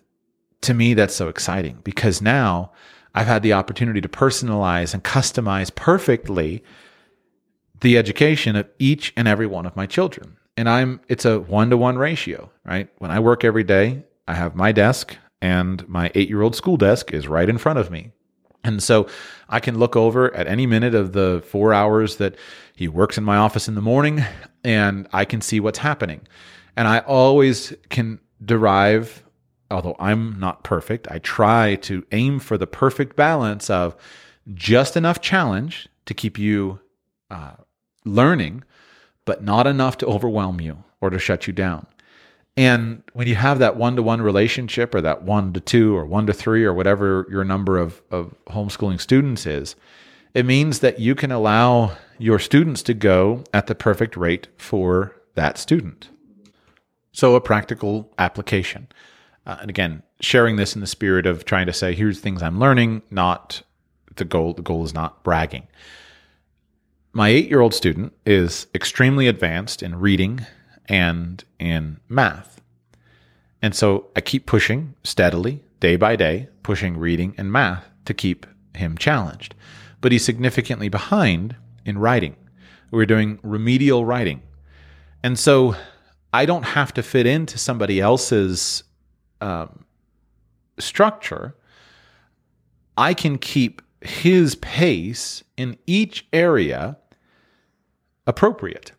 to 0.62 0.74
me, 0.74 0.94
that's 0.94 1.14
so 1.14 1.28
exciting 1.28 1.80
because 1.84 2.20
now 2.20 2.72
I've 3.14 3.26
had 3.26 3.42
the 3.42 3.52
opportunity 3.52 4.00
to 4.00 4.08
personalize 4.08 4.94
and 4.94 5.02
customize 5.02 5.74
perfectly 5.74 6.62
the 7.80 7.96
education 7.96 8.56
of 8.56 8.68
each 8.78 9.12
and 9.16 9.26
every 9.26 9.46
one 9.46 9.66
of 9.66 9.76
my 9.76 9.86
children. 9.86 10.36
And 10.56 10.68
I'm 10.68 11.00
it's 11.08 11.24
a 11.24 11.40
one 11.40 11.70
to 11.70 11.76
one 11.76 11.96
ratio, 11.96 12.50
right? 12.64 12.88
When 12.98 13.10
I 13.10 13.20
work 13.20 13.44
every 13.44 13.64
day, 13.64 14.04
I 14.28 14.34
have 14.34 14.54
my 14.54 14.72
desk 14.72 15.16
and 15.40 15.88
my 15.88 16.10
eight 16.14 16.28
year 16.28 16.42
old 16.42 16.54
school 16.54 16.76
desk 16.76 17.12
is 17.12 17.26
right 17.26 17.48
in 17.48 17.58
front 17.58 17.78
of 17.78 17.90
me. 17.90 18.12
And 18.62 18.82
so 18.82 19.06
I 19.48 19.58
can 19.58 19.78
look 19.78 19.96
over 19.96 20.34
at 20.34 20.46
any 20.46 20.66
minute 20.66 20.94
of 20.94 21.12
the 21.12 21.42
four 21.46 21.72
hours 21.72 22.16
that 22.16 22.36
he 22.76 22.88
works 22.88 23.16
in 23.16 23.24
my 23.24 23.38
office 23.38 23.68
in 23.68 23.74
the 23.74 23.80
morning 23.80 24.22
and 24.62 25.08
I 25.12 25.24
can 25.24 25.40
see 25.40 25.60
what's 25.60 25.78
happening. 25.78 26.20
And 26.76 26.86
I 26.86 26.98
always 27.00 27.72
can 27.88 28.20
derive, 28.44 29.24
although 29.70 29.96
I'm 29.98 30.38
not 30.38 30.64
perfect, 30.64 31.10
I 31.10 31.18
try 31.18 31.76
to 31.76 32.04
aim 32.12 32.38
for 32.38 32.58
the 32.58 32.66
perfect 32.66 33.16
balance 33.16 33.70
of 33.70 33.96
just 34.54 34.96
enough 34.96 35.20
challenge 35.20 35.88
to 36.06 36.14
keep 36.14 36.38
you 36.38 36.80
uh, 37.30 37.54
learning, 38.04 38.64
but 39.24 39.44
not 39.44 39.66
enough 39.66 39.98
to 39.98 40.06
overwhelm 40.06 40.60
you 40.60 40.82
or 41.00 41.10
to 41.10 41.18
shut 41.18 41.46
you 41.46 41.52
down. 41.52 41.86
And 42.56 43.02
when 43.12 43.28
you 43.28 43.36
have 43.36 43.58
that 43.60 43.76
one 43.76 43.96
to 43.96 44.02
one 44.02 44.20
relationship 44.20 44.94
or 44.94 45.00
that 45.00 45.22
one 45.22 45.52
to 45.52 45.60
two 45.60 45.96
or 45.96 46.04
one 46.04 46.26
to 46.26 46.32
three 46.32 46.64
or 46.64 46.74
whatever 46.74 47.26
your 47.30 47.44
number 47.44 47.78
of, 47.78 48.02
of 48.10 48.34
homeschooling 48.48 49.00
students 49.00 49.46
is, 49.46 49.76
it 50.34 50.46
means 50.46 50.80
that 50.80 50.98
you 50.98 51.14
can 51.14 51.32
allow 51.32 51.96
your 52.18 52.38
students 52.38 52.82
to 52.84 52.94
go 52.94 53.44
at 53.54 53.66
the 53.66 53.74
perfect 53.74 54.16
rate 54.16 54.48
for 54.56 55.16
that 55.34 55.58
student. 55.58 56.10
So, 57.12 57.34
a 57.34 57.40
practical 57.40 58.12
application. 58.18 58.88
Uh, 59.46 59.58
and 59.62 59.70
again, 59.70 60.02
sharing 60.20 60.56
this 60.56 60.74
in 60.74 60.80
the 60.80 60.86
spirit 60.86 61.26
of 61.26 61.44
trying 61.44 61.66
to 61.66 61.72
say, 61.72 61.94
here's 61.94 62.20
things 62.20 62.42
I'm 62.42 62.60
learning, 62.60 63.02
not 63.10 63.62
the 64.16 64.24
goal. 64.24 64.52
The 64.52 64.62
goal 64.62 64.84
is 64.84 64.94
not 64.94 65.24
bragging. 65.24 65.66
My 67.12 67.28
eight 67.30 67.48
year 67.48 67.60
old 67.60 67.74
student 67.74 68.12
is 68.24 68.66
extremely 68.74 69.26
advanced 69.26 69.82
in 69.82 69.98
reading 69.98 70.46
and 70.86 71.42
in 71.58 71.98
math. 72.08 72.60
And 73.62 73.74
so 73.74 74.06
I 74.14 74.20
keep 74.20 74.46
pushing 74.46 74.94
steadily, 75.02 75.62
day 75.80 75.96
by 75.96 76.16
day, 76.16 76.48
pushing 76.62 76.96
reading 76.96 77.34
and 77.36 77.50
math 77.50 77.88
to 78.04 78.14
keep 78.14 78.46
him 78.74 78.96
challenged. 78.96 79.54
But 80.00 80.12
he's 80.12 80.24
significantly 80.24 80.88
behind 80.88 81.56
in 81.84 81.98
writing. 81.98 82.36
We're 82.90 83.06
doing 83.06 83.38
remedial 83.42 84.04
writing. 84.04 84.42
And 85.22 85.38
so 85.38 85.76
I 86.32 86.46
don't 86.46 86.64
have 86.64 86.94
to 86.94 87.02
fit 87.02 87.26
into 87.26 87.58
somebody 87.58 88.00
else's 88.00 88.84
um, 89.40 89.84
structure. 90.78 91.56
I 92.96 93.14
can 93.14 93.38
keep 93.38 93.82
his 94.00 94.54
pace 94.56 95.42
in 95.56 95.76
each 95.86 96.26
area 96.32 96.96
appropriate. 98.26 98.92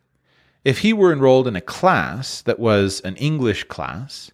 If 0.64 0.78
he 0.78 0.92
were 0.92 1.12
enrolled 1.12 1.48
in 1.48 1.56
a 1.56 1.60
class 1.60 2.42
that 2.42 2.58
was 2.58 3.00
an 3.00 3.16
English 3.16 3.64
class, 3.64 4.30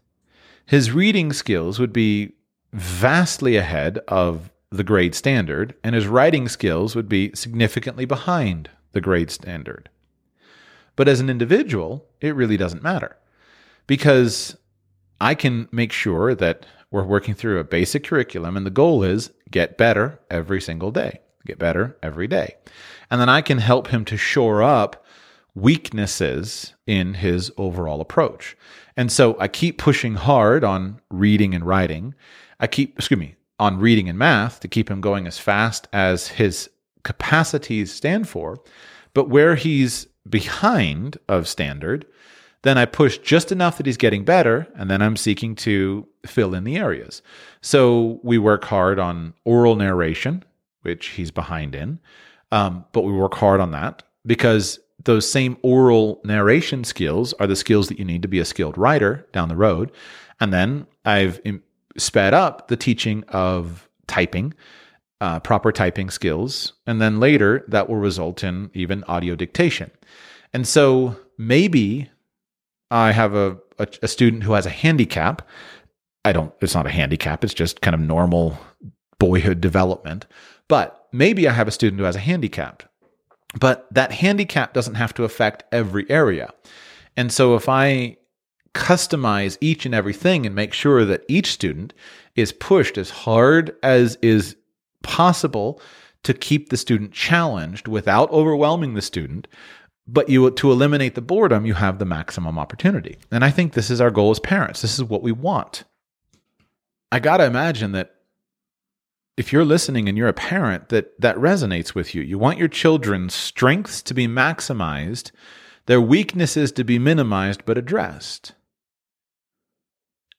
his 0.66 0.90
reading 0.90 1.32
skills 1.32 1.78
would 1.78 1.92
be 1.92 2.32
vastly 2.72 3.56
ahead 3.56 3.98
of 4.08 4.50
the 4.70 4.84
grade 4.84 5.14
standard, 5.14 5.74
and 5.82 5.94
his 5.94 6.06
writing 6.06 6.46
skills 6.46 6.94
would 6.94 7.08
be 7.08 7.30
significantly 7.34 8.04
behind 8.04 8.68
the 8.92 9.00
grade 9.00 9.30
standard. 9.30 9.88
But 10.98 11.06
as 11.06 11.20
an 11.20 11.30
individual, 11.30 12.04
it 12.20 12.34
really 12.34 12.56
doesn't 12.56 12.82
matter 12.82 13.16
because 13.86 14.56
I 15.20 15.36
can 15.36 15.68
make 15.70 15.92
sure 15.92 16.34
that 16.34 16.66
we're 16.90 17.04
working 17.04 17.34
through 17.34 17.60
a 17.60 17.64
basic 17.64 18.02
curriculum, 18.02 18.56
and 18.56 18.66
the 18.66 18.70
goal 18.70 19.04
is 19.04 19.30
get 19.48 19.78
better 19.78 20.18
every 20.28 20.60
single 20.60 20.90
day, 20.90 21.20
get 21.46 21.56
better 21.56 21.96
every 22.02 22.26
day. 22.26 22.56
And 23.12 23.20
then 23.20 23.28
I 23.28 23.42
can 23.42 23.58
help 23.58 23.86
him 23.86 24.04
to 24.06 24.16
shore 24.16 24.60
up 24.60 25.06
weaknesses 25.54 26.74
in 26.84 27.14
his 27.14 27.52
overall 27.56 28.00
approach. 28.00 28.56
And 28.96 29.12
so 29.12 29.38
I 29.38 29.46
keep 29.46 29.78
pushing 29.78 30.16
hard 30.16 30.64
on 30.64 31.00
reading 31.10 31.54
and 31.54 31.64
writing. 31.64 32.12
I 32.58 32.66
keep, 32.66 32.98
excuse 32.98 33.20
me, 33.20 33.36
on 33.60 33.78
reading 33.78 34.08
and 34.08 34.18
math 34.18 34.58
to 34.60 34.68
keep 34.68 34.90
him 34.90 35.00
going 35.00 35.28
as 35.28 35.38
fast 35.38 35.86
as 35.92 36.26
his 36.26 36.68
capacities 37.04 37.94
stand 37.94 38.28
for. 38.28 38.58
But 39.14 39.28
where 39.28 39.54
he's 39.54 40.08
behind 40.28 41.18
of 41.28 41.48
standard, 41.48 42.06
then 42.62 42.76
I 42.76 42.86
push 42.86 43.18
just 43.18 43.52
enough 43.52 43.76
that 43.76 43.86
he's 43.86 43.96
getting 43.96 44.24
better, 44.24 44.66
and 44.74 44.90
then 44.90 45.00
I'm 45.00 45.16
seeking 45.16 45.54
to 45.56 46.06
fill 46.26 46.54
in 46.54 46.64
the 46.64 46.76
areas. 46.76 47.22
So 47.60 48.20
we 48.22 48.38
work 48.38 48.64
hard 48.64 48.98
on 48.98 49.34
oral 49.44 49.76
narration, 49.76 50.44
which 50.82 51.08
he's 51.08 51.30
behind 51.30 51.74
in, 51.74 52.00
um, 52.50 52.84
but 52.92 53.02
we 53.02 53.12
work 53.12 53.34
hard 53.34 53.60
on 53.60 53.70
that 53.72 54.02
because 54.26 54.80
those 55.04 55.30
same 55.30 55.56
oral 55.62 56.20
narration 56.24 56.84
skills 56.84 57.32
are 57.34 57.46
the 57.46 57.56
skills 57.56 57.88
that 57.88 57.98
you 57.98 58.04
need 58.04 58.22
to 58.22 58.28
be 58.28 58.40
a 58.40 58.44
skilled 58.44 58.76
writer 58.76 59.26
down 59.32 59.48
the 59.48 59.56
road. 59.56 59.92
And 60.40 60.52
then 60.52 60.86
I've 61.04 61.40
sped 61.96 62.34
up 62.34 62.68
the 62.68 62.76
teaching 62.76 63.24
of 63.28 63.88
typing, 64.06 64.54
uh, 65.20 65.40
proper 65.40 65.72
typing 65.72 66.10
skills. 66.10 66.74
And 66.86 67.00
then 67.00 67.20
later 67.20 67.64
that 67.68 67.88
will 67.88 67.96
result 67.96 68.44
in 68.44 68.70
even 68.74 69.04
audio 69.04 69.34
dictation. 69.34 69.90
And 70.52 70.66
so 70.66 71.16
maybe 71.36 72.10
I 72.90 73.12
have 73.12 73.34
a, 73.34 73.58
a, 73.78 73.88
a 74.02 74.08
student 74.08 74.44
who 74.44 74.52
has 74.52 74.66
a 74.66 74.70
handicap. 74.70 75.42
I 76.24 76.32
don't, 76.32 76.52
it's 76.60 76.74
not 76.74 76.86
a 76.86 76.90
handicap, 76.90 77.44
it's 77.44 77.54
just 77.54 77.80
kind 77.80 77.94
of 77.94 78.00
normal 78.00 78.58
boyhood 79.18 79.60
development. 79.60 80.26
But 80.68 81.08
maybe 81.12 81.48
I 81.48 81.52
have 81.52 81.68
a 81.68 81.72
student 81.72 82.00
who 82.00 82.06
has 82.06 82.16
a 82.16 82.20
handicap. 82.20 82.82
But 83.58 83.86
that 83.92 84.12
handicap 84.12 84.74
doesn't 84.74 84.96
have 84.96 85.14
to 85.14 85.24
affect 85.24 85.64
every 85.72 86.08
area. 86.10 86.52
And 87.16 87.32
so 87.32 87.54
if 87.56 87.68
I 87.68 88.18
customize 88.74 89.56
each 89.60 89.86
and 89.86 89.94
everything 89.94 90.46
and 90.46 90.54
make 90.54 90.72
sure 90.72 91.04
that 91.04 91.24
each 91.28 91.52
student 91.52 91.94
is 92.36 92.52
pushed 92.52 92.98
as 92.98 93.10
hard 93.10 93.74
as 93.82 94.18
is 94.22 94.56
possible 95.02 95.80
to 96.24 96.34
keep 96.34 96.68
the 96.68 96.76
student 96.76 97.12
challenged 97.12 97.88
without 97.88 98.30
overwhelming 98.30 98.94
the 98.94 99.02
student, 99.02 99.46
but 100.06 100.28
you 100.28 100.50
to 100.50 100.72
eliminate 100.72 101.14
the 101.14 101.20
boredom, 101.20 101.66
you 101.66 101.74
have 101.74 101.98
the 101.98 102.04
maximum 102.04 102.58
opportunity. 102.58 103.18
And 103.30 103.44
I 103.44 103.50
think 103.50 103.72
this 103.72 103.90
is 103.90 104.00
our 104.00 104.10
goal 104.10 104.30
as 104.30 104.40
parents. 104.40 104.82
This 104.82 104.98
is 104.98 105.04
what 105.04 105.22
we 105.22 105.32
want. 105.32 105.84
I 107.12 107.20
got 107.20 107.38
to 107.38 107.44
imagine 107.44 107.92
that 107.92 108.14
if 109.38 109.52
you're 109.52 109.64
listening 109.64 110.08
and 110.08 110.18
you're 110.18 110.28
a 110.28 110.34
parent 110.34 110.88
that 110.88 111.18
that 111.20 111.36
resonates 111.36 111.94
with 111.94 112.12
you. 112.12 112.22
You 112.22 112.38
want 112.38 112.58
your 112.58 112.66
children's 112.66 113.34
strengths 113.34 114.02
to 114.02 114.12
be 114.12 114.26
maximized, 114.26 115.30
their 115.86 116.00
weaknesses 116.00 116.72
to 116.72 116.82
be 116.82 116.98
minimized 116.98 117.64
but 117.64 117.78
addressed. 117.78 118.54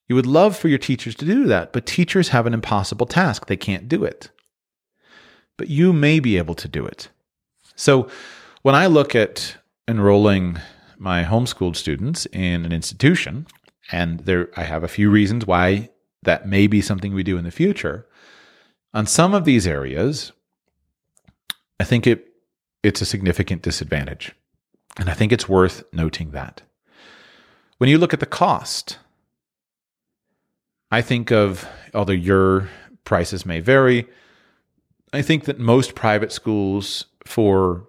You 0.09 0.15
would 0.15 0.25
love 0.25 0.57
for 0.57 0.67
your 0.67 0.79
teachers 0.79 1.15
to 1.15 1.25
do 1.25 1.45
that, 1.45 1.71
but 1.71 1.85
teachers 1.85 2.29
have 2.29 2.45
an 2.45 2.53
impossible 2.53 3.05
task. 3.05 3.45
They 3.45 3.55
can't 3.55 3.87
do 3.87 4.03
it. 4.03 4.31
But 5.59 5.69
you 5.69 5.91
may 5.91 6.21
be 6.21 6.37
able 6.37 6.55
to 6.55 6.69
do 6.69 6.85
it. 6.85 7.09
So, 7.75 8.07
when 8.61 8.75
I 8.75 8.87
look 8.87 9.13
at 9.13 9.57
enrolling 9.89 10.57
my 10.97 11.25
homeschooled 11.25 11.75
students 11.75 12.25
in 12.27 12.63
an 12.63 12.71
institution, 12.71 13.45
and 13.91 14.21
there 14.21 14.47
I 14.55 14.63
have 14.63 14.85
a 14.85 14.87
few 14.87 15.09
reasons 15.09 15.45
why 15.45 15.89
that 16.23 16.47
may 16.47 16.65
be 16.67 16.79
something 16.79 17.13
we 17.13 17.23
do 17.23 17.37
in 17.37 17.43
the 17.43 17.51
future. 17.51 18.07
On 18.93 19.05
some 19.05 19.33
of 19.33 19.43
these 19.43 19.67
areas, 19.67 20.31
I 21.77 21.83
think 21.83 22.07
it 22.07 22.29
it's 22.81 23.01
a 23.01 23.05
significant 23.05 23.61
disadvantage. 23.61 24.33
And 24.97 25.09
I 25.09 25.13
think 25.13 25.33
it's 25.33 25.49
worth 25.49 25.83
noting 25.91 26.31
that. 26.31 26.61
When 27.79 27.89
you 27.89 27.97
look 27.97 28.13
at 28.13 28.21
the 28.21 28.25
cost, 28.25 28.97
I 30.89 31.01
think 31.01 31.33
of 31.33 31.67
although 31.93 32.13
your 32.13 32.69
prices 33.03 33.45
may 33.45 33.59
vary, 33.59 34.07
I 35.13 35.21
think 35.21 35.45
that 35.45 35.59
most 35.59 35.95
private 35.95 36.31
schools 36.31 37.05
for 37.25 37.85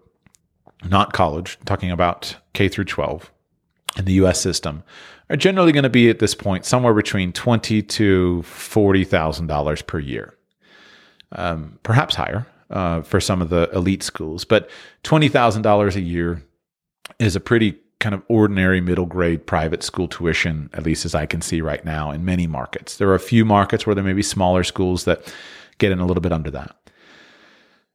not 0.85 1.13
college, 1.13 1.59
talking 1.65 1.91
about 1.91 2.37
K 2.55 2.69
through 2.69 2.85
12 2.85 3.31
in 3.97 4.05
the 4.05 4.13
US 4.15 4.41
system, 4.41 4.83
are 5.29 5.37
generally 5.37 5.73
going 5.73 5.85
to 5.85 5.91
be 5.91 6.11
at 6.11 6.19
this 6.19 6.35
point 6.35 6.65
somewhere 6.65 6.95
between 6.95 7.33
twenty 7.33 7.83
to 7.83 8.43
forty 8.43 9.05
thousand 9.05 9.47
dollars 9.47 9.81
per 9.81 9.99
year, 9.99 10.37
um, 11.33 11.79
perhaps 11.83 12.17
higher 12.17 12.47
uh, 12.71 13.03
for 13.03 13.21
some 13.21 13.41
of 13.41 13.49
the 13.49 13.71
elite 13.73 14.03
schools. 14.03 14.45
But 14.45 14.69
twenty 15.03 15.29
thousand 15.29 15.63
dollars 15.63 15.95
a 15.95 16.01
year 16.01 16.43
is 17.19 17.37
a 17.37 17.41
pretty 17.41 17.79
kind 18.01 18.15
of 18.15 18.23
ordinary 18.29 18.81
middle 18.81 19.07
grade 19.07 19.47
private 19.47 19.83
school 19.83 20.09
tuition, 20.09 20.71
at 20.73 20.83
least 20.83 21.05
as 21.05 21.15
I 21.15 21.27
can 21.27 21.43
see 21.43 21.61
right 21.61 21.85
now 21.85 22.11
in 22.11 22.25
many 22.25 22.47
markets. 22.47 22.97
There 22.97 23.09
are 23.09 23.15
a 23.15 23.21
few 23.21 23.45
markets 23.45 23.87
where 23.87 23.95
there 23.95 24.05
may 24.05 24.15
be 24.15 24.23
smaller 24.23 24.65
schools 24.65 25.05
that 25.05 25.33
get 25.79 25.93
in 25.93 26.01
a 26.01 26.07
little 26.07 26.23
bit 26.23 26.33
under 26.33 26.51
that. 26.51 26.77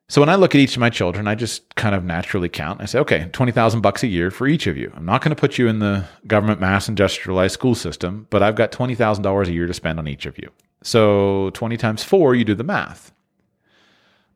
So 0.07 0.21
when 0.21 0.29
I 0.29 0.35
look 0.35 0.53
at 0.53 0.61
each 0.61 0.75
of 0.75 0.79
my 0.79 0.91
children, 0.91 1.27
I 1.27 1.33
just 1.33 1.73
kind 1.75 1.95
of 1.95 2.03
naturally 2.03 2.47
count. 2.47 2.79
I 2.79 2.85
say, 2.85 2.99
okay, 2.99 3.27
20,000 3.31 3.81
bucks 3.81 4.03
a 4.03 4.07
year 4.07 4.29
for 4.29 4.45
each 4.45 4.67
of 4.67 4.77
you. 4.77 4.91
I'm 4.95 5.05
not 5.05 5.21
going 5.21 5.35
to 5.35 5.39
put 5.39 5.57
you 5.57 5.67
in 5.67 5.79
the 5.79 6.05
government 6.27 6.59
mass 6.59 6.87
industrialized 6.87 7.53
school 7.53 7.73
system, 7.73 8.27
but 8.29 8.43
I've 8.43 8.55
got 8.55 8.71
$20,000 8.71 9.47
a 9.47 9.51
year 9.51 9.65
to 9.65 9.73
spend 9.73 9.97
on 9.97 10.07
each 10.07 10.27
of 10.27 10.37
you. 10.37 10.51
So 10.83 11.49
20 11.55 11.75
times 11.77 12.03
4, 12.03 12.35
you 12.35 12.45
do 12.45 12.53
the 12.53 12.63
math. 12.63 13.11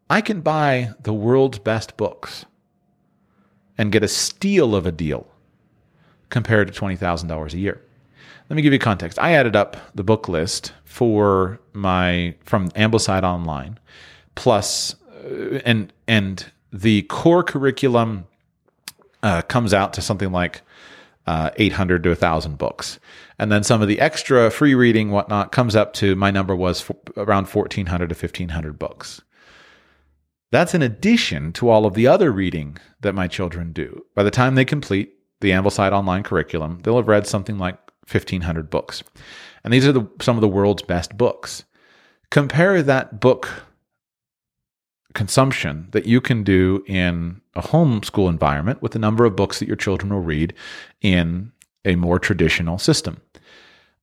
I 0.10 0.22
can 0.22 0.42
buy 0.42 0.90
the 1.02 1.14
world's 1.14 1.60
best 1.60 1.96
books 1.98 2.46
and 3.78 3.92
get 3.92 4.04
a 4.04 4.08
steal 4.08 4.74
of 4.74 4.88
a 4.88 4.92
deal 4.92 5.28
compared 6.30 6.74
to 6.74 6.82
$20,000 6.82 7.54
a 7.54 7.58
year. 7.58 7.80
Let 8.50 8.56
me 8.56 8.64
give 8.64 8.74
you 8.74 8.80
context. 8.80 9.20
I 9.20 9.34
added 9.34 9.56
up 9.56 9.78
the 9.94 10.04
book 10.04 10.28
list 10.28 10.74
for 10.84 11.60
my 11.74 12.34
from 12.44 12.70
Ambleside 12.70 13.22
Online 13.22 13.78
plus 14.34 14.96
and 15.66 15.92
and 16.08 16.52
the 16.72 17.04
core 17.04 17.44
curriculum 17.44 18.28
uh, 19.24 19.42
comes 19.44 19.74
out 19.74 19.94
to 19.94 20.02
something 20.02 20.32
like 20.32 20.62
uh, 21.28 21.52
800 21.58 22.04
to 22.04 22.10
1,000 22.10 22.58
books. 22.58 23.00
And 23.38 23.52
then 23.52 23.64
some 23.64 23.82
of 23.82 23.88
the 23.88 24.00
extra 24.00 24.50
free 24.50 24.74
reading, 24.74 25.12
whatnot, 25.12 25.52
comes 25.52 25.76
up 25.76 25.94
to 25.96 26.16
my 26.16 26.32
number 26.32 26.56
was 26.56 26.82
for 26.82 26.96
around 27.18 27.48
1,400 27.48 28.10
to 28.10 28.16
1,500 28.16 28.80
books. 28.80 29.22
That's 30.52 30.74
in 30.74 30.82
addition 30.82 31.54
to 31.54 31.70
all 31.70 31.86
of 31.86 31.94
the 31.94 32.08
other 32.08 32.32
reading 32.32 32.78
that 33.02 33.14
my 33.14 33.28
children 33.28 33.72
do. 33.72 34.04
By 34.16 34.24
the 34.24 34.32
time 34.32 34.56
they 34.56 34.66
complete 34.66 35.14
the 35.42 35.52
Ambleside 35.52 35.92
online 35.92 36.24
curriculum, 36.24 36.80
they'll 36.82 36.98
have 36.98 37.08
read 37.08 37.28
something 37.28 37.60
like 37.60 37.78
1,500 38.12 38.70
books. 38.70 39.04
And 39.64 39.72
these 39.72 39.88
are 39.88 39.92
the, 39.92 40.10
some 40.20 40.36
of 40.36 40.42
the 40.42 40.48
world's 40.48 40.82
best 40.82 41.16
books. 41.16 41.64
Compare 42.32 42.82
that 42.84 43.20
book 43.20 43.50
consumption 45.14 45.88
that 45.92 46.06
you 46.06 46.22
can 46.22 46.44
do 46.44 46.84
in 46.88 47.42
a 47.56 47.62
homeschool 47.62 48.30
environment 48.30 48.82
with 48.82 48.92
the 48.92 49.00
number 49.00 49.26
of 49.26 49.36
books 49.36 49.60
that 49.60 49.68
your 49.68 49.76
children 49.76 50.14
will 50.14 50.22
read 50.22 50.54
in 51.02 51.52
a 51.86 51.96
more 51.96 52.20
traditional 52.20 52.78
system. 52.78 53.22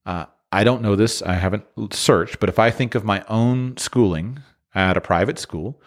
Uh, 0.05 0.27
I 0.53 0.65
don't 0.65 0.83
know 0.83 0.97
this, 0.97 1.23
I 1.23 1.35
haven't 1.35 1.65
searched, 1.93 2.41
but 2.41 2.49
if 2.49 2.59
I 2.59 2.71
think 2.71 2.95
of 2.95 3.05
my 3.05 3.25
own 3.29 3.77
schooling 3.77 4.41
at 4.75 4.97
a 4.97 5.01
private 5.01 5.39
school, 5.39 5.81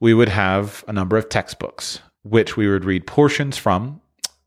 we 0.00 0.14
would 0.14 0.28
have 0.28 0.84
a 0.88 0.92
number 0.92 1.16
of 1.16 1.28
textbooks, 1.28 2.00
which 2.22 2.56
we 2.56 2.68
would 2.68 2.84
read 2.84 3.06
portions 3.06 3.56
from 3.56 4.00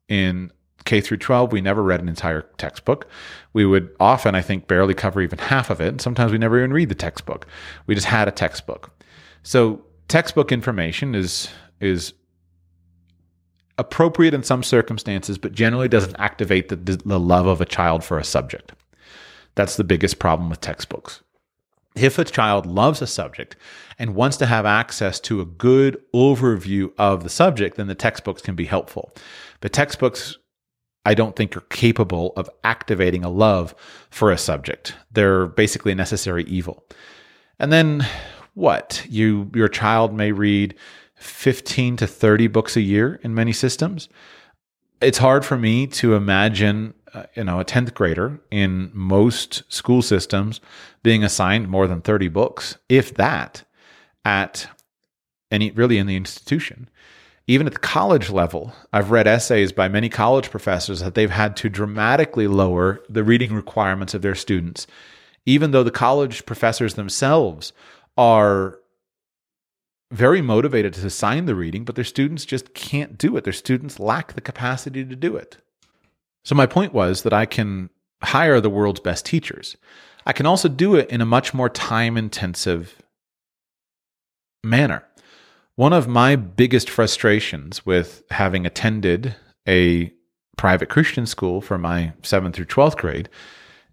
in 0.07 0.51
K 0.85 1.01
through 1.01 1.17
12. 1.17 1.51
We 1.51 1.61
never 1.61 1.83
read 1.83 2.01
an 2.01 2.09
entire 2.09 2.43
textbook. 2.57 3.07
We 3.53 3.65
would 3.65 3.95
often, 3.99 4.35
I 4.35 4.41
think, 4.41 4.67
barely 4.67 4.93
cover 4.93 5.21
even 5.21 5.39
half 5.39 5.69
of 5.69 5.81
it. 5.81 5.87
And 5.87 6.01
sometimes 6.01 6.31
we 6.31 6.37
never 6.37 6.57
even 6.57 6.73
read 6.73 6.89
the 6.89 6.95
textbook. 6.95 7.47
We 7.87 7.95
just 7.95 8.07
had 8.07 8.27
a 8.27 8.31
textbook. 8.31 8.91
So 9.43 9.83
textbook 10.09 10.51
information 10.51 11.15
is 11.15 11.49
is 11.79 12.13
appropriate 13.77 14.33
in 14.33 14.43
some 14.43 14.61
circumstances, 14.61 15.37
but 15.37 15.53
generally 15.53 15.87
doesn't 15.87 16.19
activate 16.19 16.67
the, 16.67 16.75
the 16.75 17.19
love 17.19 17.47
of 17.47 17.61
a 17.61 17.65
child 17.65 18.03
for 18.03 18.19
a 18.19 18.23
subject. 18.25 18.73
That's 19.55 19.77
the 19.77 19.85
biggest 19.85 20.19
problem 20.19 20.49
with 20.49 20.59
textbooks. 20.59 21.21
If 21.95 22.19
a 22.19 22.25
child 22.25 22.65
loves 22.65 23.01
a 23.01 23.07
subject 23.07 23.55
and 23.97 24.15
wants 24.15 24.35
to 24.37 24.45
have 24.45 24.65
access 24.65 25.19
to 25.21 25.39
a 25.39 25.45
good 25.45 25.97
overview 26.13 26.91
of 26.97 27.23
the 27.23 27.29
subject, 27.29 27.77
then 27.77 27.87
the 27.87 27.95
textbooks 27.95 28.41
can 28.41 28.55
be 28.55 28.65
helpful. 28.65 29.13
But 29.61 29.71
textbooks, 29.71 30.37
I 31.05 31.13
don't 31.13 31.35
think, 31.37 31.55
are 31.55 31.61
capable 31.61 32.33
of 32.35 32.49
activating 32.65 33.23
a 33.23 33.29
love 33.29 33.73
for 34.09 34.29
a 34.29 34.37
subject. 34.37 34.93
They're 35.11 35.47
basically 35.47 35.93
a 35.93 35.95
necessary 35.95 36.43
evil. 36.43 36.85
And 37.59 37.71
then 37.71 38.05
what? 38.59 39.05
You 39.09 39.49
your 39.55 39.69
child 39.69 40.13
may 40.13 40.33
read 40.33 40.75
15 41.15 41.97
to 41.97 42.07
30 42.07 42.47
books 42.47 42.75
a 42.75 42.81
year 42.81 43.19
in 43.23 43.33
many 43.33 43.53
systems. 43.53 44.09
It's 45.01 45.17
hard 45.17 45.45
for 45.45 45.57
me 45.57 45.87
to 45.87 46.13
imagine 46.13 46.93
uh, 47.13 47.23
you 47.35 47.45
know 47.45 47.61
a 47.61 47.65
10th 47.65 47.93
grader 47.93 48.39
in 48.51 48.91
most 48.93 49.63
school 49.71 50.01
systems 50.01 50.59
being 51.03 51.23
assigned 51.23 51.69
more 51.69 51.87
than 51.87 52.01
30 52.01 52.27
books 52.27 52.77
if 52.89 53.13
that 53.15 53.63
at 54.25 54.67
any 55.51 55.71
really 55.71 55.97
in 55.97 56.07
the 56.07 56.17
institution. 56.17 56.89
Even 57.47 57.65
at 57.65 57.73
the 57.73 57.79
college 57.79 58.29
level 58.29 58.73
i've 58.91 59.09
read 59.09 59.25
essays 59.25 59.71
by 59.71 59.87
many 59.87 60.09
college 60.09 60.51
professors 60.51 60.99
that 60.99 61.15
they've 61.15 61.31
had 61.31 61.55
to 61.55 61.69
dramatically 61.69 62.47
lower 62.47 62.99
the 63.09 63.23
reading 63.23 63.53
requirements 63.53 64.13
of 64.13 64.21
their 64.21 64.35
students. 64.35 64.85
Even 65.45 65.71
though 65.71 65.83
the 65.83 65.91
college 65.91 66.45
professors 66.45 66.95
themselves 66.95 67.71
are 68.17 68.79
very 70.11 70.41
motivated 70.41 70.93
to 70.93 71.05
assign 71.05 71.45
the 71.45 71.55
reading, 71.55 71.85
but 71.85 71.95
their 71.95 72.03
students 72.03 72.45
just 72.45 72.73
can't 72.73 73.17
do 73.17 73.37
it. 73.37 73.43
Their 73.43 73.53
students 73.53 73.99
lack 73.99 74.33
the 74.33 74.41
capacity 74.41 75.05
to 75.05 75.15
do 75.15 75.35
it. 75.35 75.57
So, 76.43 76.55
my 76.55 76.65
point 76.65 76.93
was 76.93 77.23
that 77.23 77.33
I 77.33 77.45
can 77.45 77.89
hire 78.23 78.59
the 78.59 78.69
world's 78.69 78.99
best 78.99 79.25
teachers. 79.25 79.77
I 80.25 80.33
can 80.33 80.45
also 80.45 80.67
do 80.67 80.95
it 80.95 81.09
in 81.09 81.21
a 81.21 81.25
much 81.25 81.53
more 81.53 81.69
time 81.69 82.17
intensive 82.17 83.01
manner. 84.63 85.03
One 85.75 85.93
of 85.93 86.07
my 86.07 86.35
biggest 86.35 86.89
frustrations 86.89 87.85
with 87.85 88.23
having 88.31 88.65
attended 88.65 89.35
a 89.67 90.11
private 90.57 90.89
Christian 90.89 91.25
school 91.25 91.61
for 91.61 91.77
my 91.77 92.11
7th 92.21 92.53
through 92.53 92.65
12th 92.65 92.97
grade 92.97 93.29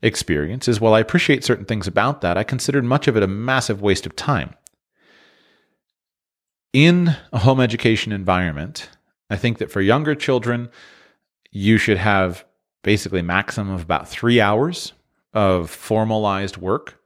experience 0.03 0.69
is 0.69 0.81
while 0.81 0.95
I 0.95 1.01
appreciate 1.01 1.45
certain 1.45 1.65
things 1.65 1.87
about 1.87 2.21
that, 2.21 2.37
I 2.37 2.45
considered 2.45 2.85
much 2.85 3.09
of 3.09 3.17
it 3.17 3.23
a 3.23 3.29
massive 3.29 3.83
waste 3.83 4.07
of 4.07 4.17
time. 4.17 4.55
In 6.73 7.17
a 7.33 7.39
home 7.39 7.61
education 7.61 8.13
environment, 8.13 8.91
I 9.31 9.37
think 9.37 9.59
that 9.59 9.71
for 9.71 9.81
younger 9.81 10.15
children, 10.15 10.69
you 11.51 11.79
should 11.79 11.97
have 11.99 12.45
basically 12.83 13.23
maximum 13.23 13.73
of 13.73 13.83
about 13.83 14.09
three 14.09 14.41
hours 14.41 14.93
of 15.33 15.71
formalized 15.71 16.57
work. 16.57 17.01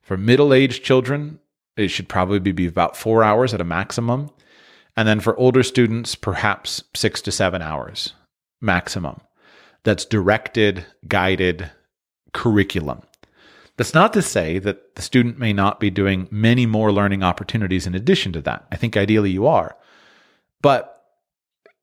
For 0.00 0.16
middle 0.16 0.52
aged 0.52 0.82
children, 0.82 1.38
it 1.76 1.88
should 1.88 2.08
probably 2.08 2.52
be 2.52 2.66
about 2.66 2.96
four 2.96 3.22
hours 3.22 3.54
at 3.54 3.60
a 3.60 3.64
maximum. 3.64 4.30
And 4.96 5.06
then 5.06 5.20
for 5.20 5.38
older 5.38 5.62
students, 5.62 6.14
perhaps 6.14 6.82
six 6.94 7.22
to 7.22 7.32
seven 7.32 7.62
hours 7.62 8.14
maximum. 8.60 9.20
That's 9.84 10.04
directed, 10.04 10.86
guided 11.08 11.70
curriculum. 12.32 13.02
That's 13.76 13.94
not 13.94 14.12
to 14.12 14.22
say 14.22 14.58
that 14.58 14.94
the 14.96 15.02
student 15.02 15.38
may 15.38 15.52
not 15.52 15.80
be 15.80 15.90
doing 15.90 16.28
many 16.30 16.66
more 16.66 16.92
learning 16.92 17.22
opportunities 17.22 17.86
in 17.86 17.94
addition 17.94 18.32
to 18.32 18.42
that. 18.42 18.66
I 18.70 18.76
think 18.76 18.96
ideally 18.96 19.30
you 19.30 19.46
are. 19.46 19.76
But 20.60 21.04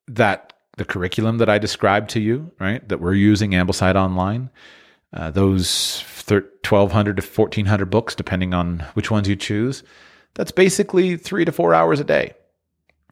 that 0.08 0.54
the 0.78 0.86
curriculum 0.86 1.40
that 1.40 1.50
I 1.50 1.58
described 1.58 2.10
to 2.12 2.20
you, 2.20 2.52
right, 2.60 2.88
that 2.88 3.02
we're 3.02 3.14
using 3.14 3.52
Ambleside 3.52 3.96
Online, 3.96 4.50
uh, 5.12 5.32
those 5.32 6.04
1,200 6.26 7.18
to 7.18 7.24
1,400 7.24 7.86
books, 7.90 8.16
depending 8.16 8.54
on 8.54 8.86
which 8.94 9.12
ones 9.12 9.28
you 9.28 9.36
choose, 9.36 9.84
that's 10.36 10.52
basically 10.52 11.18
three 11.18 11.44
to 11.44 11.52
four 11.52 11.74
hours 11.74 12.00
a 12.00 12.04
day 12.04 12.34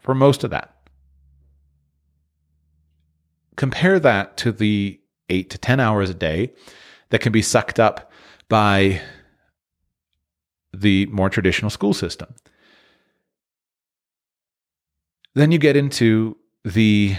for 0.02 0.14
most 0.14 0.44
of 0.44 0.52
that. 0.52 0.76
Compare 3.56 4.00
that 4.00 4.38
to 4.38 4.52
the 4.52 5.02
eight 5.30 5.50
to 5.50 5.58
10 5.58 5.80
hours 5.80 6.10
a 6.10 6.14
day 6.14 6.54
that 7.10 7.22
can 7.22 7.32
be 7.32 7.42
sucked 7.42 7.80
up 7.80 8.12
by 8.50 9.02
the 10.74 11.06
more 11.08 11.30
traditional 11.30 11.70
school 11.70 11.94
system. 11.94 12.34
Then 15.34 15.52
you 15.52 15.58
get 15.58 15.76
into 15.76 16.38
the 16.64 17.16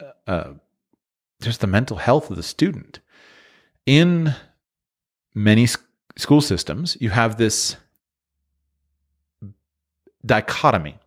uh, 0.00 0.30
uh 0.30 0.52
just 1.42 1.60
the 1.60 1.66
mental 1.66 1.96
health 1.96 2.30
of 2.30 2.36
the 2.36 2.42
student 2.42 3.00
in 3.86 4.34
many 5.34 5.66
school 6.16 6.40
systems, 6.40 6.96
you 7.00 7.10
have 7.10 7.36
this 7.36 7.76
dichotomy. 10.24 10.98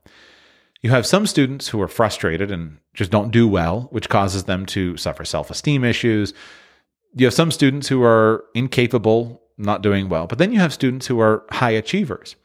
You 0.82 0.90
have 0.90 1.06
some 1.06 1.26
students 1.28 1.70
who 1.70 1.82
are 1.82 1.88
frustrated 1.88 2.52
and 2.52 2.78
just 2.94 3.10
don't 3.10 3.32
do 3.32 3.48
well, 3.48 3.88
which 3.92 4.10
causes 4.10 4.44
them 4.44 4.66
to 4.68 4.98
suffer 4.98 5.24
self 5.24 5.50
esteem 5.50 5.84
issues. 5.84 6.34
You 7.16 7.26
have 7.26 7.34
some 7.34 7.52
students 7.52 7.88
who 7.88 8.04
are 8.04 8.46
incapable, 8.54 9.42
not 9.58 9.84
doing 9.84 10.10
well, 10.10 10.26
but 10.26 10.38
then 10.38 10.52
you 10.52 10.60
have 10.60 10.74
students 10.74 11.08
who 11.08 11.20
are 11.20 11.46
high 11.52 11.72
achievers. 11.72 12.36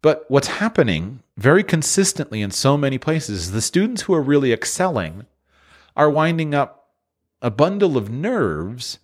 But 0.00 0.24
what's 0.28 0.48
happening 0.48 1.22
very 1.36 1.62
consistently 1.62 2.40
in 2.40 2.50
so 2.50 2.76
many 2.76 2.98
places 2.98 3.40
is 3.40 3.52
the 3.52 3.60
students 3.60 4.02
who 4.02 4.14
are 4.14 4.22
really 4.22 4.52
excelling 4.52 5.26
are 5.96 6.08
winding 6.08 6.54
up 6.54 6.90
a 7.42 7.50
bundle 7.50 7.96
of 7.96 8.10
nerves 8.10 8.98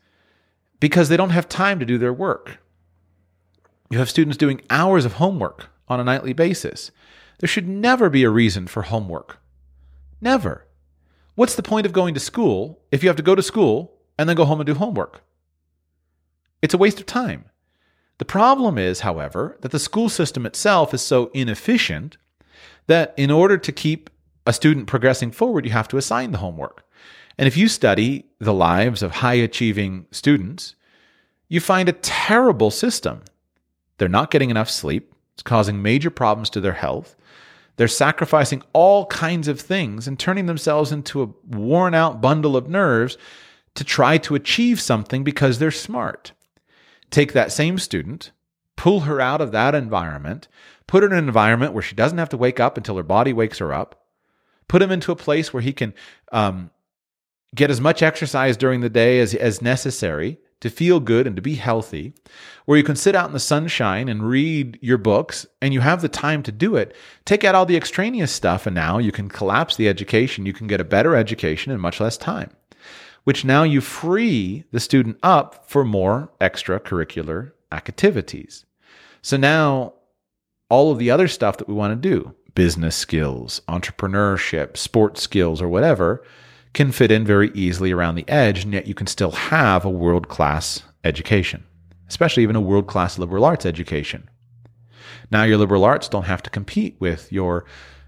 because 0.81 1.09
they 1.09 1.16
don't 1.16 1.31
have 1.31 1.48
time 1.48 1.78
to 1.81 1.86
do 1.86 1.98
their 1.98 2.12
work. 2.12 2.59
You 3.90 3.98
have 3.98 4.10
students 4.10 4.36
doing 4.36 4.62
hours 4.70 5.05
of 5.05 5.14
homework 5.14 5.68
on 5.89 6.01
a 6.01 6.05
nightly 6.05 6.32
basis. 6.32 6.90
There 7.40 7.48
should 7.48 7.68
never 7.68 8.09
be 8.09 8.24
a 8.24 8.31
reason 8.31 8.66
for 8.66 8.82
homework. 8.82 9.39
Never. 10.20 10.66
What's 11.35 11.55
the 11.56 11.62
point 11.62 11.86
of 11.86 11.93
going 11.93 12.14
to 12.14 12.20
school 12.20 12.81
if 12.90 13.02
you 13.02 13.09
have 13.09 13.16
to 13.16 13.22
go 13.22 13.35
to 13.35 13.43
school 13.43 13.93
and 14.19 14.28
then 14.28 14.36
go 14.36 14.45
home 14.45 14.61
and 14.61 14.66
do 14.66 14.74
homework? 14.74 15.23
It's 16.62 16.74
a 16.74 16.78
waste 16.78 17.01
of 17.01 17.07
time. 17.07 17.47
The 18.19 18.24
problem 18.24 18.78
is, 18.78 19.01
however, 19.01 19.59
that 19.61 19.73
the 19.73 19.78
school 19.78 20.09
system 20.09 20.47
itself 20.47 20.95
is 20.95 21.03
so 21.03 21.31
inefficient 21.35 22.16
that 22.86 23.12
in 23.16 23.31
order 23.31 23.59
to 23.59 23.73
keep 23.73 24.11
a 24.47 24.53
student 24.53 24.86
progressing 24.86 25.31
forward, 25.31 25.65
you 25.65 25.73
have 25.73 25.89
to 25.89 25.97
assign 25.97 26.32
the 26.32 26.39
homework. 26.39 26.85
And 27.39 27.49
if 27.49 27.57
you 27.57 27.69
study 27.69 28.27
the 28.39 28.53
lives 28.53 29.03
of 29.03 29.11
high 29.16 29.35
achieving 29.35 30.07
students, 30.11 30.77
you 31.49 31.61
find 31.61 31.89
a 31.89 31.93
terrible 31.93 32.70
system. 32.70 33.23
They're 33.99 34.09
not 34.09 34.31
getting 34.31 34.51
enough 34.51 34.70
sleep, 34.70 35.12
it's 35.35 35.43
causing 35.43 35.82
major 35.82 36.11
problems 36.11 36.51
to 36.51 36.61
their 36.61 36.73
health. 36.73 37.16
They're 37.77 37.89
sacrificing 37.89 38.62
all 38.73 39.07
kinds 39.07 39.49
of 39.49 39.61
things 39.61 40.07
and 40.07 40.19
turning 40.19 40.47
themselves 40.47 40.93
into 40.93 41.23
a 41.23 41.57
worn 41.57 41.93
out 41.93 42.20
bundle 42.20 42.57
of 42.57 42.69
nerves 42.69 43.19
to 43.75 43.85
try 43.85 44.19
to 44.19 44.35
achieve 44.35 44.81
something 44.81 45.25
because 45.25 45.59
they're 45.59 45.71
smart. 45.71 46.33
Take 47.11 47.33
that 47.33 47.53
same 47.53 47.79
student, 47.79 48.31
pull 48.77 49.01
her 49.01 49.21
out 49.21 49.41
of 49.41 49.53
that 49.53 49.75
environment, 49.75 50.49
put 50.87 51.03
her 51.03 51.09
in 51.09 51.13
an 51.13 51.25
environment 51.27 51.73
where 51.73 51.83
she 51.83 51.95
doesn't 51.95 52.19
have 52.19 52.29
to 52.31 52.37
wake 52.37 52.61
up 52.61 52.77
until 52.77 52.97
her 52.97 53.03
body 53.03 53.33
wakes 53.33 53.59
her 53.59 53.73
up, 53.73 54.05
put 54.69 54.83
him 54.83 54.91
into 54.91 55.13
a 55.13 55.17
place 55.17 55.53
where 55.53 55.63
he 55.63 55.73
can 55.73 55.95
um, 56.33 56.71
get 57.55 57.71
as 57.71 57.81
much 57.81 58.03
exercise 58.03 58.57
during 58.57 58.81
the 58.81 58.91
day 58.91 59.21
as, 59.21 59.35
as 59.35 59.63
necessary 59.63 60.39
to 60.61 60.71
feel 60.71 60.99
good 60.99 61.27
and 61.27 61.37
to 61.37 61.43
be 61.43 61.57
healthy, 61.57 62.15
where 62.65 62.79
you 62.79 62.85
can 62.85 62.97
sit 62.97 63.15
out 63.15 63.27
in 63.27 63.35
the 63.35 63.39
sunshine 63.39 64.09
and 64.09 64.27
read 64.27 64.79
your 64.81 64.97
books 64.97 65.47
and 65.61 65.75
you 65.75 65.81
have 65.81 66.01
the 66.01 66.09
time 66.09 66.43
to 66.43 66.51
do 66.51 66.75
it. 66.75 66.97
Take 67.27 67.45
out 67.45 67.55
all 67.55 67.67
the 67.67 67.77
extraneous 67.77 68.33
stuff 68.33 68.67
and 68.67 68.75
now 68.75 68.97
you 68.97 69.13
can 69.13 69.29
collapse 69.29 69.77
the 69.77 69.89
education. 69.89 70.47
You 70.47 70.55
can 70.55 70.67
get 70.67 70.81
a 70.81 70.85
better 70.85 71.17
education 71.17 71.71
in 71.71 71.81
much 71.81 72.01
less 72.01 72.17
time, 72.17 72.51
which 73.25 73.45
now 73.45 73.63
you 73.63 73.81
free 73.81 74.65
the 74.71 74.81
student 74.81 75.19
up 75.23 75.69
for 75.69 75.85
more 75.85 76.31
extracurricular 76.41 77.53
activities. 77.73 78.65
So 79.23 79.37
now 79.37 79.95
all 80.69 80.93
of 80.93 80.99
the 80.99 81.11
other 81.11 81.29
stuff 81.29 81.57
that 81.57 81.69
we 81.69 81.75
want 81.75 81.93
to 81.93 82.09
do, 82.09 82.35
business 82.55 82.97
skills, 82.97 83.61
entrepreneurship, 83.69 84.77
sports 84.77 85.23
skills, 85.23 85.61
or 85.61 85.69
whatever, 85.69 86.25
can 86.73 86.93
fit 86.93 87.11
in 87.11 87.25
very 87.25 87.51
easily 87.55 87.93
around 87.93 88.17
the 88.17 88.29
edge, 88.29 88.65
and 88.65 88.73
yet 88.73 88.87
you 88.87 88.95
can 88.95 89.07
still 89.07 89.31
have 89.31 89.85
a 89.85 89.91
world 89.91 90.29
class 90.29 90.83
education, 91.05 91.65
especially 92.09 92.43
even 92.43 92.57
a 92.57 92.61
world 92.61 92.87
class 92.87 93.19
liberal 93.19 93.45
arts 93.45 93.65
education. 93.65 94.29
Now, 95.31 95.45
your 95.45 95.59
liberal 95.59 95.85
arts 95.85 96.09
don't 96.09 96.25
have 96.25 96.43
to 96.43 96.51
compete 96.51 96.97
with 96.99 97.33
your 97.33 97.65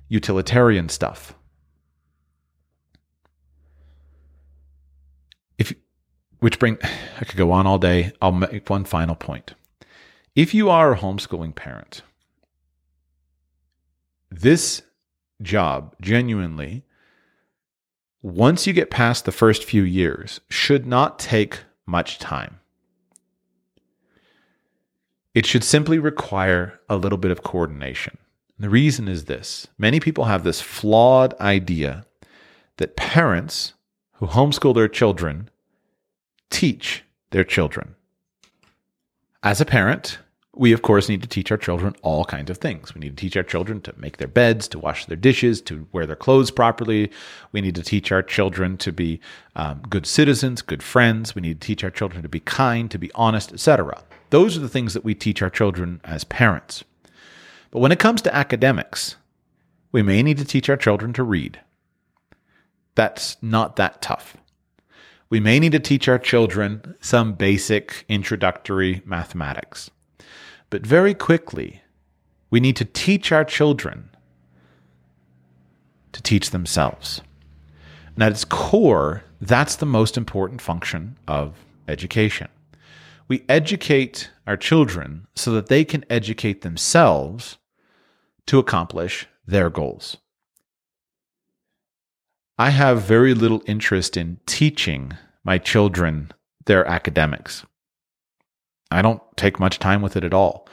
utilitarian 0.09 0.89
stuff. 0.89 1.35
If, 5.59 5.73
which 6.47 6.61
bring, 6.61 6.79
I 7.21 7.25
could 7.25 7.37
go 7.37 7.51
on 7.51 7.67
all 7.67 7.77
day. 7.77 8.13
I'll 8.23 8.31
make 8.31 8.71
one 8.71 8.85
final 8.85 9.17
point. 9.17 9.55
If 10.37 10.55
you 10.55 10.71
are 10.71 10.93
a 10.93 10.97
homeschooling 10.97 11.57
parent, 11.57 12.03
this 14.31 14.83
job 15.43 15.97
genuinely 16.01 16.85
once 18.23 18.65
you 18.65 18.73
get 18.73 18.93
past 18.93 19.25
the 19.25 19.33
first 19.33 19.65
few 19.65 19.83
years, 19.83 20.41
should 20.49 20.87
not 20.87 21.19
take 21.19 21.65
much 21.85 22.21
time. 22.21 22.61
It 25.35 25.47
should 25.47 25.65
simply 25.65 25.99
require 25.99 26.79
a 26.89 26.97
little 26.97 27.19
bit 27.19 27.33
of 27.33 27.43
coordination. 27.43 28.19
And 28.57 28.65
the 28.65 28.71
reason 28.71 29.09
is 29.09 29.25
this 29.25 29.67
many 29.79 29.99
people 29.99 30.27
have 30.27 30.45
this 30.45 30.61
flawed 30.61 31.35
idea 31.41 32.07
that 32.77 32.95
parents 32.95 33.75
who 34.13 34.29
homeschool 34.29 34.77
their 34.77 34.87
children 34.87 35.51
teach 36.51 37.05
their 37.31 37.45
children. 37.45 37.95
As 39.43 39.61
a 39.61 39.65
parent, 39.65 40.19
we, 40.57 40.73
of 40.73 40.81
course, 40.81 41.09
need 41.09 41.21
to 41.23 41.29
teach 41.29 41.51
our 41.51 41.59
children 41.59 41.95
all 42.03 42.25
kinds 42.25 42.51
of 42.51 42.57
things. 42.57 42.95
We 42.95 43.01
need 43.01 43.17
to 43.17 43.21
teach 43.21 43.37
our 43.37 43.43
children 43.43 43.83
to 43.83 43.95
make 43.99 44.17
their 44.17 44.27
beds, 44.27 44.67
to 44.69 44.79
wash 44.79 45.05
their 45.05 45.17
dishes, 45.17 45.61
to 45.63 45.87
wear 45.93 46.07
their 46.07 46.17
clothes 46.17 46.51
properly. 46.51 47.11
We 47.53 47.61
need 47.61 47.75
to 47.75 47.83
teach 47.83 48.11
our 48.11 48.23
children 48.23 48.79
to 48.79 48.91
be 48.91 49.21
um, 49.55 49.83
good 49.91 50.07
citizens, 50.07 50.63
good 50.63 50.83
friends. 50.83 51.35
We 51.35 51.43
need 51.43 51.61
to 51.61 51.67
teach 51.67 51.85
our 51.85 51.91
children 51.91 52.23
to 52.23 52.29
be 52.29 52.41
kind, 52.41 52.91
to 52.91 52.99
be 52.99 53.13
honest, 53.15 53.53
etc. 53.53 54.03
Those 54.31 54.57
are 54.57 54.61
the 54.61 54.69
things 54.69 54.95
that 54.95 55.05
we 55.05 55.15
teach 55.15 55.43
our 55.43 55.51
children 55.51 56.01
as 56.05 56.25
parents. 56.25 56.85
But 57.71 57.81
when 57.81 57.93
it 57.93 57.99
comes 57.99 58.23
to 58.23 58.35
academics, 58.35 59.17
we 59.93 60.03
may 60.03 60.23
need 60.23 60.39
to 60.39 60.45
teach 60.45 60.71
our 60.71 60.77
children 60.77 61.13
to 61.13 61.23
read. 61.23 61.61
That's 62.95 63.37
not 63.43 63.77
that 63.77 64.01
tough. 64.01 64.39
We 65.29 65.41
may 65.41 65.59
need 65.59 65.73
to 65.73 65.81
teach 65.81 66.09
our 66.09 66.19
children 66.19 66.95
some 67.01 67.35
basic 67.35 68.05
introductory 68.09 69.03
mathematics. 69.05 69.91
But 70.71 70.87
very 70.87 71.15
quickly, 71.15 71.83
We 72.51 72.61
need 72.61 72.77
to 72.77 72.85
teach 72.85 73.33
our 73.33 73.45
children 73.45 74.11
to 76.13 76.23
teach 76.23 76.51
themselves. 76.51 77.21
And 78.15 78.23
at 78.23 78.33
its 78.33 78.45
core, 78.45 79.25
that's 79.41 79.77
the 79.77 79.87
most 79.87 80.17
important 80.17 80.61
function 80.63 81.19
of 81.29 81.67
education. 81.89 82.49
We 83.29 83.45
educate 83.49 84.31
our 84.47 84.57
children 84.57 85.27
so 85.35 85.51
that 85.53 85.67
they 85.67 85.85
can 85.85 86.05
educate 86.09 86.63
themselves 86.63 87.59
to 88.47 88.59
accomplish 88.59 89.27
their 89.47 89.69
goals. 89.69 90.17
I 92.59 92.71
have 92.71 93.03
very 93.03 93.35
little 93.35 93.63
interest 93.67 94.17
in 94.17 94.39
teaching 94.47 95.13
my 95.45 95.59
children 95.59 96.33
their 96.65 96.87
academics. 96.87 97.65
I 98.91 99.03
don't 99.03 99.23
take 99.37 99.61
much 99.61 99.79
time 99.79 100.01
with 100.01 100.17
it 100.17 100.25
at 100.25 100.33
all. 100.33 100.69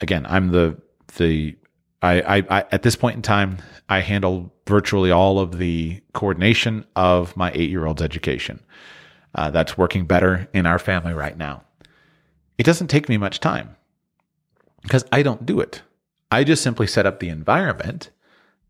Again, 0.00 0.24
I'm 0.28 0.48
the 0.48 0.80
the 1.16 1.56
I, 2.00 2.20
I, 2.20 2.36
I 2.50 2.64
at 2.72 2.82
this 2.82 2.96
point 2.96 3.16
in 3.16 3.22
time 3.22 3.58
I 3.88 4.00
handle 4.00 4.52
virtually 4.66 5.10
all 5.10 5.38
of 5.38 5.58
the 5.58 6.00
coordination 6.14 6.86
of 6.96 7.36
my 7.36 7.52
eight 7.54 7.70
year 7.70 7.86
old's 7.86 8.02
education. 8.02 8.60
Uh, 9.34 9.50
that's 9.50 9.78
working 9.78 10.04
better 10.04 10.48
in 10.52 10.66
our 10.66 10.78
family 10.78 11.14
right 11.14 11.36
now. 11.36 11.62
It 12.58 12.64
doesn't 12.64 12.88
take 12.88 13.08
me 13.08 13.16
much 13.16 13.40
time 13.40 13.76
because 14.82 15.04
I 15.12 15.22
don't 15.22 15.46
do 15.46 15.60
it. 15.60 15.82
I 16.30 16.44
just 16.44 16.62
simply 16.62 16.86
set 16.86 17.06
up 17.06 17.20
the 17.20 17.28
environment 17.28 18.10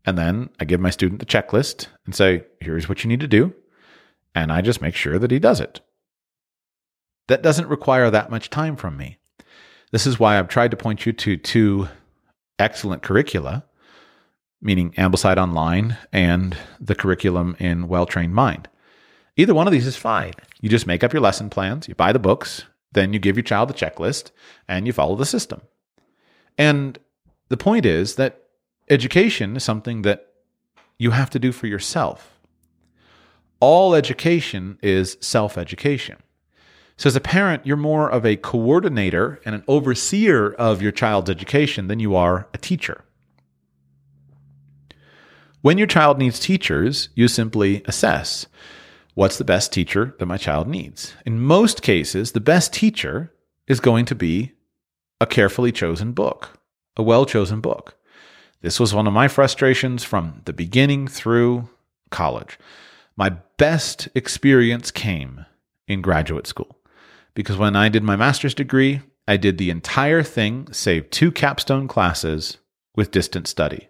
and 0.05 0.17
then 0.17 0.49
I 0.59 0.65
give 0.65 0.79
my 0.79 0.89
student 0.89 1.19
the 1.19 1.25
checklist 1.25 1.87
and 2.05 2.13
say, 2.13 2.43
here's 2.59 2.89
what 2.89 3.03
you 3.03 3.07
need 3.07 3.21
to 3.21 3.27
do. 3.27 3.53
And 4.35 4.51
I 4.51 4.61
just 4.61 4.81
make 4.81 4.95
sure 4.95 5.19
that 5.19 5.31
he 5.31 5.39
does 5.39 5.59
it. 5.59 5.79
That 7.27 7.43
doesn't 7.43 7.69
require 7.69 8.09
that 8.09 8.29
much 8.29 8.49
time 8.49 8.75
from 8.75 8.97
me. 8.97 9.17
This 9.91 10.07
is 10.07 10.19
why 10.19 10.37
I've 10.37 10.47
tried 10.47 10.71
to 10.71 10.77
point 10.77 11.05
you 11.05 11.13
to 11.13 11.37
two 11.37 11.87
excellent 12.59 13.03
curricula, 13.03 13.65
meaning 14.61 14.91
Ambleside 14.91 15.37
Online 15.37 15.97
and 16.11 16.57
the 16.79 16.95
curriculum 16.95 17.55
in 17.59 17.87
Well 17.87 18.05
Trained 18.05 18.33
Mind. 18.33 18.67
Either 19.37 19.53
one 19.53 19.67
of 19.67 19.73
these 19.73 19.87
is 19.87 19.95
fine. 19.95 20.33
You 20.61 20.69
just 20.69 20.87
make 20.87 21.03
up 21.03 21.13
your 21.13 21.21
lesson 21.21 21.49
plans, 21.49 21.87
you 21.87 21.95
buy 21.95 22.11
the 22.11 22.19
books, 22.19 22.65
then 22.91 23.13
you 23.13 23.19
give 23.19 23.35
your 23.35 23.43
child 23.43 23.69
the 23.69 23.73
checklist, 23.73 24.31
and 24.67 24.85
you 24.85 24.93
follow 24.93 25.15
the 25.15 25.25
system. 25.25 25.61
And 26.57 26.99
the 27.49 27.57
point 27.57 27.85
is 27.85 28.15
that 28.15 28.42
education 28.89 29.55
is 29.55 29.63
something 29.63 30.01
that 30.03 30.27
you 30.97 31.11
have 31.11 31.29
to 31.31 31.39
do 31.39 31.51
for 31.51 31.67
yourself. 31.67 32.39
All 33.59 33.95
education 33.95 34.77
is 34.81 35.17
self 35.21 35.57
education. 35.57 36.17
So, 36.97 37.07
as 37.07 37.15
a 37.15 37.21
parent, 37.21 37.65
you're 37.65 37.77
more 37.77 38.09
of 38.09 38.25
a 38.25 38.35
coordinator 38.35 39.39
and 39.45 39.55
an 39.55 39.63
overseer 39.67 40.53
of 40.53 40.81
your 40.81 40.91
child's 40.91 41.29
education 41.29 41.87
than 41.87 41.99
you 41.99 42.15
are 42.15 42.47
a 42.53 42.57
teacher. 42.57 43.03
When 45.61 45.77
your 45.77 45.87
child 45.87 46.17
needs 46.17 46.39
teachers, 46.39 47.09
you 47.15 47.27
simply 47.29 47.83
assess 47.85 48.47
what's 49.13 49.37
the 49.37 49.45
best 49.45 49.71
teacher 49.71 50.13
that 50.19 50.25
my 50.25 50.37
child 50.37 50.67
needs. 50.67 51.13
In 51.25 51.39
most 51.39 51.81
cases, 51.81 52.33
the 52.33 52.41
best 52.41 52.73
teacher 52.73 53.33
is 53.67 53.79
going 53.79 54.05
to 54.05 54.15
be 54.15 54.51
a 55.21 55.25
carefully 55.25 55.71
chosen 55.71 56.11
book, 56.11 56.59
a 56.97 57.03
well 57.03 57.25
chosen 57.25 57.61
book. 57.61 57.97
This 58.63 58.79
was 58.79 58.93
one 58.93 59.07
of 59.07 59.13
my 59.13 59.27
frustrations 59.27 60.05
from 60.05 60.41
the 60.45 60.53
beginning 60.53 61.05
through 61.09 61.67
college. 62.11 62.57
My 63.17 63.35
best 63.57 64.07
experience 64.15 64.89
came 64.89 65.45
in 65.85 66.01
graduate 66.01 66.47
school 66.47 66.77
because 67.33 67.57
when 67.57 67.75
I 67.75 67.89
did 67.89 68.03
my 68.03 68.15
master's 68.15 68.55
degree, 68.55 69.01
I 69.27 69.35
did 69.35 69.57
the 69.57 69.69
entire 69.69 70.23
thing, 70.23 70.71
save 70.71 71.09
two 71.09 71.29
capstone 71.29 71.89
classes 71.89 72.57
with 72.95 73.11
distance 73.11 73.49
study. 73.49 73.89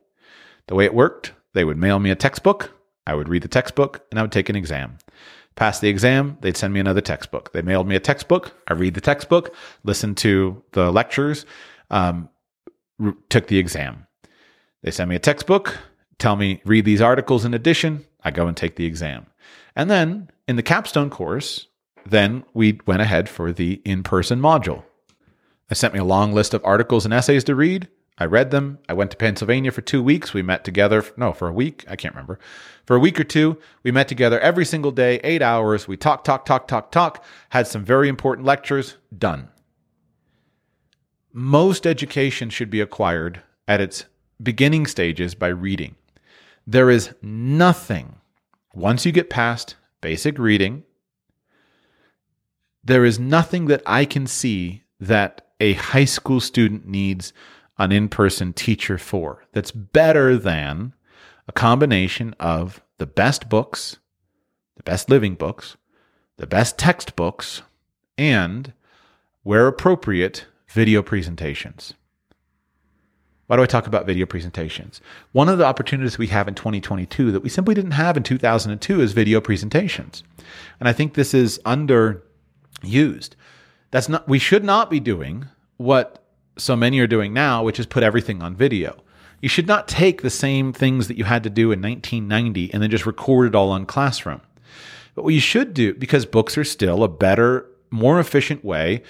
The 0.67 0.73
way 0.73 0.85
it 0.85 0.95
worked, 0.95 1.33
they 1.53 1.63
would 1.63 1.77
mail 1.77 1.99
me 1.99 2.09
a 2.09 2.15
textbook, 2.15 2.71
I 3.05 3.13
would 3.13 3.29
read 3.29 3.43
the 3.43 3.47
textbook, 3.47 4.03
and 4.09 4.19
I 4.19 4.23
would 4.23 4.31
take 4.31 4.49
an 4.49 4.55
exam. 4.55 4.97
Pass 5.55 5.81
the 5.81 5.89
exam, 5.89 6.39
they'd 6.41 6.57
send 6.57 6.73
me 6.73 6.79
another 6.79 7.01
textbook. 7.01 7.51
They 7.53 7.61
mailed 7.61 7.87
me 7.87 7.95
a 7.95 7.99
textbook, 7.99 8.53
I 8.67 8.73
read 8.73 8.95
the 8.95 9.01
textbook, 9.01 9.53
listened 9.83 10.17
to 10.17 10.63
the 10.71 10.91
lectures, 10.91 11.45
um, 11.91 12.29
took 13.29 13.45
the 13.47 13.59
exam. 13.59 14.07
They 14.83 14.91
send 14.91 15.09
me 15.09 15.15
a 15.15 15.19
textbook, 15.19 15.77
tell 16.19 16.35
me 16.35 16.61
read 16.65 16.85
these 16.85 17.01
articles 17.01 17.45
in 17.45 17.53
addition, 17.53 18.05
I 18.23 18.31
go 18.31 18.47
and 18.47 18.55
take 18.55 18.75
the 18.75 18.85
exam. 18.85 19.25
And 19.75 19.89
then 19.89 20.29
in 20.47 20.57
the 20.57 20.63
capstone 20.63 21.09
course, 21.09 21.67
then 22.05 22.43
we 22.53 22.79
went 22.85 23.01
ahead 23.01 23.29
for 23.29 23.51
the 23.51 23.81
in 23.85 24.03
person 24.03 24.39
module. 24.39 24.83
They 25.69 25.75
sent 25.75 25.93
me 25.93 25.99
a 25.99 26.05
long 26.05 26.33
list 26.33 26.53
of 26.53 26.63
articles 26.65 27.05
and 27.05 27.13
essays 27.13 27.43
to 27.45 27.55
read. 27.55 27.87
I 28.17 28.25
read 28.25 28.51
them. 28.51 28.77
I 28.87 28.93
went 28.93 29.09
to 29.11 29.17
Pennsylvania 29.17 29.71
for 29.71 29.81
two 29.81 30.03
weeks. 30.03 30.33
We 30.33 30.43
met 30.43 30.63
together. 30.63 31.03
No, 31.17 31.33
for 31.33 31.47
a 31.47 31.53
week. 31.53 31.83
I 31.87 31.95
can't 31.95 32.13
remember. 32.13 32.37
For 32.85 32.95
a 32.95 32.99
week 32.99 33.19
or 33.19 33.23
two, 33.23 33.57
we 33.81 33.91
met 33.91 34.07
together 34.07 34.39
every 34.39 34.65
single 34.65 34.91
day, 34.91 35.19
eight 35.23 35.41
hours. 35.41 35.87
We 35.87 35.97
talked, 35.97 36.25
talk, 36.25 36.45
talk, 36.45 36.67
talk, 36.67 36.91
talk, 36.91 37.23
had 37.49 37.65
some 37.65 37.83
very 37.83 38.09
important 38.09 38.45
lectures. 38.45 38.97
Done. 39.17 39.49
Most 41.31 41.87
education 41.87 42.51
should 42.51 42.69
be 42.69 42.81
acquired 42.81 43.41
at 43.67 43.81
its 43.81 44.05
beginning 44.43 44.85
stages 44.85 45.35
by 45.35 45.47
reading. 45.47 45.95
There 46.67 46.89
is 46.89 47.13
nothing, 47.21 48.17
once 48.73 49.05
you 49.05 49.11
get 49.11 49.29
past 49.29 49.75
basic 50.01 50.37
reading, 50.37 50.83
there 52.83 53.05
is 53.05 53.19
nothing 53.19 53.67
that 53.67 53.81
I 53.85 54.05
can 54.05 54.27
see 54.27 54.83
that 54.99 55.47
a 55.59 55.73
high 55.73 56.05
school 56.05 56.39
student 56.39 56.85
needs 56.87 57.33
an 57.77 57.91
in 57.91 58.09
person 58.09 58.53
teacher 58.53 58.97
for 58.97 59.45
that's 59.53 59.71
better 59.71 60.37
than 60.37 60.93
a 61.47 61.51
combination 61.51 62.35
of 62.39 62.81
the 62.97 63.05
best 63.05 63.49
books, 63.49 63.97
the 64.75 64.83
best 64.83 65.09
living 65.09 65.35
books, 65.35 65.77
the 66.37 66.47
best 66.47 66.77
textbooks, 66.77 67.61
and, 68.17 68.73
where 69.43 69.67
appropriate, 69.67 70.45
video 70.69 71.01
presentations. 71.01 71.93
Why 73.47 73.57
do 73.57 73.63
I 73.63 73.67
talk 73.67 73.87
about 73.87 74.05
video 74.05 74.25
presentations? 74.25 75.01
One 75.33 75.49
of 75.49 75.57
the 75.57 75.65
opportunities 75.65 76.17
we 76.17 76.27
have 76.27 76.47
in 76.47 76.55
2022 76.55 77.31
that 77.31 77.43
we 77.43 77.49
simply 77.49 77.75
didn't 77.75 77.91
have 77.91 78.15
in 78.15 78.23
2002 78.23 79.01
is 79.01 79.11
video 79.11 79.41
presentations. 79.41 80.23
And 80.79 80.87
I 80.87 80.93
think 80.93 81.13
this 81.13 81.33
is 81.33 81.59
underused. 81.65 82.21
That's 83.91 84.09
not 84.09 84.27
we 84.27 84.39
should 84.39 84.63
not 84.63 84.89
be 84.89 84.99
doing 84.99 85.47
what 85.77 86.23
so 86.57 86.75
many 86.75 86.99
are 86.99 87.07
doing 87.07 87.33
now, 87.33 87.63
which 87.63 87.79
is 87.79 87.85
put 87.85 88.03
everything 88.03 88.41
on 88.41 88.55
video. 88.55 88.95
You 89.41 89.49
should 89.49 89.67
not 89.67 89.89
take 89.89 90.21
the 90.21 90.29
same 90.29 90.71
things 90.71 91.09
that 91.09 91.17
you 91.17 91.25
had 91.25 91.43
to 91.43 91.49
do 91.49 91.71
in 91.73 91.81
1990 91.81 92.73
and 92.73 92.81
then 92.81 92.89
just 92.89 93.05
record 93.05 93.47
it 93.47 93.55
all 93.55 93.71
on 93.71 93.85
Classroom. 93.85 94.39
But 95.15 95.23
what 95.23 95.33
you 95.33 95.41
should 95.41 95.73
do, 95.73 95.93
because 95.93 96.25
books 96.25 96.57
are 96.57 96.63
still 96.63 97.03
a 97.03 97.09
better, 97.09 97.65
more 97.91 98.21
efficient 98.21 98.63
way 98.63 99.03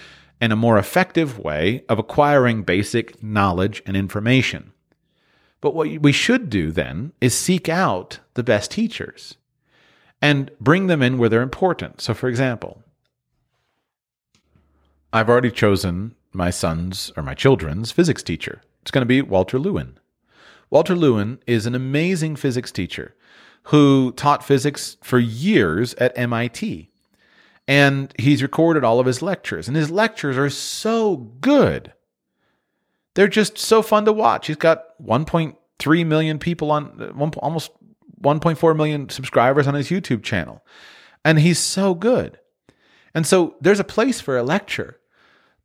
and 0.44 0.52
a 0.52 0.57
more 0.57 0.78
effective 0.78 1.40
way 1.40 1.86
of 1.88 1.98
acquiring 1.98 2.64
basic 2.64 3.24
knowledge 3.24 3.82
and 3.86 3.95
information. 3.95 4.74
But 5.61 5.74
what 5.74 5.88
we 6.02 6.11
should 6.11 6.49
do 6.49 6.70
then 6.70 7.14
is 7.22 7.34
seek 7.34 7.70
out 7.70 8.20
the 8.34 8.44
best 8.44 8.70
teachers 8.70 9.38
and 10.22 10.52
bring 10.60 10.88
them 10.88 11.02
in 11.02 11.18
where 11.18 11.30
they're 11.30 11.41
important. 11.41 12.02
So, 12.02 12.14
for 12.14 12.28
example, 12.28 12.84
I've 15.14 15.30
already 15.30 15.49
chosen 15.49 16.14
my 16.34 16.49
son's 16.49 17.14
or 17.15 17.24
my 17.24 17.36
children's 17.36 17.94
physics 17.94 18.22
teacher. 18.22 18.61
It's 18.82 18.91
going 18.91 19.03
to 19.03 19.06
be 19.06 19.22
Walter 19.22 19.57
Lewin. 19.57 19.98
Walter 20.70 20.94
Lewin 20.94 21.40
is 21.48 21.65
an 21.65 21.74
amazing 21.74 22.36
physics 22.36 22.74
teacher 22.74 23.15
who 23.68 24.11
taught 24.18 24.44
physics 24.44 24.98
for 25.02 25.20
years 25.20 25.94
at 25.94 26.11
MIT. 26.18 26.90
And 27.68 28.14
he's 28.19 28.41
recorded 28.41 28.84
all 28.84 28.99
of 28.99 29.06
his 29.06 29.22
lectures, 29.22 29.68
and 29.68 29.77
his 29.77 29.90
lectures 29.90 30.38
are 30.38 30.49
so 30.49 31.15
good. 31.15 31.94
They're 33.15 33.27
just 33.27 33.57
so 33.57 33.81
fun 33.81 34.06
to 34.06 34.14
watch. 34.14 34.48
He's 34.48 34.56
got 34.57 35.02
1.3 35.02 36.06
million 36.06 36.40
people 36.40 36.72
on, 36.72 36.85
one, 37.15 37.31
almost 37.38 37.72
1.4 38.22 38.76
million 38.76 39.10
subscribers 39.10 39.68
on 39.68 39.76
his 39.76 39.90
YouTube 39.90 40.23
channel. 40.23 40.65
And 41.23 41.40
he's 41.40 41.60
so 41.60 41.94
good. 41.94 42.40
And 43.14 43.26
so 43.26 43.56
there's 43.61 43.80
a 43.80 43.85
place 43.85 44.19
for 44.19 44.38
a 44.38 44.44
lecture. 44.44 44.99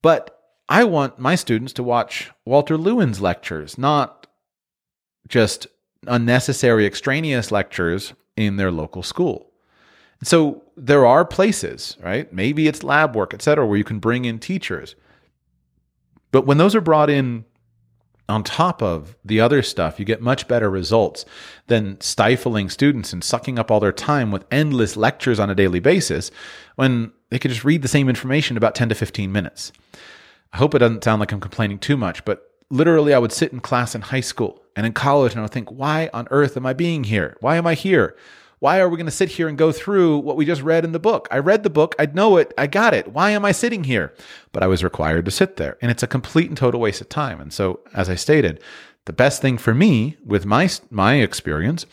But 0.02 0.38
I 0.68 0.84
want 0.84 1.18
my 1.18 1.34
students 1.34 1.72
to 1.74 1.82
watch 1.82 2.30
Walter 2.44 2.76
Lewin's 2.76 3.20
lectures, 3.20 3.78
not 3.78 4.26
just 5.28 5.66
unnecessary 6.06 6.86
extraneous 6.86 7.50
lectures 7.50 8.12
in 8.36 8.56
their 8.56 8.70
local 8.70 9.02
school. 9.02 9.50
So 10.22 10.62
there 10.78 11.06
are 11.06 11.24
places, 11.24 11.96
right? 12.00 12.32
Maybe 12.32 12.68
it's 12.68 12.82
lab 12.82 13.14
work, 13.16 13.34
et 13.34 13.42
cetera, 13.42 13.66
where 13.66 13.78
you 13.78 13.84
can 13.84 13.98
bring 13.98 14.24
in 14.24 14.38
teachers. 14.38 14.94
But 16.30 16.46
when 16.46 16.58
those 16.58 16.74
are 16.74 16.80
brought 16.80 17.10
in 17.10 17.44
on 18.28 18.44
top 18.44 18.82
of 18.82 19.16
the 19.24 19.40
other 19.40 19.62
stuff, 19.62 19.98
you 19.98 20.04
get 20.04 20.20
much 20.20 20.46
better 20.46 20.70
results 20.70 21.24
than 21.66 22.00
stifling 22.00 22.68
students 22.68 23.12
and 23.12 23.24
sucking 23.24 23.58
up 23.58 23.70
all 23.70 23.80
their 23.80 23.92
time 23.92 24.30
with 24.30 24.44
endless 24.50 24.96
lectures 24.96 25.40
on 25.40 25.48
a 25.48 25.54
daily 25.54 25.80
basis 25.80 26.30
when 26.76 27.12
they 27.30 27.38
could 27.38 27.50
just 27.50 27.64
read 27.64 27.82
the 27.82 27.88
same 27.88 28.08
information 28.08 28.56
about 28.56 28.74
10 28.74 28.90
to 28.90 28.94
15 28.94 29.32
minutes. 29.32 29.72
I 30.52 30.58
hope 30.58 30.74
it 30.74 30.78
doesn't 30.78 31.04
sound 31.04 31.20
like 31.20 31.32
I'm 31.32 31.40
complaining 31.40 31.78
too 31.78 31.96
much, 31.96 32.24
but 32.24 32.50
literally, 32.70 33.14
I 33.14 33.18
would 33.18 33.32
sit 33.32 33.52
in 33.52 33.60
class 33.60 33.94
in 33.94 34.02
high 34.02 34.20
school 34.20 34.62
and 34.76 34.86
in 34.86 34.92
college 34.92 35.32
and 35.32 35.40
I 35.40 35.42
would 35.42 35.50
think, 35.50 35.70
why 35.70 36.10
on 36.12 36.28
earth 36.30 36.56
am 36.56 36.66
I 36.66 36.74
being 36.74 37.04
here? 37.04 37.36
Why 37.40 37.56
am 37.56 37.66
I 37.66 37.74
here? 37.74 38.14
Why 38.60 38.80
are 38.80 38.88
we 38.88 38.96
going 38.96 39.06
to 39.06 39.12
sit 39.12 39.30
here 39.30 39.48
and 39.48 39.56
go 39.56 39.70
through 39.70 40.18
what 40.18 40.36
we 40.36 40.44
just 40.44 40.62
read 40.62 40.84
in 40.84 40.92
the 40.92 40.98
book? 40.98 41.28
I 41.30 41.38
read 41.38 41.62
the 41.62 41.70
book, 41.70 41.94
I 41.98 42.06
know 42.06 42.36
it, 42.36 42.52
I 42.58 42.66
got 42.66 42.94
it. 42.94 43.12
Why 43.12 43.30
am 43.30 43.44
I 43.44 43.52
sitting 43.52 43.84
here? 43.84 44.12
But 44.52 44.62
I 44.62 44.66
was 44.66 44.82
required 44.82 45.24
to 45.26 45.30
sit 45.30 45.56
there. 45.56 45.78
And 45.80 45.90
it's 45.90 46.02
a 46.02 46.08
complete 46.08 46.48
and 46.48 46.56
total 46.56 46.80
waste 46.80 47.00
of 47.00 47.08
time. 47.08 47.40
And 47.40 47.52
so, 47.52 47.80
as 47.94 48.10
I 48.10 48.16
stated, 48.16 48.60
the 49.04 49.12
best 49.12 49.40
thing 49.40 49.58
for 49.58 49.74
me 49.74 50.16
with 50.24 50.44
my 50.44 50.68
my 50.90 51.14
experience 51.14 51.86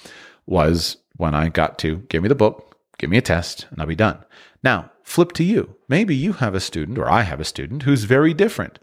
was 0.45 0.97
when 1.17 1.33
I 1.33 1.49
got 1.49 1.79
to 1.79 1.97
give 2.09 2.23
me 2.23 2.29
the 2.29 2.35
book, 2.35 2.77
give 2.97 3.09
me 3.09 3.17
a 3.17 3.21
test, 3.21 3.67
and 3.69 3.79
I'll 3.79 3.87
be 3.87 3.95
done. 3.95 4.23
Now, 4.63 4.91
flip 5.03 5.31
to 5.33 5.43
you. 5.43 5.75
Maybe 5.87 6.15
you 6.15 6.33
have 6.33 6.55
a 6.55 6.59
student 6.59 6.97
or 6.97 7.09
I 7.09 7.21
have 7.21 7.39
a 7.39 7.45
student 7.45 7.83
who's 7.83 8.03
very 8.03 8.33
different. 8.33 8.79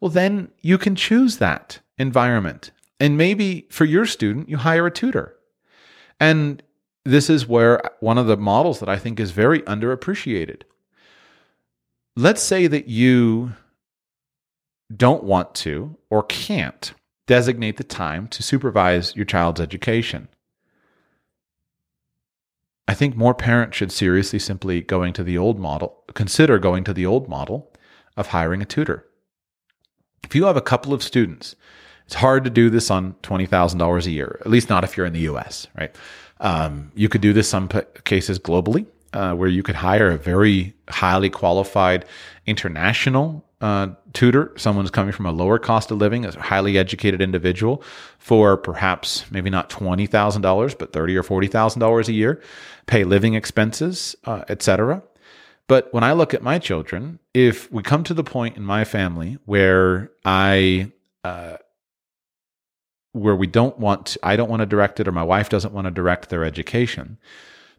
Well, 0.00 0.10
then 0.10 0.48
you 0.62 0.78
can 0.78 0.96
choose 0.96 1.38
that 1.38 1.80
environment. 1.98 2.70
And 2.98 3.16
maybe 3.16 3.66
for 3.70 3.84
your 3.84 4.06
student, 4.06 4.48
you 4.48 4.56
hire 4.56 4.86
a 4.86 4.90
tutor. 4.90 5.36
And 6.18 6.62
this 7.06 7.30
is 7.30 7.46
where 7.46 7.80
one 8.00 8.18
of 8.18 8.26
the 8.26 8.36
models 8.36 8.80
that 8.80 8.88
I 8.88 8.98
think 8.98 9.20
is 9.20 9.30
very 9.30 9.62
underappreciated. 9.62 10.62
Let's 12.16 12.42
say 12.42 12.66
that 12.66 12.88
you 12.88 13.52
don't 14.94 15.24
want 15.24 15.54
to 15.56 15.96
or 16.10 16.24
can't 16.24 16.92
designate 17.26 17.76
the 17.76 17.84
time 17.84 18.28
to 18.28 18.42
supervise 18.42 19.14
your 19.14 19.24
child's 19.24 19.60
education. 19.60 20.28
I 22.88 22.94
think 22.94 23.16
more 23.16 23.34
parents 23.34 23.76
should 23.76 23.92
seriously 23.92 24.38
simply 24.38 24.80
going 24.80 25.12
to 25.14 25.24
the 25.24 25.38
old 25.38 25.58
model, 25.58 26.04
consider 26.14 26.58
going 26.58 26.84
to 26.84 26.94
the 26.94 27.06
old 27.06 27.28
model 27.28 27.72
of 28.16 28.28
hiring 28.28 28.62
a 28.62 28.64
tutor. 28.64 29.06
If 30.24 30.34
you 30.34 30.46
have 30.46 30.56
a 30.56 30.62
couple 30.62 30.92
of 30.92 31.02
students, 31.02 31.56
it's 32.06 32.14
hard 32.14 32.44
to 32.44 32.50
do 32.50 32.70
this 32.70 32.90
on 32.90 33.14
$20,000 33.22 34.06
a 34.06 34.10
year, 34.10 34.38
at 34.40 34.50
least 34.50 34.68
not 34.68 34.84
if 34.84 34.96
you're 34.96 35.06
in 35.06 35.12
the 35.12 35.28
US, 35.30 35.66
right? 35.76 35.94
Um, 36.40 36.92
you 36.94 37.08
could 37.08 37.20
do 37.20 37.32
this 37.32 37.48
some 37.48 37.68
cases 38.04 38.38
globally, 38.38 38.86
uh, 39.12 39.34
where 39.34 39.48
you 39.48 39.62
could 39.62 39.76
hire 39.76 40.10
a 40.10 40.18
very 40.18 40.74
highly 40.88 41.30
qualified 41.30 42.04
international 42.46 43.44
uh, 43.60 43.88
tutor, 44.12 44.52
someone 44.56 44.84
who's 44.84 44.90
coming 44.90 45.12
from 45.12 45.26
a 45.26 45.32
lower 45.32 45.58
cost 45.58 45.90
of 45.90 45.98
living, 45.98 46.26
a 46.26 46.40
highly 46.40 46.76
educated 46.76 47.22
individual, 47.22 47.82
for 48.18 48.56
perhaps 48.56 49.24
maybe 49.30 49.48
not 49.48 49.70
twenty 49.70 50.06
thousand 50.06 50.42
dollars, 50.42 50.74
but 50.74 50.92
thirty 50.92 51.16
or 51.16 51.22
forty 51.22 51.46
thousand 51.46 51.80
dollars 51.80 52.08
a 52.08 52.12
year, 52.12 52.42
pay 52.86 53.04
living 53.04 53.34
expenses, 53.34 54.14
uh, 54.24 54.44
etc. 54.48 55.02
But 55.68 55.92
when 55.92 56.04
I 56.04 56.12
look 56.12 56.34
at 56.34 56.42
my 56.42 56.58
children, 56.58 57.18
if 57.34 57.70
we 57.72 57.82
come 57.82 58.04
to 58.04 58.14
the 58.14 58.22
point 58.22 58.56
in 58.56 58.62
my 58.62 58.84
family 58.84 59.38
where 59.46 60.12
I 60.24 60.92
uh, 61.24 61.56
where 63.16 63.36
we 63.36 63.46
don't 63.46 63.78
want 63.78 64.06
to, 64.06 64.18
I 64.22 64.36
don't 64.36 64.50
want 64.50 64.60
to 64.60 64.66
direct 64.66 65.00
it 65.00 65.08
or 65.08 65.12
my 65.12 65.22
wife 65.22 65.48
doesn't 65.48 65.72
want 65.72 65.86
to 65.86 65.90
direct 65.90 66.28
their 66.28 66.44
education, 66.44 67.18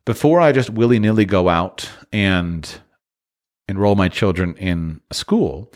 before 0.05 0.39
I 0.39 0.51
just 0.51 0.69
willy 0.69 0.99
nilly 0.99 1.25
go 1.25 1.49
out 1.49 1.89
and 2.11 2.79
enroll 3.67 3.95
my 3.95 4.09
children 4.09 4.55
in 4.55 5.01
a 5.11 5.13
school, 5.13 5.71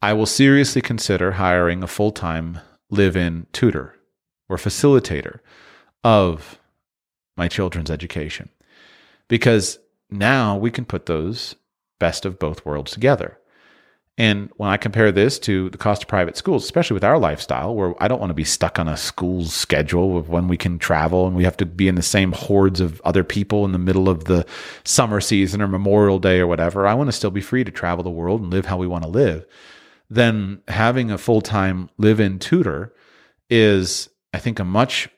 I 0.00 0.12
will 0.12 0.26
seriously 0.26 0.80
consider 0.80 1.32
hiring 1.32 1.82
a 1.82 1.88
full 1.88 2.12
time 2.12 2.60
live 2.90 3.16
in 3.16 3.46
tutor 3.52 3.96
or 4.48 4.56
facilitator 4.56 5.40
of 6.02 6.58
my 7.36 7.48
children's 7.48 7.90
education. 7.90 8.48
Because 9.28 9.78
now 10.10 10.56
we 10.56 10.70
can 10.70 10.84
put 10.84 11.06
those 11.06 11.56
best 11.98 12.24
of 12.24 12.38
both 12.38 12.64
worlds 12.64 12.92
together. 12.92 13.38
And 14.16 14.50
when 14.56 14.70
I 14.70 14.76
compare 14.76 15.10
this 15.10 15.40
to 15.40 15.70
the 15.70 15.78
cost 15.78 16.02
of 16.02 16.08
private 16.08 16.36
schools, 16.36 16.62
especially 16.62 16.94
with 16.94 17.02
our 17.02 17.18
lifestyle, 17.18 17.74
where 17.74 18.00
I 18.00 18.06
don't 18.06 18.20
want 18.20 18.30
to 18.30 18.34
be 18.34 18.44
stuck 18.44 18.78
on 18.78 18.86
a 18.86 18.96
school's 18.96 19.52
schedule 19.52 20.16
of 20.16 20.28
when 20.28 20.46
we 20.46 20.56
can 20.56 20.78
travel 20.78 21.26
and 21.26 21.34
we 21.34 21.42
have 21.42 21.56
to 21.56 21.66
be 21.66 21.88
in 21.88 21.96
the 21.96 22.02
same 22.02 22.30
hordes 22.30 22.80
of 22.80 23.00
other 23.04 23.24
people 23.24 23.64
in 23.64 23.72
the 23.72 23.78
middle 23.78 24.08
of 24.08 24.24
the 24.24 24.46
summer 24.84 25.20
season 25.20 25.60
or 25.60 25.66
Memorial 25.66 26.20
Day 26.20 26.38
or 26.38 26.46
whatever. 26.46 26.86
I 26.86 26.94
want 26.94 27.08
to 27.08 27.12
still 27.12 27.32
be 27.32 27.40
free 27.40 27.64
to 27.64 27.72
travel 27.72 28.04
the 28.04 28.10
world 28.10 28.40
and 28.40 28.52
live 28.52 28.66
how 28.66 28.76
we 28.76 28.86
want 28.86 29.02
to 29.02 29.10
live. 29.10 29.46
Then 30.08 30.62
having 30.68 31.10
a 31.10 31.18
full 31.18 31.40
time 31.40 31.90
live 31.98 32.20
in 32.20 32.38
tutor 32.38 32.94
is, 33.50 34.08
I 34.32 34.38
think, 34.38 34.60
a 34.60 34.64
much 34.64 35.08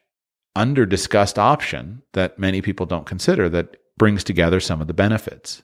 under 0.55 0.87
discussed 0.87 1.39
option 1.39 2.01
that 2.15 2.39
many 2.39 2.63
people 2.63 2.87
don't 2.87 3.05
consider 3.05 3.51
that 3.51 3.77
brings 3.99 4.25
together 4.25 4.59
some 4.59 4.81
of 4.81 4.87
the 4.87 4.95
benefits. 4.95 5.63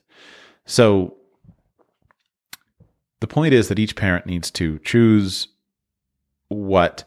So 0.67 1.17
the 3.23 3.27
point 3.27 3.53
is 3.53 3.69
that 3.69 3.79
each 3.79 3.95
parent 3.95 4.25
needs 4.25 4.51
to 4.51 4.79
choose 4.79 5.47
what 6.49 7.05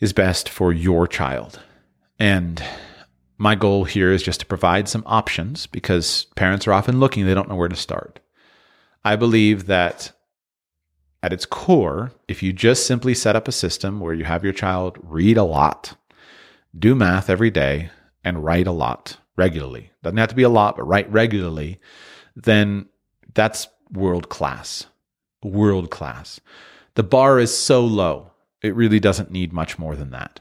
is 0.00 0.14
best 0.14 0.48
for 0.48 0.72
your 0.72 1.06
child. 1.06 1.60
And 2.18 2.64
my 3.36 3.56
goal 3.56 3.84
here 3.84 4.10
is 4.10 4.22
just 4.22 4.40
to 4.40 4.46
provide 4.46 4.88
some 4.88 5.02
options 5.04 5.66
because 5.66 6.24
parents 6.34 6.66
are 6.66 6.72
often 6.72 6.98
looking, 6.98 7.26
they 7.26 7.34
don't 7.34 7.46
know 7.46 7.56
where 7.56 7.68
to 7.68 7.76
start. 7.76 8.20
I 9.04 9.16
believe 9.16 9.66
that 9.66 10.12
at 11.22 11.34
its 11.34 11.44
core, 11.44 12.12
if 12.26 12.42
you 12.42 12.54
just 12.54 12.86
simply 12.86 13.12
set 13.12 13.36
up 13.36 13.48
a 13.48 13.52
system 13.52 14.00
where 14.00 14.14
you 14.14 14.24
have 14.24 14.44
your 14.44 14.54
child 14.54 14.96
read 15.02 15.36
a 15.36 15.44
lot, 15.44 15.94
do 16.74 16.94
math 16.94 17.28
every 17.28 17.50
day, 17.50 17.90
and 18.24 18.42
write 18.42 18.66
a 18.66 18.72
lot 18.72 19.18
regularly, 19.36 19.90
doesn't 20.02 20.16
have 20.16 20.30
to 20.30 20.34
be 20.34 20.42
a 20.42 20.48
lot, 20.48 20.74
but 20.74 20.84
write 20.84 21.12
regularly, 21.12 21.80
then 22.34 22.86
that's 23.34 23.68
world 23.92 24.28
class. 24.28 24.86
World 25.42 25.90
class. 25.90 26.40
The 26.94 27.02
bar 27.02 27.38
is 27.38 27.56
so 27.56 27.84
low, 27.84 28.32
it 28.62 28.74
really 28.74 29.00
doesn't 29.00 29.30
need 29.30 29.52
much 29.52 29.78
more 29.78 29.94
than 29.96 30.10
that. 30.10 30.40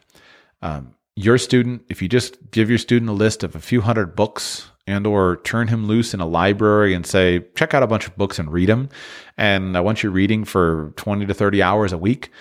Um, 0.61 0.95
your 1.15 1.37
student, 1.37 1.83
if 1.89 2.01
you 2.01 2.09
just 2.09 2.51
give 2.51 2.69
your 2.69 2.79
student 2.79 3.09
a 3.09 3.13
list 3.13 3.43
of 3.43 3.55
a 3.55 3.59
few 3.59 3.81
hundred 3.81 4.15
books 4.15 4.69
and 4.87 5.07
or 5.07 5.37
turn 5.37 5.67
him 5.67 5.85
loose 5.85 6.13
in 6.13 6.19
a 6.19 6.25
library 6.25 6.93
and 6.93 7.05
say, 7.05 7.45
check 7.55 7.73
out 7.73 7.83
a 7.83 7.87
bunch 7.87 8.07
of 8.07 8.17
books 8.17 8.37
and 8.39 8.51
read 8.51 8.69
them. 8.69 8.89
And 9.37 9.77
I 9.77 9.81
want 9.81 10.03
you 10.03 10.09
reading 10.09 10.45
for 10.45 10.93
20 10.95 11.25
to 11.25 11.33
30 11.33 11.61
hours 11.61 11.91
a 11.91 11.97
week, 11.97 12.31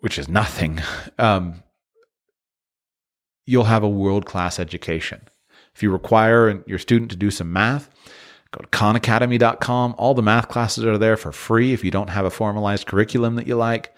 which 0.00 0.18
is 0.18 0.28
nothing. 0.28 0.80
Um, 1.18 1.62
you'll 3.44 3.64
have 3.64 3.82
a 3.82 3.88
world 3.88 4.24
class 4.24 4.58
education. 4.58 5.28
If 5.74 5.82
you 5.82 5.90
require 5.90 6.62
your 6.66 6.78
student 6.78 7.10
to 7.10 7.16
do 7.16 7.30
some 7.30 7.52
math, 7.52 7.90
Go 8.52 8.62
to 8.62 8.68
khanacademy.com. 8.68 9.94
All 9.96 10.14
the 10.14 10.22
math 10.22 10.48
classes 10.48 10.84
are 10.84 10.98
there 10.98 11.16
for 11.16 11.32
free 11.32 11.72
if 11.72 11.84
you 11.84 11.90
don't 11.90 12.10
have 12.10 12.24
a 12.24 12.30
formalized 12.30 12.86
curriculum 12.86 13.36
that 13.36 13.46
you 13.46 13.56
like. 13.56 13.94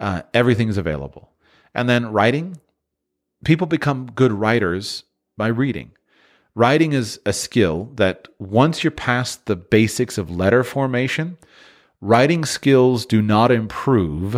Uh, 0.00 0.22
everything's 0.32 0.76
available. 0.76 1.30
And 1.74 1.88
then 1.88 2.12
writing, 2.12 2.58
people 3.44 3.66
become 3.66 4.10
good 4.14 4.32
writers 4.32 5.04
by 5.36 5.48
reading. 5.48 5.92
Writing 6.56 6.92
is 6.92 7.20
a 7.26 7.32
skill 7.32 7.90
that 7.94 8.28
once 8.38 8.84
you're 8.84 8.90
past 8.90 9.46
the 9.46 9.56
basics 9.56 10.18
of 10.18 10.30
letter 10.30 10.62
formation, 10.62 11.36
writing 12.00 12.44
skills 12.44 13.06
do 13.06 13.20
not 13.20 13.50
improve 13.50 14.36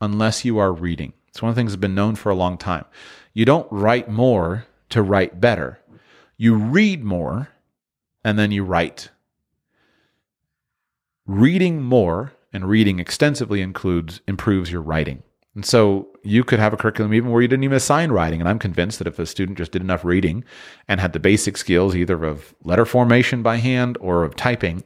unless 0.00 0.44
you 0.44 0.58
are 0.58 0.72
reading. 0.72 1.12
It's 1.28 1.42
one 1.42 1.50
of 1.50 1.54
the 1.54 1.60
things 1.60 1.72
that's 1.72 1.80
been 1.80 1.94
known 1.94 2.14
for 2.14 2.30
a 2.30 2.34
long 2.34 2.56
time. 2.56 2.86
You 3.34 3.44
don't 3.44 3.70
write 3.70 4.08
more 4.08 4.66
to 4.90 5.02
write 5.02 5.40
better. 5.40 5.78
You 6.38 6.54
read 6.54 7.04
more 7.04 7.48
and 8.26 8.36
then 8.36 8.50
you 8.50 8.64
write. 8.64 9.10
Reading 11.26 11.80
more 11.80 12.32
and 12.52 12.68
reading 12.68 12.98
extensively 12.98 13.62
includes 13.62 14.20
improves 14.26 14.72
your 14.72 14.82
writing. 14.82 15.22
And 15.54 15.64
so 15.64 16.08
you 16.24 16.42
could 16.42 16.58
have 16.58 16.72
a 16.72 16.76
curriculum 16.76 17.14
even 17.14 17.30
where 17.30 17.40
you 17.40 17.46
didn't 17.46 17.62
even 17.62 17.76
assign 17.76 18.10
writing. 18.10 18.40
And 18.40 18.48
I'm 18.48 18.58
convinced 18.58 18.98
that 18.98 19.06
if 19.06 19.20
a 19.20 19.26
student 19.26 19.58
just 19.58 19.70
did 19.70 19.80
enough 19.80 20.04
reading 20.04 20.42
and 20.88 21.00
had 21.00 21.12
the 21.12 21.20
basic 21.20 21.56
skills 21.56 21.94
either 21.94 22.24
of 22.24 22.52
letter 22.64 22.84
formation 22.84 23.44
by 23.44 23.58
hand 23.58 23.96
or 24.00 24.24
of 24.24 24.34
typing, 24.34 24.82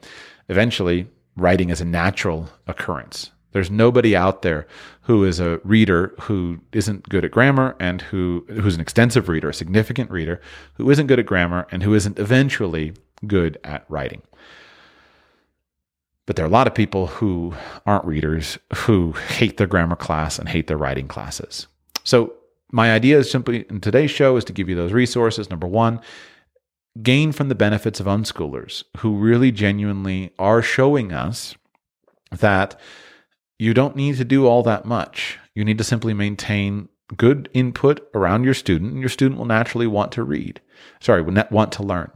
eventually 0.51 1.09
writing 1.35 1.71
is 1.71 1.81
a 1.81 1.87
natural 1.87 2.51
occurrence. 2.67 3.31
There's 3.53 3.71
nobody 3.71 4.15
out 4.15 4.43
there 4.43 4.67
who 5.03 5.25
is 5.25 5.41
a 5.41 5.61
reader 5.65 6.15
who 6.23 6.61
isn't 6.73 7.09
good 7.09 7.25
at 7.25 7.31
grammar 7.31 7.77
and 7.81 8.03
who 8.03 8.45
who's 8.49 8.75
an 8.75 8.81
extensive 8.81 9.29
reader, 9.29 9.49
a 9.49 9.55
significant 9.55 10.11
reader, 10.11 10.41
who 10.75 10.89
isn't 10.91 11.09
good 11.09 11.19
at 11.19 11.27
grammar 11.27 11.67
and 11.71 11.83
who 11.83 11.95
isn't 11.95 12.19
eventually 12.19 12.95
good 13.27 13.59
at 13.65 13.85
writing. 13.89 14.23
But 16.27 16.37
there 16.37 16.45
are 16.45 16.49
a 16.49 16.53
lot 16.53 16.69
of 16.69 16.75
people 16.75 17.09
who 17.09 17.55
aren't 17.87 18.05
readers 18.05 18.57
who 18.75 19.13
hate 19.13 19.57
their 19.57 19.67
grammar 19.67 19.97
class 19.97 20.39
and 20.39 20.49
hate 20.49 20.69
their 20.69 20.77
writing 20.77 21.09
classes. 21.09 21.67
So, 22.05 22.35
my 22.73 22.93
idea 22.93 23.19
is 23.19 23.29
simply 23.29 23.67
in 23.69 23.81
today's 23.81 24.13
show 24.13 24.37
is 24.37 24.45
to 24.45 24.53
give 24.53 24.69
you 24.69 24.77
those 24.77 24.93
resources. 24.93 25.51
Number 25.51 25.67
one, 25.67 26.01
gain 27.03 27.33
from 27.33 27.49
the 27.49 27.57
benefits 27.57 27.99
of 27.99 28.07
unschoolers 28.07 28.85
who 28.99 29.17
really 29.17 29.51
genuinely 29.51 30.33
are 30.39 30.63
showing 30.63 31.13
us 31.13 31.57
that 32.31 32.79
you 33.61 33.75
don't 33.75 33.95
need 33.95 34.17
to 34.17 34.25
do 34.25 34.47
all 34.47 34.63
that 34.63 34.87
much. 34.87 35.39
You 35.55 35.67
need 35.67 35.77
to 35.77 35.85
simply 35.85 36.15
maintain 36.15 36.89
good 37.19 37.51
input 37.53 38.01
around 38.15 38.45
your 38.45 38.55
student, 38.55 38.93
and 38.93 39.01
your 39.01 39.11
student 39.11 39.39
will 39.39 39.45
naturally 39.45 39.87
want 39.87 40.13
to 40.13 40.23
read. 40.23 40.63
Sorry, 40.99 41.21
want 41.21 41.73
to 41.73 41.83
learn. 41.83 42.11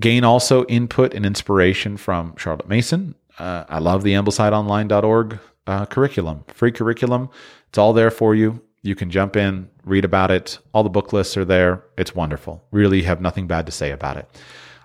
Gain 0.00 0.24
also 0.24 0.64
input 0.64 1.12
and 1.12 1.26
inspiration 1.26 1.98
from 1.98 2.34
Charlotte 2.38 2.70
Mason. 2.70 3.14
Uh, 3.38 3.64
I 3.68 3.80
love 3.80 4.02
the 4.02 4.14
AmblesideOnline.org 4.14 5.38
uh, 5.66 5.84
curriculum, 5.84 6.44
free 6.48 6.72
curriculum. 6.72 7.28
It's 7.68 7.76
all 7.76 7.92
there 7.92 8.10
for 8.10 8.34
you. 8.34 8.62
You 8.82 8.94
can 8.94 9.10
jump 9.10 9.36
in, 9.36 9.68
read 9.84 10.06
about 10.06 10.30
it. 10.30 10.58
All 10.72 10.82
the 10.82 10.88
book 10.88 11.12
lists 11.12 11.36
are 11.36 11.44
there. 11.44 11.84
It's 11.98 12.14
wonderful. 12.14 12.64
Really 12.70 13.02
have 13.02 13.20
nothing 13.20 13.46
bad 13.46 13.66
to 13.66 13.72
say 13.72 13.90
about 13.90 14.16
it. 14.16 14.26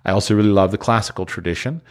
I 0.03 0.11
also 0.11 0.35
really 0.35 0.49
love 0.49 0.71
the 0.71 0.77
classical 0.77 1.25
tradition. 1.25 1.81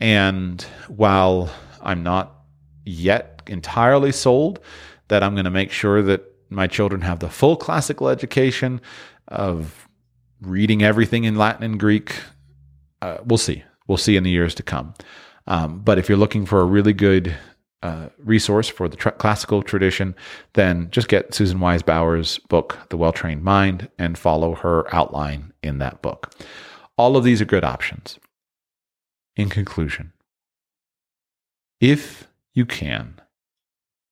And 0.00 0.62
while 0.88 1.50
I'm 1.82 2.02
not 2.02 2.38
yet 2.84 3.31
entirely 3.46 4.12
sold 4.12 4.60
that 5.08 5.22
I'm 5.22 5.34
going 5.34 5.44
to 5.44 5.50
make 5.50 5.70
sure 5.70 6.02
that 6.02 6.22
my 6.50 6.66
children 6.66 7.02
have 7.02 7.20
the 7.20 7.28
full 7.28 7.56
classical 7.56 8.08
education 8.08 8.80
of 9.28 9.88
reading 10.40 10.82
everything 10.82 11.24
in 11.24 11.36
Latin 11.36 11.62
and 11.62 11.78
Greek, 11.80 12.20
uh, 13.00 13.18
we'll 13.24 13.38
see. 13.38 13.64
We'll 13.86 13.98
see 13.98 14.16
in 14.16 14.24
the 14.24 14.30
years 14.30 14.54
to 14.56 14.62
come. 14.62 14.94
Um, 15.46 15.80
but 15.80 15.98
if 15.98 16.08
you're 16.08 16.18
looking 16.18 16.46
for 16.46 16.60
a 16.60 16.64
really 16.64 16.92
good 16.92 17.36
uh, 17.82 18.08
resource 18.18 18.68
for 18.68 18.88
the 18.88 18.96
classical 18.96 19.62
tradition, 19.62 20.14
then 20.52 20.88
just 20.90 21.08
get 21.08 21.34
Susan 21.34 21.58
Wise 21.58 21.82
Bauer's 21.82 22.38
book, 22.38 22.78
The 22.90 22.96
Well 22.96 23.12
Trained 23.12 23.42
Mind, 23.42 23.88
and 23.98 24.16
follow 24.16 24.54
her 24.54 24.92
outline 24.94 25.52
in 25.62 25.78
that 25.78 26.00
book. 26.00 26.32
All 26.96 27.16
of 27.16 27.24
these 27.24 27.40
are 27.40 27.46
good 27.46 27.64
options. 27.64 28.18
In 29.34 29.48
conclusion, 29.48 30.12
if 31.80 32.28
you 32.52 32.66
can, 32.66 33.20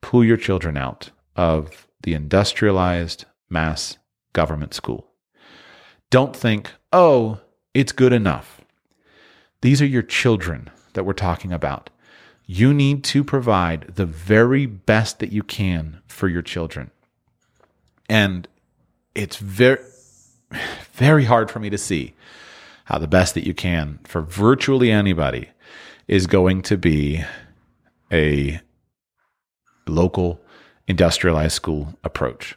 pull 0.01 0.25
your 0.25 0.37
children 0.37 0.77
out 0.77 1.11
of 1.37 1.87
the 2.03 2.15
industrialized 2.15 3.25
mass 3.49 3.99
government 4.33 4.75
school. 4.75 5.11
Don't 6.11 6.35
think, 6.35 6.73
oh, 6.93 7.41
it's 7.75 7.93
good 7.93 8.13
enough. 8.13 8.61
These 9.63 9.83
are 9.83 9.87
your 9.87 10.03
children 10.03 10.71
that 10.95 11.05
we're 11.05 11.13
talking 11.13 11.53
about. 11.53 11.91
You 12.47 12.75
need 12.75 13.05
to 13.05 13.23
provide 13.23 13.95
the 13.95 14.07
very 14.07 14.67
best 14.67 15.21
that 15.21 15.33
you 15.33 15.43
can 15.43 16.01
for 16.07 16.27
your 16.27 16.43
children. 16.43 16.91
And 18.09 18.49
it's 19.15 19.37
very, 19.37 19.83
very 20.93 21.25
hard 21.25 21.51
for 21.51 21.61
me 21.61 21.71
to 21.71 21.79
see 21.79 22.15
how 22.87 22.99
the 22.99 23.07
best 23.07 23.35
that 23.35 23.47
you 23.47 23.55
can 23.55 24.01
for 24.03 24.21
virtually 24.21 24.91
anybody 24.91 25.51
is 26.09 26.27
going 26.27 26.63
to 26.63 26.77
be 26.77 27.23
a 28.11 28.61
local 29.91 30.41
industrialized 30.87 31.55
school 31.55 31.95
approach. 32.05 32.57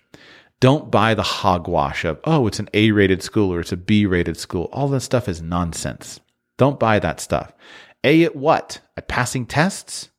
Don't 0.60 0.90
buy 0.90 1.14
the 1.14 1.24
hogwash 1.24 2.06
of, 2.06 2.20
oh, 2.24 2.48
it's 2.48 2.60
an 2.60 2.70
A 2.74 2.92
rated 2.92 3.22
school 3.22 3.54
or 3.54 3.60
it's 3.60 3.74
a 3.74 3.78
B 3.78 4.06
rated 4.06 4.38
school. 4.38 4.70
All 4.72 4.88
that 4.90 5.02
stuff 5.02 5.28
is 5.28 5.42
nonsense. 5.42 6.22
Don't 6.58 6.80
buy 6.80 7.00
that 7.00 7.20
stuff. 7.20 7.54
A 8.04 8.24
at 8.24 8.36
what? 8.36 8.80
At 8.96 9.08
passing 9.08 9.46
tests? 9.46 10.10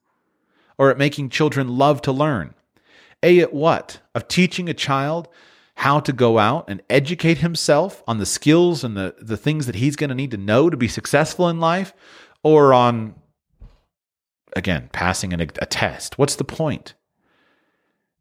Or 0.76 0.90
at 0.90 0.98
making 0.98 1.30
children 1.30 1.78
love 1.78 2.02
to 2.02 2.12
learn? 2.12 2.54
A 3.22 3.40
at 3.40 3.54
what? 3.54 4.00
Of 4.14 4.28
teaching 4.28 4.68
a 4.68 4.74
child 4.74 5.28
how 5.76 5.98
to 6.00 6.12
go 6.12 6.38
out 6.38 6.68
and 6.68 6.82
educate 6.90 7.38
himself 7.38 8.02
on 8.06 8.18
the 8.18 8.26
skills 8.26 8.84
and 8.84 8.96
the, 8.96 9.14
the 9.20 9.36
things 9.36 9.66
that 9.66 9.76
he's 9.76 9.96
going 9.96 10.10
to 10.10 10.14
need 10.14 10.30
to 10.32 10.36
know 10.36 10.68
to 10.68 10.76
be 10.76 10.88
successful 10.88 11.48
in 11.48 11.58
life? 11.58 11.94
Or 12.42 12.74
on, 12.74 13.14
again, 14.54 14.90
passing 14.92 15.32
an, 15.32 15.40
a 15.40 15.46
test? 15.46 16.18
What's 16.18 16.36
the 16.36 16.44
point? 16.44 16.94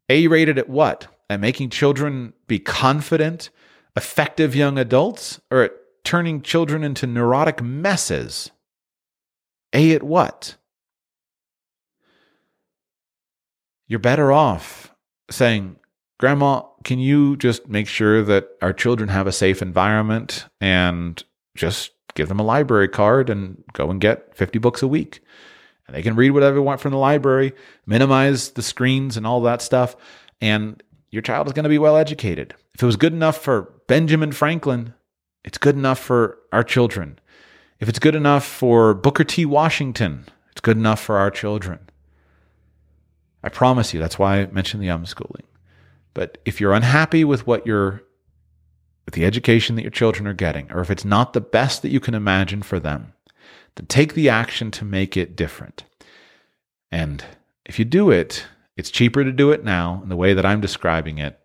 A 0.08 0.26
rated 0.26 0.58
at 0.58 0.68
what? 0.68 1.08
At 1.30 1.40
making 1.40 1.70
children 1.70 2.34
be 2.46 2.58
confident, 2.58 3.50
effective 3.96 4.54
young 4.54 4.78
adults? 4.78 5.40
Or 5.50 5.62
at 5.62 5.72
turning 6.04 6.42
children 6.42 6.84
into 6.84 7.06
neurotic 7.06 7.62
messes? 7.62 8.50
A 9.72 9.92
at 9.92 10.02
what? 10.02 10.56
You're 13.86 13.98
better 13.98 14.32
off 14.32 14.94
saying, 15.30 15.76
Grandma, 16.18 16.62
can 16.84 16.98
you 16.98 17.36
just 17.36 17.68
make 17.68 17.88
sure 17.88 18.22
that 18.22 18.48
our 18.62 18.72
children 18.72 19.08
have 19.08 19.26
a 19.26 19.32
safe 19.32 19.60
environment 19.60 20.46
and 20.60 21.22
just 21.56 21.90
give 22.14 22.28
them 22.28 22.40
a 22.40 22.44
library 22.44 22.88
card 22.88 23.28
and 23.28 23.62
go 23.72 23.90
and 23.90 24.00
get 24.00 24.34
50 24.36 24.58
books 24.58 24.82
a 24.82 24.88
week? 24.88 25.20
And 25.86 25.94
they 25.94 26.02
can 26.02 26.16
read 26.16 26.30
whatever 26.30 26.56
they 26.56 26.60
want 26.60 26.80
from 26.80 26.92
the 26.92 26.98
library, 26.98 27.52
minimize 27.86 28.50
the 28.50 28.62
screens 28.62 29.16
and 29.16 29.26
all 29.26 29.42
that 29.42 29.62
stuff. 29.62 29.96
And 30.40 30.82
your 31.10 31.22
child 31.22 31.46
is 31.46 31.52
going 31.52 31.64
to 31.64 31.68
be 31.68 31.78
well 31.78 31.96
educated. 31.96 32.54
If 32.74 32.82
it 32.82 32.86
was 32.86 32.96
good 32.96 33.12
enough 33.12 33.38
for 33.38 33.72
Benjamin 33.86 34.32
Franklin, 34.32 34.94
it's 35.44 35.58
good 35.58 35.76
enough 35.76 35.98
for 35.98 36.38
our 36.52 36.64
children. 36.64 37.18
If 37.80 37.88
it's 37.88 37.98
good 37.98 38.14
enough 38.14 38.44
for 38.44 38.94
Booker 38.94 39.24
T. 39.24 39.44
Washington, 39.44 40.26
it's 40.52 40.60
good 40.60 40.76
enough 40.76 41.00
for 41.00 41.18
our 41.18 41.30
children. 41.30 41.78
I 43.42 43.48
promise 43.50 43.92
you, 43.92 44.00
that's 44.00 44.18
why 44.18 44.40
I 44.40 44.46
mentioned 44.46 44.82
the 44.82 44.88
unschooling. 44.88 45.44
But 46.14 46.38
if 46.44 46.60
you're 46.60 46.72
unhappy 46.72 47.24
with 47.24 47.46
what 47.46 47.66
you're, 47.66 48.02
with 49.04 49.14
the 49.14 49.24
education 49.24 49.76
that 49.76 49.82
your 49.82 49.90
children 49.90 50.26
are 50.26 50.34
getting, 50.34 50.70
or 50.72 50.80
if 50.80 50.90
it's 50.90 51.04
not 51.04 51.32
the 51.32 51.40
best 51.40 51.82
that 51.82 51.90
you 51.90 52.00
can 52.00 52.14
imagine 52.14 52.62
for 52.62 52.78
them, 52.78 53.13
then 53.76 53.86
take 53.86 54.14
the 54.14 54.28
action 54.28 54.70
to 54.72 54.84
make 54.84 55.16
it 55.16 55.36
different. 55.36 55.84
And 56.90 57.24
if 57.64 57.78
you 57.78 57.84
do 57.84 58.10
it, 58.10 58.46
it's 58.76 58.90
cheaper 58.90 59.24
to 59.24 59.32
do 59.32 59.50
it 59.50 59.64
now 59.64 60.00
in 60.02 60.08
the 60.08 60.16
way 60.16 60.34
that 60.34 60.46
I'm 60.46 60.60
describing 60.60 61.18
it 61.18 61.38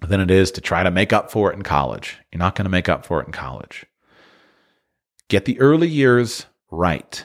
than 0.00 0.20
it 0.20 0.30
is 0.30 0.50
to 0.52 0.60
try 0.60 0.82
to 0.82 0.90
make 0.90 1.12
up 1.12 1.30
for 1.30 1.50
it 1.50 1.56
in 1.56 1.62
college. 1.62 2.18
You're 2.32 2.38
not 2.38 2.54
going 2.54 2.64
to 2.64 2.70
make 2.70 2.88
up 2.88 3.06
for 3.06 3.20
it 3.20 3.26
in 3.26 3.32
college. 3.32 3.86
Get 5.28 5.44
the 5.46 5.58
early 5.60 5.88
years 5.88 6.46
right. 6.70 7.24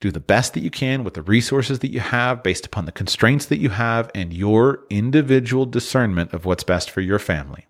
Do 0.00 0.10
the 0.10 0.20
best 0.20 0.54
that 0.54 0.62
you 0.62 0.70
can 0.70 1.04
with 1.04 1.14
the 1.14 1.22
resources 1.22 1.80
that 1.80 1.90
you 1.90 2.00
have 2.00 2.42
based 2.42 2.66
upon 2.66 2.86
the 2.86 2.92
constraints 2.92 3.46
that 3.46 3.58
you 3.58 3.70
have 3.70 4.10
and 4.14 4.32
your 4.32 4.84
individual 4.90 5.66
discernment 5.66 6.32
of 6.32 6.44
what's 6.44 6.64
best 6.64 6.90
for 6.90 7.00
your 7.00 7.18
family. 7.18 7.66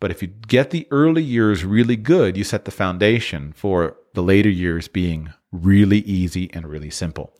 But 0.00 0.10
if 0.10 0.22
you 0.22 0.28
get 0.28 0.70
the 0.70 0.86
early 0.90 1.22
years 1.22 1.64
really 1.64 1.96
good, 1.96 2.36
you 2.36 2.44
set 2.44 2.64
the 2.64 2.70
foundation 2.70 3.52
for 3.52 3.96
the 4.14 4.22
later 4.22 4.48
years 4.48 4.88
being 4.88 5.32
really 5.52 5.98
easy 5.98 6.50
and 6.52 6.66
really 6.66 6.90
simple. 6.90 7.32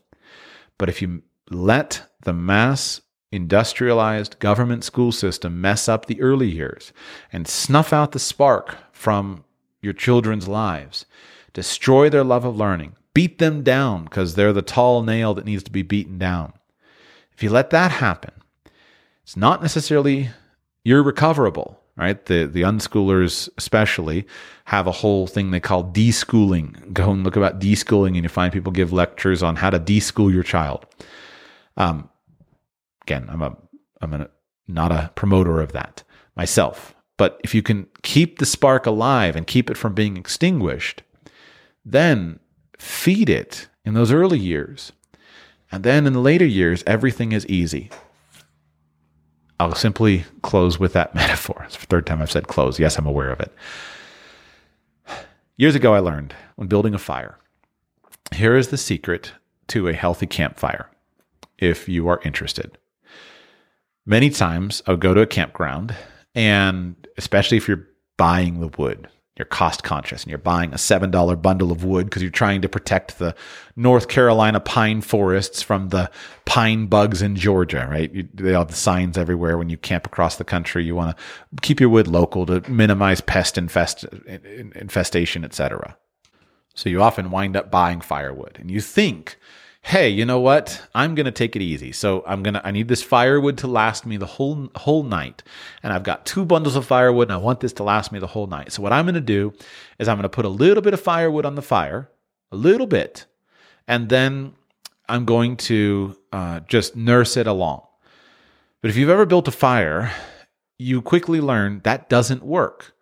But 0.77 0.89
if 0.89 1.01
you 1.01 1.23
let 1.49 2.03
the 2.21 2.33
mass 2.33 3.01
industrialized 3.31 4.39
government 4.39 4.83
school 4.83 5.11
system 5.11 5.59
mess 5.59 5.89
up 5.89 6.05
the 6.05 6.21
early 6.21 6.49
years 6.49 6.93
and 7.33 7.47
snuff 7.47 7.91
out 7.91 8.11
the 8.11 8.19
spark 8.19 8.77
from 8.93 9.43
your 9.81 9.93
children's 9.93 10.47
lives, 10.47 11.05
destroy 11.53 12.09
their 12.09 12.23
love 12.23 12.45
of 12.45 12.55
learning, 12.55 12.95
beat 13.13 13.39
them 13.39 13.63
down 13.63 14.03
because 14.05 14.35
they're 14.35 14.53
the 14.53 14.61
tall 14.61 15.01
nail 15.03 15.33
that 15.33 15.45
needs 15.45 15.63
to 15.63 15.71
be 15.71 15.81
beaten 15.81 16.17
down. 16.17 16.53
If 17.33 17.43
you 17.43 17.49
let 17.49 17.69
that 17.71 17.91
happen, 17.91 18.31
it's 19.23 19.35
not 19.35 19.61
necessarily 19.61 20.29
irrecoverable, 20.83 21.81
right? 21.97 22.25
The 22.25 22.45
the 22.45 22.61
unschoolers 22.61 23.49
especially 23.57 24.25
have 24.65 24.87
a 24.87 24.91
whole 24.91 25.27
thing 25.27 25.51
they 25.51 25.59
call 25.59 25.83
deschooling. 25.83 26.93
Go 26.93 27.11
and 27.11 27.23
look 27.23 27.35
about 27.35 27.59
deschooling, 27.59 28.15
and 28.15 28.23
you 28.23 28.29
find 28.29 28.51
people 28.51 28.71
give 28.71 28.93
lectures 28.93 29.43
on 29.43 29.57
how 29.57 29.69
to 29.69 29.79
deschool 29.79 30.33
your 30.33 30.43
child. 30.43 30.85
Um, 31.77 32.09
again, 33.03 33.27
I'm 33.29 33.41
a 33.41 33.57
I'm 34.01 34.13
a, 34.13 34.29
not 34.67 34.91
a 34.91 35.11
promoter 35.15 35.61
of 35.61 35.71
that 35.73 36.03
myself. 36.35 36.95
But 37.17 37.39
if 37.43 37.55
you 37.55 37.61
can 37.61 37.87
keep 38.01 38.39
the 38.39 38.45
spark 38.45 38.85
alive 38.85 39.35
and 39.35 39.47
keep 39.47 39.69
it 39.69 39.77
from 39.77 39.93
being 39.93 40.17
extinguished, 40.17 41.01
then 41.85 42.39
feed 42.77 43.29
it 43.29 43.69
in 43.85 43.93
those 43.93 44.11
early 44.11 44.39
years. 44.39 44.91
And 45.71 45.83
then 45.83 46.05
in 46.05 46.13
the 46.13 46.19
later 46.19 46.45
years, 46.45 46.83
everything 46.85 47.31
is 47.31 47.47
easy. 47.47 47.89
I'll 49.59 49.75
simply 49.75 50.25
close 50.41 50.79
with 50.79 50.93
that 50.93 51.15
metaphor. 51.15 51.63
It's 51.65 51.77
the 51.77 51.85
third 51.85 52.05
time 52.05 52.21
I've 52.21 52.31
said 52.31 52.47
close. 52.47 52.79
Yes, 52.79 52.97
I'm 52.97 53.05
aware 53.05 53.31
of 53.31 53.39
it. 53.39 53.53
Years 55.57 55.75
ago, 55.75 55.93
I 55.93 55.99
learned 55.99 56.35
when 56.55 56.67
building 56.67 56.93
a 56.93 56.99
fire 56.99 57.37
here 58.33 58.55
is 58.55 58.69
the 58.69 58.77
secret 58.77 59.33
to 59.67 59.87
a 59.87 59.93
healthy 59.93 60.25
campfire 60.25 60.89
if 61.57 61.87
you 61.87 62.07
are 62.07 62.21
interested. 62.23 62.77
Many 64.05 64.29
times 64.29 64.83
I'll 64.87 64.97
go 64.97 65.13
to 65.13 65.21
a 65.21 65.27
campground 65.27 65.95
and 66.33 66.95
especially 67.17 67.57
if 67.57 67.67
you're 67.67 67.87
buying 68.17 68.59
the 68.59 68.67
wood, 68.77 69.07
you're 69.37 69.45
cost 69.45 69.83
conscious 69.83 70.23
and 70.23 70.29
you're 70.29 70.37
buying 70.37 70.71
a 70.71 70.77
$7 70.77 71.41
bundle 71.41 71.71
of 71.71 71.83
wood 71.83 72.05
because 72.05 72.21
you're 72.21 72.31
trying 72.31 72.61
to 72.61 72.69
protect 72.69 73.19
the 73.19 73.35
North 73.75 74.07
Carolina 74.07 74.61
pine 74.61 75.01
forests 75.01 75.61
from 75.61 75.89
the 75.89 76.09
pine 76.45 76.85
bugs 76.85 77.21
in 77.21 77.35
Georgia, 77.35 77.85
right? 77.89 78.13
You, 78.13 78.27
they 78.33 78.53
have 78.53 78.69
the 78.69 78.75
signs 78.75 79.17
everywhere 79.17 79.57
when 79.57 79.69
you 79.69 79.77
camp 79.77 80.05
across 80.05 80.37
the 80.37 80.45
country. 80.45 80.85
You 80.85 80.95
want 80.95 81.17
to 81.17 81.61
keep 81.61 81.81
your 81.81 81.89
wood 81.89 82.07
local 82.07 82.45
to 82.45 82.61
minimize 82.71 83.19
pest 83.19 83.57
infest, 83.57 84.05
infestation, 84.25 85.43
etc. 85.43 85.97
So 86.73 86.89
you 86.89 87.01
often 87.01 87.29
wind 87.29 87.57
up 87.57 87.69
buying 87.69 87.99
firewood 87.99 88.57
and 88.59 88.71
you 88.71 88.79
think 88.79 89.37
hey, 89.85 90.09
you 90.09 90.25
know 90.25 90.39
what? 90.39 90.81
I'm 90.95 91.13
going 91.13 91.27
to 91.27 91.31
take 91.31 91.55
it 91.55 91.61
easy. 91.61 91.91
So 91.91 92.23
I'm 92.25 92.41
going 92.41 92.55
to 92.55 92.67
I 92.67 92.71
need 92.71 92.87
this 92.87 93.03
firewood 93.03 93.59
to 93.59 93.67
last 93.67 94.03
me 94.03 94.17
the 94.17 94.25
whole 94.25 94.67
whole 94.75 95.03
night. 95.03 95.43
And 95.83 95.93
I've 95.93 96.01
got 96.01 96.25
two 96.25 96.43
bundles 96.43 96.75
of 96.75 96.87
firewood 96.87 97.27
and 97.27 97.33
I 97.33 97.37
want 97.37 97.59
this 97.59 97.73
to 97.73 97.83
last 97.83 98.11
me 98.11 98.17
the 98.17 98.25
whole 98.25 98.47
night. 98.47 98.71
So 98.71 98.81
what 98.81 98.91
I'm 98.91 99.05
going 99.05 99.13
to 99.13 99.21
do 99.21 99.53
is 99.99 100.07
I'm 100.07 100.17
going 100.17 100.23
to 100.23 100.29
put 100.29 100.43
a 100.43 100.49
little 100.49 100.81
bit 100.81 100.95
of 100.95 101.01
firewood 101.01 101.45
on 101.45 101.53
the 101.53 101.61
fire, 101.61 102.09
a 102.51 102.55
little 102.55 102.87
bit. 102.87 103.27
And 103.87 104.09
then 104.09 104.53
I'm 105.07 105.23
going 105.23 105.55
to 105.57 106.17
uh, 106.33 106.61
just 106.61 106.95
nurse 106.95 107.37
it 107.37 107.45
along. 107.45 107.83
But 108.81 108.89
if 108.89 108.97
you've 108.97 109.09
ever 109.09 109.27
built 109.27 109.47
a 109.47 109.51
fire, 109.51 110.11
you 110.79 111.03
quickly 111.03 111.39
learn 111.39 111.81
that 111.83 112.09
doesn't 112.09 112.41
work. 112.41 112.94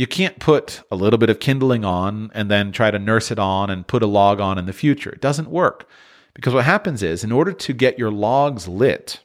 You 0.00 0.06
can't 0.06 0.38
put 0.38 0.80
a 0.90 0.96
little 0.96 1.18
bit 1.18 1.28
of 1.28 1.40
kindling 1.40 1.84
on 1.84 2.30
and 2.32 2.50
then 2.50 2.72
try 2.72 2.90
to 2.90 2.98
nurse 2.98 3.30
it 3.30 3.38
on 3.38 3.68
and 3.68 3.86
put 3.86 4.02
a 4.02 4.06
log 4.06 4.40
on 4.40 4.56
in 4.56 4.64
the 4.64 4.72
future. 4.72 5.10
It 5.10 5.20
doesn't 5.20 5.50
work. 5.50 5.86
Because 6.32 6.54
what 6.54 6.64
happens 6.64 7.02
is, 7.02 7.22
in 7.22 7.30
order 7.30 7.52
to 7.52 7.72
get 7.74 7.98
your 7.98 8.10
logs 8.10 8.66
lit, 8.66 9.22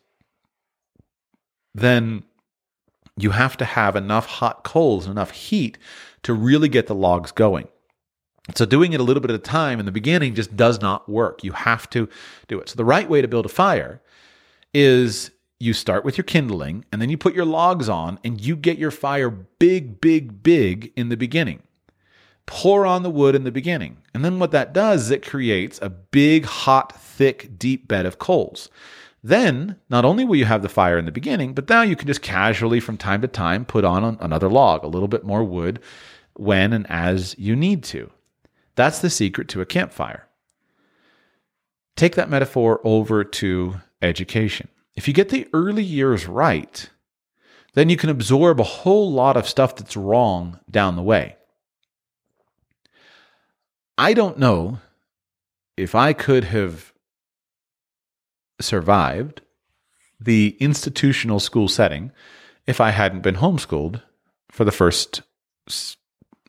then 1.74 2.24
you 3.16 3.30
have 3.30 3.56
to 3.56 3.64
have 3.64 3.96
enough 3.96 4.26
hot 4.26 4.66
coals, 4.66 5.08
enough 5.08 5.32
heat 5.32 5.78
to 6.24 6.34
really 6.34 6.68
get 6.68 6.88
the 6.88 6.94
logs 6.94 7.32
going. 7.32 7.70
So 8.54 8.66
doing 8.66 8.92
it 8.92 9.00
a 9.00 9.04
little 9.04 9.22
bit 9.22 9.32
at 9.32 9.38
a 9.38 9.40
time 9.40 9.80
in 9.80 9.86
the 9.86 9.94
beginning 9.94 10.36
just 10.36 10.58
does 10.58 10.82
not 10.82 11.08
work. 11.08 11.42
You 11.42 11.54
have 11.54 11.90
to 11.92 12.10
do 12.50 12.60
it. 12.60 12.68
So 12.68 12.76
the 12.76 12.84
right 12.84 13.10
way 13.10 13.22
to 13.22 13.30
build 13.30 13.46
a 13.46 13.48
fire 13.48 14.02
is 14.74 15.32
you 15.60 15.73
start 15.73 16.03
with 16.03 16.18
your 16.18 16.26
kindling 16.26 16.86
and 16.91 17.02
then 17.02 17.10
you 17.10 17.18
put 17.18 17.36
your 17.36 17.45
logs 17.45 17.88
on 17.88 18.19
and 18.23 18.41
you 18.41 18.56
get 18.56 18.77
your 18.77 18.91
fire 18.91 19.30
big, 19.30 20.02
big, 20.02 20.44
big 20.44 20.91
in 20.95 21.10
the 21.10 21.18
beginning. 21.18 21.61
Pour 22.45 22.86
on 22.86 23.03
the 23.03 23.10
wood 23.10 23.36
in 23.36 23.44
the 23.44 23.52
beginning. 23.52 23.98
And 24.14 24.23
then 24.23 24.38
what 24.38 24.52
that 24.52 24.73
does 24.73 25.06
is 25.06 25.11
it 25.11 25.26
creates 25.26 25.80
a 25.82 25.90
big, 25.90 26.45
hot, 26.45 26.99
thick, 26.99 27.57
deep 27.57 27.88
bed 27.88 28.06
of 28.06 28.19
coals. 28.19 28.69
Then, 29.23 29.77
not 29.90 30.06
only 30.06 30.23
will 30.23 30.36
you 30.36 30.45
have 30.45 30.61
the 30.61 30.69
fire 30.69 30.99
in 30.99 31.06
the 31.06 31.11
beginning, 31.11 31.56
but 31.56 31.68
now 31.68 31.82
you 31.82 31.95
can 31.95 32.06
just 32.06 32.22
casually 32.22 32.80
from 32.80 32.98
time 32.98 33.22
to 33.22 33.27
time 33.27 33.65
put 33.65 33.84
on 33.84 34.18
another 34.19 34.49
log, 34.49 34.84
a 34.84 34.88
little 34.88 35.07
bit 35.07 35.23
more 35.23 35.44
wood 35.44 35.80
when 36.36 36.73
and 36.73 36.86
as 36.91 37.36
you 37.40 37.56
need 37.56 37.84
to. 37.86 38.11
That's 38.76 38.99
the 38.99 39.10
secret 39.10 39.48
to 39.49 39.61
a 39.61 39.65
campfire. 39.65 40.27
Take 41.95 42.15
that 42.15 42.30
metaphor 42.30 42.82
over 42.84 43.23
to 43.23 43.82
education. 44.02 44.68
If 44.96 45.08
you 45.08 45.14
get 45.14 45.30
the 45.30 45.48
early 45.54 45.84
years 45.84 46.28
right, 46.28 46.90
then 47.74 47.90
you 47.90 47.98
can 47.98 48.10
absorb 48.10 48.60
a 48.60 48.64
whole 48.64 49.12
lot 49.12 49.36
of 49.36 49.48
stuff 49.48 49.76
that's 49.76 49.98
wrong 49.98 50.60
down 50.70 50.96
the 50.96 51.04
way. 51.04 51.36
I 53.98 54.14
don't 54.14 54.40
know 54.40 54.80
if 55.78 55.96
I 55.96 56.14
could 56.14 56.46
have 56.46 56.94
survived 58.60 59.42
the 60.20 60.56
institutional 60.60 61.40
school 61.40 61.68
setting 61.68 62.12
if 62.66 62.80
I 62.80 62.92
hadn't 62.92 63.22
been 63.22 63.36
homeschooled 63.36 64.02
for 64.50 64.64
the 64.64 64.72
first 64.72 65.22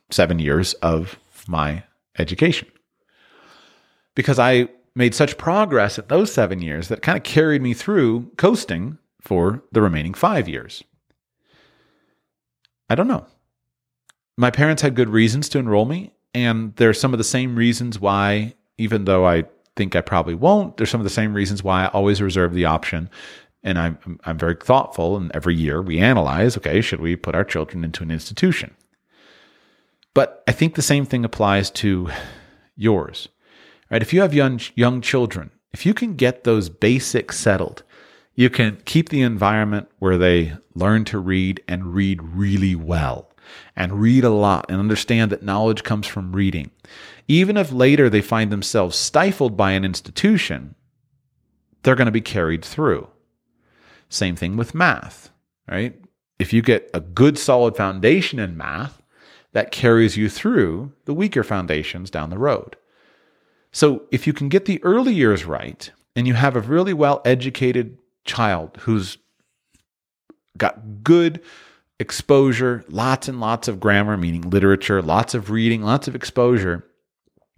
seven 0.09 0.39
years 0.39 0.73
of 0.75 1.19
my 1.47 1.83
education. 2.17 2.69
Because 4.15 4.39
I 4.39 4.69
made 4.97 5.13
such 5.13 5.37
progress 5.37 5.99
at 5.99 6.09
those 6.09 6.33
seven 6.33 6.59
years 6.59 6.87
that 6.87 7.03
kind 7.03 7.17
of 7.17 7.23
carried 7.23 7.61
me 7.61 7.73
through 7.73 8.31
coasting 8.35 8.97
for 9.21 9.63
the 9.71 9.81
remaining 9.81 10.13
five 10.13 10.49
years. 10.49 10.83
I 12.89 12.95
don't 12.95 13.07
know. 13.07 13.27
My 14.37 14.49
parents 14.49 14.81
had 14.81 14.95
good 14.95 15.09
reasons 15.09 15.49
to 15.49 15.59
enroll 15.59 15.85
me, 15.85 16.13
and 16.33 16.75
there's 16.77 16.99
some 16.99 17.13
of 17.13 17.19
the 17.19 17.23
same 17.23 17.55
reasons 17.55 17.99
why, 17.99 18.55
even 18.79 19.05
though 19.05 19.27
I 19.27 19.45
think 19.75 19.95
I 19.95 20.01
probably 20.01 20.33
won't. 20.33 20.77
There's 20.77 20.89
some 20.89 20.99
of 20.99 21.05
the 21.05 21.09
same 21.11 21.33
reasons 21.33 21.63
why 21.63 21.83
I 21.83 21.87
always 21.89 22.21
reserve 22.21 22.53
the 22.53 22.65
option. 22.65 23.09
And 23.63 23.77
I'm, 23.77 24.19
I'm 24.23 24.37
very 24.37 24.55
thoughtful. 24.55 25.15
And 25.15 25.31
every 25.35 25.55
year 25.55 25.81
we 25.81 25.99
analyze 25.99 26.57
okay, 26.57 26.81
should 26.81 27.01
we 27.01 27.15
put 27.15 27.35
our 27.35 27.43
children 27.43 27.83
into 27.83 28.01
an 28.03 28.11
institution? 28.11 28.75
But 30.13 30.43
I 30.47 30.51
think 30.51 30.73
the 30.73 30.81
same 30.81 31.05
thing 31.05 31.23
applies 31.23 31.69
to 31.71 32.09
yours, 32.75 33.27
right? 33.89 34.01
If 34.01 34.13
you 34.13 34.21
have 34.21 34.33
young, 34.33 34.59
young 34.75 35.01
children, 35.01 35.51
if 35.71 35.85
you 35.85 35.93
can 35.93 36.15
get 36.15 36.43
those 36.43 36.69
basics 36.69 37.37
settled, 37.39 37.83
you 38.35 38.49
can 38.49 38.77
keep 38.85 39.09
the 39.09 39.21
environment 39.21 39.89
where 39.99 40.17
they 40.17 40.53
learn 40.75 41.05
to 41.05 41.19
read 41.19 41.61
and 41.67 41.93
read 41.93 42.21
really 42.21 42.75
well 42.75 43.31
and 43.75 44.01
read 44.01 44.23
a 44.23 44.29
lot 44.29 44.65
and 44.69 44.79
understand 44.79 45.31
that 45.31 45.43
knowledge 45.43 45.83
comes 45.83 46.05
from 46.05 46.35
reading. 46.35 46.69
Even 47.27 47.57
if 47.57 47.71
later 47.71 48.09
they 48.09 48.21
find 48.21 48.51
themselves 48.51 48.95
stifled 48.95 49.57
by 49.57 49.71
an 49.71 49.83
institution, 49.83 50.75
they're 51.83 51.95
going 51.95 52.05
to 52.05 52.11
be 52.11 52.21
carried 52.21 52.63
through. 52.63 53.07
Same 54.09 54.35
thing 54.35 54.55
with 54.55 54.75
math, 54.75 55.29
right? 55.67 55.99
If 56.39 56.53
you 56.53 56.61
get 56.61 56.89
a 56.93 56.99
good 56.99 57.37
solid 57.37 57.75
foundation 57.75 58.39
in 58.39 58.55
math, 58.57 59.01
that 59.53 59.71
carries 59.71 60.17
you 60.17 60.29
through 60.29 60.91
the 61.05 61.13
weaker 61.13 61.43
foundations 61.43 62.11
down 62.11 62.29
the 62.29 62.37
road. 62.37 62.75
So 63.71 64.03
if 64.11 64.25
you 64.25 64.33
can 64.33 64.49
get 64.49 64.65
the 64.65 64.83
early 64.83 65.13
years 65.13 65.45
right 65.45 65.91
and 66.15 66.27
you 66.27 66.33
have 66.33 66.55
a 66.55 66.61
really 66.61 66.93
well 66.93 67.21
educated 67.25 67.97
child 68.25 68.77
who's 68.81 69.17
got 70.57 71.03
good 71.03 71.41
exposure, 71.99 72.83
lots 72.89 73.27
and 73.27 73.39
lots 73.39 73.67
of 73.67 73.79
grammar, 73.79 74.17
meaning 74.17 74.49
literature, 74.49 75.01
lots 75.01 75.33
of 75.33 75.49
reading, 75.49 75.81
lots 75.81 76.07
of 76.07 76.15
exposure, 76.15 76.87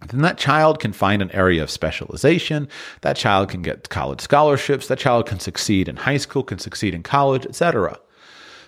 then 0.08 0.22
that 0.22 0.38
child 0.38 0.80
can 0.80 0.92
find 0.92 1.20
an 1.20 1.30
area 1.32 1.62
of 1.62 1.70
specialization. 1.70 2.68
That 3.02 3.16
child 3.16 3.50
can 3.50 3.62
get 3.62 3.90
college 3.90 4.20
scholarships. 4.20 4.88
That 4.88 4.98
child 4.98 5.26
can 5.26 5.40
succeed 5.40 5.88
in 5.88 5.96
high 5.96 6.16
school, 6.16 6.42
can 6.42 6.58
succeed 6.58 6.94
in 6.94 7.02
college, 7.02 7.44
etc. 7.44 7.98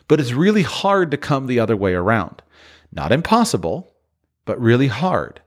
But 0.09 0.21
it's 0.21 0.33
really 0.33 0.63
hard 0.63 1.11
to 1.11 1.17
come 1.17 1.47
the 1.47 1.61
other 1.61 1.77
way 1.77 1.95
around. 1.95 2.43
Not 2.93 3.13
impossible, 3.13 3.95
but 4.45 4.61
really 4.61 4.89
hard. 4.89 5.41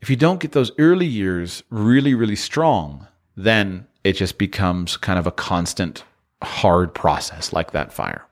If 0.00 0.08
you 0.08 0.16
don't 0.16 0.40
get 0.40 0.52
those 0.52 0.72
early 0.78 1.06
years 1.06 1.62
really, 1.70 2.14
really 2.14 2.36
strong, 2.36 3.06
then 3.36 3.86
it 4.02 4.14
just 4.14 4.38
becomes 4.38 4.96
kind 4.96 5.18
of 5.18 5.26
a 5.26 5.32
constant 5.32 6.04
hard 6.42 6.94
process 6.94 7.52
like 7.52 7.72
that 7.72 7.92
fire. 7.92 8.26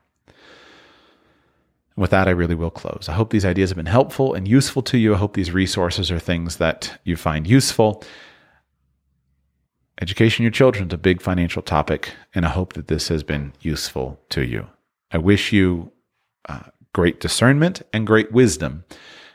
With 1.95 2.11
that, 2.11 2.27
I 2.27 2.31
really 2.31 2.55
will 2.55 2.71
close. 2.71 3.07
I 3.09 3.13
hope 3.13 3.29
these 3.29 3.45
ideas 3.45 3.69
have 3.69 3.77
been 3.77 3.85
helpful 3.85 4.33
and 4.33 4.47
useful 4.47 4.81
to 4.83 4.97
you. 4.97 5.13
I 5.13 5.17
hope 5.17 5.33
these 5.33 5.51
resources 5.51 6.09
are 6.11 6.19
things 6.19 6.55
that 6.55 6.99
you 7.03 7.15
find 7.15 7.45
useful. 7.45 8.03
Education 10.01 10.43
your 10.43 10.51
children 10.51 10.87
is 10.87 10.93
a 10.93 10.97
big 10.97 11.21
financial 11.21 11.61
topic, 11.61 12.13
and 12.33 12.45
I 12.45 12.49
hope 12.49 12.73
that 12.73 12.87
this 12.87 13.09
has 13.09 13.21
been 13.21 13.51
useful 13.59 14.19
to 14.29 14.45
you. 14.45 14.67
I 15.11 15.17
wish 15.17 15.51
you 15.51 15.91
uh, 16.47 16.69
great 16.93 17.19
discernment 17.19 17.81
and 17.91 18.07
great 18.07 18.31
wisdom 18.31 18.85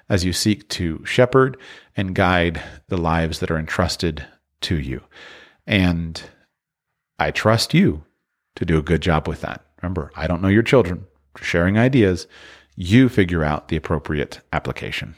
as 0.09 0.25
you 0.25 0.33
seek 0.33 0.69
to 0.71 1.05
shepherd 1.05 1.59
and 1.97 2.15
guide 2.15 2.63
the 2.89 2.97
lives 2.97 3.41
that 3.41 3.51
are 3.51 3.59
entrusted 3.59 4.27
to 4.63 4.79
you. 4.79 5.03
And 5.67 6.23
I 7.19 7.31
trust 7.31 7.75
you 7.75 8.05
to 8.57 8.65
do 8.65 8.79
a 8.79 8.83
good 8.83 9.03
job 9.03 9.29
with 9.29 9.41
that. 9.43 9.65
Remember, 9.83 10.11
I 10.17 10.27
don't 10.27 10.43
know 10.43 10.49
your 10.49 10.63
children, 10.63 11.07
sharing 11.41 11.79
ideas, 11.79 12.27
you 12.77 13.09
figure 13.09 13.45
out 13.45 13.69
the 13.69 13.77
appropriate 13.77 14.41
application. 14.53 15.15